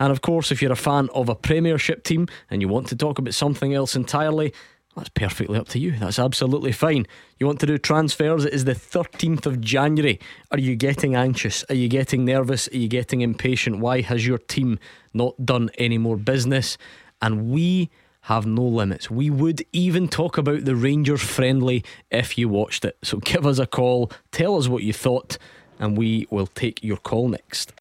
And 0.00 0.10
of 0.10 0.20
course, 0.20 0.50
if 0.50 0.60
you're 0.60 0.72
a 0.72 0.76
fan 0.76 1.08
of 1.14 1.28
a 1.28 1.36
Premiership 1.36 2.02
team 2.02 2.26
and 2.50 2.60
you 2.60 2.66
want 2.66 2.88
to 2.88 2.96
talk 2.96 3.18
about 3.18 3.34
something 3.34 3.72
else 3.72 3.94
entirely, 3.94 4.52
that's 4.96 5.08
perfectly 5.10 5.58
up 5.58 5.68
to 5.68 5.78
you. 5.78 5.92
That's 5.92 6.18
absolutely 6.18 6.72
fine. 6.72 7.06
You 7.38 7.46
want 7.46 7.60
to 7.60 7.66
do 7.66 7.78
transfers? 7.78 8.44
It 8.44 8.52
is 8.52 8.66
the 8.66 8.74
13th 8.74 9.46
of 9.46 9.60
January. 9.60 10.20
Are 10.50 10.58
you 10.58 10.76
getting 10.76 11.14
anxious? 11.14 11.64
Are 11.70 11.74
you 11.74 11.88
getting 11.88 12.24
nervous? 12.24 12.68
Are 12.68 12.76
you 12.76 12.88
getting 12.88 13.22
impatient? 13.22 13.78
Why 13.78 14.02
has 14.02 14.26
your 14.26 14.38
team 14.38 14.78
not 15.14 15.46
done 15.46 15.70
any 15.78 15.96
more 15.96 16.16
business? 16.18 16.76
And 17.22 17.50
we 17.50 17.90
have 18.22 18.46
no 18.46 18.62
limits. 18.62 19.10
We 19.10 19.30
would 19.30 19.64
even 19.72 20.08
talk 20.08 20.36
about 20.36 20.64
the 20.64 20.76
Rangers 20.76 21.22
friendly 21.22 21.84
if 22.10 22.36
you 22.36 22.48
watched 22.48 22.84
it. 22.84 22.96
So 23.02 23.18
give 23.18 23.46
us 23.46 23.58
a 23.58 23.66
call, 23.66 24.12
tell 24.30 24.56
us 24.56 24.68
what 24.68 24.82
you 24.82 24.92
thought, 24.92 25.38
and 25.78 25.96
we 25.96 26.26
will 26.30 26.46
take 26.46 26.84
your 26.84 26.98
call 26.98 27.28
next. 27.28 27.72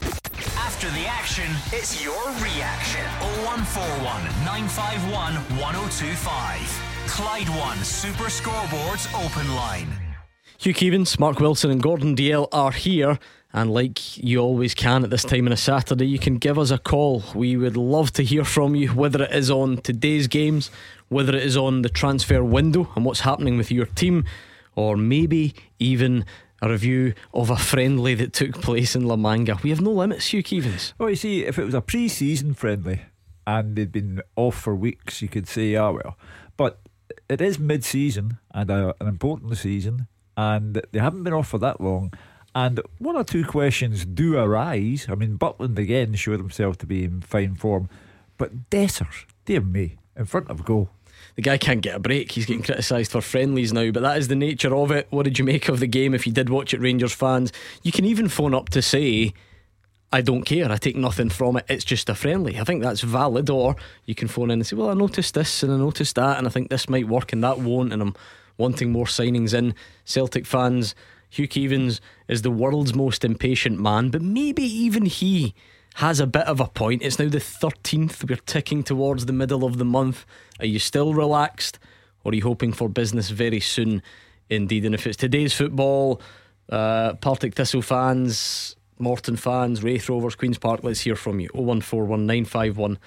After 0.57 0.89
the 0.89 1.05
action, 1.05 1.45
it's 1.71 2.03
your 2.03 2.25
reaction. 2.39 3.05
0141 3.43 4.23
951 4.45 5.35
1025. 5.59 6.90
Clyde 7.11 7.49
One 7.49 7.77
Super 7.83 8.29
Scoreboards 8.29 9.13
Open 9.25 9.53
Line. 9.53 9.89
Hugh 10.57 10.73
Keevins, 10.73 11.19
Mark 11.19 11.41
Wilson, 11.41 11.69
and 11.69 11.83
Gordon 11.83 12.15
Dalziel 12.15 12.47
are 12.53 12.71
here. 12.71 13.19
And 13.51 13.69
like 13.69 14.17
you 14.17 14.39
always 14.39 14.73
can 14.73 15.03
at 15.03 15.09
this 15.09 15.25
time 15.25 15.45
on 15.45 15.51
a 15.51 15.57
Saturday, 15.57 16.07
you 16.07 16.17
can 16.17 16.37
give 16.37 16.57
us 16.57 16.71
a 16.71 16.77
call. 16.77 17.21
We 17.35 17.57
would 17.57 17.75
love 17.75 18.13
to 18.13 18.23
hear 18.23 18.45
from 18.45 18.75
you, 18.75 18.87
whether 18.91 19.23
it 19.23 19.31
is 19.33 19.51
on 19.51 19.81
today's 19.81 20.27
games, 20.27 20.71
whether 21.09 21.35
it 21.35 21.43
is 21.43 21.57
on 21.57 21.81
the 21.81 21.89
transfer 21.89 22.41
window 22.45 22.89
and 22.95 23.03
what's 23.03 23.19
happening 23.19 23.57
with 23.57 23.71
your 23.71 23.87
team, 23.87 24.23
or 24.75 24.95
maybe 24.95 25.53
even 25.79 26.23
a 26.61 26.69
review 26.69 27.13
of 27.33 27.49
a 27.49 27.57
friendly 27.57 28.15
that 28.15 28.31
took 28.31 28.53
place 28.61 28.95
in 28.95 29.05
La 29.05 29.17
Manga. 29.17 29.59
We 29.61 29.71
have 29.71 29.81
no 29.81 29.91
limits, 29.91 30.27
Hugh 30.27 30.43
Keevins. 30.43 30.93
Well, 30.97 31.09
you 31.09 31.17
see, 31.17 31.43
if 31.43 31.59
it 31.59 31.65
was 31.65 31.73
a 31.73 31.81
pre 31.81 32.07
season 32.07 32.53
friendly 32.53 33.01
and 33.45 33.75
they'd 33.75 33.91
been 33.91 34.21
off 34.37 34.55
for 34.55 34.73
weeks, 34.73 35.21
you 35.21 35.27
could 35.27 35.49
say, 35.49 35.75
ah, 35.75 35.91
well. 35.91 36.17
It 37.31 37.39
is 37.39 37.57
mid 37.57 37.85
season 37.85 38.39
and 38.53 38.69
a, 38.69 38.93
an 38.99 39.07
important 39.07 39.57
season, 39.57 40.07
and 40.35 40.81
they 40.91 40.99
haven't 40.99 41.23
been 41.23 41.31
off 41.31 41.47
for 41.47 41.59
that 41.59 41.79
long. 41.79 42.11
And 42.53 42.81
one 42.97 43.15
or 43.15 43.23
two 43.23 43.45
questions 43.45 44.03
do 44.03 44.37
arise. 44.37 45.07
I 45.09 45.15
mean, 45.15 45.37
Butland 45.37 45.77
again 45.77 46.13
showed 46.15 46.41
himself 46.41 46.77
to 46.79 46.85
be 46.85 47.05
in 47.05 47.21
fine 47.21 47.55
form, 47.55 47.87
but 48.37 48.69
Dessers, 48.69 49.23
dear 49.45 49.61
me, 49.61 49.95
in 50.17 50.25
front 50.25 50.49
of 50.49 50.65
goal. 50.65 50.89
The 51.35 51.41
guy 51.41 51.57
can't 51.57 51.79
get 51.79 51.95
a 51.95 51.99
break. 51.99 52.33
He's 52.33 52.45
getting 52.45 52.63
criticised 52.63 53.13
for 53.13 53.21
friendlies 53.21 53.71
now, 53.71 53.91
but 53.91 54.03
that 54.03 54.17
is 54.17 54.27
the 54.27 54.35
nature 54.35 54.75
of 54.75 54.91
it. 54.91 55.07
What 55.09 55.23
did 55.23 55.39
you 55.39 55.45
make 55.45 55.69
of 55.69 55.79
the 55.79 55.87
game 55.87 56.13
if 56.13 56.27
you 56.27 56.33
did 56.33 56.49
watch 56.49 56.73
it, 56.73 56.81
Rangers 56.81 57.13
fans? 57.13 57.53
You 57.81 57.93
can 57.93 58.03
even 58.03 58.27
phone 58.27 58.53
up 58.53 58.67
to 58.71 58.81
say, 58.81 59.31
I 60.13 60.21
don't 60.21 60.43
care, 60.43 60.69
I 60.69 60.75
take 60.75 60.97
nothing 60.97 61.29
from 61.29 61.57
it, 61.57 61.65
it's 61.69 61.85
just 61.85 62.09
a 62.09 62.15
friendly. 62.15 62.59
I 62.59 62.63
think 62.65 62.83
that's 62.83 63.01
valid. 63.01 63.49
Or 63.49 63.75
you 64.05 64.15
can 64.15 64.27
phone 64.27 64.51
in 64.51 64.59
and 64.59 64.67
say, 64.67 64.75
Well, 64.75 64.89
I 64.89 64.93
noticed 64.93 65.33
this 65.33 65.63
and 65.63 65.71
I 65.71 65.77
noticed 65.77 66.15
that, 66.15 66.37
and 66.37 66.47
I 66.47 66.49
think 66.49 66.69
this 66.69 66.89
might 66.89 67.07
work 67.07 67.31
and 67.31 67.43
that 67.43 67.59
won't, 67.59 67.93
and 67.93 68.01
I'm 68.01 68.15
wanting 68.57 68.91
more 68.91 69.05
signings 69.05 69.53
in. 69.53 69.73
Celtic 70.03 70.45
fans, 70.45 70.95
Hugh 71.29 71.47
Keevins 71.47 72.01
is 72.27 72.41
the 72.41 72.51
world's 72.51 72.93
most 72.93 73.23
impatient 73.23 73.79
man, 73.79 74.09
but 74.09 74.21
maybe 74.21 74.63
even 74.63 75.05
he 75.05 75.55
has 75.95 76.19
a 76.19 76.27
bit 76.27 76.45
of 76.45 76.59
a 76.59 76.67
point. 76.67 77.01
It's 77.01 77.19
now 77.19 77.29
the 77.29 77.37
13th. 77.37 78.27
We're 78.29 78.37
ticking 78.37 78.83
towards 78.83 79.25
the 79.25 79.33
middle 79.33 79.63
of 79.63 79.77
the 79.77 79.85
month. 79.85 80.25
Are 80.59 80.65
you 80.65 80.79
still 80.79 81.13
relaxed? 81.13 81.79
Or 82.23 82.31
are 82.31 82.35
you 82.35 82.43
hoping 82.43 82.71
for 82.71 82.87
business 82.87 83.29
very 83.29 83.59
soon 83.59 84.01
indeed? 84.49 84.85
And 84.85 84.95
if 84.95 85.07
it's 85.07 85.17
today's 85.17 85.53
football, 85.53 86.21
uh, 86.69 87.13
Partick 87.15 87.55
Thistle 87.55 87.81
fans, 87.81 88.75
Morton 89.01 89.35
fans, 89.35 89.83
Raith 89.83 90.07
Rovers, 90.07 90.35
Queen's 90.35 90.59
Park, 90.59 90.81
let's 90.83 91.01
hear 91.01 91.15
from 91.15 91.39
you. 91.39 91.49
0141951 91.49 92.97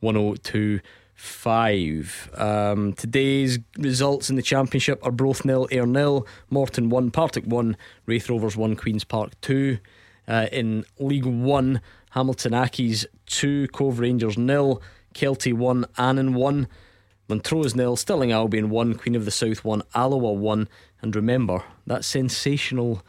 1025. 0.00 2.30
Um, 2.34 2.92
today's 2.94 3.58
results 3.76 4.30
in 4.30 4.36
the 4.36 4.42
Championship 4.42 5.04
are 5.04 5.10
both 5.10 5.44
nil, 5.44 5.66
Ayr 5.70 5.86
nil, 5.86 6.26
Morton 6.48 6.88
1, 6.90 7.10
Partick 7.10 7.44
1, 7.44 7.76
Raith 8.06 8.30
Rovers 8.30 8.56
1, 8.56 8.76
Queen's 8.76 9.02
Park 9.04 9.38
2. 9.40 9.78
Uh, 10.28 10.46
in 10.52 10.84
League 10.98 11.26
One, 11.26 11.80
Hamilton 12.10 12.52
Accies 12.52 13.06
2, 13.26 13.66
Cove 13.68 13.98
Rangers 13.98 14.38
nil, 14.38 14.80
Kelty 15.14 15.52
1, 15.52 15.84
Annan 15.98 16.34
1, 16.34 16.68
Montrose 17.28 17.74
nil, 17.74 17.96
Stirling 17.96 18.30
Albion 18.30 18.70
1, 18.70 18.94
Queen 18.94 19.16
of 19.16 19.24
the 19.24 19.32
South 19.32 19.64
1, 19.64 19.82
Alloa 19.94 20.32
1. 20.32 20.68
And 21.00 21.16
remember, 21.16 21.64
that 21.86 22.04
sensational 22.04 23.02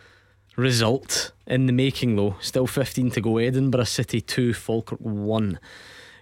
result 0.55 1.31
in 1.47 1.65
the 1.65 1.73
making, 1.73 2.15
though. 2.15 2.35
Still 2.39 2.67
15 2.67 3.11
to 3.11 3.21
go. 3.21 3.37
Edinburgh 3.37 3.85
City 3.85 4.21
2, 4.21 4.53
Falkirk 4.53 4.99
1. 4.99 5.59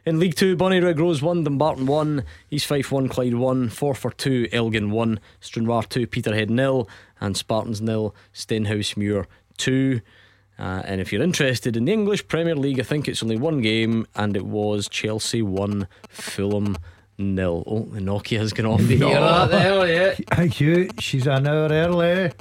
In 0.04 0.20
League 0.20 0.36
2, 0.36 0.58
Bonnyrigg 0.58 1.00
Rose 1.00 1.22
1, 1.22 1.44
Dumbarton 1.44 1.86
1, 1.86 2.24
East 2.50 2.66
Fife 2.66 2.92
1, 2.92 3.08
Clyde 3.08 3.36
1, 3.36 3.70
Forfar 3.70 4.16
2, 4.18 4.50
Elgin 4.52 4.90
1, 4.90 5.20
Stranraer 5.40 5.84
2, 5.84 6.08
Peterhead 6.08 6.50
0, 6.50 6.88
and 7.20 7.38
Spartans 7.38 7.78
0, 7.78 8.12
Stenhousemuir 8.34 9.28
2. 9.58 10.02
Uh, 10.58 10.82
and 10.86 11.02
if 11.02 11.14
you're 11.14 11.22
interested 11.22 11.78
in 11.78 11.86
the 11.86 11.94
English 11.94 12.28
Premier 12.28 12.56
League, 12.56 12.80
I 12.80 12.84
think 12.84 13.08
it's 13.08 13.22
only 13.22 13.38
one 13.38 13.62
game, 13.62 14.08
and 14.16 14.36
it 14.36 14.46
was 14.46 14.90
Chelsea 14.90 15.44
1, 15.44 15.88
Fulham 16.10 16.78
nil. 17.20 17.64
Oh, 17.68 17.82
the 17.84 18.00
Nokia 18.00 18.40
has 18.40 18.54
gone 18.54 18.66
off. 18.66 18.82
You're 18.82 19.10
not 19.10 19.52
there 19.52 19.88
yet. 19.88 20.20
Hey, 20.34 20.48
Hugh, 20.48 20.90
she's 20.98 21.28
an 21.28 21.46
hour 21.46 21.68
early. 21.70 22.32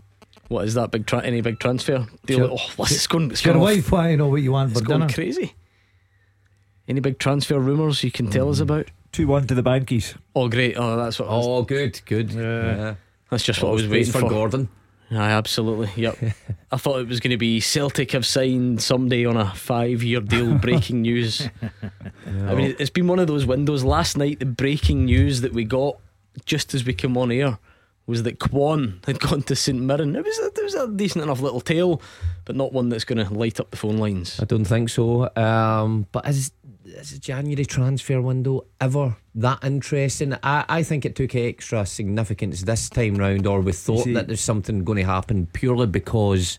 What 0.50 0.64
is 0.64 0.74
that 0.74 0.90
big? 0.90 1.06
Tra- 1.06 1.22
any 1.24 1.42
big 1.42 1.60
transfer 1.60 2.08
deal? 2.26 2.38
Sure. 2.48 2.58
Oh, 2.78 2.82
it's 2.82 3.06
going? 3.06 3.30
It's 3.30 3.44
Your 3.44 3.54
going, 3.54 3.62
off. 3.62 3.76
wife 3.76 3.92
want 3.92 4.08
to 4.08 4.16
know 4.16 4.28
what 4.28 4.42
you 4.42 4.50
want 4.50 4.72
It's 4.72 4.80
for 4.80 4.84
going 4.86 5.00
dinner. 5.02 5.12
crazy. 5.12 5.54
Any 6.88 6.98
big 6.98 7.20
transfer 7.20 7.60
rumours 7.60 8.02
you 8.02 8.10
can 8.10 8.28
tell 8.28 8.46
Mm. 8.48 8.50
us 8.50 8.58
about? 8.58 8.90
2 9.12 9.28
1 9.28 9.46
to 9.46 9.54
the 9.54 9.62
Bankies. 9.62 10.16
Oh, 10.34 10.48
great! 10.48 10.74
Oh, 10.76 10.96
that's 10.96 11.20
what. 11.20 11.28
I 11.28 11.36
was, 11.36 11.46
Oh, 11.46 11.62
good, 11.62 12.00
good. 12.04 12.32
Yeah. 12.32 12.94
that's 13.30 13.44
just 13.44 13.62
what 13.62 13.68
I 13.68 13.72
was 13.74 13.82
Always 13.84 13.92
waiting 13.92 14.12
for, 14.12 14.20
for. 14.22 14.28
Gordon. 14.28 14.68
Aye, 15.12 15.30
absolutely. 15.30 15.90
Yep. 15.94 16.18
I 16.72 16.76
thought 16.76 16.98
it 17.00 17.06
was 17.06 17.20
going 17.20 17.30
to 17.30 17.36
be 17.36 17.60
Celtic 17.60 18.10
have 18.10 18.26
signed 18.26 18.82
somebody 18.82 19.24
on 19.24 19.36
a 19.36 19.52
five-year 19.54 20.20
deal. 20.20 20.54
Breaking 20.58 21.02
news. 21.02 21.48
I 22.26 22.54
mean, 22.56 22.74
it's 22.80 22.90
been 22.90 23.06
one 23.06 23.20
of 23.20 23.28
those 23.28 23.46
windows. 23.46 23.84
Last 23.84 24.16
night, 24.16 24.40
the 24.40 24.46
breaking 24.46 25.04
news 25.04 25.42
that 25.42 25.52
we 25.52 25.62
got 25.62 25.96
just 26.44 26.74
as 26.74 26.84
we 26.84 26.92
came 26.92 27.16
on 27.16 27.30
air 27.30 27.58
was 28.10 28.24
that 28.24 28.38
Kwon 28.38 29.04
had 29.06 29.20
gone 29.26 29.42
to 29.44 29.56
St 29.56 29.80
Mirren. 29.80 30.14
It 30.16 30.24
was 30.24 30.38
a, 30.38 30.46
it 30.46 30.62
was 30.64 30.74
a 30.74 30.88
decent 30.88 31.24
enough 31.24 31.40
little 31.40 31.60
tale, 31.60 32.02
but 32.44 32.56
not 32.56 32.72
one 32.72 32.88
that's 32.88 33.04
going 33.04 33.24
to 33.24 33.32
light 33.32 33.60
up 33.60 33.70
the 33.70 33.76
phone 33.76 33.98
lines. 33.98 34.38
I 34.40 34.44
don't 34.44 34.64
think 34.64 34.90
so. 34.90 35.30
Um, 35.36 36.06
but 36.12 36.28
is 36.28 36.52
is 36.84 37.12
the 37.12 37.18
January 37.18 37.64
transfer 37.64 38.20
window 38.20 38.64
ever 38.80 39.16
that 39.36 39.62
interesting? 39.64 40.34
I, 40.42 40.64
I 40.68 40.82
think 40.82 41.04
it 41.04 41.14
took 41.14 41.34
extra 41.34 41.86
significance 41.86 42.62
this 42.62 42.90
time 42.90 43.14
round, 43.14 43.46
or 43.46 43.60
we 43.60 43.72
thought 43.72 44.04
see- 44.04 44.14
that 44.14 44.26
there's 44.26 44.40
something 44.40 44.84
going 44.84 44.98
to 44.98 45.04
happen 45.04 45.46
purely 45.52 45.86
because 45.86 46.58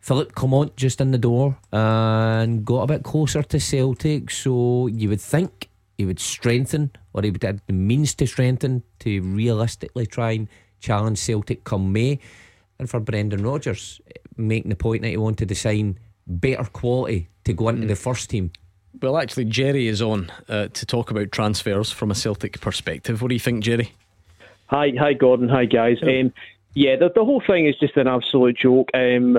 Philippe 0.00 0.32
Clement 0.32 0.76
just 0.76 1.00
in 1.00 1.10
the 1.10 1.18
door 1.18 1.58
and 1.72 2.64
got 2.64 2.82
a 2.82 2.86
bit 2.86 3.02
closer 3.02 3.42
to 3.42 3.58
Celtic. 3.58 4.30
So 4.30 4.86
you 4.86 5.08
would 5.08 5.20
think 5.20 5.68
he 5.98 6.06
would 6.06 6.20
strengthen, 6.20 6.92
or 7.12 7.22
he 7.22 7.30
would 7.30 7.42
have 7.42 7.60
the 7.66 7.72
means 7.72 8.14
to 8.14 8.26
strengthen 8.26 8.84
to 9.00 9.20
realistically 9.20 10.06
try 10.06 10.30
and 10.30 10.48
challenge 10.80 11.18
Celtic 11.18 11.64
come 11.64 11.92
May. 11.92 12.20
And 12.78 12.88
for 12.88 13.00
Brendan 13.00 13.42
Rodgers, 13.42 14.00
making 14.36 14.70
the 14.70 14.76
point 14.76 15.02
that 15.02 15.08
he 15.08 15.16
wanted 15.16 15.48
to 15.48 15.54
sign 15.56 15.98
better 16.28 16.64
quality 16.64 17.28
to 17.44 17.52
go 17.52 17.68
into 17.68 17.88
the 17.88 17.96
first 17.96 18.30
team. 18.30 18.52
Well, 19.02 19.18
actually, 19.18 19.46
Jerry 19.46 19.88
is 19.88 20.00
on 20.00 20.30
uh, 20.48 20.68
to 20.68 20.86
talk 20.86 21.10
about 21.10 21.32
transfers 21.32 21.90
from 21.90 22.12
a 22.12 22.14
Celtic 22.14 22.60
perspective. 22.60 23.20
What 23.20 23.28
do 23.28 23.34
you 23.34 23.40
think, 23.40 23.64
Jerry? 23.64 23.92
Hi, 24.66 24.92
hi, 24.96 25.14
Gordon. 25.14 25.48
Hi, 25.48 25.64
guys. 25.64 25.98
Um, 26.02 26.32
yeah, 26.74 26.94
the, 26.96 27.10
the 27.12 27.24
whole 27.24 27.42
thing 27.44 27.66
is 27.66 27.74
just 27.80 27.96
an 27.96 28.06
absolute 28.06 28.56
joke. 28.56 28.90
Um, 28.94 29.38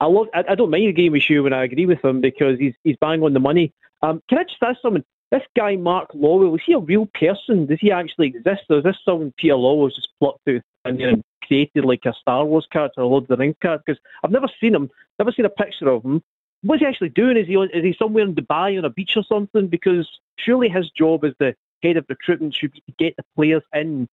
I 0.00 0.06
love. 0.06 0.26
I, 0.34 0.44
I 0.50 0.54
don't 0.54 0.70
mind 0.70 0.88
the 0.88 0.92
game 0.92 1.12
with 1.12 1.30
you 1.30 1.42
when 1.42 1.54
I 1.54 1.64
agree 1.64 1.86
with 1.86 2.04
him 2.04 2.20
because 2.20 2.58
he's 2.58 2.74
he's 2.84 2.96
bang 3.00 3.22
on 3.22 3.32
the 3.32 3.40
money. 3.40 3.72
Um, 4.02 4.22
can 4.28 4.38
I 4.38 4.42
just 4.42 4.62
ask 4.62 4.80
someone? 4.82 5.04
This 5.34 5.42
guy, 5.56 5.74
Mark 5.74 6.12
Lawwell, 6.12 6.54
is 6.54 6.62
he 6.64 6.74
a 6.74 6.78
real 6.78 7.06
person? 7.06 7.66
Does 7.66 7.80
he 7.80 7.90
actually 7.90 8.28
exist, 8.28 8.62
or 8.70 8.78
is 8.78 8.84
this 8.84 8.96
someone 9.04 9.34
Peter 9.36 9.54
Lawwell's 9.54 9.96
just 9.96 10.10
plucked 10.20 10.46
out 10.46 10.62
and 10.84 11.00
you 11.00 11.10
know, 11.10 11.22
created 11.44 11.84
like 11.84 12.02
a 12.04 12.12
Star 12.12 12.44
Wars 12.44 12.68
character, 12.70 13.00
a 13.00 13.06
Lord 13.06 13.24
of 13.24 13.28
the 13.28 13.36
Rings 13.36 13.56
character? 13.60 13.82
Because 13.84 14.00
I've 14.22 14.30
never 14.30 14.46
seen 14.60 14.76
him, 14.76 14.88
never 15.18 15.32
seen 15.32 15.44
a 15.44 15.48
picture 15.48 15.88
of 15.88 16.04
him. 16.04 16.22
What's 16.62 16.82
he 16.82 16.86
actually 16.86 17.08
doing? 17.08 17.36
Is 17.36 17.48
he 17.48 17.56
on, 17.56 17.68
is 17.70 17.82
he 17.82 17.96
somewhere 17.98 18.22
in 18.22 18.36
Dubai 18.36 18.78
on 18.78 18.84
a 18.84 18.90
beach 18.90 19.16
or 19.16 19.24
something? 19.24 19.66
Because 19.66 20.08
surely 20.38 20.68
his 20.68 20.88
job 20.90 21.24
as 21.24 21.32
the 21.40 21.56
head 21.82 21.96
of 21.96 22.06
recruitment 22.08 22.54
should 22.54 22.70
be 22.70 22.82
to 22.86 22.92
get 22.96 23.16
the 23.16 23.24
players 23.34 23.64
in 23.74 24.08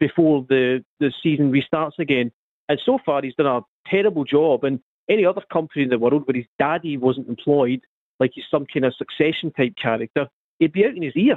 before 0.00 0.46
the, 0.48 0.82
the 1.00 1.12
season 1.22 1.52
restarts 1.52 1.98
again. 1.98 2.32
And 2.70 2.80
so 2.82 2.98
far, 3.04 3.20
he's 3.20 3.34
done 3.34 3.44
a 3.44 3.60
terrible 3.86 4.24
job. 4.24 4.64
And 4.64 4.80
any 5.06 5.26
other 5.26 5.42
company 5.52 5.82
in 5.82 5.90
the 5.90 5.98
world 5.98 6.26
where 6.26 6.34
his 6.34 6.46
daddy 6.58 6.96
wasn't 6.96 7.28
employed, 7.28 7.82
like 8.18 8.30
he's 8.34 8.44
some 8.50 8.64
kind 8.64 8.86
of 8.86 8.94
succession 8.94 9.52
type 9.52 9.76
character, 9.76 10.28
he'd 10.62 10.72
be 10.72 10.84
out 10.84 10.94
in 10.96 11.02
his 11.02 11.16
ear. 11.16 11.36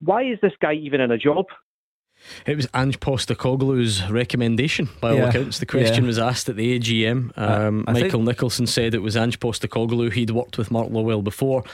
Why 0.00 0.22
is 0.24 0.38
this 0.42 0.52
guy 0.60 0.74
even 0.74 1.00
in 1.00 1.10
a 1.10 1.18
job? 1.18 1.46
It 2.46 2.56
was 2.56 2.68
Ange 2.74 3.00
Postecoglou's 3.00 4.08
recommendation, 4.10 4.88
by 5.00 5.10
all 5.10 5.16
Yeah, 5.16 5.28
accounts. 5.28 5.58
The 5.58 5.66
question 5.66 6.04
yeah. 6.04 6.08
was 6.08 6.18
asked 6.18 6.48
at 6.48 6.56
the 6.56 6.78
AGM. 6.78 7.36
Um, 7.36 7.84
I 7.86 7.92
think- 7.92 8.06
Michael 8.06 8.22
Nicholson 8.22 8.66
said 8.66 8.94
it 8.94 9.02
was 9.02 9.16
Ange 9.16 9.38
Postecoglou. 9.40 10.12
He'd 10.12 10.30
worked 10.30 10.56
with 10.56 10.70
Mark 10.70 10.88
Lawwell 10.90 11.22
before, 11.24 11.64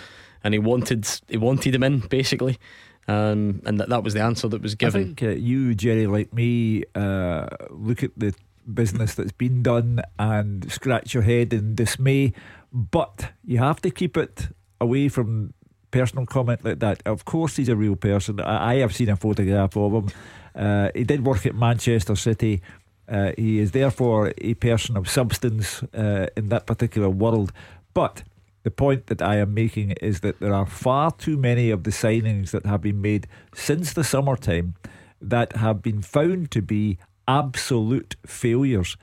and 0.43 0.55
he 0.55 0.59
wanted 0.59 1.07
he 1.29 1.37
wanted 1.37 1.75
him 1.75 1.83
in 1.83 1.99
basically, 2.01 2.59
um, 3.07 3.61
and 3.67 3.79
that 3.79 3.91
that 3.91 4.03
was 4.03 4.15
the 4.15 4.23
answer 4.23 4.49
that 4.49 4.63
was 4.63 4.73
I 4.73 4.77
given. 4.77 5.15
think 5.15 5.23
uh, 5.23 5.29
you, 5.29 5.75
Jerry, 5.75 6.07
like 6.07 6.33
me, 6.33 6.85
uh, 6.95 7.47
look 7.71 8.03
at 8.03 8.13
the 8.17 8.35
business 8.73 9.15
that's 9.15 9.33
been 9.33 9.63
done 9.63 10.01
and 10.19 10.71
scratch 10.73 11.13
your 11.15 11.23
head 11.23 11.53
in 11.53 11.75
dismay. 11.75 12.33
But 12.73 13.33
you 13.45 13.59
have 13.59 13.81
to 13.83 13.91
keep 13.91 14.17
it 14.17 14.49
away 14.81 15.09
from 15.09 15.53
personal 15.91 16.27
comment 16.27 16.65
like 16.65 16.79
that. 16.81 17.03
Of 17.07 17.25
course, 17.25 17.57
he's 17.57 17.69
a 17.69 17.77
real 17.77 17.97
person. 17.97 18.41
I, 18.41 18.73
I 18.73 18.75
have 18.77 18.95
seen 18.95 19.09
a 19.09 19.17
photograph 19.17 19.77
of 19.77 19.93
him. 19.93 20.09
Uh, 20.55 20.91
he 20.95 21.05
did 21.05 21.25
work 21.25 21.47
at 21.47 21.55
Manchester 21.55 22.17
City. 22.17 22.63
Uh, 23.09 23.33
he 23.37 23.59
is 23.59 23.73
therefore 23.73 24.33
a 24.39 24.55
person 24.55 24.97
of 24.97 25.09
substance 25.09 25.83
uh, 25.95 26.27
in 26.37 26.49
that 26.49 26.67
particular 26.67 27.09
world. 27.09 27.53
But 27.93 28.23
the 28.63 28.71
point 28.71 29.07
that 29.07 29.23
I 29.23 29.37
am 29.37 29.55
making 29.55 29.93
is 30.03 30.21
that 30.21 30.39
there 30.39 30.55
are 30.55 30.67
far 30.67 31.11
too 31.13 31.37
many 31.37 31.71
of 31.71 31.85
the 31.85 31.91
signings 31.91 32.51
that 32.51 32.67
have 32.67 32.83
been 32.83 33.01
made 33.01 33.27
since 33.55 33.93
the 33.93 34.05
summertime 34.05 34.75
that 35.21 35.57
have 35.57 35.83
been 35.83 36.03
found 36.03 36.51
to 36.53 36.63
be 36.63 36.99
absolute 37.27 38.17
failures. 38.27 38.97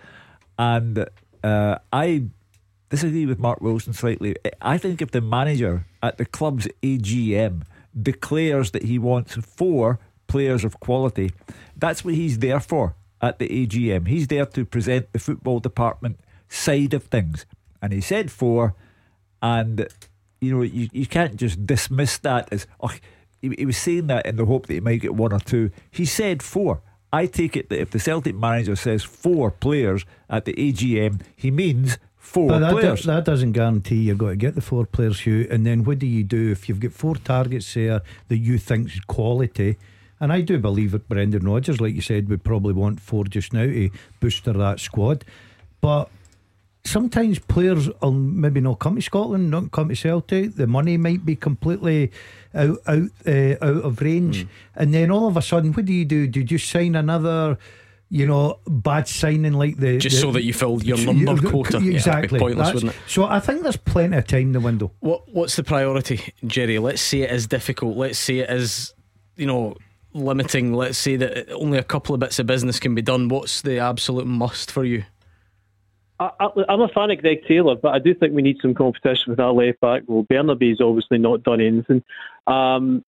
And 0.57 1.05
uh, 1.43 1.77
I 1.91 2.25
disagree 2.89 3.25
with 3.25 3.39
Mark 3.39 3.61
Wilson 3.61 3.93
slightly. 3.93 4.35
I 4.61 4.77
think 4.77 5.01
if 5.01 5.11
the 5.11 5.21
manager 5.21 5.85
at 6.01 6.17
the 6.17 6.25
club's 6.25 6.67
AGM 6.81 7.63
declares 7.99 8.71
that 8.71 8.83
he 8.83 8.99
wants 8.99 9.35
four 9.35 9.99
players 10.27 10.63
of 10.63 10.79
quality, 10.79 11.31
that's 11.75 12.05
what 12.05 12.13
he's 12.13 12.39
there 12.39 12.59
for 12.59 12.95
at 13.21 13.39
the 13.39 13.47
AGM. 13.47 14.07
He's 14.07 14.27
there 14.27 14.45
to 14.45 14.65
present 14.65 15.11
the 15.11 15.19
football 15.19 15.59
department 15.59 16.19
side 16.47 16.93
of 16.93 17.03
things. 17.05 17.45
And 17.81 17.93
he 17.93 18.01
said 18.01 18.31
four, 18.31 18.75
and 19.41 19.87
you 20.41 20.55
know, 20.55 20.61
you, 20.61 20.89
you 20.91 21.05
can't 21.05 21.35
just 21.35 21.65
dismiss 21.65 22.17
that 22.19 22.47
as, 22.51 22.67
oh, 22.79 22.91
he, 23.41 23.53
he 23.57 23.65
was 23.65 23.77
saying 23.77 24.07
that 24.07 24.25
in 24.25 24.35
the 24.35 24.45
hope 24.45 24.67
that 24.67 24.73
he 24.73 24.79
might 24.79 25.01
get 25.01 25.15
one 25.15 25.33
or 25.33 25.39
two. 25.39 25.71
He 25.91 26.05
said 26.05 26.43
four. 26.43 26.81
I 27.11 27.25
take 27.25 27.55
it 27.55 27.69
that 27.69 27.79
if 27.79 27.91
the 27.91 27.99
Celtic 27.99 28.35
manager 28.35 28.75
says 28.75 29.03
four 29.03 29.49
players 29.49 30.05
at 30.29 30.45
the 30.45 30.53
AGM, 30.53 31.21
he 31.35 31.51
means 31.51 31.97
four 32.33 32.47
But 32.49 32.59
that, 32.59 32.71
players. 32.73 33.01
do- 33.01 33.07
that 33.07 33.25
doesn't 33.25 33.53
guarantee 33.53 34.01
you've 34.07 34.17
got 34.17 34.29
to 34.29 34.35
get 34.35 34.55
the 34.55 34.61
four 34.61 34.85
players, 34.85 35.21
Hugh. 35.21 35.47
And 35.49 35.65
then 35.65 35.83
what 35.85 35.99
do 35.99 36.07
you 36.07 36.23
do 36.23 36.51
if 36.51 36.67
you've 36.67 36.79
got 36.79 36.91
four 36.91 37.15
targets 37.15 37.73
there 37.73 38.01
that 38.29 38.37
you 38.37 38.57
think 38.57 38.87
is 38.93 38.99
quality? 39.01 39.77
And 40.19 40.33
I 40.33 40.41
do 40.41 40.57
believe 40.57 40.91
that 40.91 41.07
Brendan 41.07 41.45
Rodgers, 41.45 41.79
like 41.79 41.93
you 41.95 42.01
said, 42.01 42.27
would 42.29 42.43
probably 42.43 42.73
want 42.73 42.99
four 42.99 43.23
just 43.25 43.53
now 43.53 43.65
to 43.65 43.89
booster 44.19 44.51
that 44.53 44.79
squad. 44.79 45.23
But 45.79 46.09
sometimes 46.83 47.39
players 47.39 47.89
will 48.01 48.11
maybe 48.13 48.59
not 48.61 48.79
come 48.79 48.95
to 48.95 49.01
Scotland, 49.01 49.51
not 49.51 49.71
come 49.71 49.89
to 49.89 49.95
Celtic. 49.95 50.55
The 50.55 50.67
money 50.67 50.97
might 50.97 51.23
be 51.25 51.35
completely 51.35 52.11
out 52.55 52.77
out 52.87 53.09
uh, 53.27 53.55
out 53.61 53.83
of 53.85 54.01
range, 54.01 54.43
Hmm. 54.43 54.49
and 54.75 54.93
then 54.93 55.11
all 55.11 55.27
of 55.27 55.37
a 55.37 55.41
sudden, 55.41 55.73
what 55.73 55.85
do 55.85 55.93
you 55.93 56.05
do? 56.05 56.27
Do 56.27 56.39
you 56.39 56.45
just 56.45 56.69
sign 56.69 56.95
another? 56.95 57.57
You 58.09 58.25
know, 58.25 58.59
bad 58.65 59.07
signing 59.09 59.51
like 59.53 59.77
the 59.77 59.97
Just 59.97 60.15
the- 60.15 60.21
so 60.21 60.31
that 60.31 60.43
you 60.43 60.53
filled 60.53 60.85
your 60.85 60.97
you- 60.97 61.05
number 61.13 61.41
you- 61.43 61.49
quota. 61.49 61.79
Yeah, 61.83 61.91
Exactly. 61.95 62.39
pointless, 62.39 62.67
That's- 62.67 62.73
wouldn't 62.75 62.93
it? 62.93 62.99
So 63.09 63.25
I 63.25 63.39
think 63.41 63.63
there's 63.63 63.75
plenty 63.75 64.15
of 64.15 64.25
time 64.27 64.41
in 64.43 64.51
the 64.53 64.61
window. 64.61 64.91
What 65.01 65.23
What's 65.33 65.57
the 65.57 65.63
priority, 65.63 66.21
Jerry? 66.45 66.79
Let's 66.79 67.01
say 67.01 67.21
it 67.21 67.31
is 67.31 67.47
difficult. 67.47 67.97
Let's 67.97 68.17
say 68.17 68.39
it 68.39 68.49
is, 68.49 68.93
you 69.35 69.45
know, 69.45 69.75
limiting. 70.13 70.73
Let's 70.73 70.97
say 70.97 71.17
that 71.17 71.51
only 71.51 71.77
a 71.77 71.83
couple 71.83 72.13
of 72.15 72.21
bits 72.21 72.39
of 72.39 72.47
business 72.47 72.79
can 72.79 72.95
be 72.95 73.01
done. 73.01 73.27
What's 73.27 73.61
the 73.61 73.79
absolute 73.79 74.25
must 74.25 74.71
for 74.71 74.85
you? 74.85 75.03
I, 76.19 76.31
I, 76.39 76.47
I'm 76.69 76.81
a 76.81 76.87
fan 76.87 77.11
of 77.11 77.19
Greg 77.19 77.45
Taylor, 77.45 77.75
but 77.75 77.93
I 77.93 77.99
do 77.99 78.13
think 78.15 78.33
we 78.33 78.41
need 78.41 78.57
some 78.61 78.73
competition 78.73 79.31
with 79.31 79.39
our 79.39 79.51
left 79.51 79.79
back. 79.81 80.03
Well, 80.07 80.23
Bernabei's 80.23 80.79
obviously 80.81 81.17
not 81.19 81.43
done 81.43 81.61
anything. 81.61 82.03
Um, 82.47 83.03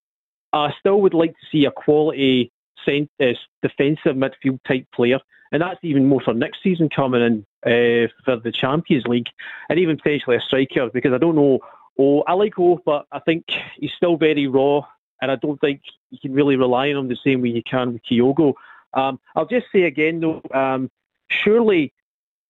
I 0.54 0.74
still 0.80 1.02
would 1.02 1.14
like 1.14 1.32
to 1.32 1.46
see 1.52 1.66
a 1.66 1.72
quality 1.72 2.52
cent- 2.86 3.12
uh, 3.22 3.34
defensive 3.62 4.16
midfield 4.16 4.60
type 4.68 4.86
player, 4.94 5.20
and 5.52 5.62
that's 5.62 5.80
even 5.84 6.06
more 6.06 6.22
for 6.22 6.34
next 6.34 6.64
season 6.64 6.90
coming 6.90 7.22
in 7.22 7.46
uh, 7.66 8.08
for 8.26 8.38
the 8.38 8.52
Champions 8.52 9.06
League, 9.06 9.30
and 9.70 9.80
even 9.80 9.98
potentially 9.98 10.38
a 10.38 10.42
striker 10.42 10.90
because 10.94 11.14
I 11.14 11.18
don't 11.18 11.36
know. 11.36 11.60
Oh, 12.02 12.22
I 12.22 12.34
like 12.34 12.58
O, 12.58 12.80
but 12.86 13.06
I 13.12 13.20
think 13.20 13.46
he's 13.78 13.92
still 13.92 14.16
very 14.16 14.48
raw, 14.48 14.82
and 15.22 15.30
I 15.30 15.36
don't 15.36 15.60
think 15.60 15.82
you 16.12 16.20
can 16.22 16.34
really 16.34 16.56
rely 16.56 16.90
on 16.92 16.98
him 16.98 17.08
the 17.10 17.18
same 17.24 17.42
way 17.42 17.50
you 17.50 17.64
can 17.64 17.94
with 17.94 18.02
Kyogo. 18.10 18.54
Um, 18.94 19.20
I'll 19.36 19.46
just 19.46 19.68
say 19.72 19.84
again 19.84 20.20
though, 20.20 20.42
um, 20.54 20.90
surely 21.30 21.94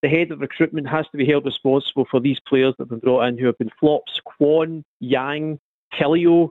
the 0.02 0.10
head 0.10 0.32
of 0.32 0.40
recruitment 0.40 0.88
has 0.88 1.06
to 1.12 1.18
be 1.18 1.26
held 1.26 1.46
responsible 1.46 2.06
for 2.10 2.20
these 2.20 2.40
players 2.48 2.74
that 2.78 2.84
have 2.84 2.90
been 2.90 3.00
brought 3.00 3.28
in 3.28 3.38
who 3.38 3.48
have 3.48 3.58
been 3.58 3.72
flops. 3.80 4.20
Kwon, 4.40 4.84
Yang, 5.00 5.60
Tilio. 5.94 6.50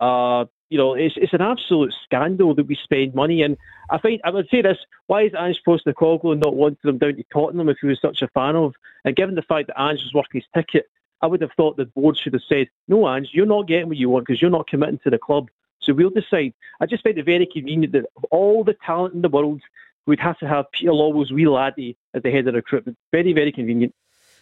Uh, 0.00 0.46
you 0.70 0.76
know, 0.78 0.94
it's 0.94 1.14
it's 1.16 1.32
an 1.32 1.40
absolute 1.40 1.94
scandal 2.04 2.54
that 2.54 2.66
we 2.66 2.76
spend 2.82 3.14
money. 3.14 3.42
And 3.42 3.56
I 3.90 3.98
think 3.98 4.20
I 4.24 4.30
would 4.30 4.48
say 4.50 4.62
this: 4.62 4.78
Why 5.06 5.22
is 5.22 5.32
Ange 5.38 5.60
Postecoglou 5.66 6.38
not 6.38 6.54
wanting 6.56 6.78
them 6.84 6.98
down 6.98 7.16
to 7.16 7.24
Tottenham 7.32 7.68
if 7.68 7.78
he 7.80 7.86
was 7.86 8.00
such 8.00 8.22
a 8.22 8.28
fan 8.28 8.56
of? 8.56 8.74
And 9.04 9.16
given 9.16 9.34
the 9.34 9.42
fact 9.42 9.68
that 9.68 9.80
Ange 9.80 10.02
was 10.02 10.12
working 10.14 10.40
his 10.40 10.48
ticket, 10.54 10.86
I 11.22 11.26
would 11.26 11.40
have 11.40 11.52
thought 11.56 11.76
the 11.76 11.86
board 11.86 12.18
should 12.18 12.34
have 12.34 12.42
said, 12.48 12.68
"No, 12.86 13.08
Ange, 13.08 13.30
you're 13.32 13.46
not 13.46 13.66
getting 13.68 13.88
what 13.88 13.96
you 13.96 14.10
want 14.10 14.26
because 14.26 14.42
you're 14.42 14.50
not 14.50 14.66
committing 14.68 14.98
to 15.04 15.10
the 15.10 15.18
club." 15.18 15.48
So 15.80 15.94
we'll 15.94 16.10
decide. 16.10 16.52
I 16.80 16.86
just 16.86 17.02
find 17.02 17.16
it 17.16 17.24
very 17.24 17.46
convenient 17.46 17.92
that 17.94 18.04
of 18.16 18.24
all 18.24 18.62
the 18.64 18.76
talent 18.84 19.14
in 19.14 19.22
the 19.22 19.28
world, 19.30 19.62
we'd 20.06 20.20
have 20.20 20.38
to 20.40 20.48
have 20.48 20.70
Peter 20.72 20.92
Lawwell's 20.92 21.32
wee 21.32 21.46
laddie 21.48 21.96
at 22.14 22.22
the 22.22 22.30
head 22.30 22.46
of 22.46 22.54
recruitment. 22.54 22.98
Very, 23.10 23.32
very 23.32 23.52
convenient. 23.52 23.94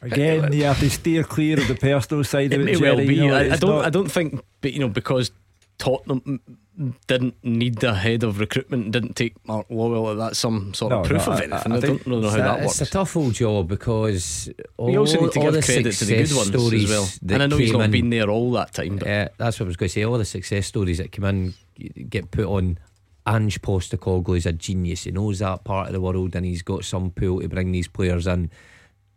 Again, 0.02 0.52
you 0.52 0.64
have 0.64 0.80
to 0.80 0.90
steer 0.90 1.22
clear 1.24 1.58
of 1.58 1.68
the 1.68 1.74
personal 1.74 2.22
side 2.24 2.52
It 2.52 2.60
of 2.60 2.68
it. 2.68 2.72
may 2.72 2.76
well 2.76 2.96
be. 2.96 3.14
you 3.14 3.28
know, 3.28 3.34
I, 3.34 3.52
I 3.52 3.56
don't. 3.56 3.70
not- 3.76 3.84
I 3.86 3.90
don't 3.90 4.10
think, 4.10 4.42
but 4.60 4.72
you 4.72 4.80
know, 4.80 4.88
because 4.88 5.30
Tottenham 5.78 6.40
didn't 7.06 7.34
need 7.42 7.76
the 7.76 7.94
head 7.94 8.22
of 8.22 8.38
recruitment, 8.38 8.90
didn't 8.92 9.14
take 9.16 9.34
Mark 9.46 9.68
Lawwell. 9.68 10.16
That's 10.18 10.38
some 10.38 10.74
sort 10.74 10.90
No, 10.90 11.00
of 11.00 11.06
proof 11.06 11.26
no, 11.26 11.32
of 11.34 11.40
I- 11.40 11.44
anything. 11.44 11.72
I 11.72 11.76
I, 11.76 11.80
think 11.80 12.02
don't 12.04 12.06
really 12.06 12.22
know 12.22 12.30
how 12.30 12.36
that, 12.36 12.58
that 12.60 12.64
it's 12.64 12.80
a 12.80 12.86
tough 12.86 13.16
old 13.16 13.34
job 13.34 13.68
because 13.68 14.50
all, 14.76 14.86
we 14.86 14.98
also 14.98 15.20
need 15.20 15.32
to 15.32 15.40
give 15.40 15.52
the 15.52 15.62
credit 15.62 15.92
to 15.92 16.04
the 16.04 16.16
good 16.24 16.32
ones 16.34 16.72
as 16.74 16.88
well. 16.90 17.08
And 17.34 17.42
I 17.42 17.46
know 17.46 17.56
he's 17.56 17.72
not 17.72 17.82
in- 17.82 17.90
been 17.90 18.10
there 18.10 18.28
all 18.30 18.52
that 18.52 18.72
time. 18.74 18.96
But 18.96 19.06
Yeah, 19.08 19.28
that's 19.38 19.58
what 19.58 19.66
I 19.66 19.68
was 19.68 19.76
going 19.76 19.88
to 19.88 19.92
say. 19.94 20.04
All 20.04 20.18
the 20.18 20.24
success 20.24 20.66
stories 20.66 20.98
that 20.98 21.12
come 21.12 21.24
in 21.24 21.54
get 22.08 22.30
put 22.30 22.46
on. 22.46 22.78
Ange 23.28 23.60
Postecoglou 23.60 24.36
is 24.36 24.46
a 24.46 24.52
genius. 24.52 25.02
He 25.02 25.10
knows 25.10 25.40
that 25.40 25.64
part 25.64 25.88
of 25.88 25.92
the 25.92 26.00
world, 26.00 26.36
and 26.36 26.46
he's 26.46 26.62
got 26.62 26.84
some 26.84 27.10
pull 27.10 27.40
to 27.40 27.48
bring 27.48 27.72
these 27.72 27.88
players 27.88 28.26
in. 28.28 28.52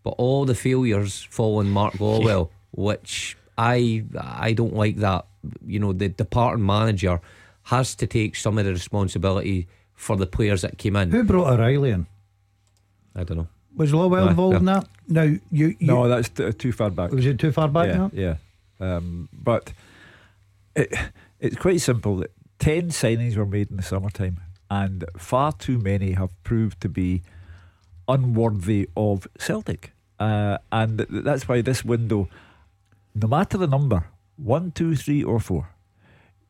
But 0.02 0.16
all 0.18 0.46
the 0.46 0.56
failures 0.56 1.28
fall 1.30 1.60
on 1.60 1.70
Mark 1.70 1.94
Lawwell, 2.00 2.50
which 2.72 3.38
I 3.60 4.06
I 4.18 4.54
don't 4.54 4.76
like. 4.76 4.98
That 4.98 5.26
you 5.66 5.80
know, 5.80 5.94
the 5.94 6.10
departing 6.10 6.66
manager 6.66 7.20
has 7.64 7.96
to 7.96 8.08
take 8.08 8.36
some 8.36 8.58
of 8.58 8.66
the 8.66 8.72
responsibility 8.72 9.68
for 9.94 10.16
the 10.16 10.26
players 10.26 10.62
that 10.62 10.78
came 10.78 10.96
in. 10.96 11.12
Who 11.12 11.24
brought 11.24 11.54
O'Reilly 11.54 11.92
in? 11.92 12.08
I 13.16 13.24
don't 13.24 13.38
know. 13.38 13.48
Was 13.76 13.92
Lawwell 13.92 14.28
Aye, 14.28 14.30
involved 14.30 14.58
in 14.58 14.68
yeah. 14.68 14.74
that? 14.80 14.88
Now 15.08 15.24
you, 15.24 15.40
you 15.52 15.76
no, 15.82 16.08
that's 16.08 16.30
t- 16.30 16.52
too 16.54 16.72
far 16.72 16.90
back. 16.90 17.12
was 17.12 17.26
it 17.26 17.38
too 17.40 17.52
far 17.52 17.68
back 17.68 17.88
yeah, 17.88 17.98
now? 17.98 18.12
yeah. 18.14 18.36
Um, 18.80 19.30
but 19.34 19.74
it, 20.76 20.90
it's 21.40 21.56
quite 21.58 21.82
simple. 21.82 22.18
That 22.18 22.32
ten 22.60 22.90
signings 22.90 23.36
were 23.36 23.46
made 23.46 23.72
in 23.72 23.78
the 23.78 23.84
summertime, 23.84 24.40
and 24.70 25.06
far 25.18 25.52
too 25.52 25.78
many 25.78 26.14
have 26.14 26.32
proved 26.44 26.80
to 26.82 26.90
be 26.90 27.22
unworthy 28.08 28.90
of 28.96 29.28
Celtic. 29.38 29.92
Uh, 30.20 30.58
and 30.72 30.98
th- 30.98 31.24
that's 31.24 31.48
why 31.48 31.62
this 31.62 31.86
window, 31.86 32.28
no 33.14 33.28
matter 33.28 33.58
the 33.58 33.68
number, 33.68 34.06
one, 34.38 34.72
two, 34.72 34.96
three, 34.96 35.24
or 35.24 35.40
four, 35.40 35.70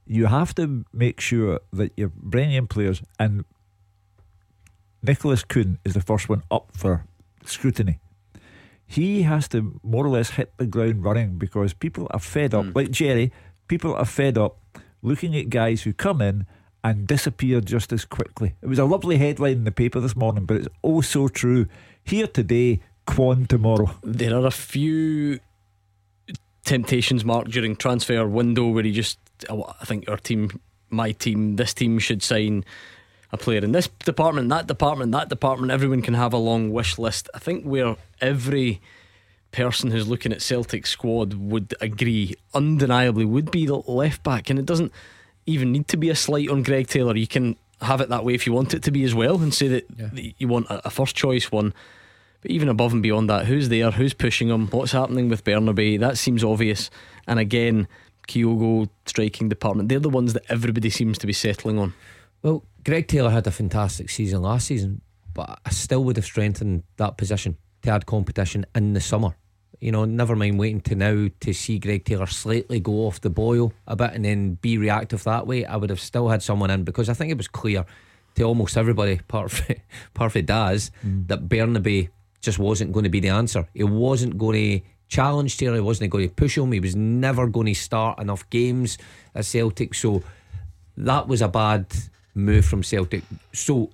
you 0.06 0.28
have 0.28 0.56
to 0.56 0.86
make 0.92 1.20
sure 1.20 1.60
that 1.72 1.94
you're 1.96 2.12
bringing 2.16 2.56
in 2.56 2.68
players. 2.68 3.02
And 3.20 3.46
Nicholas 5.02 5.44
Kuhn 5.44 5.80
is 5.86 5.94
the 5.94 6.02
first 6.02 6.30
one 6.30 6.44
up 6.52 6.72
for 6.76 7.06
scrutiny 7.46 8.00
he 8.90 9.22
has 9.22 9.48
to 9.48 9.80
more 9.84 10.04
or 10.04 10.10
less 10.10 10.32
hit 10.32 10.52
the 10.58 10.66
ground 10.66 11.06
running 11.06 11.38
because 11.38 11.74
people 11.74 12.08
are 12.10 12.20
fed 12.20 12.56
up. 12.56 12.66
Hmm. 12.66 12.72
Like 12.74 12.90
Jerry, 12.90 13.32
people 13.68 13.94
are 13.94 14.06
fed 14.06 14.36
up 14.36 14.58
looking 15.04 15.36
at 15.36 15.50
guys 15.50 15.84
who 15.84 15.94
come 15.94 16.22
in 16.22 16.48
and 16.84 17.06
disappear 17.06 17.62
just 17.62 17.94
as 17.94 18.04
quickly. 18.04 18.56
It 18.64 18.68
was 18.68 18.80
a 18.80 18.86
lovely 18.86 19.18
headline 19.18 19.58
in 19.58 19.64
the 19.64 19.72
paper 19.72 20.00
this 20.00 20.16
morning, 20.16 20.46
but 20.46 20.58
it's 20.58 20.68
oh 20.84 21.02
so 21.02 21.28
true. 21.28 21.68
Here 22.04 22.26
today, 22.26 22.80
Kwon 23.06 23.48
tomorrow. 23.48 23.92
there 24.04 24.36
are 24.36 24.48
a 24.48 24.52
few 24.52 25.40
temptations, 26.70 27.26
Mark, 27.26 27.48
during 27.48 27.76
transfer 27.76 28.28
window 28.28 28.68
where 28.68 28.84
he 28.84 28.92
just, 28.92 29.18
I 29.50 29.86
think 29.86 30.08
our 30.08 30.18
team, 30.18 30.62
my 30.92 31.12
team, 31.12 31.56
this 31.56 31.74
team 31.74 31.98
should 31.98 32.22
sign 32.22 32.64
a 33.32 33.38
player 33.38 33.64
in 33.64 33.72
this 33.72 33.88
department, 34.06 34.50
that 34.50 34.68
department, 34.68 35.12
that 35.14 35.30
department. 35.30 35.72
Everyone 35.72 36.04
can 36.04 36.14
have 36.14 36.32
a 36.32 36.38
long 36.38 36.72
wish 36.72 37.00
list. 37.00 37.28
I 37.34 37.40
think 37.40 37.64
where 37.64 37.96
every 38.22 38.82
person 39.52 39.90
who's 39.90 40.08
looking 40.08 40.32
at 40.32 40.44
Celtic 40.44 40.86
squad 40.86 41.34
would 41.34 41.74
agree, 41.82 42.36
undeniably, 42.54 43.26
would 43.26 43.50
be 43.50 43.66
the 43.66 43.78
left 43.78 44.22
back, 44.24 44.52
and 44.52 44.60
it 44.60 44.66
doesn't 44.68 44.92
even 45.48 45.72
need 45.72 45.88
to 45.88 45.98
be 45.98 46.12
a 46.12 46.16
slight 46.16 46.50
on 46.50 46.62
Greg 46.62 46.88
Taylor. 46.88 47.16
You 47.16 47.28
can 47.28 47.56
have 47.82 48.00
it 48.00 48.10
that 48.10 48.24
way 48.24 48.36
if 48.36 48.46
you 48.46 48.54
want 48.54 48.76
it 48.76 48.84
to 48.84 48.92
be 48.92 49.04
as 49.04 49.16
well, 49.16 49.42
and 49.42 49.52
say 49.54 49.68
that 49.70 49.86
that 49.98 50.34
you 50.38 50.48
want 50.48 50.68
a 50.70 50.92
first 50.92 51.16
choice 51.16 51.52
one. 51.52 51.74
But 52.42 52.52
even 52.52 52.70
above 52.70 52.94
and 52.94 53.04
beyond 53.04 53.30
that, 53.30 53.46
who's 53.46 53.70
there? 53.70 53.92
Who's 53.92 54.14
pushing 54.14 54.50
him? 54.50 54.68
What's 54.68 54.94
happening 54.94 55.28
with 55.28 55.44
Bernabei? 55.44 56.00
That 56.00 56.18
seems 56.18 56.44
obvious. 56.44 56.90
And 57.28 57.38
again, 57.40 57.88
Kyogo 58.28 58.90
striking 59.06 59.50
department. 59.50 59.90
They're 59.90 60.00
the 60.00 60.10
ones 60.10 60.34
that 60.34 60.46
everybody 60.48 60.90
seems 60.90 61.18
to 61.18 61.28
be 61.28 61.34
settling 61.34 61.78
on. 61.80 61.94
Well, 62.42 62.64
Greg 62.86 63.08
Taylor 63.08 63.32
had 63.32 63.48
a 63.48 63.52
fantastic 63.52 64.10
season 64.10 64.42
last 64.42 64.68
season, 64.68 65.02
but 65.34 65.60
I 65.66 65.72
still 65.72 66.04
would 66.06 66.16
have 66.16 66.26
strengthened 66.26 66.84
that 66.98 67.18
position 67.18 67.58
to 67.82 67.92
add 67.92 68.06
competition 68.06 68.66
in 68.74 68.94
the 68.94 69.02
summer. 69.02 69.36
You 69.82 69.92
know, 69.92 70.06
never 70.06 70.36
mind 70.36 70.60
waiting 70.60 70.82
to 70.82 70.96
now 70.96 71.28
to 71.40 71.54
see 71.54 71.80
Greg 71.80 72.06
Taylor 72.06 72.28
slightly 72.28 72.80
go 72.80 73.06
off 73.06 73.22
the 73.22 73.30
boil 73.30 73.74
a 73.88 73.96
bit 73.96 74.12
and 74.14 74.26
then 74.26 74.56
be 74.56 74.78
reactive 74.78 75.24
that 75.24 75.48
way. 75.48 75.66
I 75.66 75.78
would 75.78 75.90
have 75.90 76.02
still 76.02 76.30
had 76.30 76.44
someone 76.44 76.70
in 76.70 76.84
because 76.84 77.10
I 77.10 77.14
think 77.14 77.32
it 77.32 77.38
was 77.38 77.48
clear 77.48 77.86
to 78.36 78.44
almost 78.44 78.78
everybody, 78.78 79.14
apart 79.14 79.52
from, 79.52 79.76
apart 80.16 80.32
from 80.34 80.46
Daz, 80.46 80.92
that 81.04 81.48
Bernabei 81.48 82.10
just 82.42 82.60
wasn't 82.60 82.92
going 82.92 83.04
to 83.04 83.10
be 83.10 83.20
the 83.20 83.30
answer. 83.30 83.68
He 83.74 83.84
wasn't 83.84 84.38
going 84.38 84.82
to 84.82 84.88
challenge 85.08 85.58
Taylor, 85.58 85.76
he 85.76 85.82
wasn't 85.82 86.12
going 86.12 86.28
to 86.28 86.34
push 86.34 86.58
him, 86.58 86.72
he 86.72 86.80
was 86.80 86.96
never 86.96 87.48
going 87.48 87.68
to 87.68 87.74
start 87.74 88.20
enough 88.20 88.50
games 88.50 88.98
at 89.36 89.46
Celtic. 89.46 89.94
So 89.94 90.24
that 90.98 91.28
was 91.28 91.42
a 91.42 91.48
bad 91.48 91.88
move 92.36 92.66
from 92.66 92.84
Celtic. 92.84 93.24
So 93.54 93.90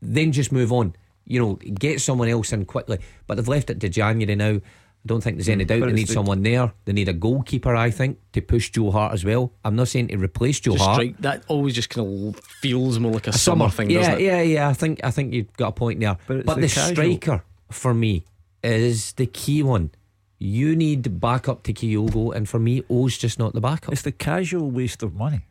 then 0.00 0.32
just 0.32 0.52
move 0.52 0.72
on. 0.72 0.94
You 1.26 1.40
know, 1.40 1.54
get 1.54 2.00
someone 2.00 2.28
else 2.28 2.52
in 2.52 2.64
quickly. 2.66 2.98
But 3.26 3.36
they've 3.36 3.48
left 3.48 3.70
it 3.70 3.80
to 3.80 3.88
January 3.88 4.34
now. 4.36 4.60
I 5.04 5.06
don't 5.06 5.22
think 5.22 5.36
there's 5.36 5.50
any 5.50 5.64
mm, 5.64 5.68
doubt 5.68 5.86
they 5.86 5.92
need 5.92 6.08
someone 6.08 6.42
there. 6.42 6.72
They 6.86 6.94
need 6.94 7.10
a 7.10 7.12
goalkeeper, 7.12 7.76
I 7.76 7.90
think, 7.90 8.18
to 8.32 8.40
push 8.40 8.70
Joe 8.70 8.90
Hart 8.90 9.12
as 9.12 9.22
well. 9.22 9.52
I'm 9.62 9.76
not 9.76 9.88
saying 9.88 10.08
to 10.08 10.16
replace 10.16 10.60
Joe 10.60 10.76
Hart. 10.76 10.94
strike 10.94 11.18
that 11.18 11.44
always 11.46 11.74
just 11.74 11.90
kind 11.90 12.34
of 12.34 12.40
feels 12.40 12.98
more 12.98 13.12
like 13.12 13.26
a, 13.26 13.32
summer, 13.32 13.68
thing, 13.68 13.90
yeah, 13.90 13.98
doesn't 13.98 14.14
it? 14.14 14.22
yeah, 14.22 14.40
yeah. 14.40 14.68
I 14.68 14.72
think 14.72 15.00
I 15.04 15.10
think 15.10 15.34
you've 15.34 15.52
got 15.54 15.68
a 15.68 15.72
point 15.72 16.00
there. 16.00 16.16
But 16.26 16.46
But, 16.46 16.54
the, 16.54 16.60
the 16.62 16.68
striker 16.68 17.42
for 17.74 17.94
me 17.94 18.24
is 18.62 19.12
the 19.12 19.26
key 19.26 19.62
one. 19.62 19.90
You 20.38 20.76
need 20.76 21.20
backup 21.20 21.62
to 21.64 21.72
Kyogo, 21.72 22.34
and 22.34 22.48
for 22.48 22.58
me, 22.58 22.82
Oh's 22.90 23.16
just 23.16 23.38
not 23.38 23.54
the 23.54 23.60
backup. 23.60 23.92
It's 23.92 24.02
the 24.02 24.12
casual 24.12 24.70
waste 24.70 25.02
of 25.02 25.14
money. 25.14 25.42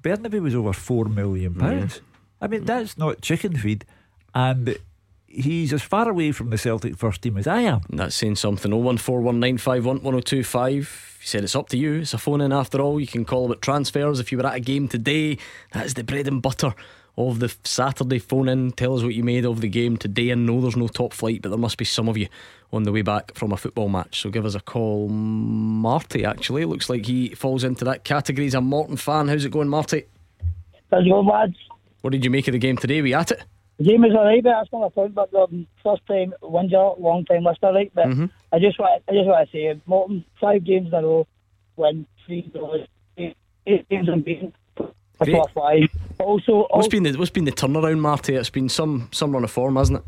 Bernabei 0.00 0.40
was 0.40 0.54
over 0.54 0.72
four 0.72 1.06
million 1.06 1.52
mm-hmm. 1.52 1.60
pounds. 1.60 2.00
I 2.40 2.46
mean, 2.46 2.64
that's 2.64 2.98
not 2.98 3.20
chicken 3.20 3.56
feed, 3.56 3.84
and 4.34 4.76
he's 5.34 5.72
as 5.72 5.82
far 5.82 6.08
away 6.08 6.30
from 6.32 6.50
the 6.50 6.58
Celtic 6.58 6.96
first 6.96 7.22
team 7.22 7.36
as 7.36 7.46
I 7.46 7.60
am. 7.60 7.82
And 7.90 7.98
That's 7.98 8.16
saying 8.16 8.36
something. 8.36 8.70
01419511025. 8.70 11.20
He 11.20 11.26
said 11.26 11.44
it's 11.44 11.56
up 11.56 11.68
to 11.70 11.76
you. 11.76 12.00
It's 12.00 12.14
a 12.14 12.18
phone 12.18 12.40
in 12.40 12.52
after 12.52 12.80
all. 12.80 13.00
You 13.00 13.06
can 13.06 13.24
call 13.24 13.46
about 13.46 13.62
transfers. 13.62 14.20
If 14.20 14.30
you 14.30 14.38
were 14.38 14.46
at 14.46 14.54
a 14.54 14.60
game 14.60 14.86
today, 14.88 15.38
that's 15.72 15.94
the 15.94 16.04
bread 16.04 16.28
and 16.28 16.42
butter 16.42 16.74
of 17.16 17.38
the 17.38 17.54
Saturday 17.64 18.18
phone 18.18 18.48
in. 18.48 18.72
Tell 18.72 18.96
us 18.96 19.02
what 19.02 19.14
you 19.14 19.22
made 19.22 19.44
of 19.44 19.60
the 19.60 19.68
game 19.68 19.96
today. 19.96 20.30
And 20.30 20.46
know 20.46 20.60
there's 20.60 20.76
no 20.76 20.88
top 20.88 21.12
flight, 21.12 21.42
but 21.42 21.50
there 21.50 21.58
must 21.58 21.78
be 21.78 21.84
some 21.84 22.08
of 22.08 22.16
you 22.16 22.28
on 22.72 22.82
the 22.82 22.92
way 22.92 23.02
back 23.02 23.34
from 23.34 23.52
a 23.52 23.56
football 23.56 23.88
match. 23.88 24.20
So 24.20 24.30
give 24.30 24.44
us 24.44 24.54
a 24.54 24.60
call. 24.60 25.08
Marty, 25.08 26.24
actually, 26.24 26.64
looks 26.64 26.90
like 26.90 27.06
he 27.06 27.28
falls 27.30 27.62
into 27.64 27.84
that 27.84 28.04
category. 28.04 28.46
He's 28.46 28.54
a 28.54 28.60
Morton 28.60 28.96
fan. 28.96 29.28
How's 29.28 29.44
it 29.44 29.52
going, 29.52 29.68
Marty? 29.68 30.04
How's 30.90 31.06
it 31.06 31.10
going, 31.10 31.26
lads? 31.26 31.56
What 32.00 32.10
did 32.10 32.24
you 32.24 32.30
make 32.30 32.48
of 32.48 32.52
the 32.52 32.58
game 32.58 32.76
today? 32.76 33.00
We 33.00 33.14
at 33.14 33.30
it? 33.30 33.42
The 33.78 33.84
game 33.84 34.02
was 34.02 34.12
alright, 34.12 34.42
but 34.42 34.50
that's 34.50 34.72
not 34.72 34.80
my 34.82 34.88
point. 34.88 35.14
But 35.14 35.34
um, 35.34 35.66
first 35.82 36.06
time 36.06 36.34
wins 36.42 36.74
out, 36.74 37.00
long 37.00 37.24
time 37.24 37.44
lister, 37.44 37.72
right? 37.72 37.90
But 37.94 38.06
Mhm. 38.06 38.30
I 38.52 38.58
just 38.58 38.78
want, 38.78 39.02
I 39.08 39.12
just 39.12 39.26
want 39.26 39.50
to 39.50 39.56
say, 39.56 39.80
Morton 39.86 40.24
five 40.40 40.64
games 40.64 40.88
in 40.88 40.94
a 40.94 41.02
row, 41.02 41.26
win 41.76 42.06
three 42.24 42.42
draws, 42.42 42.86
eight, 43.18 43.36
eight 43.66 43.88
games 43.88 44.08
unbeaten. 44.08 44.52
That's 45.32 45.52
Great. 45.52 45.90
what. 46.18 46.26
Also, 46.26 46.58
What's 46.58 46.70
also, 46.72 46.88
been 46.90 47.02
the 47.02 47.12
what's 47.18 47.30
been 47.30 47.44
the 47.44 47.52
turnaround, 47.52 47.98
Marty? 48.00 48.34
It's 48.34 48.50
been 48.50 48.68
some 48.68 49.08
some 49.12 49.32
run 49.32 49.44
of 49.44 49.50
form, 49.50 49.76
hasn't 49.76 49.98
it? 49.98 50.04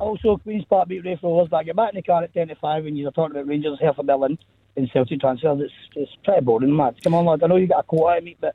also 0.00 0.38
Queens 0.38 0.64
Park 0.64 0.88
beat 0.88 1.04
Raith 1.04 1.18
Rovers, 1.22 1.50
get 1.64 1.76
back 1.76 1.90
in 1.90 1.96
the 1.96 2.02
car 2.02 2.22
at 2.22 2.32
ten 2.32 2.48
to 2.48 2.54
five, 2.56 2.86
and 2.86 2.96
you're 2.96 3.10
talking 3.10 3.36
about 3.36 3.46
Rangers, 3.46 3.78
half 3.80 3.98
a 3.98 4.02
million 4.02 4.38
in 4.76 4.88
Celtic 4.92 5.20
transfers. 5.20 5.60
It's 5.60 5.72
it's 5.96 6.12
pretty 6.24 6.40
boring, 6.40 6.74
man. 6.74 6.94
Come 7.02 7.14
on, 7.14 7.26
lads. 7.26 7.42
I 7.42 7.46
know 7.46 7.56
you 7.56 7.66
got 7.66 7.80
a 7.80 7.82
quota 7.82 8.20
me, 8.20 8.36
but 8.40 8.54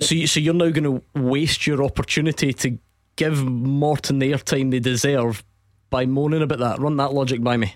So, 0.00 0.14
you, 0.14 0.26
so 0.26 0.40
you're 0.40 0.54
now 0.54 0.70
going 0.70 0.84
to 0.84 1.20
waste 1.20 1.66
your 1.66 1.84
opportunity 1.84 2.52
to 2.52 2.78
give 3.16 3.44
Morton 3.44 4.18
the 4.18 4.32
airtime 4.32 4.70
they 4.70 4.80
deserve 4.80 5.44
by 5.90 6.06
moaning 6.06 6.42
about 6.42 6.58
that. 6.58 6.80
Run 6.80 6.96
that 6.96 7.12
logic 7.12 7.42
by 7.42 7.56
me. 7.56 7.74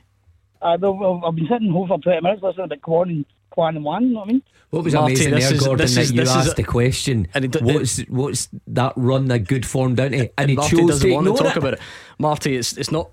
I, 0.60 0.76
well, 0.76 1.22
I've 1.24 1.36
been 1.36 1.46
sitting 1.46 1.70
home 1.70 1.86
for 1.88 1.98
twenty 1.98 2.20
minutes 2.20 2.42
listening 2.42 2.64
about 2.64 2.80
Kwon 2.80 3.10
and 3.10 3.26
Kwon 3.58 3.76
and 3.76 3.84
One. 3.84 4.02
You 4.08 4.14
know 4.14 4.20
what 4.20 4.28
I 4.28 4.32
mean? 4.32 4.42
What 4.70 4.84
was 4.84 4.94
Marty, 4.94 5.14
amazing 5.14 5.30
this 5.34 5.44
there, 5.46 5.54
is- 5.54 5.62
Gordon, 5.64 5.84
this 5.86 5.94
that 5.94 6.00
is- 6.02 6.12
you 6.12 6.22
asked 6.22 6.52
a- 6.52 6.54
the 6.56 6.62
question. 6.64 7.26
and 7.34 7.44
he 7.44 7.48
d- 7.48 7.58
what's 7.62 7.98
what's 8.08 8.48
that 8.68 8.92
run 8.96 9.30
a 9.30 9.38
good 9.38 9.66
form 9.66 9.94
down 9.94 10.10
to? 10.12 10.30
And 10.38 10.50
he 10.50 10.56
Marty 10.56 10.76
chose 10.76 10.86
doesn't 10.88 11.08
to 11.08 11.14
want 11.14 11.26
to 11.26 11.32
talk 11.42 11.52
it. 11.52 11.56
about 11.56 11.74
it. 11.74 11.80
Marty, 12.18 12.56
it's 12.56 12.76
it's 12.76 12.92
not. 12.92 13.10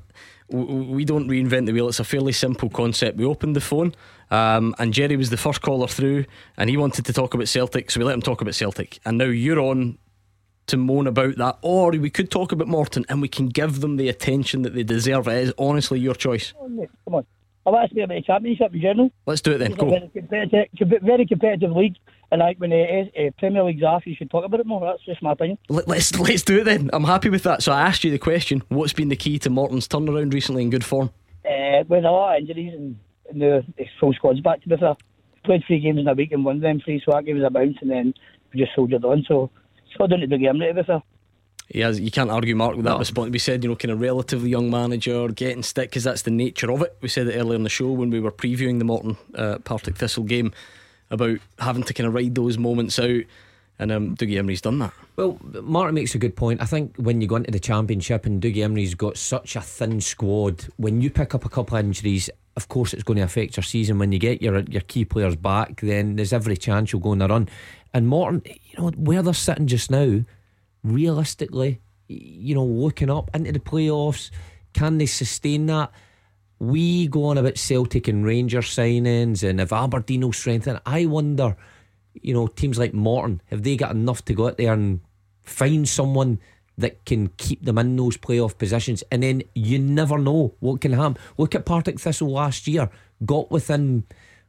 w- 0.51 0.67
w- 0.67 0.91
We 0.91 1.05
don't 1.05 1.27
reinvent 1.27 1.65
the 1.65 1.71
wheel. 1.73 1.87
It's 1.87 1.99
a 1.99 2.03
fairly 2.03 2.31
simple 2.33 2.69
concept. 2.69 3.17
We 3.17 3.25
opened 3.25 3.55
the 3.55 3.61
phone, 3.61 3.95
um, 4.29 4.75
and 4.77 4.93
Jerry 4.93 5.15
was 5.17 5.29
the 5.31 5.37
first 5.37 5.61
caller 5.61 5.87
through, 5.87 6.25
and 6.57 6.69
he 6.69 6.77
wanted 6.77 7.05
to 7.05 7.13
talk 7.13 7.33
about 7.33 7.47
Celtic, 7.47 7.89
so 7.89 7.99
we 7.99 8.05
let 8.05 8.13
him 8.13 8.21
talk 8.21 8.41
about 8.41 8.53
Celtic. 8.53 8.99
And 9.05 9.17
now 9.17 9.25
you're 9.25 9.59
on 9.59 9.97
to 10.67 10.77
moan 10.77 11.07
about 11.07 11.37
that, 11.37 11.57
or 11.61 11.91
we 11.91 12.09
could 12.09 12.29
talk 12.29 12.51
about 12.51 12.67
Morton, 12.67 13.05
and 13.09 13.21
we 13.21 13.27
can 13.27 13.47
give 13.47 13.81
them 13.81 13.97
the 13.97 14.07
attention 14.09 14.61
that 14.63 14.73
they 14.75 14.83
deserve. 14.83 15.27
It 15.27 15.47
is 15.47 15.53
honestly 15.57 15.99
your 15.99 16.15
choice. 16.15 16.53
Oh, 16.59 16.67
Come 17.05 17.15
on. 17.15 17.25
I 17.65 17.71
want 17.71 17.89
to 17.89 17.93
speak 17.93 18.03
about 18.03 18.15
the 18.15 18.21
championship 18.21 18.73
in 18.75 18.81
general. 18.81 19.11
Let's 19.25 19.41
do 19.41 19.53
it 19.53 19.57
then. 19.57 19.71
It's 19.71 19.81
a 19.81 19.85
very 19.85 20.09
competitive, 20.13 20.67
com- 20.77 21.05
very 21.07 21.25
competitive 21.25 21.71
league, 21.71 21.95
and 22.31 22.39
like 22.39 22.57
when 22.59 22.69
the 22.69 23.09
uh, 23.17 23.31
Premier 23.39 23.63
League's 23.63 23.83
off, 23.83 24.05
you 24.05 24.15
should 24.15 24.29
talk 24.29 24.45
about 24.45 24.59
it 24.59 24.67
more. 24.67 24.81
That's 24.81 25.03
just 25.03 25.23
my 25.23 25.31
opinion. 25.31 25.57
Let, 25.69 25.87
let's 25.87 26.17
let's 26.19 26.43
do 26.43 26.59
it 26.59 26.65
then. 26.65 26.91
I'm 26.93 27.05
happy 27.05 27.29
with 27.29 27.41
that. 27.43 27.63
So 27.63 27.71
I 27.71 27.81
asked 27.81 28.03
you 28.03 28.11
the 28.11 28.19
question: 28.19 28.61
What's 28.69 28.93
been 28.93 29.09
the 29.09 29.15
key 29.15 29.39
to 29.39 29.49
Morton's 29.49 29.87
turnaround 29.87 30.31
recently 30.33 30.61
in 30.61 30.69
good 30.69 30.85
form? 30.85 31.09
Uh, 31.43 31.83
with 31.87 32.05
a 32.05 32.11
lot 32.11 32.35
of 32.35 32.41
injuries 32.41 32.73
and, 32.73 32.99
and 33.29 33.41
the, 33.41 33.63
the 33.77 33.85
full 33.99 34.13
squad's 34.13 34.41
back 34.41 34.61
to 34.61 34.69
be 34.69 34.77
fair. 34.77 34.95
Played 35.43 35.63
three 35.67 35.79
games 35.79 35.99
in 35.99 36.07
a 36.07 36.13
week 36.13 36.31
and 36.31 36.45
won 36.45 36.59
them 36.59 36.79
three, 36.83 37.01
so 37.03 37.11
that 37.11 37.25
gave 37.25 37.37
us 37.37 37.43
a 37.45 37.49
bounce, 37.49 37.77
and 37.81 37.89
then 37.89 38.13
we 38.53 38.59
just 38.59 38.75
soldiered 38.75 39.05
on. 39.05 39.23
So 39.27 39.49
it's 39.85 39.95
all 39.99 40.07
down 40.07 40.19
to 40.19 40.27
the 40.27 40.37
game, 40.37 40.59
to 40.59 40.73
be 40.73 40.83
fair. 40.83 41.01
He 41.67 41.79
has, 41.79 41.99
you 41.99 42.11
can't 42.11 42.29
argue 42.29 42.55
Mark 42.55 42.75
with 42.75 42.85
that 42.85 42.99
response. 42.99 43.31
We 43.31 43.39
said, 43.39 43.63
you 43.63 43.69
know, 43.69 43.75
kind 43.75 43.91
of 43.91 43.99
relatively 43.99 44.49
young 44.49 44.69
manager, 44.69 45.27
getting 45.29 45.63
stick 45.63 45.89
because 45.89 46.03
that's 46.03 46.21
the 46.21 46.31
nature 46.31 46.71
of 46.71 46.81
it. 46.81 46.95
We 47.01 47.09
said 47.09 47.27
it 47.27 47.37
earlier 47.37 47.55
in 47.55 47.63
the 47.63 47.69
show 47.69 47.91
when 47.91 48.11
we 48.11 48.19
were 48.19 48.31
previewing 48.31 48.77
the 48.77 48.85
Morton 48.85 49.17
uh, 49.33 49.57
Partick 49.59 49.97
Thistle 49.97 50.23
game 50.23 50.53
about 51.09 51.39
having 51.59 51.83
to 51.83 51.93
kind 51.93 52.07
of 52.07 52.13
ride 52.13 52.35
those 52.35 52.57
moments 52.57 52.99
out. 52.99 53.21
And 53.77 53.91
um, 53.91 54.15
Dougie 54.15 54.35
Imrie's 54.35 54.61
done 54.61 54.79
that. 54.79 54.93
Well, 55.17 55.37
Martin 55.43 55.95
makes 55.95 56.15
a 56.15 56.17
good 56.17 56.35
point. 56.35 56.61
I 56.61 56.65
think 56.65 56.95
when 56.95 57.19
you 57.19 57.27
go 57.27 57.35
into 57.35 57.51
the 57.51 57.59
championship 57.59 58.25
and 58.25 58.41
Dougie 58.41 58.57
Imrie's 58.57 58.95
got 58.95 59.17
such 59.17 59.55
a 59.57 59.61
thin 59.61 59.99
squad, 59.99 60.67
when 60.77 61.01
you 61.01 61.09
pick 61.09 61.35
up 61.35 61.43
a 61.43 61.49
couple 61.49 61.77
of 61.77 61.83
injuries, 61.83 62.29
of 62.55 62.69
course 62.69 62.93
it's 62.93 63.03
going 63.03 63.17
to 63.17 63.23
affect 63.23 63.57
your 63.57 63.63
season. 63.63 63.99
When 63.99 64.13
you 64.13 64.19
get 64.19 64.41
your 64.41 64.59
your 64.61 64.81
key 64.81 65.03
players 65.03 65.35
back, 65.35 65.81
then 65.81 66.15
there's 66.15 66.31
every 66.31 66.55
chance 66.55 66.93
you'll 66.93 67.01
go 67.01 67.11
on 67.11 67.21
a 67.21 67.27
run. 67.27 67.49
And 67.93 68.07
Morton, 68.07 68.43
you 68.45 68.77
know, 68.77 68.91
where 68.91 69.21
they're 69.21 69.33
sitting 69.33 69.67
just 69.67 69.91
now, 69.91 70.21
realistically, 70.85 71.81
you 72.07 72.53
know, 72.55 72.63
looking 72.63 73.09
up 73.09 73.31
into 73.33 73.51
the 73.51 73.59
playoffs, 73.59 74.29
can 74.73 74.97
they 74.97 75.07
sustain 75.07 75.65
that? 75.65 75.91
We 76.59 77.07
go 77.07 77.25
on 77.25 77.37
about 77.37 77.57
Celtic 77.57 78.07
and 78.07 78.23
Rangers 78.23 78.67
signings 78.67 79.47
and 79.47 79.59
if 79.59 79.73
Aberdeen 79.73 80.21
will 80.21 80.33
strengthen. 80.33 80.79
I 80.85 81.05
wonder, 81.05 81.57
you 82.13 82.33
know, 82.33 82.47
teams 82.47 82.77
like 82.77 82.93
Morton, 82.93 83.41
have 83.47 83.63
they 83.63 83.75
got 83.75 83.91
enough 83.91 84.23
to 84.25 84.33
go 84.33 84.47
out 84.47 84.57
there 84.57 84.73
and 84.73 85.01
find 85.41 85.87
someone 85.89 86.39
that 86.77 87.03
can 87.05 87.29
keep 87.37 87.63
them 87.63 87.77
in 87.77 87.95
those 87.95 88.17
playoff 88.17 88.57
positions? 88.57 89.03
And 89.11 89.23
then 89.23 89.43
you 89.53 89.79
never 89.79 90.17
know 90.17 90.53
what 90.59 90.81
can 90.81 90.93
happen. 90.93 91.17
Look 91.37 91.55
at 91.55 91.65
Partick 91.65 91.99
Thistle 91.99 92.29
last 92.29 92.67
year, 92.67 92.89
got 93.25 93.51
within, 93.51 94.03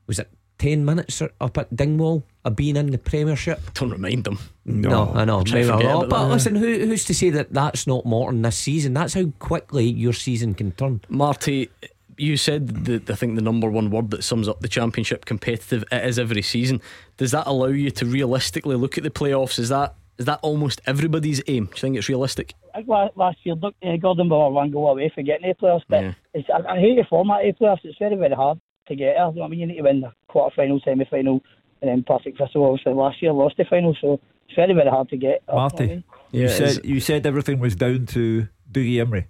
was 0.06 0.18
it 0.18 0.30
10 0.58 0.84
minutes 0.84 1.22
up 1.40 1.58
at 1.58 1.74
Dingwall 1.74 2.22
of 2.44 2.56
being 2.56 2.76
in 2.76 2.90
the 2.90 2.98
Premiership? 2.98 3.60
Don't 3.74 3.90
remind 3.90 4.24
them. 4.24 4.38
No, 4.64 5.12
I 5.14 5.24
know. 5.24 5.38
Maybe 5.44 5.50
to 5.64 5.72
I'm 5.72 5.78
forget 5.78 5.86
wrong. 5.94 6.04
about 6.04 6.10
But 6.10 6.24
that. 6.26 6.32
listen, 6.32 6.54
who, 6.56 6.78
who's 6.86 7.04
to 7.06 7.14
say 7.14 7.30
that 7.30 7.52
that's 7.52 7.86
not 7.86 8.04
Morton 8.06 8.42
this 8.42 8.56
season? 8.56 8.94
That's 8.94 9.14
how 9.14 9.26
quickly 9.38 9.84
your 9.84 10.12
season 10.12 10.54
can 10.54 10.72
turn. 10.72 11.00
Marty, 11.08 11.68
you 12.16 12.36
said 12.36 12.86
the, 12.86 13.02
I 13.12 13.16
think 13.16 13.36
the 13.36 13.42
number 13.42 13.68
one 13.70 13.90
word 13.90 14.10
that 14.10 14.24
sums 14.24 14.48
up 14.48 14.60
the 14.60 14.68
championship 14.68 15.24
competitive 15.26 15.84
it 15.92 16.04
is 16.04 16.18
every 16.18 16.42
season. 16.42 16.80
Does 17.18 17.32
that 17.32 17.46
allow 17.46 17.66
you 17.66 17.90
to 17.90 18.06
realistically 18.06 18.76
look 18.76 18.96
at 18.96 19.04
the 19.04 19.10
playoffs? 19.10 19.58
Is 19.58 19.68
that 19.68 19.94
is 20.18 20.24
that 20.24 20.40
almost 20.40 20.80
everybody's 20.86 21.42
aim? 21.46 21.66
Do 21.66 21.70
you 21.72 21.76
think 21.76 21.96
it's 21.98 22.08
realistic? 22.08 22.54
I 22.74 22.78
think 22.78 22.88
la- 22.88 23.10
last 23.16 23.36
year, 23.44 23.54
look, 23.54 23.74
uh, 23.82 23.96
Gordon 23.96 24.30
were 24.30 24.48
one 24.48 24.70
goal 24.70 24.88
away 24.90 25.12
from 25.14 25.24
getting 25.26 25.50
A 25.50 25.54
playoffs, 25.54 25.82
but 25.90 26.02
Yeah. 26.02 26.12
it's, 26.32 26.48
I, 26.48 26.76
I 26.76 26.80
hate 26.80 26.96
the 26.96 27.04
format 27.04 27.44
A 27.44 27.52
playoffs. 27.52 27.80
It's 27.84 27.98
very, 27.98 28.16
very 28.16 28.34
hard 28.34 28.58
to 28.88 28.96
get 28.96 29.14
there. 29.16 29.26
You 29.28 29.34
know 29.34 29.40
what 29.42 29.46
I 29.46 29.48
mean? 29.48 29.60
You 29.60 29.66
need 29.66 29.76
to 29.76 29.82
win 29.82 30.00
the 30.00 30.12
quarter 30.28 30.54
final, 30.54 30.80
semi 30.84 31.04
final, 31.06 31.42
and 31.82 31.90
then 31.90 32.02
Partick 32.02 32.36
Thistle 32.38 32.64
obviously 32.64 32.92
last 32.94 33.20
year 33.22 33.32
lost 33.32 33.56
the 33.56 33.64
final, 33.64 33.96
so 34.00 34.20
it's 34.48 34.54
very, 34.56 34.74
very 34.74 34.90
hard 34.90 35.08
to 35.10 35.16
get. 35.16 35.42
there, 35.46 35.54
you 35.54 35.56
know 35.56 35.58
I 35.58 35.62
Marty, 35.62 35.86
mean? 35.86 36.04
you 36.32 36.48
said 36.48 36.84
you 36.84 37.00
said 37.00 37.26
everything 37.26 37.58
was 37.58 37.76
down 37.76 38.06
to 38.06 38.48
Dougie 38.70 38.94
Imrie. 38.96 39.26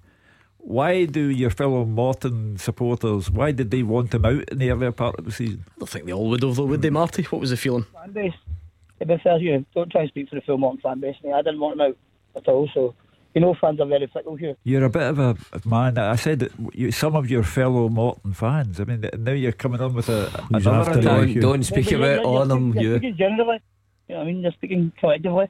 Why 0.58 1.04
do 1.04 1.20
your 1.28 1.50
fellow 1.50 1.84
Morton 1.84 2.56
supporters? 2.58 3.30
Why 3.30 3.52
did 3.52 3.70
they 3.70 3.84
want 3.84 4.12
him 4.12 4.24
out 4.24 4.48
in 4.50 4.58
the 4.58 4.70
earlier 4.72 4.90
part 4.90 5.16
of 5.16 5.24
the 5.24 5.30
season? 5.30 5.64
I 5.68 5.78
don't 5.78 5.88
think 5.88 6.06
they 6.06 6.12
all 6.12 6.28
would 6.28 6.42
have, 6.42 6.56
though, 6.56 6.66
would 6.66 6.82
they, 6.82 6.90
Marty? 6.90 7.22
What 7.22 7.40
was 7.40 7.50
the 7.50 7.56
feeling? 7.56 7.84
fan 7.94 8.10
base. 8.10 8.32
To 8.98 9.06
be 9.06 9.16
fair, 9.22 9.38
you 9.38 9.64
don't 9.74 9.92
try 9.92 10.00
and 10.00 10.10
speak 10.10 10.28
for 10.28 10.34
the 10.34 10.40
full 10.40 10.58
Morton 10.58 10.80
fan 10.80 10.98
base. 10.98 11.14
I 11.24 11.42
didn't 11.42 11.60
want 11.60 11.74
him 11.74 11.82
out 11.82 11.96
at 12.34 12.48
all, 12.48 12.68
so 12.74 12.94
you 13.36 13.40
know 13.42 13.52
fans 13.60 13.78
are 13.82 13.86
very 13.86 14.06
fickle 14.14 14.34
here. 14.42 14.54
You're 14.64 14.84
a 14.84 14.90
bit 14.98 15.02
of 15.12 15.18
a 15.18 15.36
man. 15.74 15.98
I 15.98 16.16
said 16.16 16.38
that 16.40 16.52
you, 16.72 16.90
some 16.90 17.14
of 17.14 17.30
your 17.30 17.42
fellow 17.42 17.88
Morton 17.90 18.32
fans. 18.32 18.80
I 18.80 18.84
mean, 18.84 19.04
now 19.18 19.32
you're 19.32 19.52
coming 19.52 19.80
on 19.82 19.92
with 19.98 20.08
a 20.08 20.20
another 20.50 20.70
after 20.80 21.00
Don't, 21.02 21.40
don't 21.40 21.62
speak 21.62 21.84
But 21.84 21.90
you're- 21.92 22.02
about 22.14 22.22
you're 22.24 22.34
all 22.40 22.46
them, 22.46 22.72
you're 22.72 22.82
you. 22.82 22.96
speaking 22.96 23.16
generally. 23.18 23.58
You 24.08 24.14
know 24.14 24.20
what 24.20 24.28
I 24.28 24.32
mean? 24.32 24.40
You're 24.42 24.52
speaking 24.52 24.92
collectively. 24.98 25.46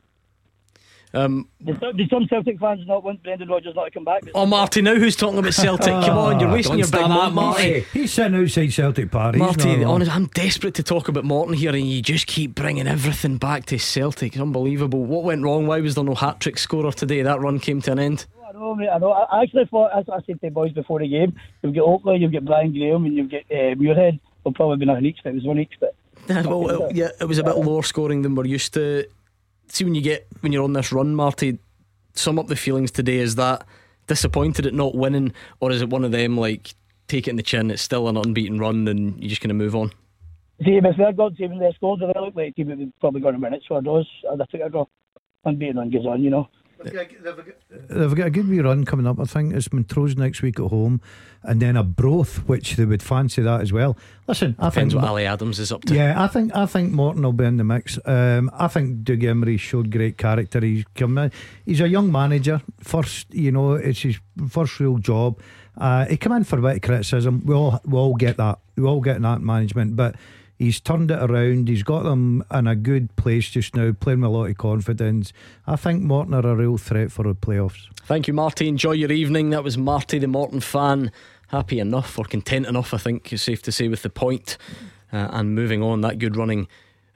Um, 1.16 1.48
Did 1.64 1.80
some, 1.80 1.96
did 1.96 2.10
some 2.10 2.26
Celtic 2.28 2.60
fans 2.60 2.86
not 2.86 3.02
want 3.02 3.22
Brendan 3.22 3.48
Rodgers 3.48 3.74
not 3.74 3.84
to 3.86 3.90
come 3.90 4.04
back? 4.04 4.24
oh, 4.34 4.44
Marty, 4.44 4.82
now 4.82 4.94
who's 4.94 5.16
talking 5.16 5.38
about 5.38 5.54
Celtic? 5.54 5.86
Come 5.86 6.18
on, 6.18 6.40
you're 6.40 6.50
wasting 6.50 6.78
your 6.78 6.86
big 6.86 6.94
start 6.94 7.08
that, 7.08 7.14
moment, 7.14 7.34
Marty. 7.34 7.70
Marty. 7.70 7.86
He's 7.92 8.12
sitting 8.12 8.40
outside 8.40 8.72
Celtic 8.72 9.10
Park. 9.10 9.36
Marty, 9.36 9.76
not 9.76 9.78
wrong. 9.78 9.94
honest, 9.94 10.14
I'm 10.14 10.26
desperate 10.26 10.74
to 10.74 10.82
talk 10.82 11.08
about 11.08 11.24
Morton 11.24 11.54
here, 11.54 11.74
and 11.74 11.88
you 11.88 12.02
just 12.02 12.26
keep 12.26 12.54
bringing 12.54 12.86
everything 12.86 13.38
back 13.38 13.64
to 13.66 13.78
Celtic. 13.78 14.34
It's 14.34 14.40
unbelievable. 14.40 15.04
What 15.04 15.24
went 15.24 15.42
wrong? 15.42 15.66
Why 15.66 15.80
was 15.80 15.94
there 15.94 16.04
no 16.04 16.14
hat 16.14 16.40
trick 16.40 16.58
scorer 16.58 16.92
today? 16.92 17.22
That 17.22 17.40
run 17.40 17.60
came 17.60 17.80
to 17.82 17.92
an 17.92 17.98
end. 17.98 18.26
I 18.46 18.52
know, 18.52 18.74
mate, 18.74 18.88
I 18.88 18.98
know. 18.98 19.12
I 19.12 19.24
I 19.38 19.42
actually 19.42 19.64
thought, 19.66 19.90
as 19.96 20.04
I 20.08 20.18
said 20.26 20.40
to 20.40 20.40
the 20.42 20.50
boys 20.50 20.72
before 20.72 21.00
the 21.00 21.08
game, 21.08 21.34
you've 21.62 21.74
got 21.74 21.84
Oakley, 21.84 22.18
you've 22.18 22.32
got 22.32 22.44
Brian 22.44 22.72
Graham, 22.72 23.06
and 23.06 23.16
you've 23.16 23.30
got 23.30 23.42
uh, 23.50 23.74
Muirhead. 23.74 24.20
There'll 24.44 24.54
probably 24.54 24.76
be 24.76 24.86
nothing 24.86 25.06
each, 25.06 25.18
but 25.24 25.30
it 25.30 25.36
was 25.36 25.44
one 25.44 25.58
each. 25.58 25.72
But 25.80 25.94
well, 26.28 26.86
it, 26.88 26.96
yeah, 26.96 27.08
it 27.20 27.24
was 27.24 27.38
a 27.38 27.44
bit 27.44 27.56
lower 27.56 27.82
scoring 27.82 28.22
than 28.22 28.34
we're 28.34 28.46
used 28.46 28.74
to. 28.74 29.06
See, 29.68 29.84
when 29.84 29.94
you 29.94 30.00
get 30.00 30.26
when 30.40 30.52
you're 30.52 30.64
on 30.64 30.72
this 30.72 30.92
run, 30.92 31.14
Marty, 31.14 31.58
sum 32.14 32.38
up 32.38 32.46
the 32.46 32.56
feelings 32.56 32.90
today. 32.90 33.18
Is 33.18 33.34
that 33.36 33.66
disappointed 34.06 34.66
at 34.66 34.74
not 34.74 34.94
winning, 34.94 35.32
or 35.60 35.70
is 35.70 35.82
it 35.82 35.90
one 35.90 36.04
of 36.04 36.12
them 36.12 36.36
like 36.36 36.74
take 37.08 37.26
it 37.26 37.30
in 37.30 37.36
the 37.36 37.42
chin? 37.42 37.70
It's 37.70 37.82
still 37.82 38.08
an 38.08 38.16
unbeaten 38.16 38.58
run, 38.58 38.86
and 38.88 39.18
you're 39.18 39.28
just 39.28 39.40
going 39.40 39.48
to 39.48 39.54
move 39.54 39.74
on. 39.74 39.90
See, 40.64 40.78
if 40.82 40.96
they're 40.96 41.12
going 41.12 41.36
to 41.36 41.44
even 41.44 41.58
their 41.58 41.72
scores, 41.74 42.00
they 42.00 42.06
look 42.06 42.34
like 42.34 42.48
a 42.48 42.52
team 42.52 42.68
that 42.68 42.78
we're 42.78 42.90
probably 43.00 43.20
going 43.20 43.34
to 43.34 43.40
win 43.40 43.52
it. 43.54 43.62
So 43.68 43.76
I 43.76 43.80
does. 43.80 44.06
I 44.30 44.36
think 44.50 44.64
I 44.64 44.68
go 44.68 44.88
unbeaten 45.44 45.78
on 45.78 45.90
goes 45.90 46.06
on, 46.06 46.22
you 46.22 46.30
know. 46.30 46.48
They've 47.88 48.14
got 48.14 48.26
a 48.26 48.30
good 48.30 48.48
wee 48.48 48.60
run 48.60 48.84
coming 48.84 49.06
up. 49.06 49.18
I 49.18 49.24
think 49.24 49.54
it's 49.54 49.72
Montrose 49.72 50.16
next 50.16 50.42
week 50.42 50.60
at 50.60 50.66
home, 50.66 51.00
and 51.42 51.60
then 51.60 51.76
Arbroath, 51.76 52.46
which 52.48 52.76
they 52.76 52.84
would 52.84 53.02
fancy 53.02 53.42
that 53.42 53.60
as 53.60 53.72
well. 53.72 53.96
Listen, 54.26 54.56
I 54.58 54.68
Depends 54.68 54.94
think 54.94 55.02
what 55.02 55.10
Ali 55.10 55.26
Adams 55.26 55.58
is 55.58 55.72
up 55.72 55.84
to. 55.84 55.94
Yeah, 55.94 56.22
I 56.22 56.26
think 56.26 56.54
I 56.54 56.66
think 56.66 56.92
Morton 56.92 57.22
will 57.22 57.32
be 57.32 57.44
in 57.44 57.56
the 57.56 57.64
mix. 57.64 57.98
Um, 58.04 58.50
I 58.54 58.68
think 58.68 59.04
Doug 59.04 59.20
Imrie 59.20 59.58
showed 59.58 59.90
great 59.90 60.18
character. 60.18 60.60
He's 60.60 60.84
come 60.94 61.16
in. 61.18 61.32
He's 61.64 61.80
a 61.80 61.88
young 61.88 62.12
manager. 62.12 62.60
First, 62.80 63.32
you 63.32 63.52
know, 63.52 63.72
it's 63.74 64.00
his 64.00 64.18
first 64.48 64.78
real 64.80 64.98
job. 64.98 65.40
Uh, 65.76 66.06
he 66.06 66.16
come 66.16 66.32
in 66.32 66.44
for 66.44 66.58
a 66.58 66.62
bit 66.62 66.76
of 66.76 66.82
criticism. 66.82 67.42
We 67.44 67.54
all 67.54 67.80
we 67.84 67.96
all 67.98 68.14
get 68.14 68.36
that. 68.36 68.58
We 68.76 68.84
all 68.84 69.00
get 69.00 69.20
that 69.22 69.40
management, 69.40 69.96
but. 69.96 70.14
He's 70.58 70.80
turned 70.80 71.10
it 71.10 71.18
around. 71.22 71.68
He's 71.68 71.82
got 71.82 72.04
them 72.04 72.42
in 72.50 72.66
a 72.66 72.74
good 72.74 73.14
place 73.16 73.50
just 73.50 73.74
now, 73.76 73.92
playing 73.92 74.20
with 74.22 74.28
a 74.30 74.32
lot 74.32 74.46
of 74.50 74.56
confidence. 74.56 75.32
I 75.66 75.76
think 75.76 76.02
Morton 76.02 76.32
are 76.34 76.46
a 76.46 76.54
real 76.56 76.78
threat 76.78 77.12
for 77.12 77.24
the 77.24 77.34
playoffs. 77.34 77.88
Thank 78.06 78.26
you, 78.26 78.32
Marty. 78.34 78.66
Enjoy 78.68 78.92
your 78.92 79.12
evening. 79.12 79.50
That 79.50 79.62
was 79.64 79.76
Marty, 79.76 80.18
the 80.18 80.28
Morton 80.28 80.60
fan. 80.60 81.12
Happy 81.48 81.78
enough 81.78 82.18
or 82.18 82.24
content 82.24 82.66
enough, 82.66 82.94
I 82.94 82.96
think 82.98 83.32
it's 83.32 83.42
safe 83.42 83.60
to 83.62 83.72
say, 83.72 83.88
with 83.88 84.02
the 84.02 84.10
point. 84.10 84.56
Uh, 85.12 85.28
and 85.30 85.54
moving 85.54 85.82
on, 85.82 86.00
that 86.00 86.18
good 86.18 86.36
running, 86.36 86.68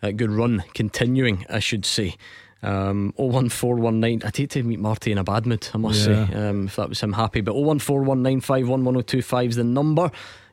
uh, 0.03 0.11
good 0.11 0.31
run 0.31 0.63
continuing, 0.75 1.47
I 1.49 1.59
should 1.61 1.85
say. 1.87 2.17
Um, 2.63 3.15
01419. 3.17 4.23
I'd 4.23 4.37
hate 4.37 4.51
to 4.51 4.63
meet 4.63 4.79
Marty 4.81 5.13
in 5.13 5.19
a 5.19 5.25
bad 5.25 5.47
mood, 5.47 5.67
I 5.73 5.79
must 5.79 6.07
Yeah. 6.07 6.29
say, 6.29 6.35
um, 6.35 6.67
if 6.67 6.77
that 6.77 6.91
was 6.91 7.01
him 7.01 7.15
happy. 7.15 7.41
But 7.41 7.55
01419511025 7.55 9.49
is 9.49 9.57
the 9.57 9.65
number. 9.65 10.11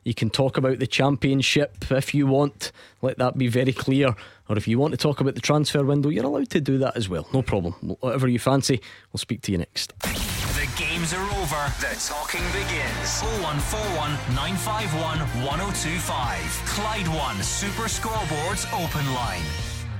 You 0.08 0.14
can 0.14 0.30
talk 0.30 0.56
about 0.56 0.78
the 0.78 0.86
championship 0.86 1.84
if 1.90 2.14
you 2.14 2.26
want. 2.26 2.72
Let 3.02 3.18
that 3.18 3.36
be 3.36 3.46
very 3.46 3.74
clear. 3.74 4.16
Or 4.48 4.56
if 4.56 4.66
you 4.66 4.78
want 4.78 4.92
to 4.92 4.96
talk 4.96 5.20
about 5.20 5.34
the 5.34 5.42
transfer 5.42 5.84
window, 5.84 6.08
you're 6.08 6.24
allowed 6.24 6.48
to 6.48 6.62
do 6.62 6.78
that 6.78 6.96
as 6.96 7.10
well. 7.10 7.28
No 7.34 7.42
problem. 7.42 7.74
Whatever 8.00 8.26
you 8.26 8.38
fancy, 8.38 8.80
we'll 9.12 9.18
speak 9.18 9.42
to 9.42 9.52
you 9.52 9.58
next. 9.58 9.92
The 10.00 10.66
games 10.78 11.12
are 11.12 11.20
over. 11.20 11.62
The 11.80 11.94
talking 12.08 12.40
begins. 12.56 13.20
0141 13.20 14.12
951 14.34 15.18
1025. 15.44 16.62
Clyde 16.64 17.08
One 17.08 17.42
Super 17.42 17.82
Scoreboards 17.82 18.64
Open 18.72 19.12
Line. 19.12 19.42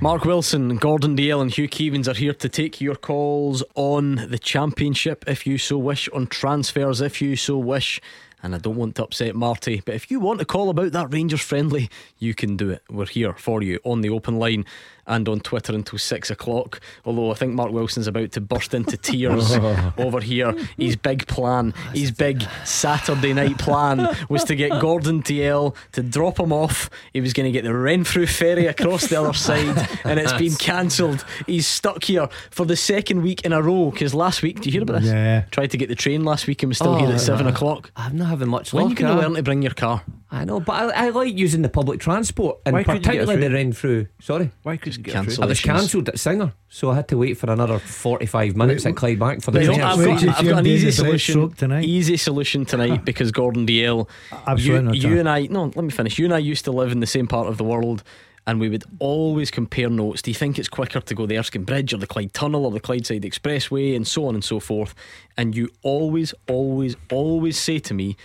Mark 0.00 0.24
Wilson, 0.24 0.76
Gordon 0.76 1.16
Dalziel, 1.16 1.42
and 1.42 1.52
Hugh 1.52 1.68
Keevins 1.68 2.08
are 2.08 2.16
here 2.16 2.32
to 2.32 2.48
take 2.48 2.80
your 2.80 2.94
calls 2.94 3.62
on 3.74 4.14
the 4.30 4.38
championship 4.38 5.24
if 5.26 5.46
you 5.46 5.58
so 5.58 5.76
wish, 5.76 6.08
on 6.10 6.28
transfers 6.28 7.02
if 7.02 7.20
you 7.20 7.36
so 7.36 7.58
wish. 7.58 8.00
And 8.42 8.54
I 8.54 8.58
don't 8.58 8.76
want 8.76 8.94
to 8.96 9.04
upset 9.04 9.34
Marty, 9.34 9.82
but 9.84 9.94
if 9.94 10.10
you 10.10 10.20
want 10.20 10.38
to 10.38 10.44
call 10.44 10.70
about 10.70 10.92
that 10.92 11.12
Rangers 11.12 11.40
friendly, 11.40 11.90
you 12.18 12.34
can 12.34 12.56
do 12.56 12.70
it. 12.70 12.82
We're 12.88 13.06
here 13.06 13.34
for 13.34 13.62
you 13.62 13.80
on 13.84 14.00
the 14.00 14.10
open 14.10 14.38
line 14.38 14.64
and 15.08 15.28
on 15.28 15.40
Twitter 15.40 15.74
until 15.74 15.98
six 15.98 16.30
o'clock. 16.30 16.80
Although 17.04 17.30
I 17.32 17.34
think 17.34 17.54
Mark 17.54 17.72
Wilson's 17.72 18.06
about 18.06 18.32
to 18.32 18.40
burst 18.40 18.74
into 18.74 18.96
tears 18.96 19.52
over 19.98 20.20
here. 20.20 20.54
His 20.76 20.96
big 20.96 21.26
plan, 21.26 21.74
his 21.94 22.10
big 22.12 22.44
Saturday 22.64 23.32
night 23.32 23.58
plan 23.58 24.08
was 24.28 24.44
to 24.44 24.54
get 24.54 24.80
Gordon 24.80 25.22
Dalziel 25.22 25.74
to 25.92 26.02
drop 26.02 26.38
him 26.38 26.52
off. 26.52 26.90
He 27.12 27.20
was 27.20 27.32
going 27.32 27.46
to 27.46 27.52
get 27.52 27.64
the 27.64 27.74
Renfrew 27.74 28.26
ferry 28.26 28.66
across 28.66 29.06
the 29.08 29.20
other 29.20 29.32
side, 29.32 29.88
and 30.04 30.18
it's 30.20 30.32
been 30.34 30.54
cancelled. 30.56 31.24
He's 31.46 31.66
stuck 31.66 32.04
here 32.04 32.28
for 32.50 32.64
the 32.66 32.76
second 32.76 33.22
week 33.22 33.42
in 33.42 33.52
a 33.52 33.62
row. 33.62 33.90
Because 33.90 34.14
last 34.14 34.42
week, 34.42 34.60
do 34.60 34.68
you 34.68 34.72
hear 34.72 34.82
about 34.82 35.00
this? 35.02 35.10
Yeah. 35.10 35.42
Tried 35.50 35.70
to 35.70 35.76
get 35.76 35.88
the 35.88 35.94
train 35.94 36.24
last 36.24 36.46
week 36.46 36.62
and 36.62 36.68
was 36.70 36.76
still 36.78 36.94
Oh, 36.94 36.98
here 36.98 37.08
at 37.10 37.20
seven 37.20 37.46
o'clock. 37.46 37.90
I'm 37.96 38.16
not 38.16 38.28
having 38.28 38.48
much 38.48 38.72
When 38.72 38.86
are 38.86 38.88
you 38.88 38.94
going 38.94 39.14
to 39.16 39.22
learn 39.22 39.34
to 39.34 39.42
bring 39.42 39.62
your 39.62 39.74
car? 39.74 40.02
I 40.30 40.44
know, 40.44 40.60
but 40.60 40.72
I, 40.94 41.06
I 41.06 41.08
like 41.08 41.34
using 41.36 41.62
the 41.62 41.70
public 41.70 42.00
transport, 42.00 42.58
and 42.66 42.74
Why 42.74 42.82
couldn't 42.84 43.00
get 43.02 43.06
particularly 43.12 43.48
the 43.48 43.54
Renfrew. 43.54 44.06
Sorry, 44.20 44.50
Why 44.62 44.76
couldn't 44.76 44.97
you 44.98 45.04
get 45.04 45.12
a 45.12 45.14
cancel. 45.18 45.36
train? 45.36 45.44
I 45.44 45.48
was 45.48 45.60
cancelled 45.60 46.08
at 46.08 46.18
Singer, 46.18 46.52
so 46.68 46.90
I 46.90 46.96
had 46.96 47.08
to 47.08 47.18
wait 47.18 47.38
for 47.38 47.50
another 47.50 47.78
45 47.78 48.56
minutes 48.56 48.84
Wait, 48.84 48.90
at 48.90 48.96
Clydebank 48.96 49.42
for 49.42 49.52
the 49.52 49.60
But 49.60 49.66
you 49.66 49.78
know. 49.78 49.86
I've, 49.86 50.04
got, 50.04 50.38
I've 50.38 50.44
got 50.44 50.58
an 50.58 50.66
easy 50.66 50.90
solution 50.90 51.52
tonight. 51.52 51.84
Easy 51.84 52.16
solution 52.16 52.64
tonight 52.64 53.04
because 53.04 53.30
Gordon 53.30 53.64
Dalziel. 53.66 54.08
Absolutely 54.46 54.98
You, 54.98 55.10
you 55.10 55.20
and 55.20 55.28
I, 55.28 55.46
no, 55.46 55.64
let 55.64 55.76
me 55.76 55.90
finish. 55.90 56.18
You 56.18 56.24
and 56.24 56.34
I 56.34 56.38
used 56.38 56.64
to 56.64 56.72
live 56.72 56.92
in 56.92 57.00
the 57.00 57.06
same 57.06 57.28
part 57.28 57.46
of 57.46 57.58
the 57.58 57.64
world, 57.64 58.02
and 58.46 58.58
we 58.58 58.68
would 58.68 58.84
always 58.98 59.50
compare 59.50 59.88
notes. 59.88 60.20
Do 60.20 60.30
you 60.30 60.34
think 60.34 60.58
it's 60.58 60.68
quicker 60.68 61.00
to 61.00 61.14
go 61.14 61.26
the 61.26 61.38
Erskine 61.38 61.64
Bridge 61.64 61.94
or 61.94 61.98
the 61.98 62.06
Clyde 62.06 62.34
Tunnel 62.34 62.64
or 62.64 62.72
the 62.72 62.80
Clydeside 62.80 63.22
Expressway, 63.22 63.94
and 63.94 64.06
so 64.06 64.26
on 64.26 64.34
and 64.34 64.42
so 64.42 64.58
forth? 64.58 64.94
And 65.36 65.54
you 65.54 65.70
always, 65.82 66.34
always, 66.48 66.96
always 67.10 67.58
say 67.58 67.78
to 67.78 67.94
me. 67.94 68.16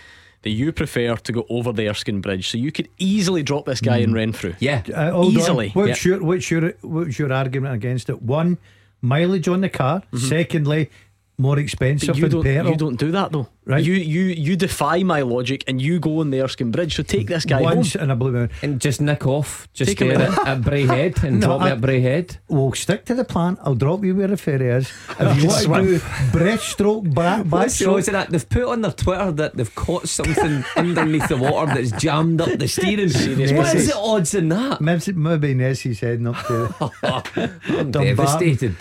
That 0.44 0.50
you 0.50 0.72
prefer 0.72 1.16
to 1.16 1.32
go 1.32 1.46
over 1.48 1.72
the 1.72 1.88
Erskine 1.88 2.20
Bridge, 2.20 2.48
so 2.50 2.58
you 2.58 2.70
could 2.70 2.88
easily 2.98 3.42
drop 3.42 3.64
this 3.64 3.80
guy 3.80 3.96
in 3.98 4.12
Renfrew. 4.12 4.54
yeah, 4.60 4.82
Uh, 4.94 5.24
Easily. 5.24 5.72
On. 5.74 5.82
What's 5.88 6.04
your 6.04 6.22
what's 6.22 6.50
your 6.50 6.74
what's 6.82 7.18
your 7.18 7.32
argument 7.32 7.74
against 7.74 8.10
it? 8.10 8.20
One, 8.22 8.58
mileage 9.00 9.48
on 9.48 9.62
the 9.62 9.70
car. 9.70 10.02
Secondly, 10.14 10.90
more 11.36 11.58
expensive 11.58 12.08
But 12.10 12.16
you 12.16 12.22
than 12.22 12.30
don't, 12.30 12.42
petrol. 12.44 12.70
you 12.72 12.76
don't 12.78 12.96
do 12.96 13.10
that 13.10 13.32
though. 13.32 13.48
Right. 13.66 13.82
You 13.82 13.94
you 13.94 14.24
you 14.24 14.56
defy 14.56 15.02
my 15.02 15.22
logic 15.22 15.64
and 15.66 15.80
you 15.82 15.98
go 15.98 16.20
on 16.20 16.30
the 16.30 16.42
Erskine 16.42 16.70
Bridge. 16.70 16.94
So 16.96 17.02
take 17.02 17.26
this 17.28 17.44
guy 17.44 17.60
Once 17.62 17.94
home. 17.94 18.02
in 18.04 18.10
a 18.10 18.16
blue 18.16 18.30
moon. 18.30 18.50
and 18.62 18.78
just 18.80 19.00
nick 19.00 19.26
off, 19.26 19.66
just 19.72 19.88
Take 19.88 20.02
him 20.02 20.08
there 20.08 20.28
in. 20.28 20.32
at, 20.32 20.46
at 20.46 20.60
Braehead 20.60 21.22
and 21.24 21.40
No, 21.40 21.46
drop 21.46 21.60
me 21.62 21.66
I- 21.68 21.72
at 21.72 21.80
Braehead. 21.80 22.36
We'll 22.48 22.72
stick 22.74 23.04
to 23.06 23.14
the 23.14 23.24
plan. 23.24 23.56
I'll 23.62 23.74
drop 23.74 24.04
you 24.04 24.14
where 24.14 24.28
the 24.28 24.36
ferry 24.36 24.68
is. 24.68 24.92
If 25.18 25.42
you 25.42 25.48
want 25.48 25.58
to 25.58 25.64
Swim. 25.64 25.84
do 25.86 25.98
breaststroke, 26.38 27.14
back, 27.14 27.46
What's 27.46 27.78
the 27.78 27.90
odds 27.90 28.08
backstroke, 28.08 28.12
that? 28.12 28.30
They've 28.30 28.48
put 28.48 28.64
on 28.64 28.82
their 28.82 28.92
Twitter 28.92 29.32
that 29.32 29.56
they've 29.56 29.74
caught 29.74 30.08
something 30.08 30.64
underneath 30.76 31.28
the 31.28 31.36
water 31.36 31.74
that's 31.74 31.90
jammed 32.00 32.40
up 32.42 32.58
the 32.58 32.68
steering. 32.68 33.08
Serious 33.08 33.50
What 33.52 33.74
is 33.74 33.88
the 33.88 33.96
odds 33.96 34.34
in 34.34 34.50
that? 34.50 34.80
maybe, 34.80 35.12
maybe 35.12 35.54
Nessie's 35.54 36.00
heading 36.00 36.26
up 36.28 36.36
to. 36.46 36.74
I'm 37.02 37.90
Dumbarton. 37.90 37.90
devastated. 37.90 38.76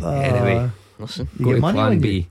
Uh, 0.00 0.10
anyway, 0.10 0.70
Listen, 1.02 1.28
You 1.38 1.44
go 1.44 1.50
get 1.50 1.54
to 1.56 1.60
money 1.60 1.76
plan 1.76 1.88
when 1.90 2.00
B. 2.00 2.28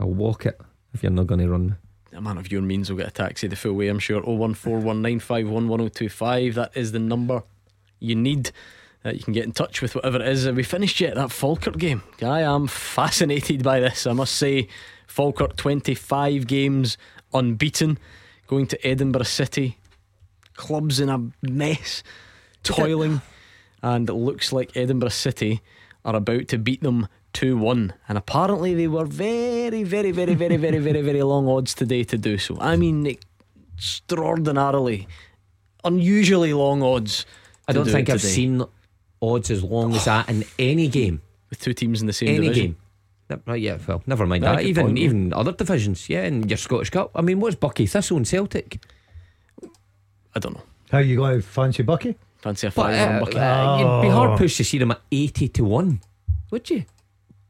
I'll 0.00 0.10
walk 0.10 0.46
it 0.46 0.60
if 0.92 1.02
you're 1.02 1.12
not 1.12 1.26
going 1.26 1.40
to 1.40 1.48
run 1.48 1.66
me. 1.66 1.72
a 2.12 2.20
man 2.20 2.38
of 2.38 2.50
your 2.50 2.62
means 2.62 2.90
will 2.90 2.98
get 2.98 3.08
a 3.08 3.12
taxi 3.12 3.46
the 3.46 3.56
full 3.56 3.74
way, 3.74 3.88
I'm 3.88 3.98
sure. 3.98 4.22
01419511025. 4.22 6.54
That 6.54 6.76
is 6.76 6.92
the 6.92 6.98
number 6.98 7.42
you 8.00 8.14
need. 8.14 8.50
Uh, 9.04 9.10
you 9.10 9.20
can 9.20 9.32
get 9.34 9.44
in 9.44 9.52
touch 9.52 9.82
with 9.82 9.94
whatever 9.94 10.20
it 10.20 10.28
is. 10.28 10.44
Have 10.44 10.56
we 10.56 10.62
finished 10.62 11.00
yet? 11.00 11.14
That 11.14 11.30
Falkirk 11.30 11.78
game. 11.78 12.02
I 12.22 12.40
am 12.40 12.66
fascinated 12.66 13.62
by 13.62 13.80
this, 13.80 14.06
I 14.06 14.12
must 14.12 14.34
say. 14.34 14.68
Falkirk 15.06 15.56
25 15.56 16.46
games 16.46 16.96
unbeaten, 17.32 17.98
going 18.46 18.66
to 18.68 18.86
Edinburgh 18.86 19.24
City. 19.24 19.78
Clubs 20.56 21.00
in 21.00 21.08
a 21.08 21.30
mess, 21.42 22.02
toiling, 22.62 23.20
and 23.82 24.08
it 24.08 24.14
looks 24.14 24.52
like 24.52 24.76
Edinburgh 24.76 25.08
City 25.10 25.60
are 26.04 26.16
about 26.16 26.48
to 26.48 26.58
beat 26.58 26.82
them 26.82 27.08
2 27.34 27.56
1. 27.58 27.92
And 28.08 28.16
apparently, 28.18 28.74
they 28.74 28.88
were 28.88 29.04
very, 29.04 29.82
very, 29.84 30.10
very, 30.10 30.34
very, 30.34 30.56
very, 30.56 30.78
very, 30.78 31.02
very 31.02 31.22
long 31.22 31.46
odds 31.48 31.74
today 31.74 32.02
to 32.04 32.16
do 32.18 32.38
so. 32.38 32.56
I 32.60 32.76
mean, 32.76 33.06
extraordinarily, 33.76 35.06
unusually 35.84 36.52
long 36.54 36.82
odds. 36.82 37.26
I 37.68 37.72
don't 37.72 37.84
do 37.86 37.92
think 37.92 38.08
it 38.08 38.12
I've 38.14 38.22
seen 38.22 38.62
odds 39.20 39.50
as 39.50 39.62
long 39.62 39.94
as 39.94 40.04
that 40.06 40.28
in 40.28 40.44
any 40.58 40.88
game. 40.88 41.20
with 41.50 41.60
two 41.60 41.72
teams 41.74 42.00
in 42.00 42.06
the 42.06 42.12
same 42.12 42.28
Any 42.30 42.38
division. 42.48 42.76
game. 43.28 43.40
Right, 43.46 43.60
yeah, 43.60 43.78
well, 43.86 44.02
never 44.06 44.26
mind 44.26 44.44
Yeah, 44.44 44.56
that. 44.56 44.64
Even 44.64 44.86
point, 44.86 44.98
even 44.98 45.32
other 45.32 45.52
divisions, 45.52 46.08
yeah, 46.10 46.24
in 46.24 46.48
your 46.48 46.56
Scottish 46.58 46.90
Cup. 46.90 47.10
I 47.14 47.22
mean, 47.22 47.40
what's 47.40 47.56
Buckie 47.56 47.88
Thistle 47.88 48.16
and 48.18 48.26
Celtic? 48.28 48.82
I 50.34 50.40
don't 50.40 50.54
know. 50.54 50.62
How 50.90 50.98
you 50.98 51.16
going 51.16 51.40
to 51.40 51.46
fancy 51.46 51.82
Buckie? 51.82 52.16
Fancy 52.38 52.66
a 52.66 52.70
But 52.70 52.74
five 52.82 53.00
uh, 53.00 53.12
on 53.14 53.20
bucket. 53.20 53.36
uh, 53.36 53.76
you'd 53.80 54.02
be 54.02 54.08
Oh. 54.08 54.10
hard 54.12 54.38
pushed 54.38 54.58
to 54.58 54.64
see 54.64 54.78
them 54.78 54.90
at 54.90 55.00
eighty 55.10 55.48
to 55.48 55.64
one, 55.64 56.00
would 56.50 56.68
you? 56.68 56.84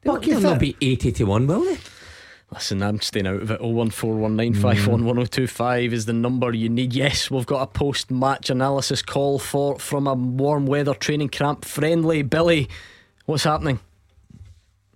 They'll, 0.05 0.17
Buckie 0.17 0.27
they'll 0.27 0.41
not 0.41 0.61
be 0.61 0.77
eighty 0.81 1.11
to 1.13 1.25
one, 1.25 1.47
will 1.47 1.65
they? 1.65 1.79
Listen, 2.53 2.83
I'm 2.83 3.01
staying 3.01 3.27
out 3.27 3.41
of 3.43 3.51
it. 3.51 3.61
01419511025 3.61 5.93
is 5.93 6.05
the 6.07 6.13
number 6.13 6.53
you 6.53 6.69
need. 6.69 6.93
Yes, 6.93 7.29
we've 7.31 7.47
got 7.47 7.63
a 7.63 7.67
post 7.67 8.11
match 8.13 8.49
analysis 8.51 9.03
call 9.03 9.39
for 9.41 9.77
from 9.79 10.07
a 10.07 10.15
warm 10.15 10.67
weather 10.67 10.95
training 10.95 11.31
camp 11.31 11.65
friendly. 11.65 12.23
Billy, 12.23 12.69
what's 13.27 13.43
happening? 13.45 13.81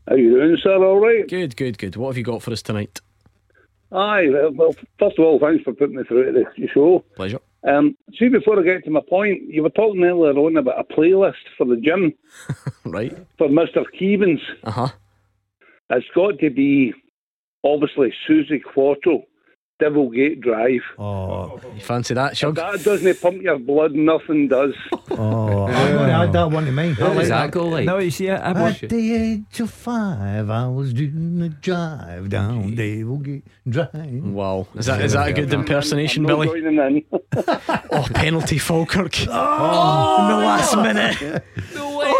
How 0.09 0.15
you 0.15 0.31
doing, 0.31 0.57
sir? 0.63 0.77
All 0.85 1.01
right? 1.01 1.27
Good, 1.29 1.57
good, 1.57 1.79
good. 1.79 1.97
What 1.97 2.09
have 2.11 2.17
you 2.17 2.23
got 2.23 2.43
for 2.43 2.53
us 2.53 2.63
tonight? 2.63 3.01
Aye. 3.91 4.29
well, 4.31 4.53
Well, 4.53 4.73
first 4.99 5.19
of 5.19 5.25
all, 5.25 5.39
thanks 5.41 5.65
for 5.65 5.73
putting 5.73 5.97
me 5.97 6.05
through 6.05 6.31
to 6.33 6.45
the 6.57 6.69
show. 6.69 7.03
Pleasure. 7.17 7.41
Um, 7.67 7.97
see, 8.19 8.29
before 8.29 8.59
I 8.59 8.63
get 8.63 8.85
to 8.85 8.91
my 8.91 9.01
point, 9.09 9.43
you 9.49 9.63
were 9.63 9.71
talking 9.71 10.05
earlier 10.05 10.33
on 10.33 10.57
about 10.57 10.79
a 10.81 10.85
playlist 10.85 11.35
for 11.57 11.67
the 11.67 11.77
gym 11.77 12.13
Right. 12.85 13.17
for 13.37 13.49
Mr. 13.49 13.85
Keevins. 14.01 14.41
Uh 14.65 14.71
huh. 14.71 14.89
It's 15.91 16.07
got 16.15 16.39
to 16.39 16.51
be, 16.51 16.93
obviously, 17.65 18.13
Suzi 18.29 18.63
Quatro 18.63 19.23
Devilgate 19.81 20.41
Drive. 20.41 20.81
Oh, 20.99 21.61
you 21.75 21.81
fancy 21.81 22.15
that, 22.15 22.37
Shug? 22.37 22.57
That 22.57 22.83
doesn't 22.83 23.21
pump 23.21 23.43
your 23.43 23.59
blood, 23.59 23.93
nothing 23.93 24.49
does. 24.49 24.75
Oh, 25.11 25.67
I'm 25.67 25.93
going 25.97 26.09
to 26.09 26.15
add 26.15 26.33
that 26.33 26.51
one 26.51 26.65
to 26.65 26.73
mine. 26.73 26.95
How 26.95 27.15
does 27.15 27.29
that 27.29 27.51
go 27.53 27.67
like? 27.69 27.85
No, 27.87 27.99
you 27.99 28.11
see, 28.11 28.29
I, 28.31 28.51
I 28.53 28.69
At 28.71 28.89
the 28.89 29.15
age 29.15 29.61
of 29.61 29.71
five, 29.71 30.51
I 30.51 30.67
was 30.69 30.93
doing 30.93 31.41
a 31.43 31.49
drive 31.49 32.29
down 32.29 32.75
Devilgate 32.75 33.45
Drive. 33.69 34.25
Wow, 34.25 34.67
is 34.75 34.87
that 34.87 35.01
is 35.01 35.13
that 35.13 35.29
a 35.29 35.33
good 35.33 35.53
impersonation, 35.53 36.25
I'm 36.29 36.39
not 36.39 36.45
Billy? 36.47 36.61
joining 36.61 36.79
in. 36.79 37.05
Oh, 37.91 38.07
penalty, 38.15 38.59
Falkirk! 38.59 39.15
Oh, 39.29 40.23
in 40.23 40.29
the 40.39 40.45
last 40.45 40.77
minute. 40.77 41.45
No 41.75 41.99
way. 41.99 42.13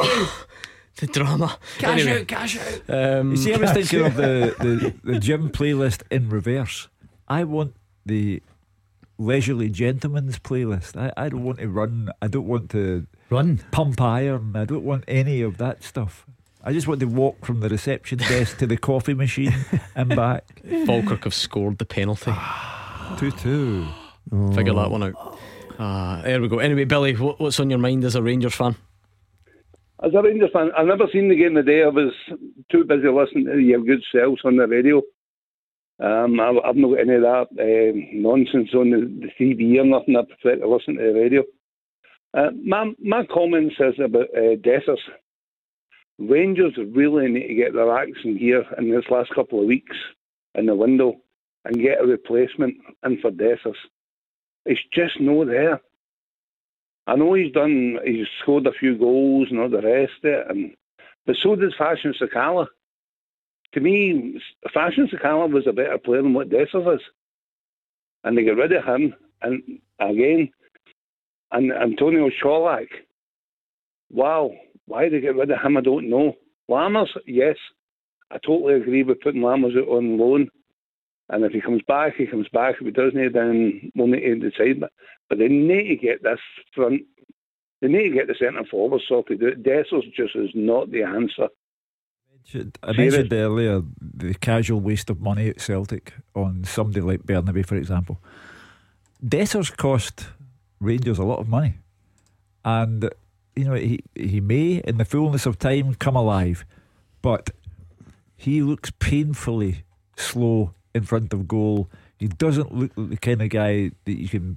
The 0.97 1.07
drama. 1.07 1.57
Cash 1.79 2.01
Anyway, 2.03 2.21
out, 2.23 2.27
cash 2.29 2.59
out. 2.59 2.91
Um, 3.21 3.31
You 3.33 3.37
see, 3.37 3.55
I 3.55 3.57
was 3.59 3.71
thinking 3.73 4.05
of 4.05 4.17
the, 4.17 4.55
the, 4.59 5.13
the 5.13 5.19
gym 5.21 5.49
playlist 5.51 6.03
in 6.11 6.29
reverse. 6.29 6.89
I 7.29 7.45
want 7.45 7.75
the 8.07 8.43
leisurely 9.19 9.69
gentleman's 9.69 10.39
playlist. 10.39 10.97
I, 10.97 11.13
I 11.17 11.29
don't 11.29 11.45
want 11.45 11.59
to 11.59 11.69
run. 11.69 12.11
I 12.23 12.29
don't 12.29 12.47
want 12.47 12.71
to 12.71 13.07
Run. 13.31 13.61
pump 13.71 14.01
iron. 14.01 14.57
I 14.57 14.65
don't 14.65 14.85
want 14.85 15.05
any 15.07 15.43
of 15.43 15.59
that 15.59 15.83
stuff. 15.83 16.27
I 16.65 16.73
just 16.73 16.89
want 16.89 17.01
to 17.01 17.07
walk 17.07 17.45
from 17.45 17.61
the 17.61 17.69
reception 17.69 18.19
desk 18.19 18.59
to 18.59 18.67
the 18.67 18.77
coffee 18.77 19.15
machine 19.15 19.55
and 19.95 20.09
back. 20.15 20.63
Falkirk 20.87 21.25
have 21.25 21.35
scored 21.35 21.79
the 21.79 21.85
penalty. 21.85 22.33
2 23.19 23.31
2. 23.31 23.87
Figure 24.55 24.75
that 24.75 24.91
one 24.91 25.03
out. 25.03 25.39
Ah, 25.79 26.21
there 26.25 26.41
we 26.43 26.49
go. 26.49 26.59
Anyway, 26.59 26.85
Billy, 26.85 27.15
what, 27.15 27.39
what's 27.41 27.61
on 27.61 27.71
your 27.71 27.79
mind 27.79 28.05
as 28.05 28.15
a 28.17 28.23
Rangers 28.23 28.55
fan? 28.55 28.75
As 30.03 30.13
a 30.15 30.23
Rangers 30.23 30.51
fan, 30.53 30.71
I've 30.77 30.87
never 30.87 31.07
seen 31.13 31.29
the 31.29 31.37
game 31.37 31.55
the 31.55 31.63
day. 31.63 31.83
I 31.83 31.89
was 31.89 32.13
too 32.71 32.85
busy 32.85 33.09
listening 33.09 33.47
to 33.47 33.59
your 33.59 33.81
good 33.83 34.03
selves 34.15 34.41
on 34.45 34.57
the 34.57 34.67
radio. 34.67 35.03
Um, 36.01 36.39
I've, 36.39 36.57
I've 36.65 36.77
not 36.77 36.91
got 36.91 37.01
any 37.01 37.15
of 37.15 37.23
that 37.23 37.49
um 37.59 38.23
nonsense 38.23 38.71
on 38.75 38.91
the, 38.91 39.27
the 39.27 39.45
TV 39.45 39.79
or 39.81 39.85
nothing. 39.85 40.17
I 40.17 40.23
prefer 40.23 40.57
to 40.57 40.69
listen 40.69 40.97
to 40.97 41.03
the 41.03 41.19
radio. 41.19 41.43
Uh, 42.35 42.51
my 42.65 42.93
my 43.03 43.25
comments 43.27 43.77
is 43.81 43.95
about 44.03 44.29
uh. 44.37 44.95
Rangers 46.21 46.75
really 46.95 47.29
need 47.29 47.47
to 47.49 47.55
get 47.55 47.75
their 47.75 47.97
acts 47.97 48.19
in 48.25 48.39
gear 48.39 48.65
in 48.77 48.91
this 48.91 49.05
last 49.09 49.31
couple 49.35 49.61
of 49.61 49.67
weeks 49.67 49.97
in 50.57 50.67
the 50.67 50.75
window 50.75 51.15
and 51.65 51.81
get 51.83 52.01
a 52.01 52.07
replacement 52.07 52.75
in 53.05 53.21
for 53.21 53.31
Dessers. 53.31 53.77
It's 54.67 54.81
just 54.93 55.21
no 55.21 55.45
there. 55.45 55.81
I 57.07 57.17
know 57.17 57.35
he's 57.35 57.53
done, 57.53 57.99
he's 58.05 58.27
scored 58.43 58.67
a 58.67 58.73
few 58.73 58.99
goals 58.99 59.49
and 59.51 59.61
all 59.61 59.71
the 59.71 59.81
rest 59.81 60.13
of 60.25 60.31
it, 60.31 60.47
and 60.51 60.75
but 61.25 61.37
so 61.43 61.57
does 61.57 61.75
Fashion 61.79 62.15
Sakala. 62.21 62.67
To 63.75 63.81
me, 63.81 64.41
Fashion 64.73 65.09
Sakala 65.13 65.53
was 65.53 65.67
a 65.67 65.73
better 65.73 65.99
player 65.99 66.23
than 66.23 66.35
what 66.35 66.49
Dessers 66.49 66.97
is, 66.97 67.03
and 68.25 68.37
they 68.37 68.45
get 68.45 68.57
rid 68.57 68.73
of 68.73 68.85
him. 68.85 69.15
And 69.43 69.63
again, 70.01 70.51
and 71.53 71.73
Antonio 71.73 72.31
Colak. 72.43 72.89
Wow, 74.11 74.53
why 74.87 75.09
they 75.09 75.21
get 75.21 75.37
rid 75.37 75.51
of 75.51 75.61
him? 75.61 75.77
I 75.77 75.81
don't 75.81 76.09
know. 76.09 76.35
Lammers, 76.71 77.09
yes, 77.27 77.57
I 78.31 78.39
totally 78.39 78.75
agree 78.75 79.03
with 79.03 79.21
putting 79.21 79.43
Lammers 79.43 79.77
out 79.77 79.89
on 79.89 80.19
loan. 80.19 80.49
And 81.31 81.45
if 81.45 81.53
he 81.53 81.61
comes 81.61 81.83
back, 81.87 82.15
he 82.17 82.27
comes 82.27 82.49
back. 82.53 82.77
If 82.81 82.87
he 82.87 82.91
doesn't, 82.91 83.33
then 83.35 83.93
we'll 83.95 84.07
need 84.07 84.21
to 84.21 84.51
decide. 84.51 84.81
But, 84.81 84.93
but 85.29 85.39
they 85.39 85.49
need 85.49 85.89
to 85.89 85.97
get 85.97 86.23
this 86.23 86.41
front. 86.75 87.03
They 87.81 87.89
need 87.89 88.11
to 88.11 88.15
get 88.15 88.29
the 88.29 88.35
centre 88.39 88.65
forward 88.71 89.03
sorted 89.07 89.43
out. 89.45 89.63
Dessers 89.63 90.11
just 90.15 90.35
is 90.35 90.51
not 90.55 90.91
the 90.91 91.03
answer. 91.03 91.49
I 92.83 92.93
mentioned 92.93 93.33
earlier 93.33 93.83
the 94.01 94.35
casual 94.35 94.81
waste 94.81 95.11
of 95.11 95.21
money 95.21 95.49
at 95.49 95.61
Celtic 95.61 96.15
on 96.35 96.65
somebody 96.65 97.01
like 97.01 97.23
Bernabei, 97.25 97.65
for 97.65 97.77
example. 97.77 98.21
Dessers 99.25 99.77
cost 99.77 100.27
Rangers 100.81 101.19
a 101.19 101.25
lot 101.25 101.41
of 101.41 101.49
money, 101.49 101.79
and 102.65 103.11
you 103.57 103.65
know 103.65 103.75
he 103.75 104.01
he 104.15 104.41
may, 104.41 104.81
in 104.85 104.97
the 104.97 105.05
fullness 105.05 105.45
of 105.45 105.59
time, 105.59 105.95
come 105.95 106.17
alive, 106.17 106.65
but 107.21 107.51
he 108.37 108.63
looks 108.63 108.93
painfully 108.99 109.85
slow 110.17 110.73
in 110.95 111.03
front 111.03 111.33
of 111.33 111.49
goal. 111.49 111.91
He 112.19 112.29
doesn't 112.29 112.75
look 112.75 112.93
like 112.97 113.11
the 113.11 113.17
kind 113.17 113.43
of 113.43 113.49
guy 113.51 113.91
that 114.05 114.19
you 114.19 114.29
can 114.29 114.57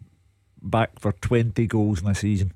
back 0.62 1.00
for 1.00 1.12
twenty 1.12 1.66
goals 1.68 2.02
in 2.02 2.08
a 2.08 2.16
season. 2.16 2.54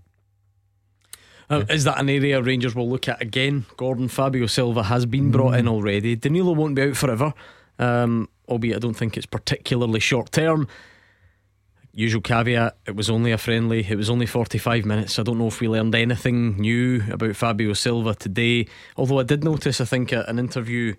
Uh, 1.49 1.63
Is 1.69 1.83
that 1.83 1.99
an 1.99 2.09
area 2.09 2.41
Rangers 2.41 2.73
will 2.75 2.89
look 2.89 3.07
at 3.07 3.21
again? 3.21 3.65
Gordon 3.77 4.07
Fabio 4.07 4.47
Silva 4.47 4.83
has 4.83 5.05
been 5.05 5.31
brought 5.31 5.55
in 5.55 5.67
already. 5.67 6.15
Danilo 6.15 6.53
won't 6.53 6.75
be 6.75 6.83
out 6.83 6.97
forever, 6.97 7.33
um, 7.77 8.29
albeit 8.47 8.77
I 8.77 8.79
don't 8.79 8.95
think 8.95 9.15
it's 9.15 9.25
particularly 9.25 9.99
short 9.99 10.31
term. 10.31 10.67
Usual 11.93 12.21
caveat: 12.21 12.75
it 12.85 12.95
was 12.95 13.09
only 13.09 13.31
a 13.31 13.37
friendly. 13.37 13.85
It 13.87 13.95
was 13.95 14.09
only 14.09 14.25
forty-five 14.25 14.85
minutes. 14.85 15.17
I 15.17 15.23
don't 15.23 15.37
know 15.37 15.47
if 15.47 15.61
we 15.61 15.69
learned 15.69 15.95
anything 15.95 16.57
new 16.59 17.03
about 17.09 17.35
Fabio 17.35 17.73
Silva 17.73 18.15
today. 18.15 18.67
Although 18.97 19.19
I 19.19 19.23
did 19.23 19.43
notice, 19.43 19.79
I 19.79 19.85
think, 19.85 20.11
an 20.11 20.39
interview 20.39 20.95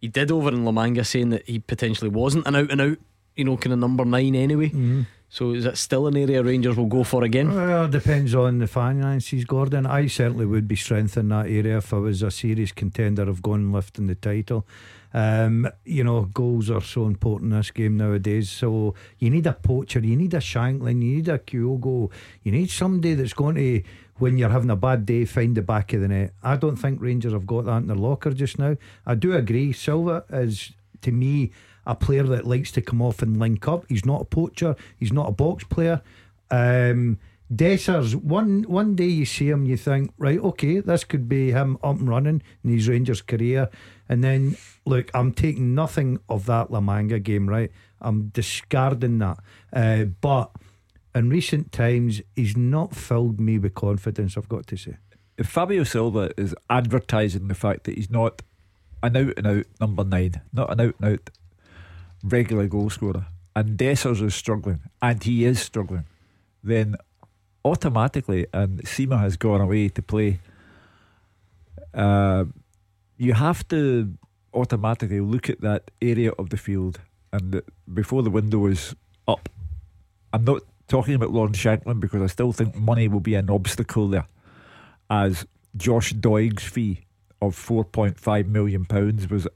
he 0.00 0.08
did 0.08 0.32
over 0.32 0.48
in 0.48 0.64
La 0.64 0.72
Manga 0.72 1.04
saying 1.04 1.30
that 1.30 1.48
he 1.48 1.60
potentially 1.60 2.10
wasn't 2.10 2.46
an 2.48 2.56
out 2.56 2.72
and 2.72 2.80
out, 2.80 2.98
you 3.36 3.44
know, 3.44 3.56
kind 3.56 3.72
of 3.72 3.78
number 3.78 4.04
nine 4.04 4.34
anyway. 4.34 4.72
So 5.32 5.52
is 5.52 5.64
that 5.64 5.78
still 5.78 6.08
an 6.08 6.16
area 6.18 6.42
Rangers 6.42 6.76
will 6.76 6.84
go 6.84 7.04
for 7.04 7.24
again? 7.24 7.54
Well, 7.54 7.88
depends 7.88 8.34
on 8.34 8.58
the 8.58 8.66
finances, 8.66 9.46
Gordon. 9.46 9.86
I 9.86 10.06
certainly 10.06 10.44
would 10.44 10.68
be 10.68 10.76
strengthening 10.76 11.30
that 11.30 11.46
area 11.46 11.78
if 11.78 11.94
I 11.94 11.96
was 11.96 12.20
a 12.20 12.30
serious 12.30 12.70
contender 12.70 13.22
of 13.22 13.40
going 13.40 13.62
and 13.62 13.72
lifting 13.72 14.08
the 14.08 14.14
title. 14.14 14.66
Um, 15.14 15.66
you 15.86 16.04
know, 16.04 16.26
goals 16.26 16.68
are 16.68 16.82
so 16.82 17.06
important 17.06 17.50
in 17.50 17.56
this 17.56 17.70
game 17.70 17.96
nowadays. 17.96 18.50
So 18.50 18.94
you 19.18 19.30
need 19.30 19.46
a 19.46 19.54
poacher, 19.54 20.00
you 20.00 20.16
need 20.16 20.34
a 20.34 20.38
Shankland, 20.38 21.00
you 21.02 21.16
need 21.16 21.28
a 21.30 21.38
Kyogo, 21.38 22.10
you 22.42 22.52
need 22.52 22.68
somebody 22.68 23.14
that's 23.14 23.32
going 23.32 23.54
to, 23.54 23.82
when 24.18 24.36
you're 24.36 24.50
having 24.50 24.68
a 24.68 24.76
bad 24.76 25.06
day, 25.06 25.24
find 25.24 25.56
the 25.56 25.62
back 25.62 25.94
of 25.94 26.02
the 26.02 26.08
net. 26.08 26.34
I 26.42 26.56
don't 26.56 26.76
think 26.76 27.00
Rangers 27.00 27.32
have 27.32 27.46
got 27.46 27.64
that 27.64 27.78
in 27.78 27.86
their 27.86 27.96
locker 27.96 28.32
just 28.32 28.58
now. 28.58 28.76
I 29.06 29.14
do 29.14 29.32
agree. 29.32 29.72
Silva 29.72 30.26
is, 30.28 30.72
to 31.00 31.10
me, 31.10 31.52
a 31.86 31.94
player 31.94 32.22
that 32.24 32.46
likes 32.46 32.70
to 32.72 32.82
come 32.82 33.02
off 33.02 33.22
and 33.22 33.38
link 33.38 33.66
up. 33.68 33.84
He's 33.88 34.04
not 34.04 34.22
a 34.22 34.24
poacher. 34.24 34.76
He's 34.98 35.12
not 35.12 35.28
a 35.28 35.32
box 35.32 35.64
player. 35.64 36.02
Um, 36.50 37.18
Dessers, 37.54 38.14
one 38.14 38.62
one 38.62 38.94
day 38.94 39.06
you 39.06 39.26
see 39.26 39.50
him, 39.50 39.66
you 39.66 39.76
think, 39.76 40.12
right, 40.16 40.38
okay, 40.38 40.80
this 40.80 41.04
could 41.04 41.28
be 41.28 41.50
him 41.50 41.76
up 41.82 41.98
and 41.98 42.08
running 42.08 42.42
in 42.64 42.70
his 42.70 42.88
Rangers 42.88 43.20
career, 43.20 43.68
and 44.08 44.24
then 44.24 44.56
look, 44.86 45.10
I'm 45.12 45.32
taking 45.32 45.74
nothing 45.74 46.18
of 46.30 46.46
that 46.46 46.70
La 46.70 46.80
Manga 46.80 47.18
game, 47.18 47.50
right? 47.50 47.70
I'm 48.00 48.28
discarding 48.28 49.18
that. 49.18 49.38
Uh, 49.70 50.04
but 50.04 50.50
in 51.14 51.28
recent 51.28 51.72
times, 51.72 52.22
he's 52.34 52.56
not 52.56 52.94
filled 52.94 53.38
me 53.38 53.58
with 53.58 53.74
confidence. 53.74 54.38
I've 54.38 54.48
got 54.48 54.66
to 54.68 54.76
say. 54.76 54.96
If 55.36 55.46
Fabio 55.46 55.84
Silva 55.84 56.30
is 56.38 56.54
advertising 56.70 57.48
the 57.48 57.54
fact 57.54 57.84
that 57.84 57.96
he's 57.96 58.10
not 58.10 58.40
an 59.02 59.16
out 59.16 59.34
and 59.36 59.46
out 59.46 59.66
number 59.78 60.04
nine, 60.04 60.40
not 60.54 60.72
an 60.72 60.80
out 60.80 60.94
and 61.00 61.12
out 61.12 61.30
regular 62.22 62.66
goal 62.66 62.90
scorer, 62.90 63.26
and 63.54 63.78
Dessers 63.78 64.22
is 64.22 64.34
struggling, 64.34 64.80
and 65.00 65.22
he 65.22 65.44
is 65.44 65.60
struggling, 65.60 66.04
then 66.62 66.96
automatically, 67.64 68.46
and 68.52 68.82
Sima 68.82 69.20
has 69.20 69.36
gone 69.36 69.60
away 69.60 69.88
to 69.88 70.02
play, 70.02 70.40
uh, 71.94 72.44
you 73.16 73.34
have 73.34 73.66
to 73.68 74.14
automatically 74.54 75.20
look 75.20 75.48
at 75.48 75.60
that 75.60 75.90
area 76.00 76.32
of 76.32 76.50
the 76.50 76.56
field. 76.56 77.00
And 77.32 77.62
before 77.92 78.22
the 78.22 78.30
window 78.30 78.66
is 78.66 78.94
up, 79.26 79.48
I'm 80.32 80.44
not 80.44 80.62
talking 80.88 81.14
about 81.14 81.30
Lawrence 81.30 81.58
Shankland 81.58 82.00
because 82.00 82.22
I 82.22 82.26
still 82.26 82.52
think 82.52 82.74
money 82.74 83.08
will 83.08 83.20
be 83.20 83.34
an 83.34 83.48
obstacle 83.48 84.08
there. 84.08 84.26
As 85.08 85.46
Josh 85.76 86.12
Doig's 86.12 86.64
fee 86.64 87.00
of 87.40 87.54
£4.5 87.56 88.46
million 88.46 88.84
pounds 88.84 89.28
was 89.30 89.46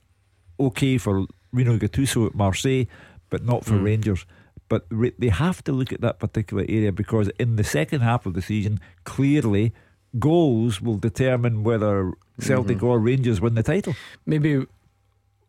okay 0.58 0.98
for 0.98 1.26
Rino 1.56 1.76
Gattuso 1.78 2.26
at 2.26 2.34
Marseille, 2.34 2.84
but 3.30 3.44
not 3.44 3.64
for 3.64 3.74
Mm. 3.74 3.84
Rangers. 3.84 4.26
But 4.68 4.86
re- 4.90 5.12
they 5.18 5.28
have 5.28 5.62
to 5.64 5.72
look 5.72 5.92
at 5.92 6.00
that 6.00 6.18
particular 6.18 6.64
area 6.68 6.92
because 6.92 7.28
in 7.38 7.56
the 7.56 7.64
second 7.64 8.00
half 8.02 8.26
of 8.26 8.34
the 8.34 8.42
season, 8.42 8.80
clearly 9.04 9.72
goals 10.18 10.80
will 10.80 10.98
determine 10.98 11.62
whether 11.64 12.12
Celtic 12.40 12.82
or 12.82 12.98
Rangers 12.98 13.40
win 13.40 13.54
the 13.54 13.62
title. 13.62 13.94
Maybe 14.24 14.64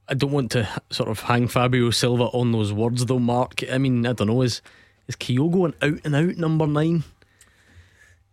I 0.09 0.13
don't 0.13 0.31
want 0.31 0.51
to 0.51 0.67
sort 0.89 1.09
of 1.09 1.19
hang 1.21 1.47
Fabio 1.47 1.89
Silva 1.91 2.25
on 2.25 2.51
those 2.51 2.71
words 2.71 3.05
though, 3.05 3.19
Mark. 3.19 3.63
I 3.71 3.77
mean, 3.77 4.05
I 4.05 4.13
don't 4.13 4.27
know, 4.27 4.41
is 4.41 4.61
is 5.07 5.15
Kyogo 5.15 5.65
an 5.65 5.73
out 5.81 5.99
and 6.05 6.15
out 6.15 6.37
number 6.37 6.67
nine? 6.67 7.03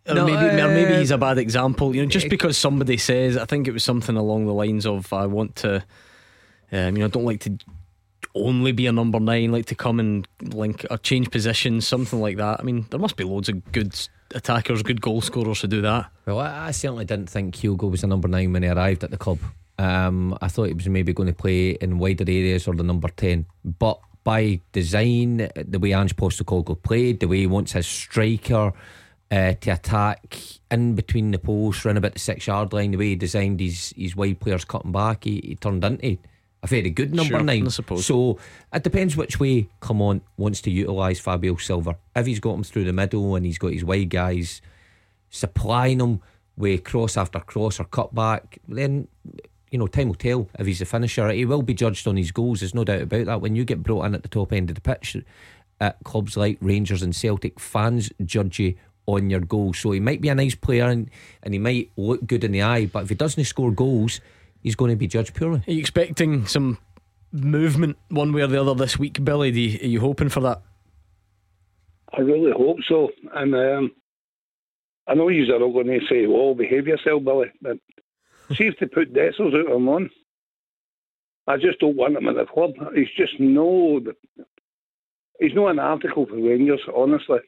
Or 0.07 0.13
No, 0.13 0.25
maybe, 0.25 0.61
or 0.61 0.67
maybe 0.67 0.93
uh, 0.93 0.99
he's 0.99 1.11
a 1.11 1.17
bad 1.17 1.37
example. 1.39 1.95
You 1.95 2.03
know, 2.03 2.07
just 2.09 2.29
because 2.29 2.57
somebody 2.57 2.97
says, 2.97 3.37
I 3.37 3.45
think 3.45 3.67
it 3.67 3.71
was 3.71 3.83
something 3.83 4.15
along 4.15 4.45
the 4.45 4.53
lines 4.53 4.85
of, 4.85 5.11
"I 5.11 5.25
want 5.25 5.55
to, 5.57 5.83
um, 6.75 6.95
you 6.95 6.99
know, 6.99 7.05
I 7.05 7.09
don't 7.09 7.25
like 7.25 7.41
to 7.41 7.57
only 8.33 8.71
be 8.71 8.87
a 8.87 8.91
number 8.91 9.19
nine, 9.19 9.51
like 9.51 9.65
to 9.67 9.75
come 9.75 9.99
and 9.99 10.27
link 10.41 10.85
or 10.89 10.97
change 10.97 11.31
positions, 11.31 11.87
something 11.87 12.19
like 12.19 12.37
that." 12.37 12.59
I 12.59 12.63
mean, 12.63 12.85
there 12.89 12.99
must 12.99 13.15
be 13.15 13.23
loads 13.23 13.49
of 13.49 13.71
good 13.71 13.97
attackers, 14.33 14.83
good 14.83 15.01
goal 15.01 15.21
scorers 15.21 15.61
who 15.61 15.67
do 15.67 15.81
that. 15.81 16.09
Well, 16.25 16.39
I, 16.39 16.67
I 16.67 16.71
certainly 16.71 17.05
didn't 17.05 17.29
think 17.29 17.55
Kyogo 17.55 17.89
was 17.89 18.03
a 18.03 18.07
number 18.07 18.27
nine 18.27 18.51
when 18.53 18.63
he 18.63 18.69
arrived 18.69 19.03
at 19.03 19.11
the 19.11 19.17
club. 19.17 19.39
Um, 19.77 20.37
I 20.41 20.47
thought 20.47 20.67
he 20.67 20.73
was 20.73 20.87
maybe 20.87 21.13
going 21.13 21.27
to 21.27 21.33
play 21.33 21.71
in 21.71 21.99
wider 21.99 22.23
areas 22.23 22.67
or 22.67 22.75
the 22.75 22.83
number 22.83 23.09
10. 23.09 23.45
But 23.63 23.99
by 24.23 24.61
design, 24.71 25.49
the 25.55 25.79
way 25.79 25.93
Ange 25.93 26.15
Postecoglou 26.15 26.81
played, 26.81 27.19
the 27.19 27.27
way 27.27 27.39
he 27.39 27.47
wants 27.47 27.73
his 27.73 27.85
striker 27.85 28.73
uh, 29.31 29.53
to 29.53 29.69
attack 29.71 30.37
in 30.71 30.95
between 30.95 31.31
the 31.31 31.39
posts, 31.39 31.85
run 31.85 31.97
about 31.97 32.13
the 32.13 32.19
six 32.19 32.47
yard 32.47 32.73
line, 32.73 32.91
the 32.91 32.97
way 32.97 33.09
he 33.09 33.15
designed 33.15 33.59
his, 33.59 33.93
his 33.97 34.15
wide 34.15 34.39
players 34.39 34.65
cutting 34.65 34.91
back, 34.91 35.25
he, 35.25 35.41
he 35.43 35.55
turned 35.55 35.83
into 35.83 36.17
a 36.65 36.67
very 36.67 36.89
good 36.89 37.13
number 37.13 37.35
Sure, 37.35 37.43
nine. 37.43 37.65
I 37.65 37.69
suppose. 37.69 38.05
So 38.05 38.39
it 38.73 38.83
depends 38.83 39.15
which 39.15 39.39
way 39.39 39.69
Clement 39.79 40.23
wants 40.37 40.61
to 40.61 40.71
utilise 40.71 41.19
Fabio 41.19 41.55
Silva. 41.57 41.97
If 42.15 42.25
he's 42.25 42.39
got 42.39 42.55
him 42.55 42.63
through 42.63 42.85
the 42.85 42.93
middle 42.93 43.35
and 43.35 43.45
he's 43.45 43.57
got 43.57 43.71
his 43.71 43.85
wide 43.85 44.09
guys 44.09 44.61
supplying 45.29 45.99
him 45.99 46.21
with 46.57 46.83
cross 46.83 47.17
after 47.17 47.39
cross 47.39 47.79
or 47.79 47.85
cut 47.85 48.13
back, 48.15 48.59
then 48.67 49.07
you 49.71 49.77
know 49.77 49.87
time 49.87 50.07
will 50.07 50.15
tell 50.15 50.49
if 50.57 50.65
he's 50.65 50.81
a 50.81 50.85
finisher. 50.85 51.29
He 51.31 51.45
will 51.45 51.61
be 51.61 51.73
judged 51.73 52.07
on 52.07 52.17
his 52.17 52.31
goals. 52.31 52.59
There's 52.61 52.75
no 52.75 52.83
doubt 52.83 53.01
about 53.01 53.25
that. 53.25 53.41
When 53.41 53.55
you 53.55 53.63
get 53.63 53.83
brought 53.83 54.05
in 54.05 54.15
at 54.15 54.23
the 54.23 54.29
top 54.29 54.51
end 54.51 54.69
of 54.69 54.75
the 54.75 54.81
pitch 54.81 55.17
at 55.79 56.03
clubs 56.03 56.35
like 56.35 56.57
Rangers 56.61 57.03
and 57.03 57.15
Celtic, 57.15 57.59
fans 57.59 58.09
judge 58.23 58.59
you 58.59 58.75
on 59.05 59.29
your 59.29 59.41
goals. 59.41 59.77
So 59.77 59.91
he 59.91 59.99
might 59.99 60.21
be 60.21 60.29
a 60.29 60.35
nice 60.35 60.55
player 60.55 60.85
and, 60.85 61.11
and 61.43 61.53
he 61.53 61.59
might 61.59 61.91
look 61.95 62.25
good 62.25 62.43
in 62.43 62.53
the 62.53 62.63
eye, 62.63 62.87
but 62.87 63.03
if 63.03 63.09
he 63.09 63.15
doesn't 63.15 63.43
score 63.43 63.71
goals, 63.71 64.19
he's 64.65 64.75
going 64.75 64.89
to 64.89 64.97
be 64.97 65.05
judged 65.07 65.35
poorly. 65.35 65.61
Are 65.67 65.71
you 65.71 65.79
expecting 65.79 66.47
some 66.47 66.79
movement 67.31 67.97
one 68.09 68.33
way 68.33 68.41
or 68.41 68.47
the 68.47 68.59
other 68.59 68.73
this 68.73 68.97
week, 68.97 69.23
Billy? 69.23 69.51
Do 69.51 69.61
you, 69.61 69.79
are 69.79 69.91
you 69.91 69.99
hoping 69.99 70.29
for 70.29 70.39
that? 70.39 70.63
I 72.11 72.21
really 72.21 72.51
hope 72.51 72.77
so. 72.89 73.11
And 73.33 73.53
um, 73.53 73.91
I 75.07 75.13
know 75.13 75.29
you're 75.29 75.61
all 75.61 75.71
going 75.71 75.87
to 75.87 75.99
say, 76.09 76.25
well, 76.25 76.55
behave 76.55 76.87
yourself, 76.87 77.23
Billy," 77.23 77.51
but 77.61 77.77
see 78.55 78.65
if 78.65 78.75
they 78.79 78.87
put 78.87 79.13
Dessers 79.13 79.53
out 79.53 79.71
on 79.71 79.85
loan. 79.85 80.09
I 81.47 81.57
just 81.57 81.79
don't 81.79 81.95
want 81.95 82.17
him 82.17 82.27
at 82.27 82.35
the 82.35 82.45
club. 82.45 82.71
He's 82.95 83.07
just 83.15 83.33
no. 83.39 84.01
He's 85.39 85.53
not 85.53 85.67
an 85.67 85.79
article 85.79 86.25
for 86.25 86.37
Rangers, 86.37 86.81
honestly. 86.95 87.39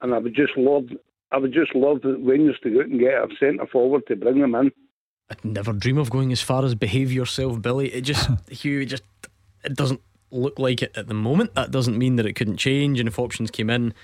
And 0.00 0.12
I 0.12 0.18
would 0.18 0.34
just 0.34 0.56
love, 0.56 0.86
I 1.30 1.36
would 1.36 1.52
just 1.52 1.76
love 1.76 2.00
the 2.02 2.16
Rangers 2.16 2.58
to 2.64 2.70
go 2.70 2.80
out 2.80 2.86
and 2.86 2.98
get 2.98 3.12
a 3.12 3.28
centre 3.38 3.68
forward 3.70 4.02
to 4.08 4.16
bring 4.16 4.40
them 4.40 4.56
in. 4.56 4.72
I'd 5.32 5.44
never 5.44 5.72
dream 5.72 5.96
of 5.96 6.10
going 6.10 6.30
as 6.30 6.42
far 6.42 6.64
as 6.64 6.74
behave 6.74 7.10
yourself, 7.10 7.62
Billy. 7.62 7.88
It 7.92 8.02
just, 8.02 8.28
Hugh, 8.50 8.80
it 8.80 8.86
just, 8.86 9.02
it 9.64 9.74
doesn't 9.74 10.00
look 10.30 10.58
like 10.58 10.82
it 10.82 10.96
at 10.96 11.08
the 11.08 11.14
moment. 11.14 11.54
That 11.54 11.70
doesn't 11.70 11.96
mean 11.96 12.16
that 12.16 12.26
it 12.26 12.34
couldn't 12.34 12.58
change. 12.58 13.00
And 13.00 13.08
if 13.08 13.18
options 13.18 13.50
came 13.50 13.70
in, 13.70 13.94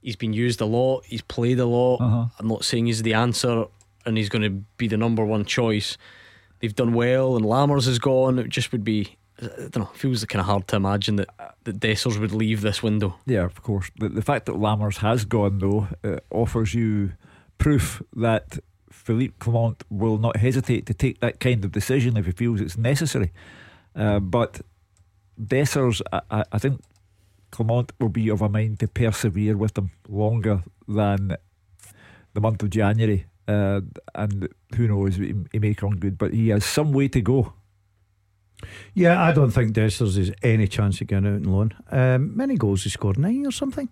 he's 0.00 0.16
been 0.16 0.32
used 0.32 0.60
a 0.60 0.66
lot. 0.66 1.04
He's 1.04 1.22
played 1.22 1.58
a 1.58 1.66
lot. 1.66 1.96
Uh-huh. 2.00 2.26
I'm 2.38 2.48
not 2.48 2.64
saying 2.64 2.86
he's 2.86 3.02
the 3.02 3.14
answer, 3.14 3.64
and 4.06 4.16
he's 4.16 4.28
going 4.28 4.42
to 4.42 4.50
be 4.76 4.86
the 4.86 4.96
number 4.96 5.24
one 5.24 5.44
choice. 5.44 5.98
They've 6.60 6.74
done 6.74 6.92
well, 6.92 7.36
and 7.36 7.44
Lammers 7.44 7.88
is 7.88 7.98
gone. 7.98 8.38
It 8.38 8.48
just 8.48 8.72
would 8.72 8.84
be, 8.84 9.16
I 9.42 9.46
don't 9.46 9.78
know, 9.78 9.90
it 9.92 9.98
feels 9.98 10.24
kind 10.24 10.40
of 10.40 10.46
hard 10.46 10.68
to 10.68 10.76
imagine 10.76 11.16
that 11.16 11.28
that 11.64 11.80
Dessers 11.80 12.18
would 12.18 12.32
leave 12.32 12.62
this 12.62 12.82
window. 12.82 13.16
Yeah, 13.26 13.44
of 13.44 13.62
course. 13.62 13.90
The, 13.98 14.08
the 14.08 14.22
fact 14.22 14.46
that 14.46 14.54
Lammers 14.54 14.98
has 14.98 15.24
gone, 15.24 15.58
though, 15.58 15.88
uh, 16.02 16.20
offers 16.30 16.72
you 16.72 17.12
proof 17.58 18.02
that 18.16 18.58
Philippe 19.08 19.36
Clement 19.38 19.84
will 19.88 20.18
not 20.18 20.36
hesitate 20.36 20.84
to 20.84 20.92
take 20.92 21.20
that 21.20 21.40
kind 21.40 21.64
of 21.64 21.72
decision 21.72 22.18
if 22.18 22.26
he 22.26 22.32
feels 22.32 22.60
it's 22.60 22.76
necessary. 22.76 23.32
Uh, 23.96 24.20
but 24.20 24.60
Dessers, 25.42 26.02
I, 26.12 26.44
I, 26.52 26.58
think 26.58 26.82
Clement 27.50 27.90
will 27.98 28.10
be 28.10 28.28
of 28.28 28.42
a 28.42 28.50
mind 28.50 28.80
to 28.80 28.86
persevere 28.86 29.56
with 29.56 29.72
them 29.72 29.92
longer 30.10 30.62
than 30.86 31.38
the 32.34 32.40
month 32.42 32.62
of 32.62 32.68
January. 32.68 33.24
Uh, 33.46 33.80
and 34.14 34.46
who 34.76 34.88
knows, 34.88 35.16
he, 35.16 35.34
he 35.52 35.58
may 35.58 35.72
come 35.72 35.96
good, 35.96 36.18
but 36.18 36.34
he 36.34 36.50
has 36.50 36.66
some 36.66 36.92
way 36.92 37.08
to 37.08 37.22
go. 37.22 37.54
Yeah, 38.92 39.22
I 39.22 39.32
don't 39.32 39.52
think 39.52 39.72
Dessers 39.72 40.18
has 40.18 40.32
any 40.42 40.68
chance 40.68 41.00
of 41.00 41.06
getting 41.06 41.28
out 41.28 41.32
on 41.32 41.44
loan. 41.44 41.72
Um, 41.90 42.36
many 42.36 42.56
goals 42.56 42.84
he 42.84 42.90
scored 42.90 43.18
nine 43.18 43.46
or 43.46 43.52
something. 43.52 43.88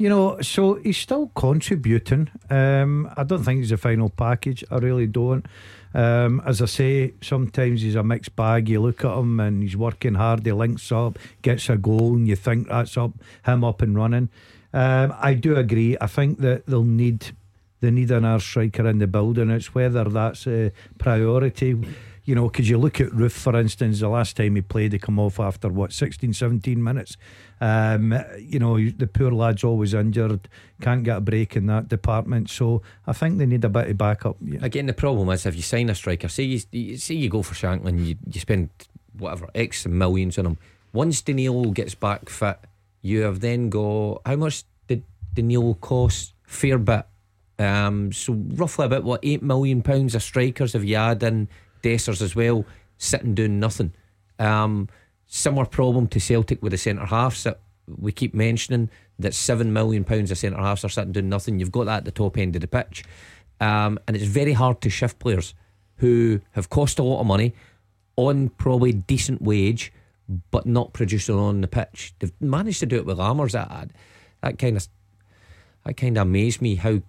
You 0.00 0.08
know, 0.08 0.40
so 0.40 0.76
he's 0.76 0.96
still 0.96 1.30
contributing. 1.34 2.30
Um, 2.48 3.12
I 3.18 3.22
don't 3.22 3.44
think 3.44 3.60
he's 3.60 3.70
a 3.70 3.76
final 3.76 4.08
package. 4.08 4.64
I 4.70 4.78
really 4.78 5.06
don't. 5.06 5.44
Um, 5.92 6.40
as 6.46 6.62
I 6.62 6.64
say, 6.64 7.12
sometimes 7.20 7.82
he's 7.82 7.96
a 7.96 8.02
mixed 8.02 8.34
bag. 8.34 8.70
You 8.70 8.80
look 8.80 9.04
at 9.04 9.14
him 9.14 9.38
and 9.40 9.62
he's 9.62 9.76
working 9.76 10.14
hard. 10.14 10.46
He 10.46 10.52
links 10.52 10.90
up, 10.90 11.18
gets 11.42 11.68
a 11.68 11.76
goal, 11.76 12.14
and 12.14 12.26
you 12.26 12.34
think 12.34 12.68
that's 12.68 12.96
up 12.96 13.12
him 13.44 13.62
up 13.62 13.82
and 13.82 13.94
running. 13.94 14.30
Um, 14.72 15.12
I 15.20 15.34
do 15.34 15.54
agree. 15.56 15.98
I 16.00 16.06
think 16.06 16.38
that 16.38 16.64
they'll 16.64 16.82
need 16.82 17.36
they 17.80 17.90
need 17.90 18.10
an 18.10 18.24
air 18.24 18.40
striker 18.40 18.88
in 18.88 19.00
the 19.00 19.06
building. 19.06 19.50
It's 19.50 19.74
whether 19.74 20.04
that's 20.04 20.46
a 20.46 20.72
priority. 20.96 21.76
You 22.30 22.36
know, 22.36 22.48
because 22.48 22.70
you 22.70 22.78
look 22.78 23.00
at 23.00 23.08
Roofe, 23.08 23.32
for 23.32 23.58
instance, 23.58 23.98
the 23.98 24.08
last 24.08 24.36
time 24.36 24.54
he 24.54 24.62
played, 24.62 24.92
he 24.92 25.00
come 25.00 25.18
off 25.18 25.40
after 25.40 25.68
what 25.68 25.92
16, 25.92 26.32
17 26.32 26.80
minutes. 26.80 27.16
Um, 27.60 28.16
you 28.38 28.60
know, 28.60 28.78
the 28.78 29.08
poor 29.08 29.32
lad's 29.32 29.64
always 29.64 29.94
injured, 29.94 30.48
can't 30.80 31.02
get 31.02 31.16
a 31.16 31.20
break 31.20 31.56
in 31.56 31.66
that 31.66 31.88
department. 31.88 32.48
So 32.48 32.82
I 33.04 33.14
think 33.14 33.38
they 33.38 33.46
need 33.46 33.64
a 33.64 33.68
bit 33.68 33.88
of 33.88 33.98
backup. 33.98 34.36
Yeah. 34.40 34.60
Again, 34.62 34.86
the 34.86 34.92
problem 34.92 35.28
is 35.30 35.44
if 35.44 35.56
you 35.56 35.62
sign 35.62 35.90
a 35.90 35.94
striker, 35.96 36.28
say 36.28 36.44
you, 36.44 36.96
say 36.98 37.16
you 37.16 37.28
go 37.28 37.42
for 37.42 37.54
Shankland, 37.54 38.06
you, 38.06 38.14
you 38.32 38.38
spend 38.38 38.68
whatever 39.18 39.48
X 39.52 39.88
millions 39.88 40.38
on 40.38 40.46
him. 40.46 40.58
Once 40.92 41.22
Danilo 41.22 41.72
gets 41.72 41.96
back 41.96 42.28
fit, 42.28 42.60
you 43.02 43.22
have 43.22 43.40
then 43.40 43.70
got 43.70 44.20
how 44.24 44.36
much 44.36 44.62
did 44.86 45.02
Danilo 45.34 45.74
cost? 45.74 46.34
Fair 46.44 46.78
bit. 46.78 47.06
Um, 47.58 48.12
so 48.12 48.34
roughly 48.34 48.86
about 48.86 49.02
what 49.02 49.18
eight 49.24 49.42
million 49.42 49.82
pounds 49.82 50.14
of 50.14 50.22
strikers 50.22 50.74
have 50.74 50.84
you 50.84 50.94
had 50.94 51.24
in 51.24 51.48
Dessers 51.82 52.22
as 52.22 52.34
well, 52.34 52.64
sitting 52.98 53.34
doing 53.34 53.60
nothing. 53.60 53.92
Um, 54.38 54.88
similar 55.26 55.66
problem 55.66 56.06
to 56.08 56.20
Celtic 56.20 56.62
with 56.62 56.72
the 56.72 56.78
centre 56.78 57.06
halves 57.06 57.44
that 57.44 57.60
we 57.86 58.12
keep 58.12 58.34
mentioning 58.34 58.90
that 59.18 59.34
seven 59.34 59.72
million 59.72 60.04
pounds 60.04 60.30
of 60.30 60.38
centre 60.38 60.58
halves 60.58 60.84
are 60.84 60.88
sitting 60.88 61.12
doing 61.12 61.28
nothing. 61.28 61.58
You've 61.58 61.72
got 61.72 61.84
that 61.84 61.98
at 61.98 62.04
the 62.04 62.10
top 62.10 62.38
end 62.38 62.54
of 62.56 62.62
the 62.62 62.68
pitch, 62.68 63.04
um, 63.60 63.98
and 64.06 64.16
it's 64.16 64.26
very 64.26 64.52
hard 64.52 64.80
to 64.82 64.90
shift 64.90 65.18
players 65.18 65.54
who 65.96 66.40
have 66.52 66.70
cost 66.70 66.98
a 66.98 67.02
lot 67.02 67.20
of 67.20 67.26
money 67.26 67.54
on 68.16 68.48
probably 68.50 68.92
decent 68.92 69.42
wage, 69.42 69.92
but 70.50 70.66
not 70.66 70.92
producing 70.92 71.36
on 71.36 71.60
the 71.60 71.68
pitch. 71.68 72.14
They've 72.18 72.32
managed 72.40 72.80
to 72.80 72.86
do 72.86 72.96
it 72.96 73.06
with 73.06 73.18
Lammers. 73.18 73.52
That 73.52 73.90
that 74.42 74.58
kind 74.58 74.76
of 74.76 74.88
that 75.84 75.96
kind 75.96 76.16
of 76.16 76.22
amazed 76.22 76.62
me 76.62 76.76
how 76.76 77.00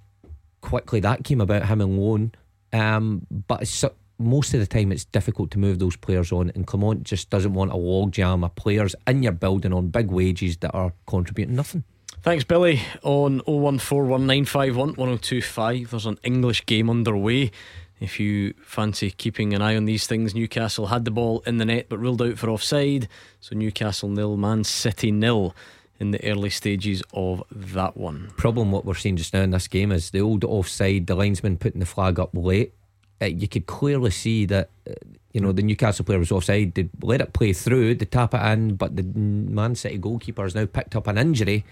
quickly 0.61 0.99
that 1.02 1.23
came 1.23 1.41
about 1.41 1.65
him 1.65 1.81
and. 1.81 2.35
Um, 2.73 3.27
but 3.48 3.64
it's, 3.64 3.84
most 4.23 4.53
of 4.53 4.60
the 4.60 4.68
time 4.68 4.91
it's 4.91 5.06
difficult 5.06 5.49
to 5.52 5.60
move 5.60 5.80
those 5.80 5.95
players 5.95 6.31
on, 6.31 6.52
and 6.56 6.68
Clement 6.68 7.03
just 7.03 7.30
doesn't 7.30 7.53
want 7.53 7.72
a 7.72 7.76
logjam 7.76 8.43
of 8.45 8.56
players 8.56 8.95
in 9.07 9.23
your 9.23 9.34
building 9.34 9.73
on 9.73 9.88
big 9.88 10.11
wages 10.11 10.57
that 10.57 10.72
are 10.72 10.93
contributing 11.07 11.56
nothing. 11.56 11.84
Thanks, 12.22 12.43
Billy. 12.43 12.81
On 13.02 13.39
01419511025, 13.41 15.89
there's 15.89 16.06
an 16.06 16.19
English 16.23 16.68
game 16.68 16.88
underway. 16.89 17.52
If 17.99 18.19
you 18.19 18.53
fancy 18.64 19.11
keeping 19.11 19.53
an 19.53 19.61
eye 19.61 19.76
on 19.76 19.85
these 19.85 20.07
things, 20.07 20.35
Newcastle 20.35 20.88
had 20.88 21.06
the 21.06 21.11
ball 21.11 21.43
in 21.45 21.57
the 21.57 21.65
net 21.65 21.88
but 21.89 21.99
ruled 21.99 22.22
out 22.22 22.38
for 22.38 22.49
offside. 22.49 23.07
So 23.39 23.56
Newcastle 23.56 24.10
nil, 24.10 24.38
Man 24.38 24.64
City 24.64 25.11
nil 25.11 25.56
in 25.99 26.10
the 26.10 26.23
early 26.27 26.49
stages 26.49 27.03
of 27.14 27.43
that 27.52 27.95
one. 27.95 28.31
Problem 28.38 28.72
what 28.72 28.85
we're 28.85 28.95
seeing 28.95 29.18
just 29.18 29.35
now 29.35 29.41
in 29.41 29.52
this 29.52 29.68
game 29.68 29.91
is 29.91 30.10
the 30.10 30.22
old 30.22 30.43
offside, 30.43 31.06
the 31.06 31.14
linesman 31.14 31.57
putting 31.57 31.80
the 31.80 31.85
flag 31.85 32.19
up 32.19 32.31
late. 32.34 32.73
Uh, 33.22 33.26
you 33.26 33.48
could 33.48 33.65
clearly 33.68 34.11
see 34.11 34.45
that 34.45 34.69
uh, 34.89 34.93
you 35.31 35.39
know 35.41 35.52
the 35.52 35.61
Newcastle 35.61 36.03
player 36.06 36.19
was 36.19 36.31
offside. 36.31 36.73
They 36.73 36.89
let 37.02 37.22
it 37.22 37.34
play 37.34 37.53
through, 37.53 37.95
they 37.95 38.06
tap 38.06 38.34
it 38.34 38.41
in, 38.41 38.76
but 38.76 38.95
the 38.95 39.03
Man 39.03 39.76
City 39.76 39.98
goalkeeper 39.98 40.43
has 40.43 40.56
now 40.56 40.65
picked 40.65 40.95
up 40.95 41.07
an 41.07 41.18
injury, 41.18 41.64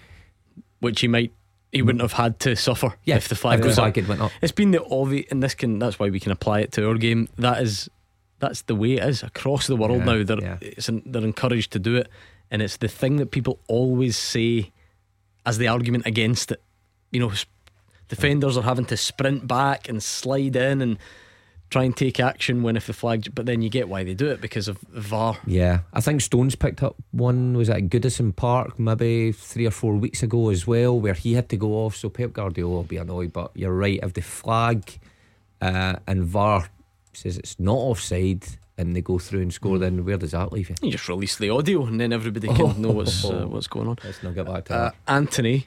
which 0.80 1.00
he 1.00 1.08
might 1.08 1.32
he 1.72 1.82
wouldn't 1.82 2.02
have 2.02 2.14
had 2.14 2.40
to 2.40 2.56
suffer 2.56 2.94
Yeah, 3.04 3.16
if 3.16 3.28
the 3.28 3.36
flag 3.36 3.60
if 3.60 3.64
goes 3.64 3.78
up. 3.78 3.94
had 3.94 4.08
went 4.08 4.20
up. 4.20 4.32
It's 4.42 4.52
been 4.52 4.70
the 4.72 4.84
obvious, 4.84 5.26
and 5.30 5.42
this 5.42 5.54
can 5.54 5.78
that's 5.78 5.98
why 5.98 6.08
we 6.10 6.20
can 6.20 6.32
apply 6.32 6.60
it 6.60 6.72
to 6.72 6.88
our 6.88 6.94
game. 6.96 7.28
That 7.38 7.62
is 7.62 7.88
that's 8.38 8.62
the 8.62 8.74
way 8.74 8.92
it 8.94 9.04
is 9.04 9.22
across 9.22 9.66
the 9.66 9.76
world 9.76 9.98
Yeah, 9.98 10.04
now. 10.04 10.22
They're 10.24 10.40
yeah. 10.40 11.00
they're 11.06 11.22
encouraged 11.24 11.72
to 11.72 11.78
do 11.78 11.96
it, 11.96 12.08
and 12.50 12.62
it's 12.62 12.76
the 12.78 12.88
thing 12.88 13.16
that 13.16 13.30
people 13.30 13.58
always 13.68 14.16
say 14.16 14.72
as 15.44 15.58
the 15.58 15.68
argument 15.68 16.06
against 16.06 16.50
it. 16.52 16.62
You 17.12 17.20
know, 17.20 17.32
defenders 18.08 18.56
are 18.56 18.62
having 18.62 18.86
to 18.86 18.96
sprint 18.96 19.46
back 19.46 19.88
and 19.88 20.02
slide 20.02 20.56
in 20.56 20.80
and 20.80 20.98
try 21.70 21.84
and 21.84 21.96
take 21.96 22.18
action 22.20 22.62
when 22.62 22.76
if 22.76 22.86
the 22.86 22.92
flag, 22.92 23.32
but 23.34 23.46
then 23.46 23.62
you 23.62 23.70
get 23.70 23.88
why 23.88 24.02
they 24.04 24.12
do 24.14 24.26
it 24.28 24.40
because 24.40 24.66
of 24.68 24.78
VAR. 24.90 25.38
Yeah, 25.46 25.80
I 25.92 26.00
think 26.00 26.20
Stones 26.20 26.54
picked 26.56 26.82
up 26.82 26.96
one. 27.12 27.56
Was 27.56 27.70
at 27.70 27.84
Goodison 27.88 28.34
Park 28.34 28.78
maybe 28.78 29.32
three 29.32 29.66
or 29.66 29.70
four 29.70 29.94
weeks 29.94 30.22
ago 30.22 30.50
as 30.50 30.66
well, 30.66 30.98
where 30.98 31.14
he 31.14 31.34
had 31.34 31.48
to 31.50 31.56
go 31.56 31.74
off. 31.84 31.94
So 31.96 32.08
Pep 32.08 32.32
Guardiola 32.32 32.74
will 32.74 32.82
be 32.82 32.96
annoyed. 32.96 33.32
But 33.32 33.52
you're 33.54 33.72
right. 33.74 34.00
If 34.02 34.12
the 34.14 34.22
flag 34.22 34.98
uh, 35.60 35.96
and 36.06 36.24
VAR 36.24 36.68
says 37.12 37.38
it's 37.38 37.58
not 37.58 37.74
offside 37.76 38.44
and 38.78 38.96
they 38.96 39.02
go 39.02 39.18
through 39.18 39.42
and 39.42 39.52
score, 39.52 39.78
then 39.78 40.04
where 40.04 40.16
does 40.16 40.30
that 40.32 40.52
leave 40.52 40.70
you? 40.70 40.76
You 40.82 40.90
just 40.90 41.08
release 41.08 41.36
the 41.36 41.50
audio 41.50 41.84
and 41.86 42.00
then 42.00 42.12
everybody 42.12 42.48
can 42.48 42.80
know 42.80 42.90
what's 42.92 43.24
uh, 43.24 43.46
what's 43.46 43.66
going 43.68 43.88
on. 43.88 43.96
Let's 44.04 44.22
not 44.22 44.34
get 44.34 44.46
back 44.46 44.64
to 44.66 44.74
Uh, 44.74 44.78
that. 44.84 44.94
Anthony 45.06 45.66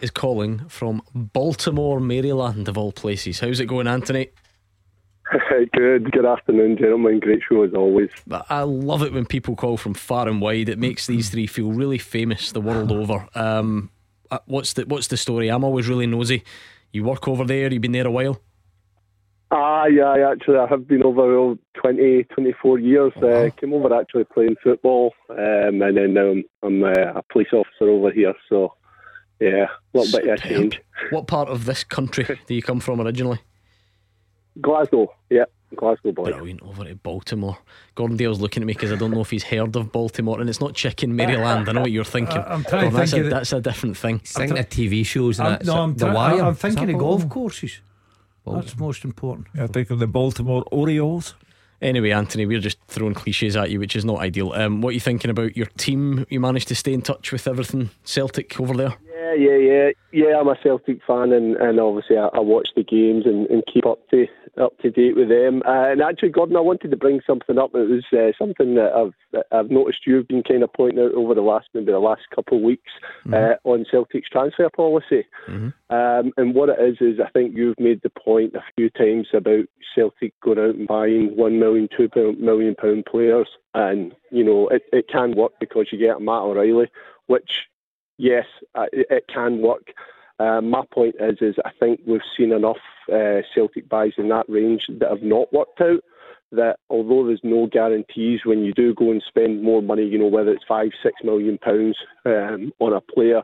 is 0.00 0.10
calling 0.10 0.68
from 0.68 1.02
Baltimore, 1.14 2.00
Maryland, 2.00 2.68
of 2.68 2.76
all 2.78 2.92
places. 2.92 3.40
How's 3.40 3.60
it 3.60 3.66
going, 3.66 3.86
Anthony? 3.86 4.28
good, 5.72 6.10
good 6.10 6.24
afternoon, 6.24 6.76
gentlemen. 6.78 7.20
Great 7.20 7.40
show 7.48 7.62
as 7.62 7.74
always. 7.74 8.10
I 8.48 8.62
love 8.62 9.02
it 9.02 9.12
when 9.12 9.26
people 9.26 9.56
call 9.56 9.76
from 9.76 9.94
far 9.94 10.28
and 10.28 10.40
wide. 10.40 10.68
It 10.68 10.78
makes 10.78 11.06
these 11.06 11.30
three 11.30 11.46
feel 11.46 11.72
really 11.72 11.98
famous 11.98 12.52
the 12.52 12.60
world 12.60 12.90
over. 12.90 13.26
Um, 13.34 13.90
uh, 14.30 14.38
what's 14.46 14.74
the 14.74 14.84
what's 14.86 15.08
the 15.08 15.16
story? 15.16 15.48
I'm 15.48 15.64
always 15.64 15.88
really 15.88 16.06
nosy. 16.06 16.44
You 16.92 17.04
work 17.04 17.28
over 17.28 17.44
there. 17.44 17.70
You've 17.72 17.82
been 17.82 17.92
there 17.92 18.06
a 18.06 18.10
while. 18.10 18.40
Ah, 19.50 19.86
yeah, 19.86 20.30
actually, 20.30 20.58
I 20.58 20.66
have 20.66 20.86
been 20.86 21.02
over 21.02 21.54
20, 21.80 22.24
24 22.24 22.78
years. 22.80 23.12
Oh, 23.16 23.28
uh, 23.28 23.50
came 23.50 23.72
over 23.72 23.94
actually 23.98 24.24
playing 24.24 24.56
football, 24.62 25.14
um, 25.30 25.80
and 25.80 25.96
then 25.96 26.12
now 26.12 26.26
I'm, 26.26 26.44
I'm 26.62 26.84
uh, 26.84 27.18
a 27.18 27.22
police 27.32 27.48
officer 27.54 27.88
over 27.88 28.10
here. 28.10 28.34
So, 28.50 28.74
yeah, 29.40 29.66
a 29.94 29.98
little 29.98 30.20
bit 30.20 30.28
of 30.28 30.34
a 30.34 30.48
change. 30.48 30.82
What 31.10 31.28
part 31.28 31.48
of 31.48 31.64
this 31.64 31.82
country 31.82 32.38
do 32.46 32.54
you 32.54 32.60
come 32.60 32.80
from 32.80 33.00
originally? 33.00 33.40
Glasgow, 34.60 35.12
yeah. 35.30 35.44
Glasgow 35.76 36.12
boy. 36.12 36.32
Brilliant. 36.32 36.62
Over 36.62 36.84
to 36.84 36.94
Baltimore. 36.94 37.58
Gordon 37.94 38.16
Dalziel's 38.16 38.40
looking 38.40 38.62
at 38.62 38.66
me 38.66 38.72
because 38.72 38.90
I 38.90 38.96
don't 38.96 39.10
know 39.10 39.20
if 39.20 39.30
he's 39.30 39.44
heard 39.44 39.76
of 39.76 39.92
Baltimore, 39.92 40.40
and 40.40 40.48
it's 40.48 40.60
not 40.60 40.74
Chicken 40.74 41.14
Maryland. 41.14 41.68
I 41.68 41.72
know 41.72 41.82
what 41.82 41.92
you're 41.92 42.04
thinking. 42.04 42.38
I'm 42.46 42.64
trying 42.64 42.90
Gordon, 42.90 43.00
to 43.00 43.06
think. 43.06 43.10
That's, 43.10 43.12
a, 43.12 43.22
that's 43.30 43.52
a 43.52 43.60
different 43.60 43.96
thing. 43.96 44.18
Think 44.20 44.52
of 44.52 44.68
TV 44.68 45.04
shows 45.04 45.38
and 45.38 45.48
I'm, 45.48 45.52
that. 45.58 45.66
no, 45.66 45.82
I'm, 45.82 45.94
the 45.94 46.06
try- 46.06 46.14
Wire. 46.14 46.42
I'm 46.42 46.54
thinking 46.54 46.90
of 46.90 46.98
golf 46.98 47.20
Baltimore? 47.20 47.30
courses. 47.30 47.80
That's 48.46 48.78
most 48.78 49.04
important. 49.04 49.48
Yeah, 49.54 49.64
I 49.64 49.66
think 49.66 49.90
of 49.90 49.98
the 49.98 50.06
Baltimore 50.06 50.64
Orioles. 50.72 51.34
Anyway, 51.80 52.10
Anthony, 52.10 52.44
we're 52.44 52.60
just 52.60 52.78
throwing 52.88 53.14
cliches 53.14 53.54
at 53.56 53.70
you, 53.70 53.78
which 53.78 53.94
is 53.94 54.04
not 54.04 54.18
ideal. 54.18 54.52
Um, 54.52 54.80
what 54.80 54.90
are 54.90 54.92
you 54.92 55.00
thinking 55.00 55.30
about 55.30 55.56
your 55.56 55.66
team? 55.76 56.26
You 56.28 56.40
managed 56.40 56.68
to 56.68 56.74
stay 56.74 56.92
in 56.92 57.02
touch 57.02 57.30
with 57.30 57.46
everything 57.46 57.90
Celtic 58.04 58.58
over 58.58 58.74
there? 58.74 58.94
Yeah, 59.18 59.34
yeah, 59.34 59.56
yeah, 59.56 59.90
yeah. 60.12 60.38
I'm 60.38 60.46
a 60.46 60.56
Celtic 60.62 61.00
fan, 61.04 61.32
and, 61.32 61.56
and 61.56 61.80
obviously 61.80 62.16
I, 62.16 62.26
I 62.26 62.38
watch 62.38 62.68
the 62.76 62.84
games 62.84 63.26
and, 63.26 63.48
and 63.48 63.64
keep 63.66 63.84
up 63.84 64.08
to 64.10 64.26
up 64.60 64.78
to 64.78 64.90
date 64.90 65.16
with 65.16 65.28
them. 65.28 65.60
Uh, 65.66 65.90
and 65.90 66.00
actually, 66.00 66.28
Gordon, 66.28 66.56
I 66.56 66.60
wanted 66.60 66.92
to 66.92 66.96
bring 66.96 67.20
something 67.26 67.58
up. 67.58 67.74
It 67.74 67.88
was 67.88 68.04
uh, 68.12 68.30
something 68.38 68.76
that 68.76 68.92
I've 68.92 69.14
that 69.32 69.46
I've 69.50 69.72
noticed 69.72 70.06
you've 70.06 70.28
been 70.28 70.44
kind 70.44 70.62
of 70.62 70.72
pointing 70.72 71.02
out 71.02 71.14
over 71.14 71.34
the 71.34 71.40
last 71.40 71.66
maybe 71.74 71.90
the 71.90 71.98
last 71.98 72.22
couple 72.32 72.58
of 72.58 72.62
weeks 72.62 72.92
uh, 73.32 73.54
on 73.64 73.86
Celtic's 73.90 74.28
transfer 74.28 74.70
policy. 74.70 75.24
Um, 75.90 76.32
and 76.36 76.54
what 76.54 76.68
it 76.68 76.78
is 76.80 76.98
is 77.00 77.18
I 77.18 77.28
think 77.30 77.56
you've 77.56 77.80
made 77.80 78.02
the 78.02 78.10
point 78.10 78.54
a 78.54 78.62
few 78.76 78.88
times 78.90 79.26
about 79.34 79.64
Celtic 79.96 80.32
going 80.42 80.60
out 80.60 80.76
and 80.76 80.86
buying 80.86 81.36
one 81.36 81.58
million, 81.58 81.88
two 81.96 82.08
million 82.38 82.76
pound 82.76 83.06
players, 83.06 83.48
and 83.74 84.14
you 84.30 84.44
know 84.44 84.68
it, 84.68 84.82
it 84.92 85.08
can 85.08 85.34
work 85.34 85.52
because 85.58 85.88
you 85.90 85.98
get 85.98 86.18
a 86.18 86.20
Matt 86.20 86.42
O'Reilly, 86.42 86.88
which 87.26 87.66
yes, 88.18 88.44
uh, 88.74 88.86
it, 88.92 89.06
it 89.10 89.24
can 89.32 89.62
work. 89.62 89.92
Uh, 90.38 90.60
my 90.60 90.82
point 90.92 91.16
is, 91.18 91.38
is 91.40 91.56
I 91.64 91.70
think 91.80 92.00
we've 92.06 92.20
seen 92.36 92.52
enough 92.52 92.76
uh, 93.12 93.40
Celtic 93.54 93.88
buys 93.88 94.12
in 94.18 94.28
that 94.28 94.48
range 94.48 94.82
that 95.00 95.10
have 95.10 95.22
not 95.22 95.52
worked 95.52 95.80
out. 95.80 96.00
That 96.50 96.76
although 96.88 97.26
there's 97.26 97.40
no 97.42 97.66
guarantees 97.66 98.40
when 98.44 98.60
you 98.60 98.72
do 98.72 98.94
go 98.94 99.10
and 99.10 99.22
spend 99.26 99.62
more 99.62 99.82
money, 99.82 100.04
you 100.04 100.18
know 100.18 100.28
whether 100.28 100.50
it's 100.50 100.64
five, 100.66 100.90
six 101.02 101.16
million 101.22 101.58
pounds 101.58 101.96
um, 102.24 102.72
on 102.78 102.94
a 102.94 103.00
player, 103.02 103.40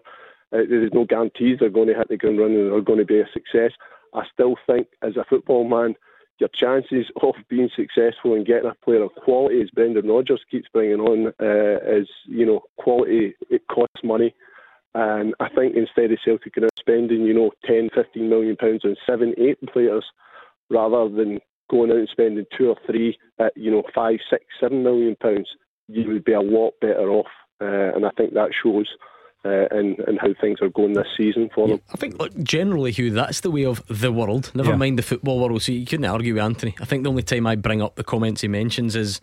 uh, 0.55 0.63
there's 0.69 0.93
no 0.95 1.05
guarantees 1.05 1.59
they're 1.61 1.69
going 1.69 1.89
to 1.89 1.95
hit 1.95 2.09
the 2.09 2.17
ground 2.17 2.39
running 2.39 2.61
and 2.61 2.73
they're 2.73 2.81
going 2.81 2.99
to 2.99 3.05
be 3.05 3.21
a 3.21 3.29
success. 3.33 3.73
I 4.15 4.23
still 4.33 4.55
think, 4.67 4.87
as 5.03 5.17
a 5.17 5.25
football 5.29 5.69
man, 5.69 5.97
your 6.39 6.49
chances 6.59 7.11
of 7.23 7.35
being 7.49 7.69
successful 7.77 8.35
and 8.35 8.47
getting 8.47 8.71
a 8.71 8.85
player 8.85 9.03
of 9.03 9.11
quality, 9.23 9.61
as 9.61 9.71
Brendan 9.71 10.09
Rodgers 10.09 10.43
keeps 10.51 10.69
bringing 10.73 11.01
on, 11.01 11.33
uh, 11.41 11.99
is 11.99 12.09
you 12.27 12.47
know 12.47 12.61
quality. 12.79 13.35
It 13.51 13.63
costs 13.69 14.03
money. 14.03 14.35
And 14.95 15.35
I 15.41 15.49
think 15.49 15.75
instead 15.77 16.13
of 16.13 16.19
Celtic 16.25 16.57
are 16.59 16.69
spending, 16.79 17.23
you 17.23 17.35
know, 17.35 17.51
10, 17.67 17.91
15 17.95 18.29
million 18.29 18.57
pounds 18.57 18.85
on 18.85 18.97
seven, 19.07 19.35
eight 19.39 19.59
players, 19.73 20.05
rather 20.71 21.09
than 21.09 21.41
going 21.71 21.91
out 21.91 21.97
and 21.97 22.09
spending 22.11 22.45
two 22.57 22.69
or 22.69 22.77
three 22.87 23.19
at, 23.41 23.53
you 23.57 23.71
know, 23.71 23.83
five, 23.95 24.19
six, 24.31 24.45
seven 24.61 24.83
million 24.83 25.17
pounds, 25.17 25.49
you 25.89 26.09
would 26.09 26.25
be 26.25 26.33
a 26.33 26.41
lot 26.41 26.75
better 26.81 27.11
off. 27.11 27.27
Uh, 27.61 27.95
and 27.95 28.07
I 28.07 28.11
think 28.17 28.35
that 28.35 28.51
shows 28.63 28.89
uh, 29.45 29.67
in, 29.77 29.97
in 30.07 30.17
how 30.17 30.29
things 30.41 30.59
are 30.63 30.69
going 30.71 30.93
this 30.95 31.07
season 31.17 31.51
for 31.55 31.69
them. 31.69 31.81
I 31.93 31.97
think, 31.97 32.19
look, 32.19 32.33
generally, 32.43 32.93
Hugh, 32.93 33.11
that's 33.11 33.41
the 33.41 33.51
way 33.51 33.65
of 33.65 33.83
the 33.89 34.13
world. 34.13 34.53
Never 34.55 34.71
Yeah. 34.71 34.77
mind 34.77 34.99
the 34.99 35.03
football 35.03 35.41
world. 35.41 35.63
So 35.63 35.73
you 35.73 35.85
couldn't 35.87 36.05
argue 36.07 36.35
with 36.35 36.43
Anthony. 36.43 36.75
I 36.81 36.85
think 36.85 37.03
the 37.03 37.11
only 37.11 37.23
time 37.25 37.47
I 37.47 37.57
bring 37.57 37.83
up 37.83 37.97
the 37.97 38.05
comments 38.05 38.41
he 38.43 38.49
mentions 38.49 38.95
is 38.97 39.21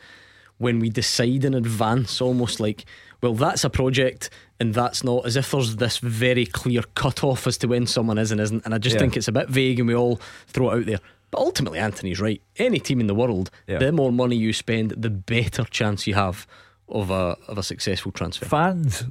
when 0.57 0.79
we 0.79 0.89
decide 0.89 1.43
in 1.45 1.53
advance, 1.55 2.21
almost 2.21 2.59
like, 2.59 2.85
well, 3.21 3.33
that's 3.33 3.63
a 3.63 3.69
project 3.69 4.29
and 4.59 4.73
that's 4.73 5.03
not, 5.03 5.25
as 5.25 5.35
if 5.35 5.51
there's 5.51 5.75
this 5.77 5.97
very 5.99 6.45
clear 6.45 6.81
cut 6.95 7.23
off 7.23 7.47
as 7.47 7.57
to 7.59 7.67
when 7.67 7.87
someone 7.87 8.17
is 8.17 8.31
and 8.31 8.39
isn't. 8.41 8.63
And 8.65 8.73
I 8.73 8.77
just 8.77 8.95
Yeah. 8.95 8.99
think 9.01 9.17
it's 9.17 9.27
a 9.27 9.31
bit 9.31 9.49
vague 9.49 9.79
and 9.79 9.87
we 9.87 9.95
all 9.95 10.19
throw 10.47 10.71
it 10.71 10.79
out 10.79 10.85
there. 10.85 10.99
But 11.31 11.39
ultimately, 11.39 11.79
Anthony's 11.79 12.19
right. 12.19 12.41
Any 12.57 12.79
team 12.79 12.99
in 12.99 13.07
the 13.07 13.15
world, 13.15 13.49
Yeah. 13.67 13.77
the 13.77 13.91
more 13.91 14.11
money 14.11 14.35
you 14.35 14.51
spend, 14.53 14.91
the 14.91 15.09
better 15.09 15.63
chance 15.63 16.05
you 16.07 16.13
have 16.15 16.45
of 16.89 17.09
a 17.09 17.37
of 17.47 17.57
a 17.57 17.63
successful 17.63 18.11
transfer. 18.11 18.45
Fans 18.45 19.05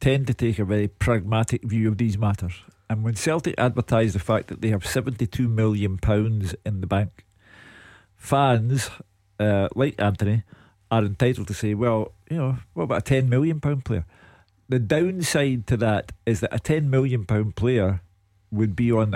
tend 0.00 0.26
to 0.28 0.34
take 0.34 0.58
a 0.58 0.64
very 0.64 0.88
pragmatic 0.88 1.62
view 1.64 1.88
of 1.88 1.98
these 1.98 2.16
matters. 2.16 2.54
And 2.88 3.04
when 3.04 3.14
Celtic 3.16 3.54
advertise 3.58 4.14
the 4.14 4.18
fact 4.20 4.46
that 4.46 4.62
they 4.62 4.68
have 4.68 4.82
£72 4.84 5.48
million 5.50 5.98
pounds 5.98 6.54
in 6.64 6.80
the 6.80 6.86
bank, 6.86 7.26
fans, 8.16 8.90
uh, 9.38 9.68
like 9.74 10.00
Anthony, 10.00 10.44
are 10.90 11.04
entitled 11.04 11.48
to 11.48 11.54
say, 11.54 11.74
well, 11.74 12.12
you 12.30 12.36
know, 12.36 12.58
what 12.74 12.84
about 12.84 13.08
a 13.10 13.14
£10 13.14 13.28
million 13.28 13.60
pound 13.60 13.84
player? 13.84 14.04
The 14.68 14.78
downside 14.78 15.66
to 15.68 15.76
that 15.78 16.12
is 16.26 16.40
that 16.40 16.54
a 16.54 16.58
£10 16.58 16.84
million 16.84 17.24
pound 17.24 17.56
player 17.56 18.02
would 18.50 18.76
be 18.76 18.92
on 18.92 19.14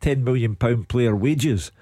£10 0.00 0.22
million 0.22 0.54
pound 0.54 0.88
player 0.88 1.16
wages, 1.16 1.72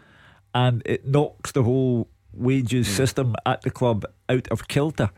and 0.54 0.82
it 0.86 1.06
knocks 1.06 1.52
the 1.52 1.64
whole 1.64 2.08
wages 2.32 2.86
hmm. 2.86 2.94
system 2.94 3.36
at 3.44 3.62
the 3.62 3.70
club 3.70 4.04
out 4.28 4.48
of 4.48 4.68
kilter. 4.68 5.10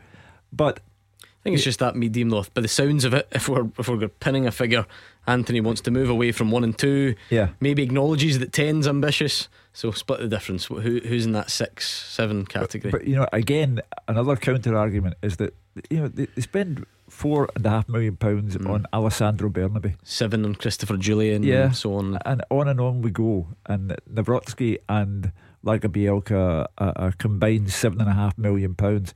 But 0.51 0.79
I 1.21 1.27
think 1.43 1.55
it's 1.55 1.63
just 1.63 1.79
that 1.79 1.95
medium 1.95 2.29
though. 2.29 2.45
By 2.53 2.61
the 2.61 2.67
sounds 2.67 3.05
of 3.05 3.13
it, 3.13 3.27
if 3.31 3.47
we're 3.47 3.69
if 3.77 3.87
we're 3.87 4.07
pinning 4.07 4.47
a 4.47 4.51
figure, 4.51 4.85
Anthony 5.27 5.61
wants 5.61 5.81
to 5.81 5.91
move 5.91 6.09
away 6.09 6.31
from 6.31 6.51
one 6.51 6.63
and 6.63 6.77
two. 6.77 7.15
Yeah. 7.29 7.49
Maybe 7.59 7.83
acknowledges 7.83 8.39
that 8.39 8.53
ten's 8.53 8.87
ambitious. 8.87 9.49
So 9.73 9.91
split 9.91 10.21
the 10.21 10.27
difference. 10.27 10.65
Who 10.65 10.79
who's 10.79 11.25
in 11.25 11.33
that 11.33 11.51
six, 11.51 11.87
seven 12.09 12.45
category? 12.45 12.91
But 12.91 13.05
you 13.05 13.15
know, 13.15 13.27
again, 13.31 13.81
another 14.07 14.35
counter 14.35 14.75
argument 14.75 15.17
is 15.21 15.37
that 15.37 15.53
you 15.89 15.97
know 15.97 16.07
they, 16.07 16.25
they 16.25 16.41
spend 16.41 16.85
four 17.09 17.49
and 17.55 17.65
a 17.65 17.69
half 17.69 17.87
million 17.87 18.15
pounds 18.15 18.57
mm. 18.57 18.69
on 18.69 18.85
Alessandro 18.93 19.49
Bernabei, 19.49 19.95
Seven 20.03 20.45
on 20.45 20.55
Christopher 20.55 20.95
Jullien 20.95 21.45
Yeah. 21.45 21.65
and 21.65 21.75
so 21.75 21.95
on. 21.95 22.17
and 22.25 22.43
on 22.49 22.67
and 22.67 22.81
on 22.81 23.01
we 23.01 23.11
go. 23.11 23.47
And 23.65 23.95
Nawrocki 24.11 24.79
and 24.89 25.31
Lagerbielke 25.65 26.31
are, 26.31 26.67
are 26.77 27.11
combined 27.13 27.71
seven 27.71 28.01
and 28.01 28.09
a 28.09 28.13
half 28.13 28.37
million 28.37 28.75
pounds. 28.75 29.13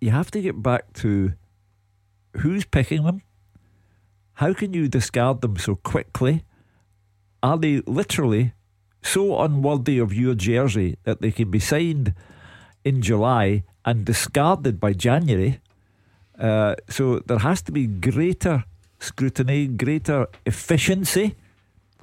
You 0.00 0.10
have 0.10 0.30
to 0.32 0.40
get 0.40 0.62
back 0.62 0.92
to 0.94 1.32
who's 2.38 2.64
picking 2.64 3.04
them. 3.04 3.22
How 4.34 4.52
can 4.52 4.72
you 4.72 4.88
discard 4.88 5.40
them 5.40 5.56
so 5.56 5.76
quickly? 5.76 6.44
Are 7.42 7.58
they 7.58 7.82
literally 7.86 8.54
so 9.02 9.40
unworthy 9.40 9.98
of 9.98 10.14
your 10.14 10.34
jersey 10.34 10.96
that 11.04 11.20
they 11.20 11.30
can 11.30 11.50
be 11.50 11.58
signed 11.58 12.14
in 12.84 13.02
July 13.02 13.64
and 13.84 14.04
discarded 14.04 14.80
by 14.80 14.92
January? 14.92 15.60
Uh, 16.38 16.74
so 16.88 17.18
there 17.20 17.38
has 17.38 17.62
to 17.62 17.72
be 17.72 17.86
greater 17.86 18.64
scrutiny, 18.98 19.66
greater 19.66 20.26
efficiency 20.46 21.34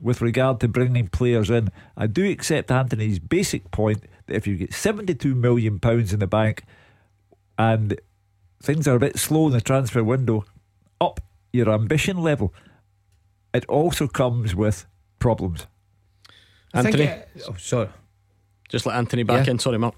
with 0.01 0.21
regard 0.21 0.59
to 0.59 0.67
bringing 0.67 1.07
players 1.07 1.49
in. 1.49 1.69
I 1.97 2.07
do 2.07 2.29
accept 2.29 2.71
Anthony's 2.71 3.19
basic 3.19 3.71
point 3.71 4.03
that 4.27 4.35
if 4.35 4.47
you 4.47 4.55
get 4.55 4.71
£72 4.71 5.35
million 5.35 5.79
pounds 5.79 6.13
in 6.13 6.19
the 6.19 6.27
bank 6.27 6.63
and 7.57 7.99
things 8.61 8.87
are 8.87 8.95
a 8.95 8.99
bit 8.99 9.17
slow 9.17 9.47
in 9.47 9.53
the 9.53 9.61
transfer 9.61 10.03
window, 10.03 10.45
up 11.01 11.19
your 11.53 11.69
ambition 11.69 12.17
level, 12.17 12.53
it 13.53 13.65
also 13.65 14.07
comes 14.07 14.55
with 14.55 14.85
problems. 15.19 15.67
I 16.73 16.79
Anthony, 16.79 17.03
it- 17.03 17.27
oh, 17.47 17.55
sorry. 17.57 17.89
just 18.69 18.85
let 18.85 18.95
Anthony 18.95 19.23
back 19.23 19.47
Yeah. 19.47 19.51
in. 19.51 19.59
Sorry, 19.59 19.77
Mark. 19.79 19.95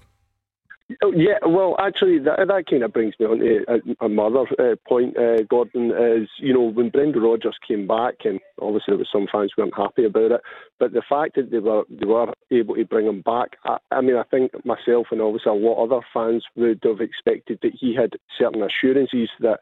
Oh, 1.02 1.12
yeah, 1.12 1.38
well, 1.46 1.74
actually, 1.78 2.18
that, 2.18 2.36
that 2.48 2.64
kind 2.68 2.82
of 2.82 2.92
brings 2.92 3.14
me 3.18 3.24
on 3.24 3.38
to 3.38 3.64
a, 3.68 4.04
another 4.04 4.44
uh, 4.58 4.76
point, 4.86 5.16
uh, 5.16 5.42
Gordon, 5.48 5.90
is, 5.90 6.28
you 6.38 6.52
know, 6.52 6.70
when 6.70 6.90
Brendan 6.90 7.22
Rodgers 7.22 7.56
came 7.66 7.86
back, 7.86 8.16
and 8.26 8.40
obviously 8.60 8.92
there 8.92 8.98
was 8.98 9.08
some 9.10 9.26
fans 9.32 9.52
who 9.56 9.62
weren't 9.62 9.74
happy 9.76 10.04
about 10.04 10.32
it, 10.32 10.40
but 10.78 10.92
the 10.92 11.02
fact 11.08 11.36
that 11.36 11.50
they 11.50 11.60
were 11.60 11.84
they 11.88 12.04
were 12.04 12.34
able 12.50 12.74
to 12.74 12.84
bring 12.84 13.06
him 13.06 13.22
back, 13.22 13.56
I, 13.64 13.78
I 13.90 14.00
mean, 14.02 14.16
I 14.16 14.24
think 14.24 14.52
myself 14.66 15.06
and 15.12 15.22
obviously 15.22 15.50
a 15.50 15.54
lot 15.54 15.82
of 15.82 15.92
other 15.92 16.04
fans 16.12 16.44
would 16.56 16.80
have 16.84 17.00
expected 17.00 17.60
that 17.62 17.72
he 17.78 17.94
had 17.94 18.14
certain 18.38 18.62
assurances 18.62 19.30
that 19.40 19.60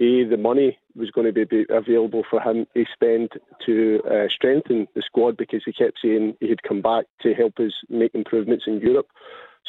a, 0.00 0.24
the 0.24 0.36
money 0.36 0.78
was 0.94 1.10
going 1.10 1.32
to 1.32 1.46
be 1.46 1.66
available 1.70 2.24
for 2.28 2.40
him 2.40 2.66
to 2.74 2.84
spend 2.92 3.30
to 3.66 4.00
uh, 4.10 4.28
strengthen 4.28 4.86
the 4.94 5.02
squad 5.02 5.36
because 5.36 5.62
he 5.64 5.72
kept 5.72 5.98
saying 6.02 6.36
he'd 6.40 6.62
come 6.62 6.82
back 6.82 7.06
to 7.22 7.34
help 7.34 7.58
us 7.58 7.72
make 7.88 8.14
improvements 8.14 8.64
in 8.66 8.80
Europe. 8.80 9.08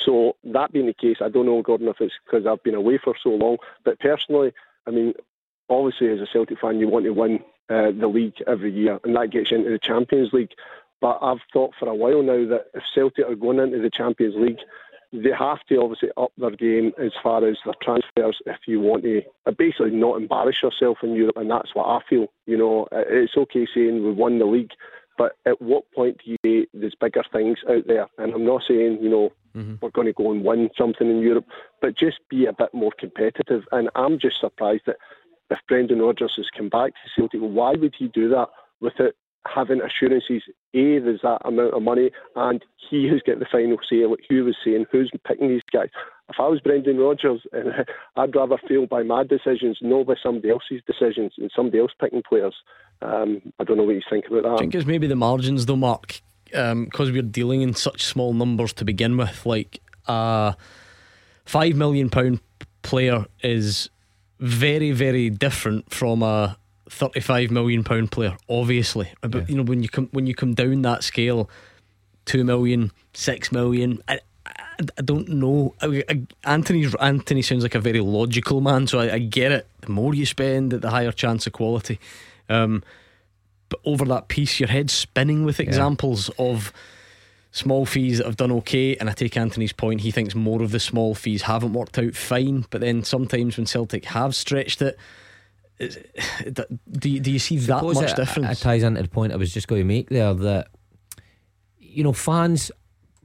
So 0.06 0.35
that 0.43 0.72
being 0.72 0.85
the 0.85 0.93
case, 0.93 1.18
I 1.22 1.30
don't 1.30 1.45
know, 1.45 1.61
Gordon, 1.61 1.88
if 1.88 1.99
it's 1.99 2.14
because 2.26 2.45
I've 2.45 2.64
been 2.64 2.76
away 2.76 2.97
for 2.97 3.15
so 3.22 3.30
long. 3.30 3.57
But 3.84 3.99
personally, 3.99 4.53
I 4.88 4.91
mean, 4.91 5.14
obviously 5.69 6.10
as 6.10 6.19
a 6.19 6.27
Celtic 6.31 6.60
fan, 6.60 6.80
you 6.80 6.88
want 6.88 7.06
to 7.06 7.11
win 7.11 7.39
uh, 7.69 7.91
the 7.91 8.07
league 8.07 8.41
every 8.47 8.72
year, 8.72 8.99
and 9.03 9.15
that 9.15 9.31
gets 9.31 9.51
you 9.51 9.57
into 9.57 9.69
the 9.72 9.80
Champions 9.80 10.34
League. 10.34 10.51
But 11.01 11.19
I've 11.22 11.41
thought 11.53 11.73
for 11.80 11.88
a 11.88 11.95
while 11.95 12.22
now 12.22 12.47
that 12.49 12.68
if 12.73 12.84
Celtic 12.93 13.26
are 13.27 13.35
going 13.35 13.60
into 13.60 13.80
the 13.80 13.89
Champions 13.89 14.35
League, 14.35 14.60
they 15.11 15.31
have 15.38 15.64
to 15.69 15.77
obviously 15.81 16.10
up 16.18 16.31
their 16.38 16.52
game 16.52 16.91
as 16.99 17.11
far 17.22 17.45
as 17.48 17.57
their 17.65 17.73
transfers 17.81 18.41
if 18.45 18.57
you 18.68 18.80
want 18.80 19.03
to 19.03 19.22
uh, 19.45 19.52
basically 19.52 19.91
not 19.91 20.18
embarrass 20.18 20.61
yourself 20.61 20.99
in 21.02 21.15
Europe, 21.15 21.38
and 21.38 21.49
that's 21.49 21.73
what 21.73 21.86
I 21.86 21.99
feel. 22.07 22.27
You 22.45 22.57
know, 22.57 22.88
uh, 22.91 23.03
it's 23.07 23.36
okay 23.36 23.68
saying 23.73 24.03
we 24.03 24.11
won 24.11 24.40
the 24.40 24.45
league, 24.45 24.72
but 25.18 25.36
at 25.45 25.61
what 25.61 25.91
point 25.91 26.22
do 26.23 26.36
you 26.44 26.68
there's 26.73 26.95
bigger 26.95 27.23
things 27.31 27.60
out 27.69 27.88
there? 27.88 28.07
And 28.18 28.34
I'm 28.34 28.45
not 28.45 28.64
saying 28.68 28.99
you 29.02 29.10
know 29.10 29.31
mm-hmm. 29.56 29.76
we're 29.81 29.90
going 29.90 30.07
to 30.07 30.14
go 30.14 30.31
and 30.31 30.44
win 30.44 30.69
something 30.77 31.10
in 31.10 31.19
Europe, 31.19 31.48
but 31.81 31.98
just 31.98 32.19
be 32.30 32.45
a 32.45 32.53
bit 32.53 32.73
more 32.73 32.91
competitive. 32.98 33.64
And 33.72 33.90
I'm 33.95 34.19
just 34.19 34.40
surprised 34.40 34.84
that 34.86 34.98
if 35.49 35.60
Brendan 35.68 36.02
Rodgers 36.02 36.36
has 36.38 36.49
come 36.56 36.69
back 36.69 36.91
to 36.91 37.10
Celtic, 37.15 37.40
why 37.41 37.73
would 37.73 37.95
he 37.98 38.07
do 38.10 38.30
that 38.30 38.49
without 38.80 39.14
having 39.47 39.81
assurances, 39.81 40.43
A, 40.73 40.99
there's 40.99 41.21
that 41.23 41.41
amount 41.45 41.73
of 41.73 41.81
money, 41.81 42.11
and 42.35 42.63
he 42.89 43.07
who's 43.07 43.23
got 43.25 43.39
the 43.39 43.47
final 43.51 43.77
say, 43.89 44.05
like 44.05 44.19
Hugh 44.27 44.45
was 44.45 44.57
saying, 44.63 44.85
who's 44.91 45.11
picking 45.25 45.49
these 45.49 45.61
guys. 45.71 45.89
If 46.29 46.35
I 46.39 46.47
was 46.47 46.59
Brendan 46.59 46.97
Rodgers, 46.97 47.41
I'd 48.15 48.35
rather 48.35 48.57
fail 48.67 48.85
by 48.85 49.03
my 49.03 49.23
decisions, 49.23 49.79
not 49.81 50.07
by 50.07 50.15
somebody 50.21 50.49
else's 50.51 50.81
decisions 50.85 51.33
and 51.37 51.51
somebody 51.55 51.79
else 51.79 51.91
picking 51.99 52.21
players. 52.27 52.55
Um, 53.01 53.41
I 53.59 53.63
don't 53.63 53.77
know 53.77 53.83
what 53.83 53.95
you 53.95 54.01
think 54.09 54.25
about 54.27 54.43
that. 54.43 54.53
I 54.53 54.57
think 54.57 54.75
it's 54.75 54.85
maybe 54.85 55.07
the 55.07 55.15
margins, 55.15 55.65
though, 55.65 55.75
Mark, 55.75 56.21
because 56.45 56.71
um, 56.71 56.89
we're 56.97 57.21
dealing 57.21 57.61
in 57.61 57.73
such 57.73 58.03
small 58.03 58.33
numbers 58.33 58.73
to 58.73 58.85
begin 58.85 59.17
with. 59.17 59.45
Like 59.45 59.81
a 60.07 60.55
five 61.45 61.75
million 61.75 62.09
pound 62.09 62.41
player 62.81 63.25
is 63.41 63.89
very, 64.39 64.91
very 64.91 65.29
different 65.29 65.91
from 65.91 66.21
a 66.21 66.57
35 66.89 67.51
million 67.51 67.83
pound 67.83 68.11
player 68.11 68.35
obviously. 68.49 69.11
But 69.21 69.35
yeah. 69.35 69.45
you 69.47 69.55
know 69.55 69.63
when 69.63 69.83
you 69.83 69.89
come 69.89 70.09
when 70.11 70.27
you 70.27 70.35
come 70.35 70.53
down 70.53 70.81
that 70.81 71.03
scale 71.03 71.49
2 72.25 72.43
million 72.43 72.91
6 73.13 73.51
million 73.51 74.01
I, 74.07 74.19
I, 74.45 74.53
I 74.97 75.01
don't 75.01 75.29
know. 75.29 75.75
I, 75.81 76.03
Anthony 76.43 76.87
Anthony 76.99 77.41
sounds 77.41 77.63
like 77.63 77.75
a 77.75 77.79
very 77.79 78.01
logical 78.01 78.61
man 78.61 78.87
so 78.87 78.99
I, 78.99 79.19
get 79.19 79.51
it. 79.51 79.67
The 79.81 79.91
more 79.91 80.13
you 80.13 80.25
spend 80.25 80.71
the 80.71 80.89
higher 80.89 81.11
chance 81.11 81.47
of 81.47 81.53
quality. 81.53 81.99
Um, 82.49 82.83
but 83.69 83.79
over 83.85 84.05
that 84.05 84.27
piece 84.27 84.59
your 84.59 84.69
head's 84.69 84.93
spinning 84.93 85.45
with 85.45 85.59
examples 85.59 86.29
yeah. 86.39 86.45
of 86.45 86.73
small 87.51 87.85
fees 87.85 88.17
that 88.17 88.25
have 88.25 88.37
done 88.37 88.51
okay 88.51 88.95
and 88.95 89.09
I 89.09 89.13
take 89.13 89.37
Anthony's 89.37 89.73
point. 89.73 90.01
He 90.01 90.11
thinks 90.11 90.33
more 90.33 90.63
of 90.63 90.71
the 90.71 90.79
small 90.79 91.13
fees 91.13 91.43
haven't 91.43 91.73
worked 91.73 91.99
out 91.99 92.15
fine 92.15 92.65
but 92.71 92.81
then 92.81 93.03
sometimes 93.03 93.57
when 93.57 93.67
Celtic 93.67 94.05
have 94.05 94.33
stretched 94.33 94.81
it 94.81 94.97
do 95.80 97.10
you, 97.10 97.19
do 97.19 97.31
you 97.31 97.39
see 97.39 97.57
that 97.57 97.84
much 97.84 98.11
it, 98.11 98.15
difference? 98.15 98.60
It 98.60 98.64
ties 98.64 98.84
into 98.84 99.01
the 99.01 99.07
point 99.07 99.34
I 99.34 99.38
was 99.38 99.53
just 99.53 99.68
going 99.68 99.81
to 99.81 99.85
make 99.85 100.10
there 100.10 100.34
that 100.34 100.68
you 101.80 102.03
know 102.03 102.14
fans, 102.14 102.72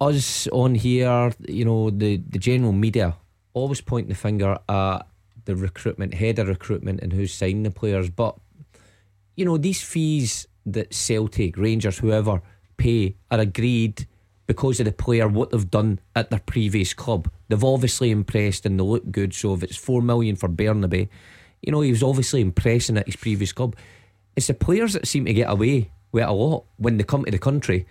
us 0.01 0.47
on 0.49 0.75
here, 0.75 1.33
you 1.49 1.65
know 1.65 1.91
the 1.91 2.17
the 2.29 2.39
general 2.39 2.73
media 2.73 3.17
always 3.55 3.81
point 3.81 4.09
the 4.09 4.15
finger 4.15 4.59
at 4.69 5.01
the 5.45 5.57
recruitment, 5.57 6.15
head 6.15 6.39
of 6.39 6.49
recruitment, 6.49 7.01
and 7.01 7.13
who's 7.13 7.33
signing 7.33 7.63
the 7.63 7.71
players. 7.71 8.11
But 8.11 8.37
you 9.37 9.45
know 9.45 9.57
these 9.57 9.83
fees 9.83 10.47
that 10.67 10.95
Celtic, 10.95 11.57
Rangers, 11.57 11.99
whoever 11.99 12.41
pay 12.77 13.17
are 13.31 13.41
agreed 13.41 14.07
because 14.47 14.79
of 14.79 14.87
the 14.87 14.93
player, 14.93 15.27
what 15.27 15.51
they've 15.51 15.71
done 15.71 15.99
at 16.15 16.31
their 16.31 16.41
previous 16.41 16.93
club. 16.93 17.31
They've 17.49 17.65
obviously 17.65 18.11
impressed 18.11 18.67
and 18.67 18.79
they 18.79 18.85
look 18.85 19.11
good. 19.11 19.35
So 19.35 19.55
if 19.55 19.63
it's 19.63 19.77
four 19.77 20.03
million 20.03 20.37
for 20.37 20.49
Bernabei 20.49 21.09
you 21.67 21.73
know, 21.73 21.81
he 21.81 21.91
was 21.91 22.03
obviously 22.03 22.41
impressing 22.41 22.97
at 22.97 23.07
his 23.07 23.17
previous 23.17 23.53
club. 23.53 23.77
It's 24.37 24.49
the 24.49 24.55
players 24.55 24.93
that 24.95 25.07
seem 25.07 25.25
to 25.27 25.33
get 25.33 25.51
away 25.51 25.91
with 26.13 26.25
a 26.25 26.33
lot 26.33 26.65
when 26.77 26.97
they 26.97 27.05
come 27.05 27.25
to 27.25 27.31
the 27.31 27.39
country 27.39 27.87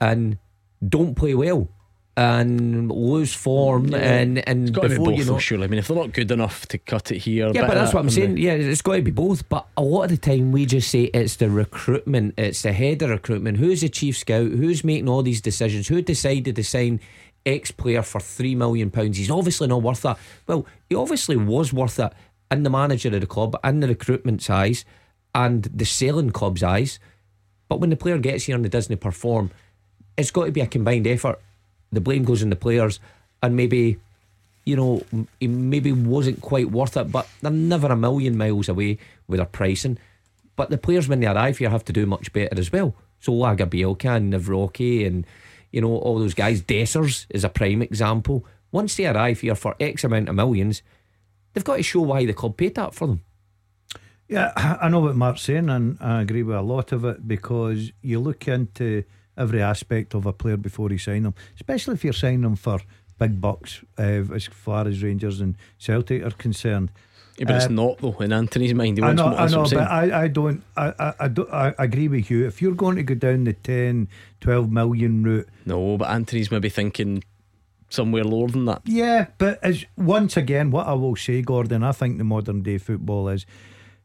and 0.00 0.38
don't 0.86 1.14
play 1.14 1.34
well 1.34 1.68
and 2.16 2.90
lose 2.90 3.32
form 3.32 3.86
mm, 3.86 3.92
yeah. 3.92 3.98
and 3.98 4.48
and 4.48 4.72
before 4.72 4.88
be 4.88 4.96
both, 4.96 5.18
you 5.18 5.24
know, 5.24 5.38
surely. 5.38 5.64
I 5.64 5.68
mean, 5.68 5.78
if 5.78 5.88
they're 5.88 5.96
not 5.96 6.12
good 6.12 6.30
enough 6.30 6.66
to 6.68 6.78
cut 6.78 7.10
it 7.12 7.18
here, 7.18 7.50
yeah, 7.54 7.66
but 7.66 7.74
that's 7.74 7.94
what 7.94 8.00
I'm 8.00 8.10
saying. 8.10 8.36
Yeah, 8.36 8.52
it's 8.52 8.82
got 8.82 8.96
to 8.96 9.02
be 9.02 9.10
both. 9.10 9.48
But 9.48 9.66
a 9.76 9.82
lot 9.82 10.04
of 10.04 10.10
the 10.10 10.16
time, 10.16 10.52
we 10.52 10.66
just 10.66 10.90
say 10.90 11.04
it's 11.04 11.36
the 11.36 11.48
recruitment, 11.48 12.34
it's 12.36 12.62
the 12.62 12.72
head 12.72 13.02
of 13.02 13.10
recruitment. 13.10 13.58
Who's 13.58 13.80
the 13.80 13.88
chief 13.88 14.18
scout? 14.18 14.50
Who's 14.50 14.84
making 14.84 15.08
all 15.08 15.22
these 15.22 15.40
decisions? 15.40 15.88
Who 15.88 16.02
decided 16.02 16.56
to 16.56 16.64
sign 16.64 17.00
X 17.46 17.70
player 17.70 18.02
for 18.02 18.20
three 18.20 18.54
million 18.54 18.90
pounds? 18.90 19.16
He's 19.16 19.30
obviously 19.30 19.68
not 19.68 19.82
worth 19.82 20.02
that. 20.02 20.18
Well, 20.46 20.66
he 20.88 20.96
obviously 20.96 21.36
was 21.36 21.72
worth 21.72 21.96
that 21.96 22.14
in 22.50 22.62
the 22.62 22.70
manager 22.70 23.14
of 23.14 23.20
the 23.20 23.26
club, 23.26 23.56
in 23.62 23.80
the 23.80 23.88
recruitment's 23.88 24.50
eyes, 24.50 24.84
and 25.34 25.64
the 25.64 25.84
selling 25.84 26.30
club's 26.30 26.62
eyes. 26.62 26.98
But 27.68 27.80
when 27.80 27.90
the 27.90 27.96
player 27.96 28.18
gets 28.18 28.44
here 28.44 28.56
and 28.56 28.66
it 28.66 28.72
doesn't 28.72 29.00
perform, 29.00 29.52
it's 30.16 30.30
got 30.30 30.46
to 30.46 30.52
be 30.52 30.60
a 30.60 30.66
combined 30.66 31.06
effort. 31.06 31.40
The 31.92 32.00
blame 32.00 32.24
goes 32.24 32.42
on 32.42 32.50
the 32.50 32.56
players, 32.56 32.98
and 33.42 33.56
maybe, 33.56 33.98
you 34.64 34.76
know, 34.76 35.02
he 35.38 35.46
maybe 35.46 35.92
wasn't 35.92 36.40
quite 36.40 36.70
worth 36.70 36.96
it, 36.96 37.12
but 37.12 37.28
they're 37.40 37.50
never 37.50 37.86
a 37.88 37.96
million 37.96 38.36
miles 38.36 38.68
away 38.68 38.98
with 39.28 39.38
their 39.38 39.46
pricing. 39.46 39.98
But 40.56 40.70
the 40.70 40.78
players, 40.78 41.08
when 41.08 41.20
they 41.20 41.26
arrive 41.26 41.58
here, 41.58 41.70
have 41.70 41.84
to 41.86 41.92
do 41.92 42.06
much 42.06 42.32
better 42.32 42.58
as 42.58 42.72
well. 42.72 42.94
So 43.20 43.32
Lagerbielke 43.32 44.16
and 44.16 44.32
Nawrocki 44.32 45.06
and, 45.06 45.26
you 45.70 45.80
know, 45.80 45.96
all 45.96 46.18
those 46.18 46.34
guys, 46.34 46.62
Dessers 46.62 47.26
is 47.30 47.44
a 47.44 47.48
prime 47.48 47.82
example. 47.82 48.44
Once 48.72 48.96
they 48.96 49.06
arrive 49.06 49.40
here 49.40 49.54
for 49.54 49.76
X 49.80 50.04
amount 50.04 50.28
of 50.28 50.34
millions, 50.34 50.82
They've 51.52 51.64
got 51.64 51.76
to 51.76 51.82
show 51.82 52.00
why 52.00 52.24
the 52.26 52.32
club 52.32 52.56
paid 52.56 52.74
that 52.76 52.94
for 52.94 53.08
them. 53.08 53.22
Yeah, 54.28 54.52
I 54.80 54.88
know 54.88 55.00
what 55.00 55.16
Mark's 55.16 55.42
saying, 55.42 55.68
and 55.68 55.98
I 56.00 56.22
agree 56.22 56.44
with 56.44 56.54
a 56.54 56.62
lot 56.62 56.92
of 56.92 57.04
it 57.04 57.26
because 57.26 57.90
you 58.00 58.20
look 58.20 58.46
into 58.46 59.02
every 59.36 59.60
aspect 59.60 60.14
of 60.14 60.24
a 60.24 60.32
player 60.32 60.56
before 60.56 60.90
you 60.90 60.98
sign 60.98 61.24
them, 61.24 61.34
especially 61.56 61.94
if 61.94 62.04
you're 62.04 62.12
signing 62.12 62.42
them 62.42 62.54
for 62.54 62.78
big 63.18 63.40
bucks, 63.40 63.80
uh, 63.98 64.22
as 64.32 64.46
far 64.46 64.86
as 64.86 65.02
Rangers 65.02 65.40
and 65.40 65.56
Celtic 65.78 66.22
are 66.24 66.30
concerned. 66.30 66.90
Yeah, 67.38 67.46
but 67.46 67.54
uh, 67.54 67.56
it's 67.56 67.68
not 67.70 67.98
though 67.98 68.16
in 68.20 68.32
Anthony's 68.32 68.74
mind. 68.74 68.98
He 68.98 69.02
I 69.02 69.12
know, 69.14 69.26
I 69.26 69.48
know, 69.48 69.64
but 69.64 69.78
I, 69.78 70.24
I 70.24 70.28
don't. 70.28 70.62
I, 70.76 70.92
I, 70.98 71.14
I, 71.20 71.28
don't. 71.28 71.52
I 71.52 71.74
agree 71.78 72.06
with 72.06 72.30
you. 72.30 72.46
If 72.46 72.60
you're 72.60 72.74
going 72.74 72.96
to 72.96 73.02
go 73.02 73.14
down 73.14 73.44
the 73.44 73.54
10, 73.54 74.08
12 74.40 74.70
million 74.70 75.22
route, 75.22 75.48
no. 75.64 75.96
But 75.96 76.10
Anthony's 76.10 76.50
maybe 76.50 76.68
thinking 76.68 77.24
somewhere 77.90 78.24
lower 78.24 78.48
than 78.48 78.64
that. 78.64 78.82
Yeah, 78.84 79.26
but 79.38 79.62
as 79.62 79.84
once 79.96 80.36
again, 80.36 80.70
what 80.70 80.86
I 80.86 80.94
will 80.94 81.16
say, 81.16 81.42
Gordon, 81.42 81.82
I 81.82 81.92
think 81.92 82.18
the 82.18 82.24
modern 82.24 82.62
day 82.62 82.78
football 82.78 83.28
is 83.28 83.44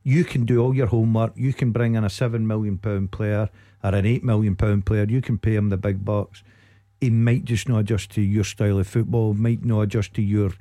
you 0.04 0.24
can 0.24 0.46
do 0.46 0.62
all 0.62 0.76
your 0.76 0.88
homework. 0.88 1.34
You 1.36 1.54
can 1.54 1.72
bring 1.72 1.96
in 1.96 2.04
a 2.04 2.10
seven 2.10 2.46
million 2.46 2.78
pound 2.78 3.12
player 3.12 3.50
or 3.84 3.96
an 3.96 4.06
eight 4.06 4.24
million 4.24 4.56
pound 4.56 4.86
player. 4.86 5.06
You 5.06 5.22
can 5.22 5.38
pay 5.38 5.56
him 5.56 5.70
the 5.70 5.78
big 5.78 6.04
bucks. 6.04 6.44
He 7.00 7.10
might 7.10 7.46
just 7.46 7.70
not 7.70 7.80
adjust 7.80 8.12
to 8.12 8.22
your 8.22 8.44
style 8.44 8.80
of 8.80 8.88
football. 8.88 9.34
Might 9.34 9.64
not 9.64 9.82
adjust 9.82 10.14
to 10.16 10.22
your 10.22 10.52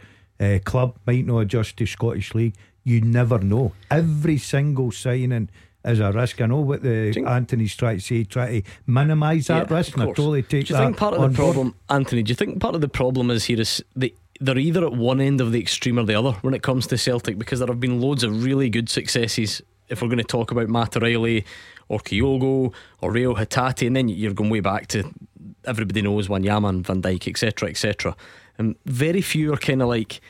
uh, 0.40 0.58
club. 0.64 0.98
Might 1.06 1.26
not 1.26 1.38
adjust 1.40 1.76
to 1.78 1.86
Scottish 1.86 2.34
League. 2.34 2.54
You 2.84 3.00
never 3.00 3.38
know. 3.38 3.72
Every 3.90 4.36
single 4.36 4.92
signing 4.92 5.48
is 5.84 6.00
a 6.00 6.12
risk. 6.12 6.40
I 6.40 6.46
know 6.46 6.60
what 6.60 6.82
the 6.82 7.12
think, 7.12 7.26
Anthony's 7.26 7.74
trying 7.76 7.98
to 7.98 8.02
say, 8.02 8.24
try 8.24 8.60
to 8.60 8.68
minimise 8.86 9.48
that 9.48 9.70
yeah, 9.70 9.76
risk. 9.76 9.94
And 9.94 10.04
I 10.04 10.06
totally 10.06 10.42
take 10.42 10.66
do 10.66 10.74
you 10.74 10.80
think 10.80 10.96
part 10.96 11.14
of 11.14 11.30
the 11.30 11.36
problem, 11.36 11.70
board? 11.70 12.00
Anthony? 12.00 12.22
Do 12.22 12.30
you 12.30 12.36
think 12.36 12.60
part 12.60 12.74
of 12.74 12.80
the 12.80 12.88
problem 12.88 13.30
is 13.30 13.44
here 13.44 13.60
is 13.60 13.84
the 13.94 14.14
they're 14.40 14.58
either 14.58 14.84
at 14.84 14.92
one 14.92 15.20
end 15.20 15.40
of 15.40 15.52
the 15.52 15.60
extreme 15.60 15.98
or 15.98 16.04
the 16.04 16.14
other 16.14 16.32
when 16.42 16.54
it 16.54 16.62
comes 16.62 16.86
to 16.88 16.98
Celtic 16.98 17.38
because 17.38 17.60
there 17.60 17.68
have 17.68 17.80
been 17.80 18.00
loads 18.00 18.24
of 18.24 18.44
really 18.44 18.68
good 18.68 18.88
successes. 18.88 19.62
If 19.88 20.02
we're 20.02 20.08
going 20.08 20.18
to 20.18 20.24
talk 20.24 20.50
about 20.50 20.68
Matt 20.68 20.96
O'Riley 20.96 21.44
or 21.88 22.00
Kyogo 22.00 22.72
or 23.00 23.12
Reo 23.12 23.34
Hatate, 23.34 23.86
and 23.86 23.94
then 23.94 24.08
you're 24.08 24.32
going 24.32 24.50
way 24.50 24.60
back 24.60 24.88
to 24.88 25.12
everybody 25.64 26.02
knows 26.02 26.28
Wanyama, 26.28 26.84
Van 26.84 27.02
Dijk, 27.02 27.28
etc., 27.28 27.68
etc. 27.68 28.16
And 28.58 28.76
very 28.86 29.20
few 29.20 29.52
are 29.52 29.58
kind 29.58 29.82
of 29.82 29.88
like 29.88 30.20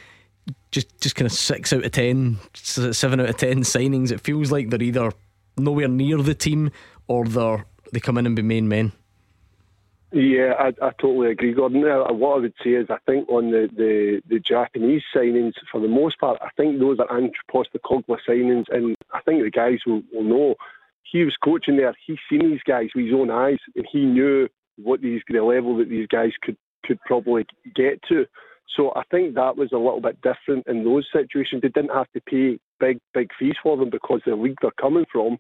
just 0.71 1.01
just 1.01 1.17
kind 1.17 1.27
of 1.27 1.33
six 1.33 1.73
out 1.73 1.85
of 1.85 1.93
ten, 1.93 2.39
seven 2.53 3.21
out 3.21 3.31
of 3.31 3.37
ten 3.37 3.61
signings. 3.61 4.11
It 4.11 4.21
feels 4.21 4.51
like 4.51 4.71
they're 4.71 4.83
either 4.83 5.13
nowhere 5.57 5.89
near 5.89 6.19
the 6.19 6.35
team 6.35 6.71
or 7.07 7.27
they're 7.27 7.65
they 7.93 8.01
come 8.01 8.19
in 8.19 8.27
and 8.27 8.35
be 8.35 8.43
main 8.43 8.69
men. 8.69 8.93
Yeah, 10.13 10.53
I, 10.59 10.69
I 10.81 10.91
totally 11.01 11.33
agree, 11.33 11.55
Gordon. 11.55 11.83
what 11.83 12.37
I 12.37 12.41
would 12.41 12.55
say 12.63 12.71
is, 12.71 12.87
I 12.89 12.99
think 13.05 13.29
on 13.29 13.51
the, 13.51 13.69
the, 13.77 14.23
the 14.29 14.39
Japanese 14.39 15.03
signings, 15.15 15.55
for 15.73 15.81
the 15.81 15.89
most 15.89 16.21
part, 16.21 16.39
I 16.41 16.51
think 16.57 16.79
those 16.79 16.99
are 17.01 17.21
Postecoglou 17.53 18.19
signings, 18.29 18.67
and 18.71 18.95
I 19.13 19.21
think 19.23 19.43
the 19.43 19.51
guys 19.51 19.81
will, 19.85 20.03
will 20.13 20.23
know. 20.23 20.55
He 21.03 21.25
was 21.25 21.37
coaching 21.37 21.77
there. 21.77 21.97
He's 22.07 22.19
seen 22.31 22.49
these 22.49 22.63
guys 22.65 22.91
with 22.95 23.07
his 23.07 23.15
own 23.15 23.31
eyes, 23.31 23.59
and 23.75 23.87
he 23.91 24.05
knew 24.05 24.49
what 24.77 25.01
these 25.01 25.23
the 25.29 25.41
level 25.41 25.77
that 25.79 25.89
these 25.89 26.07
guys 26.07 26.33
could 26.43 26.57
could 26.85 27.01
probably 27.07 27.47
get 27.75 28.01
to. 28.09 28.27
So 28.77 28.93
I 28.97 29.03
think 29.11 29.35
that 29.35 29.57
was 29.57 29.73
a 29.73 29.77
little 29.77 30.01
bit 30.01 30.19
different 30.23 30.67
in 30.67 30.85
those 30.85 31.07
situations. 31.13 31.63
They 31.63 31.69
didn't 31.69 31.95
have 31.95 32.11
to 32.13 32.21
pay 32.21 32.59
big, 32.81 32.99
big 33.13 33.31
fees 33.39 33.55
for 33.63 33.77
them 33.77 33.91
because 33.91 34.21
the 34.25 34.35
league 34.35 34.59
they're 34.61 34.71
coming 34.81 35.07
from, 35.13 35.39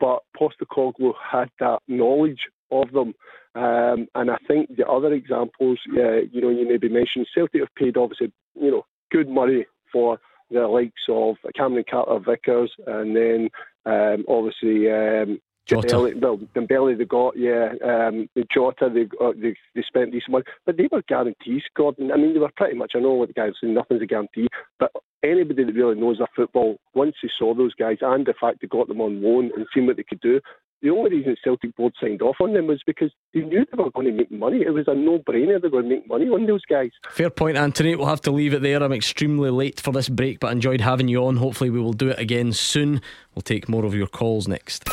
but 0.00 0.20
Postecoglou 0.36 1.12
had 1.30 1.48
that 1.60 1.80
knowledge 1.86 2.48
of 2.70 2.90
them. 2.92 3.14
Um, 3.54 4.08
and 4.14 4.30
I 4.30 4.38
think 4.48 4.76
the 4.76 4.86
other 4.86 5.12
examples, 5.12 5.78
yeah, 5.92 6.20
you 6.30 6.40
know, 6.40 6.48
you 6.48 6.66
maybe 6.66 6.88
mentioned 6.88 7.28
Celtic 7.34 7.60
have 7.60 7.74
paid 7.76 7.96
obviously, 7.96 8.32
you 8.54 8.70
know, 8.70 8.84
good 9.10 9.28
money 9.28 9.66
for 9.92 10.18
the 10.50 10.66
likes 10.66 11.02
of 11.08 11.36
Cameron 11.54 11.84
Carter 11.88 12.18
Vickers 12.18 12.72
and 12.86 13.14
then 13.16 13.48
um, 13.86 14.24
obviously 14.28 14.90
um, 14.90 15.40
Jota. 15.66 15.86
Dembele, 15.86 16.20
well, 16.20 16.38
Dembele 16.54 16.98
they 16.98 17.04
got, 17.04 17.36
yeah. 17.36 17.72
Um, 17.84 18.28
the 18.34 18.44
Jota 18.52 18.90
they, 18.92 19.06
uh, 19.24 19.32
they 19.36 19.54
they 19.74 19.82
spent 19.82 20.12
decent 20.12 20.32
money, 20.32 20.44
but 20.66 20.76
they 20.76 20.88
were 20.90 21.02
guarantees. 21.08 21.62
Gordon, 21.76 22.10
I 22.10 22.16
mean, 22.16 22.34
they 22.34 22.40
were 22.40 22.50
pretty 22.56 22.76
much. 22.76 22.92
I 22.94 23.00
know 23.00 23.12
what 23.12 23.28
the 23.28 23.34
guys 23.34 23.52
saying, 23.60 23.74
nothing's 23.74 24.02
a 24.02 24.06
guarantee, 24.06 24.48
but 24.78 24.90
anybody 25.22 25.64
that 25.64 25.74
really 25.74 25.98
knows 25.98 26.18
their 26.18 26.28
football, 26.34 26.78
once 26.94 27.14
they 27.22 27.30
saw 27.38 27.54
those 27.54 27.74
guys 27.74 27.98
and 28.00 28.26
the 28.26 28.34
fact 28.40 28.58
they 28.60 28.66
got 28.66 28.88
them 28.88 29.00
on 29.00 29.22
loan 29.22 29.50
and 29.56 29.66
seen 29.72 29.86
what 29.86 29.96
they 29.96 30.02
could 30.02 30.20
do, 30.20 30.40
the 30.82 30.90
only 30.90 31.10
reason 31.10 31.36
Celtic 31.44 31.76
board 31.76 31.94
signed 32.00 32.22
off 32.22 32.36
on 32.40 32.54
them 32.54 32.66
was 32.66 32.82
because 32.84 33.12
they 33.32 33.40
knew 33.40 33.64
they 33.64 33.80
were 33.80 33.92
going 33.92 34.08
to 34.08 34.12
make 34.12 34.32
money. 34.32 34.62
It 34.62 34.74
was 34.74 34.88
a 34.88 34.94
no-brainer 34.94 35.62
they 35.62 35.68
were 35.68 35.70
going 35.70 35.84
to 35.84 35.90
make 35.90 36.08
money 36.08 36.26
on 36.26 36.44
those 36.46 36.64
guys. 36.64 36.90
Fair 37.08 37.30
point, 37.30 37.56
Anthony. 37.56 37.94
We'll 37.94 38.08
have 38.08 38.20
to 38.22 38.32
leave 38.32 38.52
it 38.52 38.62
there. 38.62 38.82
I'm 38.82 38.92
extremely 38.92 39.50
late 39.50 39.78
for 39.78 39.92
this 39.92 40.08
break, 40.08 40.40
but 40.40 40.50
enjoyed 40.50 40.80
having 40.80 41.06
you 41.06 41.24
on. 41.24 41.36
Hopefully, 41.36 41.70
we 41.70 41.80
will 41.80 41.92
do 41.92 42.08
it 42.08 42.18
again 42.18 42.52
soon. 42.52 43.00
We'll 43.34 43.42
take 43.42 43.68
more 43.68 43.84
of 43.84 43.94
your 43.94 44.08
calls 44.08 44.48
next. 44.48 44.84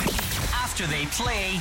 After 0.80 0.96
they 0.96 1.06
play, 1.08 1.52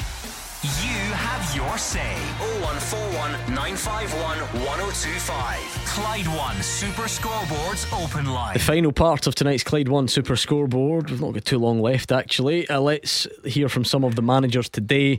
you 0.81 1.13
have 1.13 1.57
your 1.57 1.77
say. 1.77 2.15
0141 2.63 3.33
951 3.53 4.39
1025. 4.65 5.59
Clyde 5.87 6.29
One 6.29 6.63
Super 6.63 7.03
Scoreboards 7.03 8.05
Open 8.05 8.27
Line. 8.27 8.55
The 8.55 8.61
final 8.61 8.93
part 8.93 9.27
of 9.27 9.35
tonight's 9.35 9.65
Clyde 9.65 9.89
One 9.89 10.07
Super 10.07 10.37
Scoreboard. 10.37 11.11
We've 11.11 11.21
not 11.21 11.35
got 11.35 11.45
too 11.45 11.59
long 11.59 11.81
left, 11.81 12.13
actually. 12.13 12.69
Uh, 12.69 12.81
let's 12.81 13.27
hear 13.45 13.69
from 13.69 13.85
some 13.85 14.05
of 14.05 14.15
the 14.15 14.23
managers 14.23 14.69
today. 14.69 15.19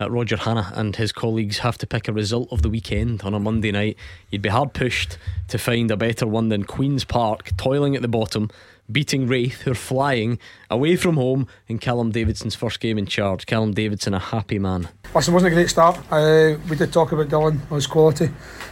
Uh, 0.00 0.08
Roger 0.08 0.36
Hannah 0.36 0.72
and 0.76 0.94
his 0.94 1.10
colleagues 1.10 1.58
have 1.58 1.76
to 1.78 1.88
pick 1.88 2.06
a 2.06 2.12
result 2.12 2.52
of 2.52 2.62
the 2.62 2.70
weekend 2.70 3.22
on 3.22 3.34
a 3.34 3.40
Monday 3.40 3.72
night. 3.72 3.96
You'd 4.30 4.42
be 4.42 4.48
hard 4.48 4.74
pushed 4.74 5.18
to 5.48 5.58
find 5.58 5.90
a 5.90 5.96
better 5.96 6.24
one 6.24 6.50
than 6.50 6.62
Queen's 6.62 7.04
Park, 7.04 7.50
toiling 7.56 7.96
at 7.96 8.02
the 8.02 8.06
bottom, 8.06 8.48
beating 8.92 9.26
Raith, 9.26 9.62
who 9.62 9.72
are 9.72 9.74
flying 9.74 10.38
away 10.68 10.96
from 10.96 11.16
home 11.16 11.46
in 11.68 11.78
Callum 11.78 12.10
Davidson's 12.10 12.54
first 12.54 12.80
game 12.80 12.98
in 12.98 13.06
charge. 13.06 13.46
Callum 13.46 13.72
Davidson, 13.72 14.14
a 14.14 14.18
happy 14.18 14.58
man. 14.58 14.88
Listen, 15.14 15.32
it 15.32 15.34
wasn't 15.34 15.52
a 15.52 15.56
great 15.56 15.70
start. 15.70 15.98
Uh, 16.10 16.56
we 16.68 16.76
did 16.76 16.92
talk 16.92 17.12
about 17.12 17.28
Dylan, 17.28 17.66
his 17.74 17.86
quality. 17.86 18.26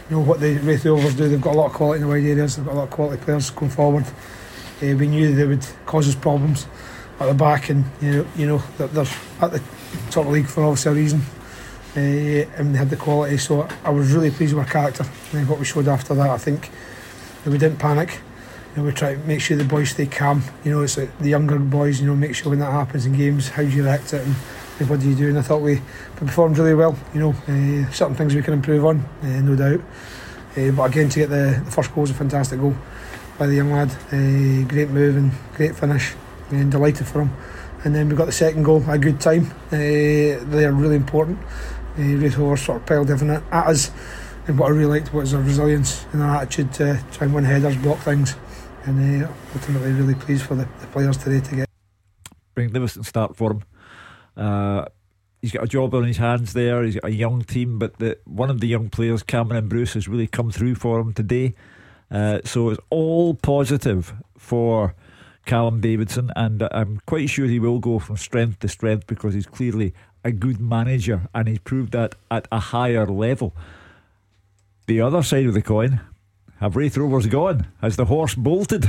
You 0.09 0.15
know 0.17 0.21
what 0.21 0.39
the 0.39 0.57
Raith 0.59 0.85
Rovers 0.85 1.15
do. 1.15 1.27
They've 1.27 1.41
got 1.41 1.55
a 1.55 1.57
lot 1.57 1.67
of 1.67 1.73
quality 1.73 2.01
in 2.01 2.07
the 2.07 2.13
wide 2.13 2.23
areas. 2.23 2.55
They've 2.55 2.65
got 2.65 2.73
a 2.73 2.77
lot 2.77 2.83
of 2.83 2.91
quality 2.91 3.23
players 3.23 3.49
going 3.49 3.71
forward. 3.71 4.05
Uh, 4.81 4.95
we 4.95 5.07
knew 5.07 5.35
they 5.35 5.45
would 5.45 5.65
cause 5.85 6.07
us 6.07 6.15
problems 6.15 6.67
at 7.19 7.27
the 7.27 7.33
back, 7.33 7.69
and 7.69 7.85
you 8.01 8.11
know, 8.11 8.27
you 8.35 8.47
know 8.47 8.63
that 8.77 8.93
they're 8.93 9.05
at 9.41 9.51
the 9.51 9.61
top 10.09 10.23
of 10.23 10.25
the 10.27 10.31
league 10.31 10.47
for 10.47 10.63
obviously 10.63 10.91
a 10.91 10.95
reason. 10.95 11.21
Uh, 11.95 12.45
and 12.57 12.73
they 12.73 12.77
had 12.77 12.89
the 12.89 12.95
quality, 12.95 13.37
so 13.37 13.67
I 13.83 13.89
was 13.89 14.11
really 14.13 14.29
pleased 14.29 14.53
with 14.53 14.63
our 14.63 14.71
character 14.71 15.05
and 15.33 15.49
what 15.49 15.57
we 15.59 15.65
showed 15.65 15.87
after 15.87 16.13
that. 16.13 16.29
I 16.29 16.37
think 16.37 16.69
we 17.45 17.57
didn't 17.57 17.79
panic. 17.79 18.21
Know, 18.75 18.83
we 18.83 18.91
try 18.91 19.15
to 19.15 19.19
make 19.21 19.41
sure 19.41 19.57
the 19.57 19.63
boys 19.63 19.89
stay 19.89 20.05
calm. 20.05 20.43
You 20.63 20.71
know, 20.71 20.81
it's 20.81 20.97
like 20.97 21.17
the 21.19 21.29
younger 21.29 21.57
boys. 21.59 21.99
You 21.99 22.07
know, 22.07 22.15
make 22.15 22.35
sure 22.35 22.49
when 22.49 22.59
that 22.59 22.71
happens 22.71 23.05
in 23.05 23.13
games, 23.13 23.49
how 23.49 23.63
do 23.63 23.69
you 23.69 23.83
react 23.83 24.13
it 24.13 24.21
and 24.25 24.35
what 24.89 24.99
do 24.99 25.09
you 25.09 25.15
do? 25.15 25.29
And 25.29 25.37
I 25.37 25.41
thought 25.41 25.61
we, 25.61 25.81
performed 26.15 26.57
really 26.57 26.75
well. 26.75 26.97
You 27.13 27.19
know, 27.19 27.29
uh, 27.31 27.91
certain 27.91 28.15
things 28.15 28.35
we 28.35 28.41
can 28.41 28.53
improve 28.53 28.85
on, 28.85 28.99
uh, 29.23 29.41
no 29.41 29.55
doubt. 29.55 29.81
Uh, 30.55 30.71
but 30.71 30.83
again, 30.83 31.09
to 31.09 31.19
get 31.19 31.29
the, 31.29 31.61
the 31.65 31.71
first 31.71 31.93
goal 31.93 32.01
was 32.01 32.11
a 32.11 32.13
fantastic 32.13 32.59
goal 32.59 32.75
by 33.37 33.47
the 33.47 33.55
young 33.55 33.71
lad. 33.71 33.89
Great 34.69 34.89
move 34.89 35.17
and 35.17 35.31
great 35.55 35.75
finish. 35.75 36.13
And 36.51 36.71
delighted 36.71 37.05
for 37.05 37.21
him. 37.21 37.31
And 37.83 37.93
then 37.93 38.09
we 38.09 38.15
got 38.15 38.25
the 38.25 38.31
second 38.31 38.63
goal 38.63 38.83
a 38.89 38.97
good 38.97 39.21
time. 39.21 39.53
They 39.69 40.33
are 40.35 40.71
really 40.71 40.95
important. 40.95 41.39
Uh, 41.97 42.01
Raith 42.01 42.37
Rovers 42.37 42.61
sort 42.63 42.81
of 42.81 42.87
piled 42.87 43.09
everything 43.09 43.29
at 43.29 43.67
us. 43.67 43.91
And 44.47 44.57
what 44.57 44.67
I 44.67 44.69
really 44.69 44.99
liked 44.99 45.13
was 45.13 45.33
our 45.33 45.41
resilience 45.41 46.05
and 46.11 46.23
our 46.23 46.37
attitude 46.37 46.73
to 46.73 47.03
try 47.11 47.25
and 47.25 47.35
win 47.35 47.43
headers, 47.43 47.77
block 47.77 47.99
things. 47.99 48.35
And 48.85 49.23
uh, 49.23 49.27
ultimately, 49.53 49.91
really 49.91 50.15
pleased 50.15 50.45
for 50.45 50.55
the, 50.55 50.67
the 50.79 50.87
players 50.87 51.17
today 51.17 51.41
to 51.41 51.55
get. 51.55 51.69
Bring 52.55 52.71
Livingston 52.71 53.03
start 53.03 53.35
for 53.35 53.51
him. 53.51 53.63
Uh, 54.35 54.85
he's 55.41 55.51
got 55.51 55.63
a 55.63 55.67
job 55.67 55.93
on 55.93 56.05
his 56.05 56.17
hands 56.17 56.53
there. 56.53 56.83
He's 56.83 56.95
got 56.95 57.05
a 57.05 57.13
young 57.13 57.43
team, 57.43 57.77
but 57.79 57.97
the, 57.97 58.17
one 58.25 58.49
of 58.49 58.61
the 58.61 58.67
young 58.67 58.89
players, 58.89 59.23
Cameron 59.23 59.67
Bruce, 59.67 59.93
has 59.93 60.07
really 60.07 60.27
come 60.27 60.51
through 60.51 60.75
for 60.75 60.99
him 60.99 61.13
today. 61.13 61.53
Uh, 62.09 62.39
so 62.43 62.69
it's 62.69 62.79
all 62.89 63.33
positive 63.35 64.13
for 64.37 64.95
Callum 65.45 65.81
Davidson, 65.81 66.31
and 66.35 66.67
I'm 66.71 67.01
quite 67.05 67.29
sure 67.29 67.45
he 67.45 67.59
will 67.59 67.79
go 67.79 67.99
from 67.99 68.17
strength 68.17 68.59
to 68.59 68.67
strength 68.67 69.07
because 69.07 69.33
he's 69.33 69.45
clearly 69.45 69.93
a 70.23 70.31
good 70.31 70.59
manager 70.59 71.29
and 71.33 71.47
he's 71.47 71.59
proved 71.59 71.93
that 71.93 72.15
at 72.29 72.47
a 72.51 72.59
higher 72.59 73.05
level. 73.05 73.55
The 74.87 75.01
other 75.01 75.23
side 75.23 75.45
of 75.45 75.53
the 75.53 75.61
coin, 75.61 76.01
have 76.59 76.75
Raith 76.75 76.97
Rovers 76.97 77.27
gone? 77.27 77.67
Has 77.81 77.95
the 77.95 78.05
horse 78.05 78.35
bolted? 78.35 78.85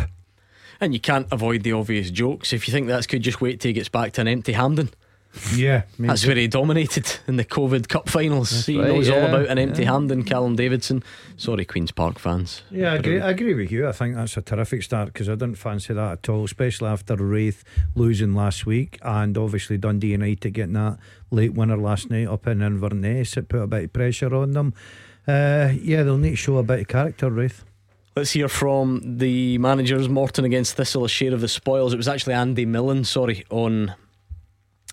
And 0.81 0.95
you 0.95 1.01
can't 1.01 1.27
avoid 1.31 1.63
the 1.63 1.73
obvious 1.73 2.11
jokes. 2.11 2.53
If 2.53 2.67
you 2.67 2.73
think 2.73 2.89
that's 2.89 3.07
good, 3.07 3.23
just 3.23 3.41
wait 3.41 3.61
till 3.61 3.69
he 3.69 3.73
gets 3.75 3.89
back 3.89 4.13
to 4.13 4.23
an 4.23 4.29
empty 4.29 4.53
Hampden. 4.53 4.91
Yeah, 5.55 5.83
that's 5.97 6.27
where 6.27 6.35
he 6.35 6.49
dominated 6.49 7.19
in 7.29 7.37
the 7.37 7.45
COVID 7.45 7.89
Cup 7.89 8.09
finals. 8.09 8.51
That's 8.51 8.67
he 8.67 8.79
right, 8.79 8.89
knows 8.89 9.09
all 9.09 9.27
about 9.27 9.47
an 9.47 9.59
empty 9.59 9.83
yeah. 9.83 9.93
Hampden. 9.93 10.25
Callum 10.25 10.57
Davidson. 10.57 11.05
Sorry, 11.37 11.65
Queens 11.65 11.93
Park 11.93 12.19
fans. 12.19 12.63
Yeah, 12.71 12.93
I 12.93 12.97
agree, 12.97 13.21
um, 13.21 13.29
I 13.29 13.31
agree 13.31 13.55
with 13.55 13.71
you. 13.71 13.89
I 13.89 13.93
think 13.93 14.17
that's 14.17 14.37
a 14.37 14.43
terrific 14.43 14.83
start 14.83 15.13
because 15.13 15.29
I 15.29 15.33
didn't 15.33 15.55
fancy 15.55 15.95
that 15.95 16.13
at 16.13 16.29
all, 16.29 16.45
especially 16.45 16.89
after 16.89 17.15
Raith 17.15 17.63
losing 17.95 18.35
last 18.35 18.67
week 18.67 18.99
and 19.03 19.39
obviously 19.39 19.79
Dundee 19.79 20.09
United 20.09 20.51
getting 20.51 20.73
that 20.73 20.99
late 21.31 21.55
winner 21.55 21.77
last 21.77 22.11
night 22.11 22.27
up 22.27 22.49
in 22.49 22.61
Inverness. 22.61 23.37
It 23.37 23.49
put 23.49 23.63
a 23.63 23.67
bit 23.69 23.85
of 23.85 23.93
pressure 23.93 24.35
on 24.35 24.51
them. 24.51 24.75
Uh, 25.27 25.73
yeah, 25.81 26.03
they'll 26.03 26.19
need 26.19 26.31
to 26.31 26.37
show 26.37 26.59
a 26.59 26.63
bit 26.63 26.81
of 26.81 26.89
character, 26.89 27.31
Raith. 27.31 27.65
Let's 28.17 28.33
hear 28.33 28.49
from 28.49 29.19
the 29.19 29.59
managers. 29.59 30.09
Morton 30.09 30.45
against 30.45 30.77
Thistle, 30.77 31.05
a 31.05 31.09
share 31.09 31.33
of 31.33 31.41
the 31.41 31.49
spoils. 31.49 31.95
It 31.95 31.97
was 31.97 32.09
actually 32.09 32.35
Andy 32.35 32.67
Millen, 32.67 33.05
sorry, 33.05 33.45
on 33.51 33.95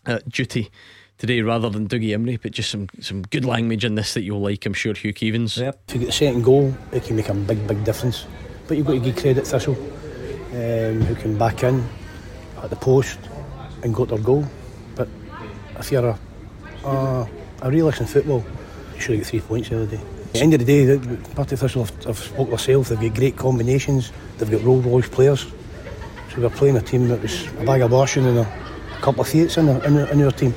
uh, 0.05 0.19
duty 0.27 0.69
today 1.17 1.41
rather 1.41 1.69
than 1.69 1.87
Dougie 1.87 2.09
Imrie, 2.09 2.39
but 2.41 2.51
just 2.51 2.69
some, 2.69 2.87
some 3.01 3.23
good 3.23 3.43
language 3.43 3.83
in 3.83 3.95
this 3.95 4.13
that 4.13 4.21
you'll 4.21 4.41
like, 4.41 4.65
I'm 4.65 4.73
sure, 4.73 4.93
Hugh 4.93 5.13
Keevins. 5.13 5.57
Yep. 5.57 5.81
If 5.87 5.93
you 5.95 5.99
get 6.01 6.05
the 6.05 6.11
second 6.11 6.43
goal, 6.43 6.75
it 6.91 7.03
can 7.03 7.15
make 7.15 7.29
a 7.29 7.33
big, 7.33 7.67
big 7.67 7.83
difference. 7.83 8.27
But 8.67 8.77
you've 8.77 8.85
got 8.85 8.93
to 8.93 8.99
give 8.99 9.15
credit 9.15 9.47
Thistle, 9.47 9.73
um, 9.73 11.01
who 11.01 11.15
can 11.15 11.37
back 11.37 11.63
in 11.63 11.83
at 12.61 12.69
the 12.69 12.75
post 12.75 13.17
and 13.83 13.95
got 13.95 14.09
their 14.09 14.19
goal. 14.19 14.45
But 14.95 15.07
if 15.79 15.91
you're 15.91 16.07
a, 16.07 16.19
a, 16.85 17.29
a 17.63 17.71
realist 17.71 18.01
in 18.01 18.05
football, 18.05 18.45
you 18.93 19.01
should 19.01 19.15
have 19.15 19.23
got 19.23 19.29
three 19.29 19.41
points 19.41 19.69
the 19.69 19.81
other 19.81 19.97
day. 19.97 20.01
At 20.37 20.39
the 20.39 20.43
end 20.43 20.53
of 20.53 20.59
the 20.59 20.65
day, 20.65 20.85
the- 20.85 20.97
the 20.97 21.35
Partick 21.35 21.59
Thistle 21.59 21.83
have, 21.85 22.03
have 22.05 22.17
spoke 22.17 22.49
themselves. 22.49 22.89
They've 22.89 22.99
got 22.99 23.13
great 23.15 23.35
combinations. 23.35 24.11
They've 24.37 24.49
got 24.51 24.63
Rolls 24.63 24.85
Royce 24.85 25.09
players. 25.09 25.41
So 26.33 26.41
we're 26.41 26.49
playing 26.49 26.77
a 26.77 26.81
team 26.81 27.07
that 27.09 27.21
was 27.21 27.47
a 27.59 27.65
bag 27.65 27.81
of 27.81 27.91
washing 27.91 28.25
and 28.25 28.37
a 28.39 28.47
couple 29.01 29.21
of 29.21 29.27
Fiats 29.27 29.57
in, 29.57 29.65
their- 29.65 29.83
in, 29.85 29.97
in 29.97 30.19
your 30.19 30.31
team. 30.31 30.53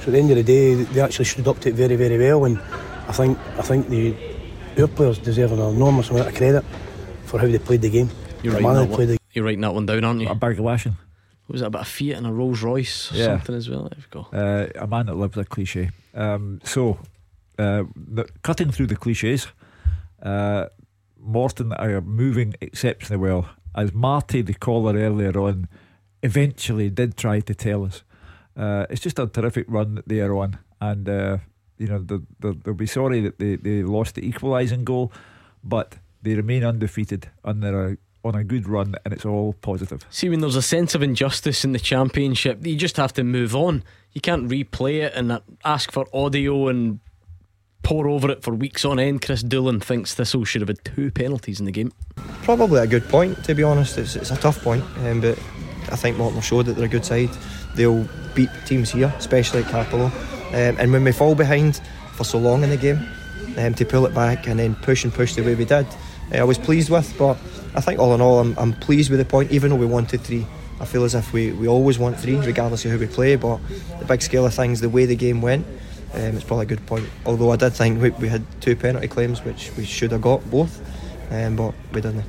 So 0.00 0.06
at 0.06 0.12
the 0.12 0.18
end 0.18 0.30
of 0.30 0.36
the 0.36 0.42
day, 0.42 0.74
they 0.74 1.00
actually 1.00 1.26
stood 1.26 1.46
up 1.48 1.58
to 1.60 1.68
it 1.68 1.74
very, 1.74 1.96
very 1.96 2.18
well. 2.18 2.44
And 2.44 2.58
I 3.08 3.12
think 3.12 3.38
I 3.58 3.62
think 3.62 3.88
the 3.88 4.14
our 4.80 4.86
players 4.86 5.18
deserve 5.18 5.52
an 5.52 5.58
enormous 5.58 6.08
amount 6.10 6.28
of 6.28 6.34
credit 6.36 6.64
for 7.24 7.38
how 7.40 7.46
they 7.48 7.58
played 7.58 7.82
the 7.82 7.90
game. 7.90 8.08
You're 8.42 8.54
the 8.54 8.60
writing, 8.62 8.74
that 8.74 8.80
they 8.84 8.86
one, 8.86 8.96
played 8.96 9.08
the 9.08 9.18
you're 9.32 9.44
writing 9.44 9.60
that 9.62 9.74
one 9.74 9.86
down, 9.86 10.04
aren't 10.04 10.20
you? 10.20 10.28
A 10.28 10.34
bag 10.36 10.58
of 10.58 10.64
washing. 10.64 10.92
What 11.46 11.54
was 11.54 11.60
that 11.62 11.66
about 11.68 11.82
a 11.82 11.84
Fiat 11.86 12.16
and 12.18 12.26
a 12.26 12.32
Rolls 12.32 12.62
Royce 12.62 13.10
or 13.12 13.16
Yeah. 13.16 13.24
something 13.26 13.54
as 13.56 13.68
well? 13.68 13.88
There 13.90 13.98
we 13.98 14.04
go. 14.10 14.26
Uh, 14.32 14.68
a 14.82 14.86
man 14.86 15.06
that 15.06 15.16
lives 15.16 15.36
a 15.36 15.44
cliche. 15.44 15.90
Um, 16.14 16.60
so, 16.62 16.98
uh, 17.58 17.84
the, 17.96 18.24
cutting 18.42 18.70
through 18.70 18.86
the 18.86 18.96
cliches, 18.96 19.48
uh, 20.22 20.66
Morton 21.20 21.72
are 21.72 22.00
moving 22.00 22.54
exceptionally 22.60 23.20
well. 23.20 23.50
As 23.74 23.92
Marty, 23.92 24.42
the 24.42 24.54
caller 24.54 24.96
earlier 24.96 25.38
on, 25.38 25.68
eventually 26.22 26.90
did 26.90 27.16
try 27.16 27.40
to 27.40 27.54
tell 27.54 27.84
us, 27.84 28.02
uh, 28.56 28.86
it's 28.90 29.00
just 29.00 29.18
a 29.18 29.26
terrific 29.26 29.66
run 29.68 29.94
that 29.96 30.08
they 30.08 30.20
are 30.20 30.34
on, 30.34 30.58
and 30.80 31.08
uh, 31.08 31.38
you 31.76 31.86
know 31.86 31.98
they'll, 31.98 32.22
they'll, 32.40 32.54
they'll 32.54 32.74
be 32.74 32.86
sorry 32.86 33.20
that 33.20 33.38
they, 33.38 33.56
they 33.56 33.82
lost 33.82 34.16
the 34.16 34.26
equalising 34.26 34.84
goal, 34.84 35.12
but 35.62 35.96
they 36.22 36.34
remain 36.34 36.64
undefeated 36.64 37.28
under 37.44 37.90
a, 37.90 37.96
on 38.24 38.34
a 38.34 38.42
good 38.42 38.68
run, 38.68 38.96
and 39.04 39.14
it's 39.14 39.24
all 39.24 39.52
positive. 39.60 40.04
See, 40.10 40.28
when 40.28 40.40
there's 40.40 40.56
a 40.56 40.62
sense 40.62 40.94
of 40.94 41.02
injustice 41.02 41.64
in 41.64 41.72
the 41.72 41.78
championship, 41.78 42.66
you 42.66 42.76
just 42.76 42.96
have 42.96 43.12
to 43.14 43.22
move 43.22 43.54
on. 43.54 43.84
You 44.12 44.20
can't 44.20 44.48
replay 44.48 45.04
it 45.04 45.14
and 45.14 45.30
uh, 45.30 45.40
ask 45.64 45.92
for 45.92 46.06
audio 46.12 46.68
and 46.68 46.98
pour 47.82 48.08
over 48.08 48.30
it 48.30 48.42
for 48.42 48.54
weeks 48.54 48.84
on 48.84 48.98
end. 48.98 49.22
Kris 49.22 49.42
Doolan 49.42 49.80
thinks 49.80 50.14
Thistle 50.14 50.44
should 50.44 50.60
have 50.60 50.68
had 50.68 50.84
two 50.84 51.10
penalties 51.10 51.60
in 51.60 51.66
the 51.66 51.72
game. 51.72 51.92
Probably 52.42 52.80
a 52.80 52.86
good 52.86 53.08
point, 53.08 53.42
to 53.44 53.54
be 53.54 53.62
honest. 53.62 53.98
It's, 53.98 54.16
it's 54.16 54.30
a 54.30 54.36
tough 54.36 54.62
point, 54.62 54.84
um, 54.98 55.20
but 55.20 55.38
I 55.90 55.96
think 55.96 56.16
Morton 56.16 56.40
showed 56.40 56.66
that 56.66 56.74
they're 56.76 56.86
a 56.86 56.88
good 56.88 57.04
side. 57.04 57.30
They'll 57.74 58.08
beat 58.34 58.50
teams 58.66 58.90
here, 58.90 59.12
especially 59.16 59.62
at 59.62 59.66
Cappielow. 59.66 60.12
Um, 60.48 60.76
and 60.78 60.92
when 60.92 61.04
we 61.04 61.12
fall 61.12 61.34
behind 61.34 61.80
for 62.12 62.24
so 62.24 62.38
long 62.38 62.62
in 62.62 62.70
the 62.70 62.76
game, 62.76 63.06
um, 63.56 63.74
to 63.74 63.84
pull 63.84 64.06
it 64.06 64.14
back 64.14 64.46
and 64.46 64.58
then 64.58 64.74
push 64.76 65.04
and 65.04 65.12
push 65.12 65.34
the 65.34 65.42
way 65.42 65.54
we 65.54 65.64
did, 65.64 65.86
uh, 66.32 66.38
I 66.38 66.44
was 66.44 66.58
pleased 66.58 66.90
with. 66.90 67.16
But 67.18 67.36
I 67.74 67.80
think 67.80 68.00
all 68.00 68.14
in 68.14 68.20
all, 68.20 68.40
I'm, 68.40 68.56
I'm 68.58 68.72
pleased 68.72 69.10
with 69.10 69.18
the 69.18 69.24
point, 69.24 69.50
even 69.50 69.70
though 69.70 69.76
we 69.76 69.86
wanted 69.86 70.20
three. 70.20 70.46
I 70.80 70.84
feel 70.84 71.04
as 71.04 71.14
if 71.14 71.32
we, 71.32 71.52
we 71.52 71.66
always 71.66 71.98
want 71.98 72.18
three, 72.18 72.36
regardless 72.36 72.84
of 72.84 72.92
who 72.92 72.98
we 72.98 73.06
play. 73.06 73.36
But 73.36 73.58
the 73.98 74.04
big 74.04 74.22
scale 74.22 74.46
of 74.46 74.54
things, 74.54 74.80
the 74.80 74.88
way 74.88 75.06
the 75.06 75.16
game 75.16 75.42
went, 75.42 75.66
um, 76.14 76.20
it's 76.36 76.44
probably 76.44 76.64
a 76.64 76.68
good 76.68 76.84
point. 76.86 77.06
Although 77.26 77.50
I 77.52 77.56
did 77.56 77.70
think 77.74 78.00
we, 78.00 78.10
we 78.10 78.28
had 78.28 78.42
two 78.60 78.74
penalty 78.76 79.08
claims, 79.08 79.44
which 79.44 79.70
we 79.76 79.84
should 79.84 80.12
have 80.12 80.22
got 80.22 80.48
both, 80.50 80.80
um, 81.30 81.56
but 81.56 81.74
we 81.92 82.00
didn't. 82.00 82.24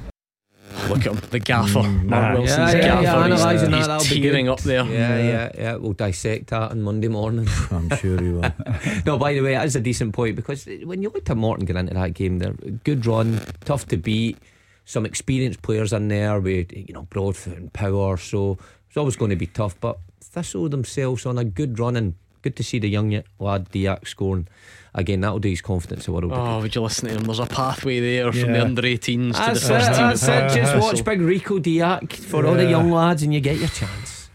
Look 0.87 0.99
at 1.05 1.07
him, 1.07 1.21
the 1.29 1.39
gaffer, 1.39 1.79
Mm, 1.79 2.05
Mark 2.05 2.33
nah. 2.33 2.39
Wilson's 2.39 2.73
yeah, 2.73 2.79
yeah, 2.79 2.81
gaffer. 2.81 3.03
yeah, 3.03 3.23
he's 3.27 3.41
analysing 3.41 3.73
he's 3.73 3.87
that'll 3.87 4.05
tearing 4.05 4.45
good. 4.45 4.51
up 4.51 4.59
there. 4.61 4.85
Yeah, 4.85 5.17
yeah, 5.17 5.51
yeah. 5.55 5.75
We'll 5.75 5.93
dissect 5.93 6.47
that 6.47 6.71
on 6.71 6.81
Monday 6.81 7.07
morning. 7.09 7.47
I'm 7.71 7.89
sure 7.97 8.19
he 8.21 8.29
will. 8.29 8.51
no, 9.05 9.17
by 9.17 9.33
the 9.33 9.41
way, 9.41 9.53
that 9.53 9.65
is 9.65 9.75
a 9.75 9.81
decent 9.81 10.13
point 10.13 10.35
because 10.35 10.65
when 10.85 11.01
you 11.01 11.09
looked 11.09 11.29
at 11.29 11.37
Morton 11.37 11.65
get 11.65 11.75
into 11.75 11.93
that 11.93 12.13
game, 12.13 12.39
they're 12.39 12.53
good 12.83 13.05
run, 13.05 13.41
tough 13.65 13.87
to 13.87 13.97
beat, 13.97 14.37
some 14.85 15.05
experienced 15.05 15.61
players 15.61 15.91
in 15.93 16.07
there 16.07 16.39
with 16.39 16.71
you 16.71 16.93
know 16.93 17.03
Broadfoot 17.03 17.57
and 17.57 17.73
power, 17.73 18.17
so 18.17 18.57
it's 18.87 18.97
always 18.97 19.15
going 19.15 19.29
to 19.31 19.35
be 19.35 19.47
tough. 19.47 19.79
But 19.79 19.99
Thistle 20.21 20.69
themselves 20.69 21.25
on 21.25 21.37
a 21.37 21.43
good 21.43 21.77
run 21.77 21.95
and 21.97 22.13
good 22.41 22.55
to 22.55 22.63
see 22.63 22.79
the 22.79 22.89
young 22.89 23.23
lad 23.39 23.69
Dyack 23.69 24.07
scoring 24.07 24.47
again. 24.93 25.21
That'll 25.21 25.39
do 25.39 25.49
his 25.49 25.61
confidence 25.61 26.07
a 26.07 26.11
world. 26.11 26.31
Oh, 26.33 26.61
would 26.61 26.73
you 26.75 26.81
listen 26.81 27.07
to 27.09 27.15
him? 27.15 27.23
There's 27.23 27.39
a 27.39 27.45
pathway 27.45 27.99
there 27.99 28.31
from 28.31 28.53
the 28.53 28.61
under 28.61 28.81
18s 28.81 29.33
to 29.33 29.53
the 29.53 29.59
first 29.59 29.69
it, 29.69 29.93
team. 29.93 30.07
that's 30.07 30.23
it. 30.27 30.49
Just 30.61 30.77
watch 30.77 31.03
big 31.03 31.21
Rico 31.21 31.59
Dyack 31.59 32.13
for 32.13 32.45
all 32.45 32.55
the 32.55 32.65
young 32.69 32.91
lads, 32.91 33.23
and 33.23 33.33
you 33.33 33.39
get 33.41 33.57
your 33.57 33.69
chance. 33.69 34.29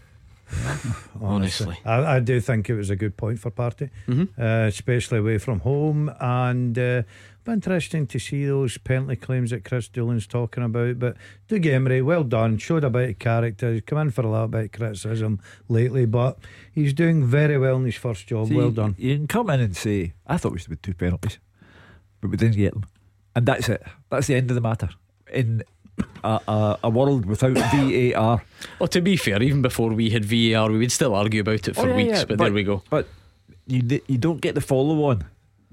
Honestly. 1.21 1.77
I, 1.85 2.15
I 2.15 2.19
do 2.19 2.39
think 2.39 2.69
it 2.69 2.75
was 2.75 2.89
a 2.89 2.95
good 2.95 3.17
point 3.17 3.39
for 3.39 3.49
Party, 3.51 3.89
Mhm. 4.07 4.29
uh, 4.37 4.67
especially 4.67 5.19
away 5.19 5.37
from 5.37 5.59
home. 5.61 6.11
And 6.19 6.77
uh, 6.77 7.01
be 7.45 7.51
interesting 7.51 8.07
to 8.07 8.19
see 8.19 8.45
those 8.45 8.77
penalty 8.77 9.15
claims 9.15 9.51
that 9.51 9.63
Kris 9.63 9.87
Doolan's 9.87 10.27
talking 10.27 10.63
about. 10.63 10.99
But 10.99 11.15
Doug 11.47 11.61
Imrie, 11.61 12.03
well 12.03 12.23
done, 12.23 12.57
showed 12.57 12.83
a 12.83 12.89
bit 12.89 13.09
of 13.11 13.19
character. 13.19 13.71
He's 13.71 13.83
come 13.83 13.99
in 13.99 14.11
for 14.11 14.21
a 14.23 14.29
little 14.29 14.47
bit 14.47 14.65
of 14.65 14.71
criticism 14.71 15.39
lately, 15.69 16.05
but 16.05 16.37
he's 16.73 16.93
doing 16.93 17.23
very 17.23 17.57
well 17.57 17.77
in 17.77 17.85
his 17.85 17.95
first 17.95 18.27
job. 18.27 18.47
See, 18.47 18.55
well 18.55 18.71
done. 18.71 18.95
You 18.97 19.15
can 19.15 19.27
come 19.27 19.49
in 19.49 19.59
and 19.59 19.75
say, 19.75 20.13
I 20.25 20.37
thought 20.37 20.53
we 20.53 20.59
should 20.59 20.71
have 20.71 20.81
two 20.81 20.93
penalties, 20.93 21.37
but 22.19 22.31
we 22.31 22.37
didn't 22.37 22.57
get 22.57 22.73
them. 22.73 22.85
And 23.35 23.45
that's 23.45 23.69
it. 23.69 23.83
That's 24.09 24.27
the 24.27 24.35
end 24.35 24.49
of 24.49 24.55
the 24.55 24.61
matter. 24.61 24.89
In 25.31 25.63
a, 26.23 26.39
a, 26.47 26.79
a 26.85 26.89
world 26.89 27.25
without 27.25 27.53
VAR. 27.73 28.43
Well, 28.79 28.87
to 28.87 29.01
be 29.01 29.17
fair, 29.17 29.41
even 29.43 29.61
before 29.61 29.91
we 29.91 30.09
had 30.09 30.25
VAR, 30.25 30.71
we 30.71 30.79
would 30.79 30.91
still 30.91 31.13
argue 31.13 31.41
about 31.41 31.67
it 31.67 31.75
for 31.75 31.81
Oh, 31.81 31.87
yeah, 31.89 31.95
weeks, 31.95 32.19
yeah, 32.19 32.25
but, 32.25 32.37
there 32.39 32.51
we 32.53 32.63
go. 32.63 32.81
But 32.89 33.07
you 33.67 34.01
you 34.07 34.17
don't 34.17 34.41
get 34.41 34.55
the 34.55 34.61
follow 34.61 35.03
on 35.05 35.25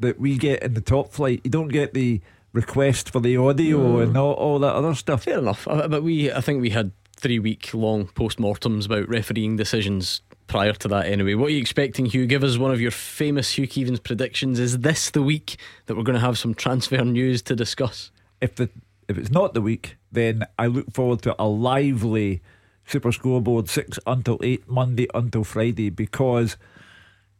that 0.02 0.20
we 0.20 0.36
get 0.36 0.62
in 0.62 0.74
the 0.74 0.80
top 0.80 1.12
flight. 1.12 1.40
You 1.44 1.50
don't 1.50 1.68
get 1.68 1.94
the 1.94 2.20
request 2.52 3.10
for 3.10 3.20
the 3.20 3.36
audio 3.36 3.78
No. 3.78 3.98
and 4.00 4.16
all, 4.16 4.34
all 4.34 4.58
that 4.60 4.74
other 4.74 4.94
stuff. 4.94 5.24
Fair 5.24 5.38
enough. 5.38 5.66
Uh, 5.66 5.88
But 5.88 6.02
we, 6.02 6.30
I 6.30 6.40
think 6.42 6.60
we 6.60 6.70
had 6.70 6.92
three 7.16 7.38
week 7.38 7.70
long 7.72 8.06
post 8.08 8.38
mortems 8.38 8.86
about 8.86 9.08
refereeing 9.08 9.56
decisions 9.56 10.20
prior 10.48 10.72
to 10.74 10.88
that 10.88 11.06
anyway. 11.06 11.34
What 11.34 11.46
are 11.46 11.52
you 11.52 11.60
expecting, 11.60 12.04
Hugh? 12.06 12.26
Give 12.26 12.44
us 12.44 12.58
one 12.58 12.72
of 12.72 12.80
your 12.80 12.90
famous 12.90 13.56
Hugh 13.56 13.66
Keevins 13.66 14.02
predictions. 14.02 14.58
Is 14.58 14.78
this 14.80 15.08
the 15.10 15.22
week 15.22 15.56
that 15.86 15.96
we're 15.96 16.02
going 16.02 16.18
to 16.20 16.26
have 16.26 16.36
some 16.36 16.52
transfer 16.54 17.02
news 17.04 17.40
to 17.42 17.56
discuss? 17.56 18.10
If 18.40 18.56
the 18.56 18.68
if 19.08 19.16
it's 19.18 19.30
not 19.30 19.54
the 19.54 19.62
week, 19.62 19.96
then 20.10 20.44
I 20.58 20.66
look 20.66 20.92
forward 20.92 21.22
to 21.22 21.34
a 21.38 21.46
lively 21.46 22.42
Super 22.86 23.12
Scoreboard 23.12 23.68
six 23.68 23.98
until 24.06 24.38
eight 24.42 24.68
Monday 24.68 25.06
until 25.14 25.44
Friday 25.44 25.88
because 25.90 26.56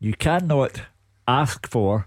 you 0.00 0.14
cannot 0.14 0.82
ask 1.28 1.68
for 1.68 2.06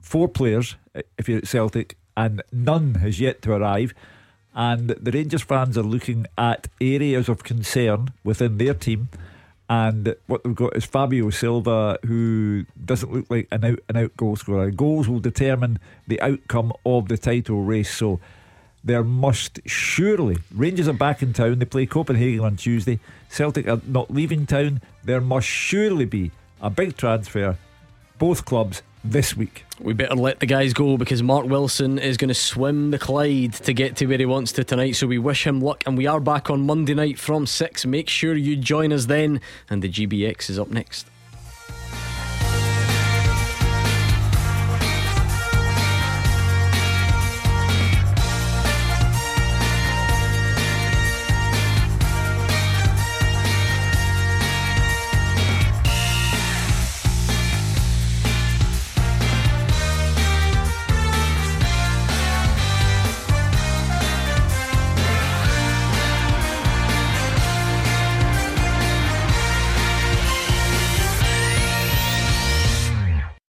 four 0.00 0.28
players 0.28 0.76
if 1.18 1.28
you're 1.28 1.38
at 1.38 1.48
Celtic 1.48 1.96
and 2.16 2.42
none 2.52 2.94
has 2.96 3.20
yet 3.20 3.42
to 3.42 3.52
arrive. 3.52 3.94
And 4.54 4.90
the 4.90 5.12
Rangers 5.12 5.42
fans 5.42 5.78
are 5.78 5.82
looking 5.82 6.26
at 6.36 6.68
areas 6.80 7.28
of 7.28 7.44
concern 7.44 8.12
within 8.24 8.58
their 8.58 8.74
team. 8.74 9.08
And 9.68 10.16
what 10.26 10.42
they've 10.42 10.54
got 10.54 10.76
is 10.76 10.84
Fabio 10.84 11.30
Silva, 11.30 11.98
who 12.04 12.66
doesn't 12.84 13.12
look 13.12 13.26
like 13.30 13.46
an 13.52 13.64
out 13.64 13.78
and 13.88 13.96
out 13.96 14.16
goal 14.16 14.34
scorer. 14.34 14.72
Goals 14.72 15.08
will 15.08 15.20
determine 15.20 15.78
the 16.08 16.20
outcome 16.20 16.72
of 16.84 17.06
the 17.06 17.16
title 17.16 17.62
race. 17.62 17.94
So 17.94 18.18
there 18.82 19.04
must 19.04 19.60
surely, 19.66 20.38
Rangers 20.52 20.88
are 20.88 20.92
back 20.92 21.22
in 21.22 21.32
town. 21.32 21.60
They 21.60 21.66
play 21.66 21.86
Copenhagen 21.86 22.44
on 22.44 22.56
Tuesday. 22.56 22.98
Celtic 23.28 23.68
are 23.68 23.80
not 23.86 24.10
leaving 24.10 24.44
town. 24.44 24.80
There 25.04 25.20
must 25.20 25.46
surely 25.46 26.04
be 26.04 26.32
a 26.60 26.68
big 26.68 26.96
transfer, 26.96 27.56
both 28.18 28.44
clubs, 28.44 28.82
this 29.02 29.36
week. 29.36 29.64
We 29.80 29.92
better 29.92 30.14
let 30.14 30.40
the 30.40 30.46
guys 30.46 30.72
go 30.72 30.96
because 30.96 31.22
Mark 31.22 31.46
Wilson 31.46 31.98
is 31.98 32.16
going 32.16 32.28
to 32.28 32.34
swim 32.34 32.90
the 32.90 32.98
Clyde 32.98 33.54
to 33.54 33.72
get 33.72 33.96
to 33.96 34.06
where 34.06 34.18
he 34.18 34.26
wants 34.26 34.52
to 34.52 34.64
tonight. 34.64 34.92
So 34.92 35.06
we 35.06 35.18
wish 35.18 35.46
him 35.46 35.60
luck, 35.60 35.82
and 35.86 35.98
we 35.98 36.06
are 36.06 36.20
back 36.20 36.50
on 36.50 36.66
Monday 36.66 36.94
night 36.94 37.18
from 37.18 37.46
6. 37.46 37.86
Make 37.86 38.08
sure 38.08 38.34
you 38.34 38.56
join 38.56 38.92
us 38.92 39.06
then, 39.06 39.40
and 39.68 39.82
the 39.82 39.88
GBX 39.88 40.50
is 40.50 40.58
up 40.58 40.70
next. 40.70 41.09